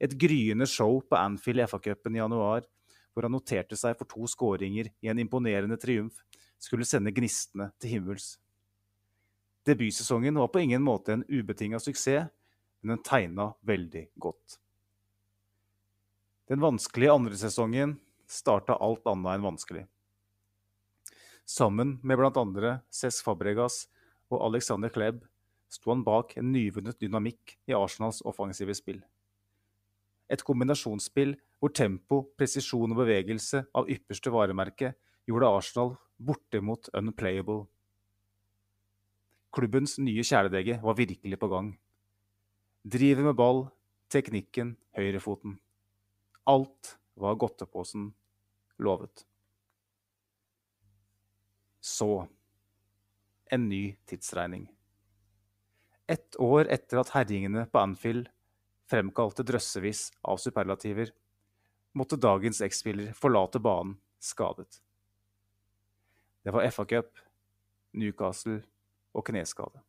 Et 0.00 0.12
gryende 0.16 0.68
show 0.70 1.00
på 1.02 1.16
Anfield 1.18 1.60
i 1.60 1.66
FA-cupen 1.68 2.16
i 2.16 2.20
januar, 2.22 2.64
hvor 3.12 3.26
han 3.26 3.34
noterte 3.34 3.76
seg 3.76 3.98
for 3.98 4.08
to 4.08 4.28
skåringer 4.30 4.92
i 5.02 5.10
en 5.12 5.18
imponerende 5.20 5.76
triumf, 5.80 6.22
skulle 6.60 6.86
sende 6.88 7.12
gnistene 7.12 7.70
til 7.80 7.96
himmels. 7.96 8.34
Debutsesongen 9.66 10.38
var 10.40 10.48
på 10.48 10.62
ingen 10.62 10.82
måte 10.84 11.12
en 11.12 11.24
ubetinga 11.28 11.80
suksess, 11.82 12.30
men 12.80 12.96
den 12.96 13.04
tegna 13.04 13.52
veldig 13.66 14.06
godt. 14.20 14.58
Den 16.50 16.62
vanskelige 16.62 17.14
andre 17.14 17.36
sesongen 17.38 17.94
starta 18.30 18.78
alt 18.82 19.06
annet 19.10 19.36
enn 19.36 19.44
vanskelig. 19.46 19.84
Sammen 21.46 21.98
med 22.02 22.18
bl.a. 22.18 22.72
Cess 22.90 23.22
Fabregas 23.26 23.84
og 24.30 24.42
Alexander 24.48 24.90
Klebb 24.92 25.24
sto 25.70 25.92
han 25.92 26.02
bak 26.06 26.36
en 26.38 26.50
nyvunnet 26.54 26.98
dynamikk 27.02 27.56
i 27.70 27.74
Arsenals 27.74 28.20
offensive 28.26 28.74
spill. 28.78 29.00
Et 30.30 30.42
kombinasjonsspill 30.46 31.36
hvor 31.60 31.72
tempo, 31.74 32.22
presisjon 32.38 32.94
og 32.94 33.02
bevegelse 33.02 33.64
av 33.76 33.90
ypperste 33.90 34.32
varemerke 34.32 34.94
gjorde 35.28 35.50
Arsenal 35.58 35.94
bortimot 36.18 36.90
unplayable. 36.96 37.66
Klubbens 39.50 39.98
nye 39.98 40.22
kjæledegge 40.22 40.78
var 40.82 40.98
virkelig 40.98 41.38
på 41.38 41.50
gang. 41.50 41.72
Drivet 42.82 43.24
med 43.24 43.36
ball, 43.36 43.66
teknikken, 44.08 44.72
høyrefoten. 44.96 45.58
Alt 46.48 46.94
var 47.20 47.36
godtepåsen 47.36 48.06
lovet. 48.80 49.26
Så 51.80 52.26
en 53.52 53.68
ny 53.68 53.96
tidsregning. 54.08 54.70
Ett 56.08 56.40
år 56.40 56.70
etter 56.72 57.02
at 57.02 57.12
herjingene 57.12 57.66
på 57.68 57.82
Anfield 57.82 58.30
fremkalte 58.88 59.44
drøssevis 59.44 60.08
av 60.24 60.40
superlativer, 60.40 61.12
måtte 61.92 62.16
dagens 62.16 62.62
X-spiller 62.64 63.12
forlate 63.12 63.60
banen 63.60 63.98
skadet. 64.24 64.80
Det 66.40 66.56
var 66.56 66.64
FA-cup, 66.72 67.12
Newcastle 67.92 68.62
og 69.12 69.26
kneskade. 69.28 69.84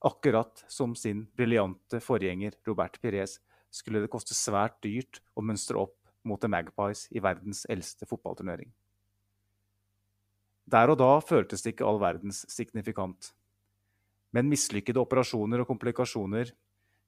Akkurat 0.00 0.64
som 0.68 0.94
sin 0.96 1.26
briljante 1.36 1.98
forgjenger 2.00 2.54
Robert 2.66 3.00
Pires 3.02 3.40
skulle 3.70 4.00
det 4.04 4.10
koste 4.12 4.34
svært 4.34 4.76
dyrt 4.84 5.18
å 5.34 5.42
mønstre 5.42 5.80
opp 5.80 5.96
mot 6.28 6.40
The 6.40 6.50
Magpies 6.50 7.08
i 7.10 7.22
verdens 7.24 7.64
eldste 7.70 8.06
fotballturnering. 8.06 8.70
Der 10.68 10.92
og 10.92 11.00
da 11.00 11.10
føltes 11.24 11.64
det 11.64 11.74
ikke 11.74 11.86
all 11.88 11.98
verdens 11.98 12.44
signifikant. 12.52 13.32
Men 14.30 14.50
mislykkede 14.52 15.00
operasjoner 15.00 15.64
og 15.64 15.70
komplikasjoner 15.70 16.52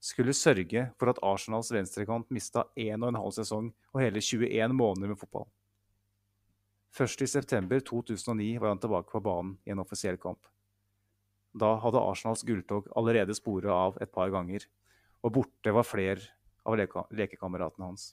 skulle 0.01 0.35
sørge 0.35 0.87
for 0.99 1.13
at 1.13 1.21
Arsenals 1.23 1.71
venstrekant 1.75 2.31
mista 2.33 2.65
1 2.75 3.05
12 3.05 3.35
sesong 3.37 3.69
og 3.93 4.01
hele 4.01 4.23
21 4.25 4.75
måneder 4.75 5.13
med 5.13 5.21
fotball. 5.21 5.47
Først 6.91 7.21
i 7.23 7.29
september 7.31 7.85
2009 7.85 8.57
var 8.59 8.73
han 8.73 8.81
tilbake 8.83 9.13
på 9.13 9.23
banen 9.23 9.59
i 9.63 9.71
en 9.71 9.85
offisiell 9.85 10.19
kamp. 10.19 10.41
Da 11.53 11.75
hadde 11.83 11.99
Arsenals 11.99 12.45
gulltog 12.47 12.89
allerede 12.97 13.35
sporet 13.35 13.73
av 13.75 13.99
et 14.03 14.13
par 14.13 14.31
ganger, 14.31 14.67
og 15.25 15.35
borte 15.35 15.75
var 15.75 15.87
flere 15.87 16.31
av 16.65 16.77
leke 16.79 17.05
lekekameratene 17.17 17.89
hans. 17.89 18.11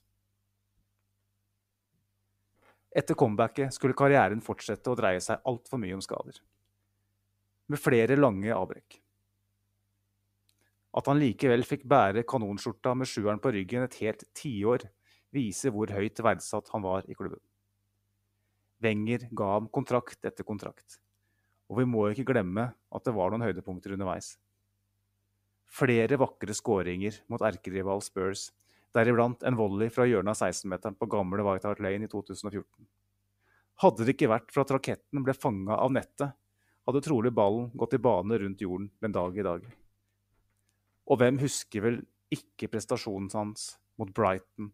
Etter 2.98 3.18
comebacket 3.20 3.76
skulle 3.76 3.98
karrieren 3.98 4.42
fortsette 4.42 4.90
å 4.90 4.98
dreie 4.98 5.22
seg 5.22 5.44
altfor 5.46 5.78
mye 5.82 5.98
om 5.98 6.02
skader. 6.02 6.40
Med 7.68 7.82
flere 7.82 8.18
lange 8.18 8.50
avbrekk. 8.56 8.98
At 10.98 11.10
han 11.12 11.20
likevel 11.22 11.66
fikk 11.68 11.84
bære 11.86 12.24
kanonskjorta 12.26 12.96
med 12.98 13.10
sjueren 13.12 13.42
på 13.44 13.52
ryggen 13.54 13.86
et 13.86 14.00
helt 14.02 14.24
tiår, 14.34 14.88
viser 15.36 15.76
hvor 15.76 15.92
høyt 15.94 16.24
verdsatt 16.24 16.72
han 16.74 16.82
var 16.82 17.06
i 17.06 17.14
klubben. 17.14 17.44
Wenger 18.82 19.28
ga 19.36 19.52
ham 19.58 19.68
kontrakt 19.74 20.26
etter 20.26 20.48
kontrakt. 20.48 20.98
Og 21.68 21.82
vi 21.82 21.88
må 21.90 22.06
ikke 22.12 22.30
glemme 22.32 22.70
at 22.72 23.08
det 23.08 23.14
var 23.16 23.32
noen 23.32 23.44
høydepunkter 23.44 23.96
underveis. 23.96 24.36
Flere 25.68 26.20
vakre 26.20 26.56
skåringer 26.56 27.20
mot 27.28 27.44
erkerival 27.44 28.02
Spurs 28.06 28.48
deriblant 28.96 29.44
en 29.46 29.58
volley 29.60 29.92
fra 29.94 30.08
hjørnet 30.08 30.32
av 30.32 30.48
16-meteren 30.48 30.96
på 30.98 31.10
gamle 31.12 31.44
White 31.46 31.76
Lane 31.84 32.08
i 32.08 32.12
2014. 32.12 32.66
Hadde 33.84 34.06
det 34.06 34.16
ikke 34.16 34.32
vært 34.32 34.54
for 34.54 34.64
at 34.64 34.72
raketten 34.74 35.26
ble 35.26 35.36
fanga 35.38 35.76
av 35.78 35.92
nettet, 35.94 36.32
hadde 36.88 37.04
trolig 37.04 37.34
ballen 37.36 37.68
gått 37.78 37.98
i 37.98 38.02
bane 38.02 38.40
rundt 38.40 38.64
jorden 38.64 38.88
den 39.04 39.14
dag 39.14 39.36
i 39.38 39.46
dag. 39.46 39.68
Og 41.08 41.20
hvem 41.20 41.38
husker 41.44 41.84
vel 41.84 42.00
ikke 42.34 42.72
prestasjonen 42.72 43.30
hans 43.36 43.74
mot 44.00 44.10
Brighton 44.16 44.72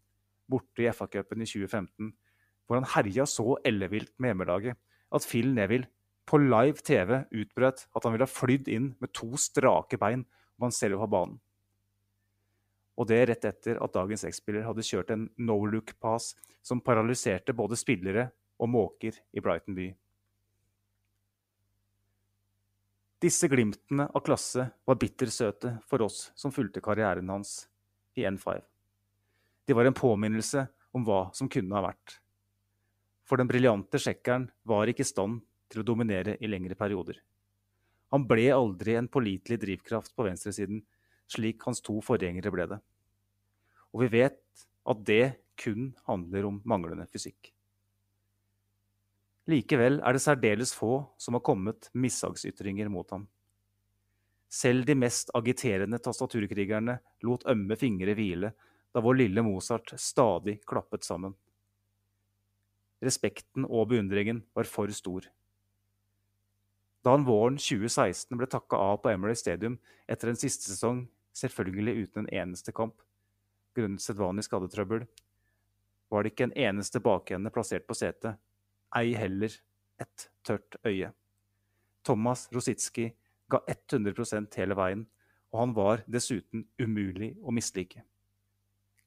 borte 0.50 0.86
i 0.86 0.90
FA-cupen 0.94 1.42
i 1.44 1.50
2015, 1.50 2.14
hvor 2.64 2.80
han 2.80 2.90
herja 2.94 3.26
så 3.30 3.58
ellevilt 3.66 4.14
med 4.22 4.32
hjemmelaget 4.32 4.80
at 5.14 5.28
Phil 5.28 5.52
Neville 5.56 5.90
på 6.26 6.40
live 6.40 6.84
TV 6.86 7.24
utbrøt 7.32 7.88
at 7.92 8.06
han 8.06 8.14
ville 8.14 8.28
ha 8.28 8.32
flydd 8.32 8.70
inn 8.72 8.94
med 9.04 9.12
to 9.16 9.34
strake 9.40 10.00
bein 10.00 10.24
om 10.58 10.68
han 10.68 10.76
selv 10.76 11.02
var 11.04 11.12
banen. 11.12 11.40
Og 12.94 13.10
det 13.10 13.24
rett 13.30 13.46
etter 13.50 13.80
at 13.82 13.94
dagens 13.96 14.24
X-spiller 14.30 14.68
hadde 14.68 14.86
kjørt 14.86 15.12
en 15.14 15.26
no 15.42 15.58
look-pass 15.66 16.34
som 16.64 16.82
paralyserte 16.86 17.56
både 17.58 17.78
spillere 17.80 18.30
og 18.62 18.70
måker 18.70 19.18
i 19.34 19.42
Brighton 19.44 19.76
by. 19.76 19.90
Disse 23.24 23.48
glimtene 23.48 24.06
av 24.12 24.22
klasse 24.26 24.66
var 24.86 25.00
bittersøte 25.00 25.78
for 25.88 26.04
oss 26.06 26.28
som 26.36 26.52
fulgte 26.52 26.84
karrieren 26.84 27.32
hans 27.32 27.64
i 28.20 28.26
N5. 28.28 28.60
De 29.66 29.76
var 29.78 29.88
en 29.88 29.96
påminnelse 29.96 30.66
om 30.94 31.06
hva 31.08 31.30
som 31.34 31.50
kunne 31.50 31.74
ha 31.78 31.86
vært. 31.86 32.20
For 33.24 33.40
den 33.40 33.48
briljante 33.48 34.02
sjekkeren 34.02 34.50
var 34.68 34.92
ikke 34.92 35.06
i 35.06 35.08
stand 35.08 35.40
til 35.74 35.82
å 35.82 35.88
dominere 35.88 36.38
i 36.40 36.50
lengre 36.50 36.78
perioder. 36.80 37.18
Han 38.14 38.28
ble 38.30 38.46
aldri 38.54 38.94
en 39.00 39.10
pålitelig 39.10 39.58
drivkraft 39.64 40.14
på 40.16 40.28
venstresiden, 40.28 40.84
slik 41.26 41.66
hans 41.66 41.82
to 41.82 41.98
forgjengere 42.06 42.54
ble 42.54 42.68
det. 42.76 42.80
Og 43.94 44.06
vi 44.06 44.12
vet 44.20 44.68
at 44.90 45.04
det 45.08 45.24
kun 45.58 45.92
handler 46.06 46.46
om 46.50 46.62
manglende 46.70 47.08
fysikk. 47.10 47.50
Likevel 49.50 50.00
er 50.00 50.16
det 50.16 50.24
særdeles 50.24 50.72
få 50.78 51.02
som 51.20 51.36
har 51.36 51.44
kommet 51.44 51.90
mishagsytringer 51.98 52.88
mot 52.92 53.10
ham. 53.12 53.26
Selv 54.54 54.86
de 54.86 54.96
mest 54.96 55.34
agiterende 55.36 55.98
tastaturkrigerne 56.00 57.00
lot 57.26 57.44
ømme 57.50 57.76
fingre 57.80 58.14
hvile 58.16 58.54
da 58.94 59.02
vår 59.02 59.18
lille 59.24 59.44
Mozart 59.44 59.96
stadig 59.98 60.60
klappet 60.70 61.04
sammen. 61.04 61.34
Respekten 63.04 63.66
og 63.66 63.90
beundringen 63.92 64.44
var 64.56 64.70
for 64.70 64.94
stor. 64.96 65.26
Da 67.04 67.12
han 67.12 67.26
våren 67.28 67.58
2016 67.60 68.38
ble 68.40 68.48
takka 68.48 68.80
av 68.80 69.02
på 69.04 69.12
Emery 69.12 69.36
Stadium 69.36 69.76
etter 70.08 70.32
en 70.32 70.40
siste 70.40 70.70
sesong 70.70 71.04
selvfølgelig 71.36 72.06
uten 72.06 72.24
en 72.24 72.34
eneste 72.44 72.72
kamp, 72.72 72.96
grunnet 73.76 74.04
sedvanlig 74.04 74.46
skadetrøbbel, 74.48 75.04
var 76.14 76.24
det 76.24 76.32
ikke 76.32 76.48
en 76.48 76.58
eneste 76.70 77.02
bakende 77.04 77.52
plassert 77.52 77.88
på 77.90 77.98
setet, 77.98 78.38
ei 78.96 79.16
heller 79.18 79.52
et 80.00 80.28
tørt 80.46 80.78
øye. 80.86 81.10
Thomas 82.06 82.48
Rositski 82.54 83.10
ga 83.52 83.60
100% 83.68 84.60
hele 84.62 84.78
veien, 84.78 85.06
og 85.52 85.60
han 85.60 85.76
var 85.76 86.04
dessuten 86.10 86.68
umulig 86.80 87.34
å 87.44 87.54
mislike. 87.54 88.04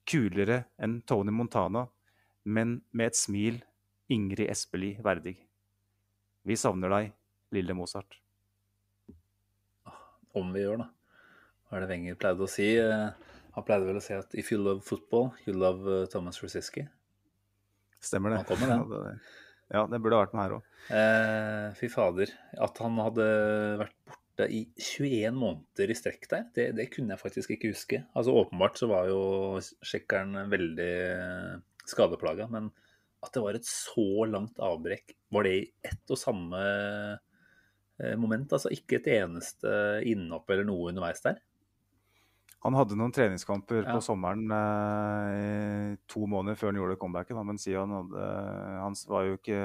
Kulere 0.07 0.65
enn 0.79 1.01
Tony 1.07 1.33
Montana, 1.33 1.87
men 2.43 2.81
med 2.91 3.11
et 3.11 3.19
smil 3.19 3.61
Ingrid 4.13 4.47
Espelid 4.51 5.01
verdig. 5.03 5.35
Vi 6.47 6.55
savner 6.55 6.93
deg, 6.93 7.09
lille 7.55 7.75
Mozart. 7.77 8.19
Om 10.37 10.53
vi 10.53 10.65
gjør, 10.65 10.83
da 10.83 10.91
hva 11.67 11.79
er 11.79 11.83
det 11.83 11.89
Wenger 11.91 12.19
pleide 12.19 12.45
å 12.45 12.51
si? 12.51 12.67
Eh, 12.79 13.33
han 13.55 13.65
pleide 13.67 13.87
vel 13.89 13.99
å 13.99 14.03
si 14.03 14.13
at 14.15 14.31
'if 14.35 14.53
you 14.53 14.59
love 14.61 14.85
football, 14.87 15.33
you 15.45 15.53
love 15.53 15.83
eh, 15.83 16.05
Thomas 16.07 16.39
Rosiski'. 16.39 16.87
Stemmer 17.99 18.31
det. 18.31 18.37
Han 18.37 18.47
kommer, 18.47 18.71
den. 18.71 19.19
Ja, 19.73 19.83
det 19.91 19.99
burde 19.99 20.21
vært 20.21 20.33
med 20.37 20.45
her 20.45 20.55
òg. 20.55 20.63
Eh, 20.95 21.73
fy 21.75 21.89
fader. 21.91 22.31
At 22.55 22.77
han 22.79 22.95
hadde 23.03 23.25
vært 23.81 23.97
borte 24.07 24.47
i 24.47 24.61
21 24.79 25.35
måneder 25.35 25.91
i 25.91 25.97
strekk 25.97 26.29
der, 26.31 26.45
det, 26.55 26.69
det, 26.77 26.91
kunne 26.93 27.15
jeg 27.15 27.19
faktisk 27.19 27.51
ikke 27.51 27.73
huske. 27.73 28.05
Altså 28.15 28.31
Åpenbart 28.31 28.79
så 28.79 28.87
var 28.87 29.09
jo 29.09 29.59
sjekkeren 29.59 30.47
veldig 30.47 30.93
skadeplaga, 31.89 32.47
men 32.47 32.71
at 33.25 33.33
det 33.33 33.43
var 33.43 33.57
et 33.57 33.67
så 33.67 34.23
langt 34.29 34.61
avbrekk, 34.61 35.17
var 35.33 35.43
det 35.43 35.55
i 35.57 35.71
ett 35.83 36.13
og 36.13 36.21
samme 36.21 36.61
moment? 38.19 38.51
Altså 38.53 38.69
ikke 38.73 38.99
et 38.99 39.07
eneste 39.17 39.71
innhopp 40.05 40.51
eller 40.53 40.67
noe 40.67 40.91
underveis 40.91 41.23
der? 41.23 41.39
Han 42.65 42.75
hadde 42.75 42.97
noen 42.97 43.13
treningskamper 43.13 43.83
ja. 43.83 43.93
på 43.93 44.01
sommeren 44.01 44.49
eh, 44.51 45.91
to 46.09 46.25
måneder 46.29 46.57
før 46.57 46.71
han 46.71 46.79
gjorde 46.81 46.97
comebacket. 46.99 47.37
Men 47.45 47.59
siden 47.61 47.93
han, 47.93 47.97
hadde, 47.99 48.29
han 48.81 48.97
var 49.11 49.27
jo 49.27 49.37
ikke 49.37 49.59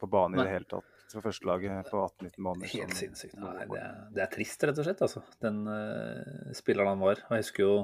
på 0.00 0.10
banen 0.12 0.38
i 0.38 0.44
det 0.44 0.52
hele 0.54 0.70
tatt 0.70 0.92
fra 1.10 1.22
førstelaget 1.22 1.90
på 1.90 2.00
18-19 2.02 2.42
måneder. 2.42 2.70
Helt 2.72 2.92
sånn, 2.92 3.00
sinnssykt. 3.02 3.38
Nei, 3.38 3.66
det, 3.70 3.80
er, 3.80 3.98
det, 4.14 4.22
er, 4.24 4.30
trist, 4.32 4.64
rett 4.66 4.80
og 4.82 4.86
slett. 4.88 5.02
Altså. 5.06 5.22
Den 5.42 5.62
uh, 5.70 6.52
spilleren 6.56 6.94
han 6.94 7.02
var. 7.02 7.22
Og 7.28 7.36
jeg 7.36 7.46
husker 7.46 7.66
jo 7.66 7.76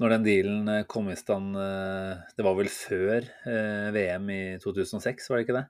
når 0.00 0.14
den 0.14 0.24
dealen 0.24 0.70
eh, 0.72 0.84
kom 0.88 1.10
i 1.12 1.14
stand 1.20 1.52
uh, 1.52 2.22
Det 2.32 2.44
var 2.46 2.54
vel 2.56 2.70
før 2.72 3.26
uh, 3.44 3.90
VM 3.92 4.30
i 4.32 4.42
2006, 4.62 5.28
var 5.28 5.38
det 5.38 5.44
ikke 5.44 5.58
det? 5.58 5.66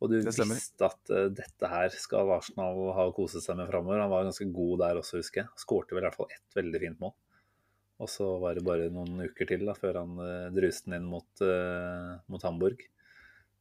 Og 0.00 0.08
du 0.08 0.16
visste 0.24 0.86
at 0.86 1.12
uh, 1.12 1.26
dette 1.32 1.70
her 1.70 1.92
skal 1.92 2.32
Arsenal 2.32 2.78
ha 2.96 3.08
koset 3.16 3.44
seg 3.44 3.58
med 3.58 3.68
framover. 3.68 4.00
Han 4.00 4.12
var 4.12 4.28
ganske 4.28 4.48
god 4.54 4.80
der 4.84 5.00
også, 5.00 5.20
husker 5.20 5.42
jeg. 5.42 5.50
Skårte 5.60 5.96
vel 5.96 6.04
i 6.04 6.08
hvert 6.08 6.16
fall 6.16 6.32
ett 6.32 6.56
veldig 6.56 6.80
fint 6.86 7.02
mål. 7.02 7.12
Og 8.00 8.08
så 8.08 8.30
var 8.40 8.56
det 8.56 8.64
bare 8.64 8.88
noen 8.92 9.26
uker 9.26 9.50
til 9.50 9.66
da, 9.68 9.74
før 9.76 10.00
han 10.00 10.14
uh, 10.22 10.52
druste 10.56 10.88
den 10.88 11.02
inn 11.02 11.10
mot, 11.10 11.28
uh, 11.44 12.16
mot 12.32 12.46
Hamburg. 12.48 12.86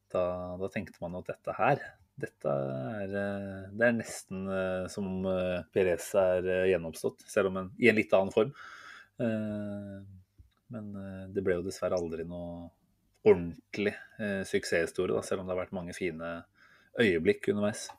Da, 0.10 0.24
da, 0.62 0.70
tenkte 0.72 1.04
man 1.04 1.20
at 1.20 1.28
dette 1.28 1.58
her, 1.60 1.84
dette 2.20 2.54
er, 3.04 3.12
det 3.78 3.84
er 3.86 3.94
nesten 3.94 4.48
som 4.92 5.22
Perez 5.72 6.08
er 6.18 6.48
gjenoppstått, 6.72 7.22
selv 7.30 7.52
om 7.52 7.60
en, 7.62 7.70
i 7.78 7.92
en 7.92 7.96
litt 7.96 8.16
annen 8.18 8.34
form. 8.34 8.50
men 10.74 10.90
det 11.32 11.44
ble 11.46 11.60
jo 11.60 11.68
dessverre 11.68 12.00
aldri 12.02 12.26
noe 12.28 12.66
ordentlig 13.28 13.96
suksesshistorie, 14.48 15.16
da, 15.16 15.22
selv 15.26 15.42
om 15.42 15.48
det 15.48 15.54
har 15.54 15.62
vært 15.62 15.74
mange 15.76 15.94
fine 15.96 16.30
øyeblikk 17.00 17.50
underveis. 17.52 17.90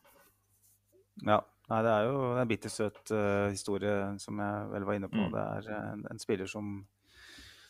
Ja, 1.26 1.42
Nei, 1.70 1.84
det 1.86 1.90
er 1.90 2.08
jo 2.08 2.22
en 2.34 2.48
bittersøt 2.50 3.12
uh, 3.14 3.46
historie, 3.52 3.92
som 4.18 4.40
jeg 4.42 4.70
vel 4.72 4.86
var 4.88 4.96
inne 4.98 5.10
på. 5.10 5.20
Mm. 5.22 5.34
Det 5.36 5.42
er 5.42 5.68
en, 5.76 6.00
en 6.10 6.18
spiller 6.18 6.50
som, 6.50 6.72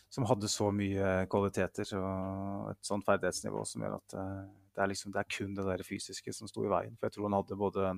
som, 0.09 0.25
hadde 0.31 0.49
så 0.49 0.71
mye 0.73 1.11
kvaliteter 1.31 1.91
og 1.99 2.71
et 2.73 2.81
sånt 2.87 3.05
ferdighetsnivå 3.05 3.65
som 3.69 3.85
gjør 3.85 3.99
at 3.99 4.17
uh, 4.17 4.47
det, 4.49 4.81
er 4.81 4.93
liksom, 4.95 5.13
det 5.13 5.21
er 5.21 5.29
kun 5.37 5.53
det 5.59 5.67
der 5.69 5.85
fysiske 5.85 6.33
som 6.33 6.49
sto 6.49 6.65
i 6.65 6.73
veien. 6.73 6.97
For 6.97 7.11
jeg 7.11 7.19
tror 7.19 7.29
han 7.29 7.37
hadde 7.43 7.61
både 7.61 7.91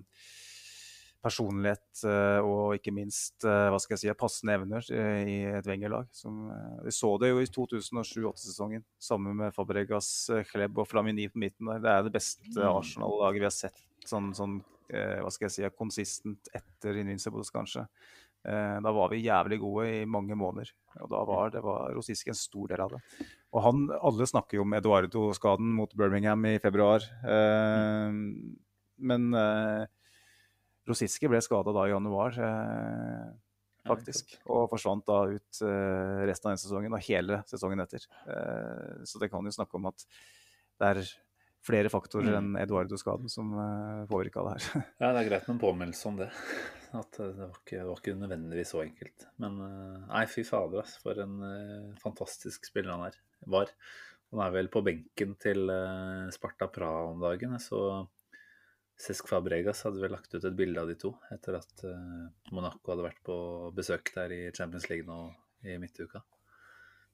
personlighet 1.23 2.03
uh, 2.05 2.41
og 2.43 2.75
ikke 2.77 2.95
minst 2.95 3.45
hva 3.45 3.79
skal 3.81 3.95
jeg 3.95 4.03
si, 4.03 4.11
passende 4.19 4.57
evner 4.59 4.89
i 4.91 5.37
et 5.59 5.69
Wenger-lag. 5.69 6.09
Vi 6.83 6.95
så 6.95 7.13
det 7.23 7.31
jo 7.31 7.41
i 7.43 7.49
2007-2008-sesongen 7.49 8.85
sammen 9.03 9.39
med 9.39 9.55
Fabregas, 9.55 10.11
Klebb 10.51 10.83
og 10.83 10.91
Flamini 10.91 11.29
på 11.31 11.43
midten 11.43 11.71
der. 11.71 11.83
Det 11.83 11.95
er 11.95 12.07
det 12.07 12.15
beste 12.19 12.59
mm. 12.59 12.69
Arsenal-laget 12.73 13.43
vi 13.43 13.49
har 13.49 13.55
sett 13.55 13.85
sånn, 14.09 14.33
sånn 14.37 14.59
eh, 14.93 15.21
hva 15.23 15.31
skal 15.33 15.49
jeg 15.49 15.55
si, 15.57 15.71
konsistent 15.79 16.51
etter 16.57 16.99
Invincibles, 17.03 17.53
kanskje. 17.55 17.87
Eh, 18.43 18.77
da 18.83 18.93
var 18.95 19.13
vi 19.13 19.23
jævlig 19.23 19.61
gode 19.63 19.87
i 19.91 20.03
mange 20.09 20.37
måneder. 20.39 20.73
Og 21.05 21.13
da 21.13 21.23
var, 21.29 21.55
det 21.55 21.63
var 21.65 21.95
Rosiski 21.97 22.33
en 22.33 22.39
stor 22.39 22.73
del 22.73 22.83
av 22.85 22.97
det. 22.97 23.03
Og 23.53 23.65
han, 23.67 23.87
alle 24.01 24.29
snakker 24.29 24.59
jo 24.59 24.67
om 24.67 24.77
Eduardo-skaden 24.79 25.73
mot 25.79 25.95
Birmingham 25.99 26.47
i 26.51 26.59
februar. 26.63 27.07
Eh, 27.23 28.21
men 29.03 29.35
eh, 29.39 29.83
Rosiski 30.89 31.31
ble 31.31 31.41
skada 31.45 31.75
da 31.75 31.87
i 31.87 31.93
januar, 31.93 32.39
eh, 32.43 33.27
faktisk. 33.87 34.37
Og 34.51 34.69
forsvant 34.73 35.07
da 35.07 35.19
ut 35.31 35.63
eh, 35.63 36.23
resten 36.29 36.51
av 36.51 36.55
den 36.57 36.63
sesongen 36.63 36.97
og 36.97 37.05
hele 37.07 37.43
sesongen 37.51 37.85
etter. 37.85 38.07
Eh, 38.27 39.03
så 39.09 39.23
det 39.23 39.31
kan 39.33 39.47
jo 39.47 39.55
snakke 39.55 39.79
om 39.79 39.91
at 39.93 40.07
det 40.83 40.91
er 40.91 41.05
flere 41.63 41.91
faktorer 41.93 42.37
enn 42.41 42.55
Eduardo-skaden 42.59 43.31
som 43.31 43.53
uh, 43.55 44.05
påvirka 44.11 44.43
det 44.47 44.55
her. 44.57 44.87
Ja, 45.03 45.11
det 45.13 45.21
er 45.21 45.29
greit 45.29 45.45
med 45.47 45.57
en 45.57 45.63
påmeldelse 45.63 46.09
om 46.11 46.17
det. 46.19 46.31
At 47.01 47.19
eh, 47.23 47.31
det 47.33 47.47
var 47.47 47.59
ikke, 47.61 47.77
det 47.77 47.85
var 47.89 48.01
ikke 48.01 48.17
nødvendigvis 48.21 48.73
så 48.75 48.83
enkelt. 48.83 49.29
Men 49.43 49.61
eh, 49.65 50.01
nei, 50.11 50.25
fy 50.29 50.45
fader, 50.45 50.83
ass. 50.83 50.99
For 51.03 51.21
en 51.23 51.39
eh, 51.47 51.93
fantastisk 52.03 52.67
spiller 52.69 52.97
han 52.97 53.07
er. 53.07 53.21
var. 53.55 53.71
Han 54.33 54.43
er 54.45 54.53
vel 54.55 54.69
på 54.73 54.83
benken 54.85 55.37
til 55.41 55.73
eh, 55.73 56.27
Sparta 56.35 56.69
Praha 56.73 57.07
om 57.13 57.23
dagen. 57.23 57.57
Så 57.63 57.81
Cesc 59.03 59.31
Fabregas 59.31 59.83
hadde 59.87 60.03
vel 60.03 60.13
lagt 60.15 60.35
ut 60.35 60.45
et 60.45 60.59
bilde 60.59 60.83
av 60.83 60.91
de 60.91 60.97
to 60.99 61.11
etter 61.35 61.59
at 61.59 61.85
eh, 61.89 62.27
Monaco 62.55 62.93
hadde 62.93 63.07
vært 63.09 63.23
på 63.27 63.37
besøk 63.75 64.13
der 64.15 64.35
i 64.35 64.43
Champions 64.55 64.87
League 64.91 65.09
nå 65.09 65.25
i 65.67 65.79
midtuka. 65.83 66.23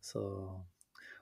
Så 0.05 0.21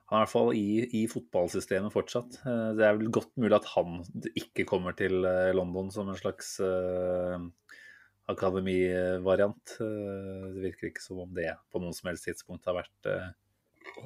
han 0.07 0.19
er 0.19 0.21
i 0.21 0.25
hvert 0.25 0.33
fall 0.33 0.51
i, 0.59 0.67
i 1.01 1.05
fotballsystemet 1.11 1.95
fortsatt. 1.95 2.41
Eh, 2.43 2.69
Det 2.79 2.87
er 2.87 2.99
vel 2.99 3.15
godt 3.15 3.33
mulig 3.39 3.59
at 3.61 3.71
han 3.77 4.03
ikke 4.35 4.67
kommer 4.69 4.97
til 4.99 5.23
eh, 5.23 5.55
London 5.55 5.91
som 5.95 6.11
en 6.11 6.19
slags 6.19 6.57
uh, 6.63 7.39
akademivariant. 8.31 9.79
Det 9.79 10.63
virker 10.63 10.91
ikke 10.91 11.03
som 11.05 11.23
om 11.23 11.35
det 11.35 11.53
på 11.71 11.83
noen 11.83 11.95
som 11.95 12.11
helst 12.11 12.27
tidspunkt 12.27 12.67
har 12.67 12.81
vært 12.83 13.11
uh, 13.11 13.31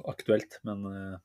aktuelt. 0.09 0.59
Men 0.67 0.85
eh, 0.85 1.17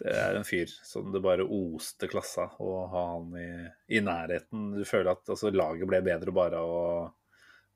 det 0.00 0.12
er 0.16 0.36
en 0.36 0.46
fyr 0.46 0.70
som 0.86 1.10
det 1.12 1.20
bare 1.20 1.44
oste 1.44 2.08
klassa 2.08 2.46
å 2.62 2.68
ha 2.88 3.02
han 3.12 3.32
i, 3.36 3.48
i 3.96 4.00
nærheten. 4.04 4.70
Du 4.78 4.84
føler 4.88 5.12
at 5.12 5.28
altså, 5.28 5.50
laget 5.52 5.88
ble 5.90 6.00
bedre 6.04 6.32
bare 6.34 6.60
å, 6.64 6.78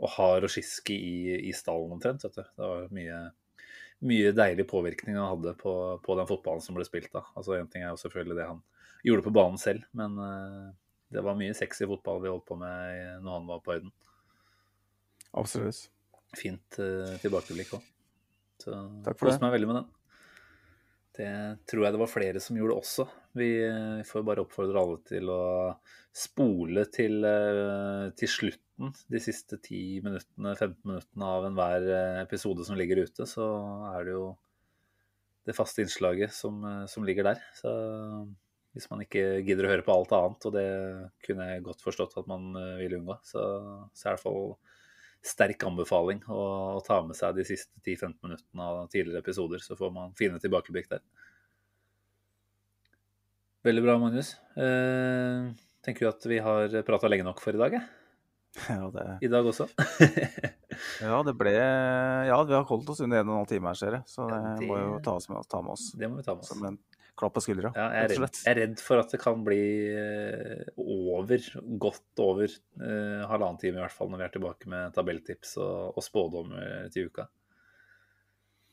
å 0.00 0.12
ha 0.16 0.28
Roshiski 0.40 0.96
i, 0.96 1.16
i 1.50 1.52
stallen 1.56 1.92
omtrent. 1.96 2.24
Det 2.24 2.46
var 2.56 2.86
mye, 2.96 3.18
mye 4.08 4.32
deilig 4.36 4.66
påvirkning 4.70 5.18
han 5.20 5.34
hadde 5.34 5.52
på, 5.60 5.74
på 6.04 6.16
den 6.16 6.30
fotballen 6.30 6.64
som 6.64 6.78
ble 6.78 6.86
spilt 6.88 7.12
da. 7.12 7.26
Altså 7.36 7.60
ting 7.68 7.84
er 7.84 7.92
jo 7.92 8.00
selvfølgelig 8.06 8.38
det 8.40 8.48
han 8.54 8.62
gjorde 9.04 9.26
på 9.26 9.34
banen 9.36 9.60
selv, 9.60 9.84
men 9.92 10.16
uh, 10.16 10.70
det 11.12 11.24
var 11.24 11.36
mye 11.36 11.56
sexy 11.56 11.84
fotball 11.90 12.22
vi 12.24 12.32
holdt 12.32 12.46
på 12.48 12.56
med 12.56 13.20
når 13.20 13.36
han 13.36 13.50
var 13.52 13.60
på 13.64 13.76
høyden. 13.76 13.92
Absolutt. 15.36 15.90
Fint 16.40 16.80
uh, 16.80 17.12
tilbakeblikk 17.20 17.76
òg. 17.76 17.92
Så 18.64 18.80
koste 19.18 19.42
meg 19.44 19.58
veldig 19.58 19.68
med 19.68 19.80
den. 19.82 19.92
Det 21.14 21.30
tror 21.70 21.84
jeg 21.84 21.94
det 21.94 22.00
var 22.00 22.10
flere 22.10 22.40
som 22.42 22.56
gjorde 22.58 22.76
også. 22.80 23.06
Vi 23.38 23.48
eh, 23.62 24.00
får 24.06 24.24
bare 24.26 24.42
oppfordre 24.42 24.80
alle 24.80 25.00
til 25.06 25.30
å 25.30 25.42
spole 26.14 26.86
til, 26.94 27.20
eh, 27.26 28.08
til 28.18 28.30
slutten, 28.30 28.90
de 29.10 29.20
siste 29.22 29.60
10-15 29.60 30.34
minuttene 30.42 31.28
av 31.28 31.46
enhver 31.46 31.86
eh, 31.86 32.22
episode 32.24 32.66
som 32.66 32.78
ligger 32.78 33.04
ute. 33.06 33.28
Så 33.30 33.46
er 33.92 34.08
det 34.08 34.16
jo 34.16 34.26
det 35.46 35.54
faste 35.54 35.84
innslaget 35.84 36.34
som, 36.34 36.62
som 36.90 37.06
ligger 37.06 37.28
der. 37.30 37.42
Så 37.60 37.70
hvis 38.74 38.88
man 38.90 39.04
ikke 39.04 39.44
gidder 39.46 39.68
å 39.68 39.74
høre 39.74 39.86
på 39.86 39.94
alt 39.94 40.14
annet, 40.16 40.46
og 40.48 40.54
det 40.56 40.68
kunne 41.26 41.50
jeg 41.52 41.66
godt 41.66 41.84
forstått 41.84 42.16
at 42.18 42.30
man 42.30 42.48
ville 42.80 42.98
unngå, 42.98 43.20
så, 43.22 43.42
så 43.94 44.08
er 44.08 44.16
det 44.16 44.16
i 44.16 44.16
hvert 44.16 44.24
fall 44.24 44.56
sterk 45.24 45.62
anbefaling 45.64 46.20
å, 46.28 46.40
å 46.76 46.80
ta 46.84 46.98
med 47.06 47.16
seg 47.16 47.34
de 47.38 47.44
siste 47.48 47.72
10-15 47.80 48.18
minuttene 48.26 48.66
av 48.70 48.82
tidligere 48.92 49.22
episoder, 49.24 49.62
så 49.64 49.76
får 49.78 49.92
man 49.94 50.12
fine 50.18 50.36
tilbakeblikk 50.42 50.90
der. 50.90 51.00
Veldig 53.64 53.82
bra, 53.86 53.94
Magnus. 53.98 54.34
Eh, 54.60 55.46
tenker 55.84 56.04
du 56.06 56.10
at 56.10 56.26
vi 56.28 56.40
har 56.44 56.74
prata 56.84 57.08
lenge 57.08 57.24
nok 57.24 57.40
for 57.40 57.56
i 57.56 57.62
dag? 57.62 57.78
jeg? 57.78 57.86
Ja, 58.70 58.84
det, 58.92 59.04
I 59.26 59.28
dag 59.32 59.48
også? 59.50 59.64
ja, 61.02 61.16
det 61.26 61.32
ble 61.40 61.54
Ja, 61.56 62.36
vi 62.46 62.54
har 62.54 62.68
holdt 62.68 62.92
oss 62.92 63.00
under 63.02 63.18
en 63.24 63.30
og 63.32 63.32
en 63.32 63.40
halv 63.40 63.48
time 63.50 63.72
her, 63.72 63.78
ser 63.80 63.96
jeg. 63.96 64.04
Så 64.12 64.28
det, 64.30 64.36
Ja, 64.36 64.52
det- 64.60 64.68
må 64.68 64.76
jo 64.78 64.92
ta, 65.02 65.16
oss 65.18 65.26
med, 65.32 65.40
ta 65.50 65.62
med 65.64 65.72
oss 65.74 65.88
det 65.98 66.10
må 66.12 66.20
vi 66.20 66.26
ta 66.28 66.36
med 66.36 66.44
oss. 66.44 66.52
som 66.52 66.62
en 66.68 66.76
klapp 67.18 67.36
på 67.36 67.42
skuldra. 67.44 67.70
Ja, 67.76 67.86
jeg, 67.94 68.08
er 68.08 68.22
redd, 68.24 68.40
jeg 68.40 68.50
er 68.52 68.60
redd 68.62 68.82
for 68.82 69.02
at 69.02 69.14
det 69.14 69.20
kan 69.22 69.44
bli 69.46 69.62
eh, 69.94 70.64
over, 70.80 71.46
godt 71.80 72.24
over 72.24 72.44
eh, 72.48 73.22
halvannen 73.30 73.60
time 73.60 73.78
i 73.78 73.84
hvert 73.84 73.94
fall, 73.94 74.10
når 74.12 74.22
vi 74.22 74.26
er 74.26 74.34
tilbake 74.34 74.70
med 74.72 74.94
tabelltips 74.96 75.56
og, 75.62 75.94
og 75.94 76.06
spådommer 76.06 76.90
til 76.94 77.10
uka. 77.10 77.28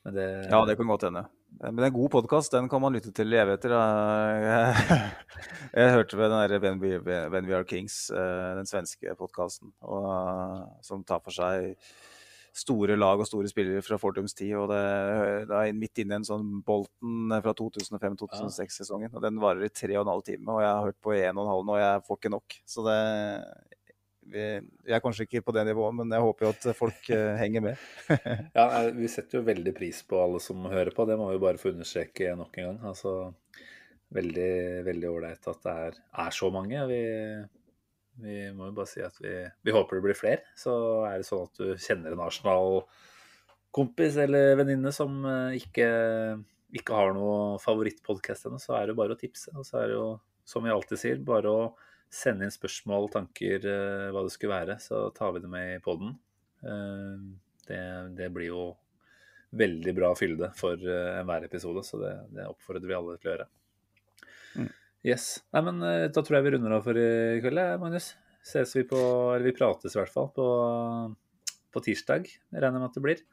Men 0.05 0.17
det, 0.17 0.27
Ja, 0.49 0.63
det 0.65 0.75
kan 0.79 0.89
godt 0.89 1.05
hende. 1.09 1.25
Men 1.61 1.83
en 1.83 1.93
god 1.93 2.09
podkast, 2.15 2.53
den 2.55 2.69
kan 2.71 2.81
man 2.81 2.95
lytte 2.95 3.11
til 3.13 3.33
i 3.33 3.37
evigheter. 3.37 3.75
Jeg, 3.75 5.01
jeg 5.77 5.93
hørte 5.97 6.17
ved 6.17 6.31
den 6.31 6.53
der 6.53 6.63
When 7.29 7.45
We, 7.45 7.57
Are 7.57 7.67
Kings, 7.67 8.07
eh, 8.09 8.53
den 8.57 8.69
svenske 8.69 9.13
podkasten, 9.19 9.73
som 10.81 11.03
tar 11.05 11.21
for 11.21 11.35
seg 11.35 11.75
store 12.51 12.97
lag 12.99 13.21
og 13.21 13.27
store 13.27 13.49
spillere 13.51 13.83
fra 13.85 13.97
Fortums 14.01 14.35
tid. 14.35 14.53
Og 14.59 14.67
det, 14.71 14.81
det 15.49 15.57
er 15.57 15.77
midt 15.77 16.03
inne 16.03 16.17
i 16.17 16.19
en 16.19 16.27
sånn 16.27 16.47
Bolten 16.67 17.35
fra 17.43 17.53
2005-2006-sesongen. 17.57 19.13
Og 19.15 19.23
den 19.23 19.39
varer 19.41 19.67
i 19.67 19.73
tre 19.73 19.95
og 19.97 20.05
en 20.05 20.13
halv 20.13 20.25
time, 20.27 20.55
og 20.55 20.63
jeg 20.63 20.71
har 20.71 20.87
hørt 20.89 21.01
på 21.03 21.15
en 21.17 21.37
og 21.37 21.45
en 21.45 21.53
halv 21.53 21.67
nå, 21.67 21.77
og 21.77 21.83
jeg 21.83 22.07
får 22.07 22.21
ikke 22.21 22.33
nok. 22.37 22.57
Så 22.75 22.87
det 22.87 22.97
Jeg 24.31 24.95
er 24.95 25.01
kanskje 25.03 25.25
ikke 25.25 25.41
på 25.47 25.53
det 25.55 25.65
nivået, 25.67 25.95
men 25.97 26.11
jeg 26.13 26.23
håper 26.23 26.45
jo 26.45 26.51
at 26.53 26.67
folk 26.77 27.09
eh, 27.11 27.35
henger 27.41 27.63
med. 27.65 27.87
Ja, 28.57 28.67
vi 28.95 29.09
setter 29.11 29.39
jo 29.39 29.47
veldig 29.47 29.73
pris 29.75 30.03
på 30.07 30.19
alle 30.21 30.39
som 30.43 30.67
hører 30.71 30.93
på. 30.95 31.07
Det 31.09 31.17
må 31.19 31.31
vi 31.31 31.41
bare 31.41 31.59
få 31.59 31.73
understreke 31.73 32.35
nok 32.39 32.59
en 32.59 32.69
gang. 32.69 32.77
Altså, 32.91 33.15
veldig 34.11 34.51
veldig 34.85 35.09
ålreit 35.09 35.49
at 35.51 35.65
det 35.65 35.73
er, 35.87 35.97
er 36.25 36.35
så 36.35 36.51
mange. 36.53 36.85
Vi, 36.91 37.01
vi 38.19 38.51
må 38.55 38.67
jo 38.69 38.75
bare 38.75 38.89
si 38.89 39.03
at 39.03 39.15
vi, 39.21 39.33
vi 39.63 39.75
håper 39.75 39.97
det 39.97 40.05
blir 40.05 40.17
flere. 40.17 40.41
Så 40.57 40.73
er 41.07 41.21
det 41.21 41.27
sånn 41.27 41.45
at 41.47 41.61
du 41.61 41.67
kjenner 41.79 42.15
en 42.15 42.23
Arsenal-kompis 42.25 44.19
eller 44.25 44.57
venninne 44.59 44.91
som 44.95 45.21
eh, 45.29 45.59
ikke, 45.61 45.87
ikke 46.81 46.97
har 46.97 47.15
noe 47.17 47.61
favorittpodkast 47.63 48.49
ennå, 48.49 48.59
så 48.61 48.75
er 48.77 48.85
det 48.85 48.95
jo 48.95 49.01
bare 49.03 49.17
å 49.17 49.21
tipse. 49.21 49.53
Og 49.55 49.67
så 49.67 49.81
er 49.81 49.91
det 49.91 49.97
jo, 49.97 50.09
som 50.47 50.67
vi 50.67 50.73
alltid 50.73 51.01
sier, 51.01 51.23
bare 51.25 51.55
å 51.55 51.71
sende 52.11 52.45
inn 52.45 52.53
spørsmål, 52.53 53.09
tanker, 53.13 53.63
eh, 53.63 54.11
hva 54.11 54.25
det 54.27 54.35
skulle 54.35 54.59
være. 54.59 54.77
Så 54.83 55.07
tar 55.15 55.35
vi 55.35 55.43
det 55.45 55.51
med 55.51 55.77
i 55.77 55.81
poden. 55.83 56.17
Det, 56.61 57.81
det 58.13 58.27
blir 58.29 58.51
jo 58.51 58.65
veldig 59.51 59.93
bra 59.95 60.11
fylde 60.15 60.51
for 60.55 60.79
eh, 60.79 61.17
enhver 61.19 61.45
episode, 61.45 61.83
så 61.83 61.99
det, 62.01 62.13
det 62.35 62.47
oppfordrer 62.47 62.87
vi 62.87 62.95
alle 62.97 63.17
til 63.17 63.29
å 63.29 63.33
gjøre. 63.33 63.47
Yes. 65.07 65.39
Nei, 65.55 65.63
men 65.65 65.81
eh, 65.85 66.07
da 66.13 66.21
tror 66.21 66.37
jeg 66.37 66.45
vi 66.45 66.53
runder 66.55 66.75
av 66.77 66.85
for 66.85 66.97
i 66.99 67.39
kveld, 67.41 67.61
Magnus. 67.81 68.11
Ses 68.45 68.73
vi 68.77 68.83
på 68.89 68.99
Eller 69.35 69.47
vi 69.49 69.55
prates 69.57 69.95
i 69.95 69.99
hvert 69.99 70.13
fall 70.13 70.29
på, 70.35 70.45
på 71.73 71.83
tirsdag, 71.85 72.29
regner 72.53 72.67
jeg 72.69 72.77
med 72.77 72.87
at 72.89 72.97
det 72.97 73.05
blir. 73.05 73.23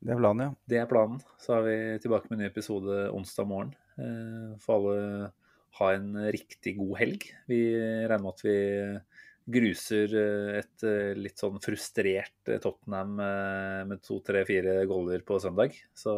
Det 0.00 0.14
er 0.14 0.20
planen, 0.22 0.46
ja. 0.46 0.52
Det 0.72 0.78
er 0.80 0.88
planen. 0.90 1.18
Så 1.42 1.58
er 1.58 1.66
vi 1.66 1.76
tilbake 2.02 2.30
med 2.30 2.38
en 2.38 2.44
ny 2.44 2.48
episode 2.48 3.02
onsdag 3.12 3.50
morgen. 3.50 3.74
For 3.96 4.62
Får 4.64 4.78
alle 4.78 5.32
ha 5.80 5.90
en 5.94 6.14
riktig 6.32 6.76
god 6.78 6.94
helg. 7.02 7.26
Vi 7.50 7.60
regner 7.76 8.22
med 8.24 8.32
at 8.32 8.46
vi 8.46 8.56
gruser 9.50 10.14
eh, 10.14 10.58
et 10.60 10.86
eh, 10.86 11.12
litt 11.18 11.40
sånn 11.40 11.60
frustrert 11.62 12.50
eh, 12.50 12.60
Tottenham 12.62 13.18
eh, 13.24 13.82
med 13.88 14.02
to, 14.04 14.20
tre, 14.24 14.44
fire 14.48 14.80
goller 14.90 15.24
på 15.26 15.38
søndag. 15.42 15.76
Så, 15.96 16.14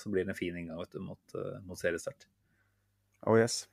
så 0.00 0.12
blir 0.12 0.26
det 0.26 0.34
en 0.34 0.38
fin 0.38 0.56
inngang 0.56 0.80
vet 0.80 0.96
du, 0.96 1.02
mot, 1.04 1.36
eh, 1.36 1.58
mot 1.66 1.80
seriestart. 1.80 2.28
Oh 3.26 3.36
yes. 3.36 3.66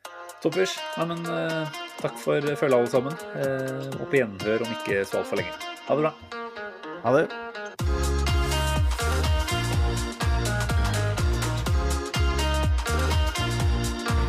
Toppers. 0.43 0.77
Nei, 0.97 1.05
men 1.07 1.23
uh, 1.25 1.69
takk 2.01 2.17
for 2.19 2.41
følget, 2.41 2.73
alle 2.75 2.89
sammen. 2.91 3.13
Uh, 3.31 4.01
og 4.01 4.09
på 4.11 4.19
gjenhør 4.19 4.65
om 4.65 4.73
ikke 4.75 5.05
så 5.07 5.21
altfor 5.21 5.39
lenge. 5.39 5.53
Ha 5.87 5.95
det 5.95 6.03
bra. 6.03 6.11
Ha 7.05 7.15
det. 7.15 7.27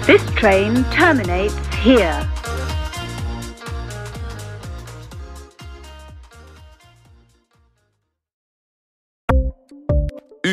This 0.07 0.23
train 0.41 0.85
terminates 0.95 1.57
here. 1.83 2.28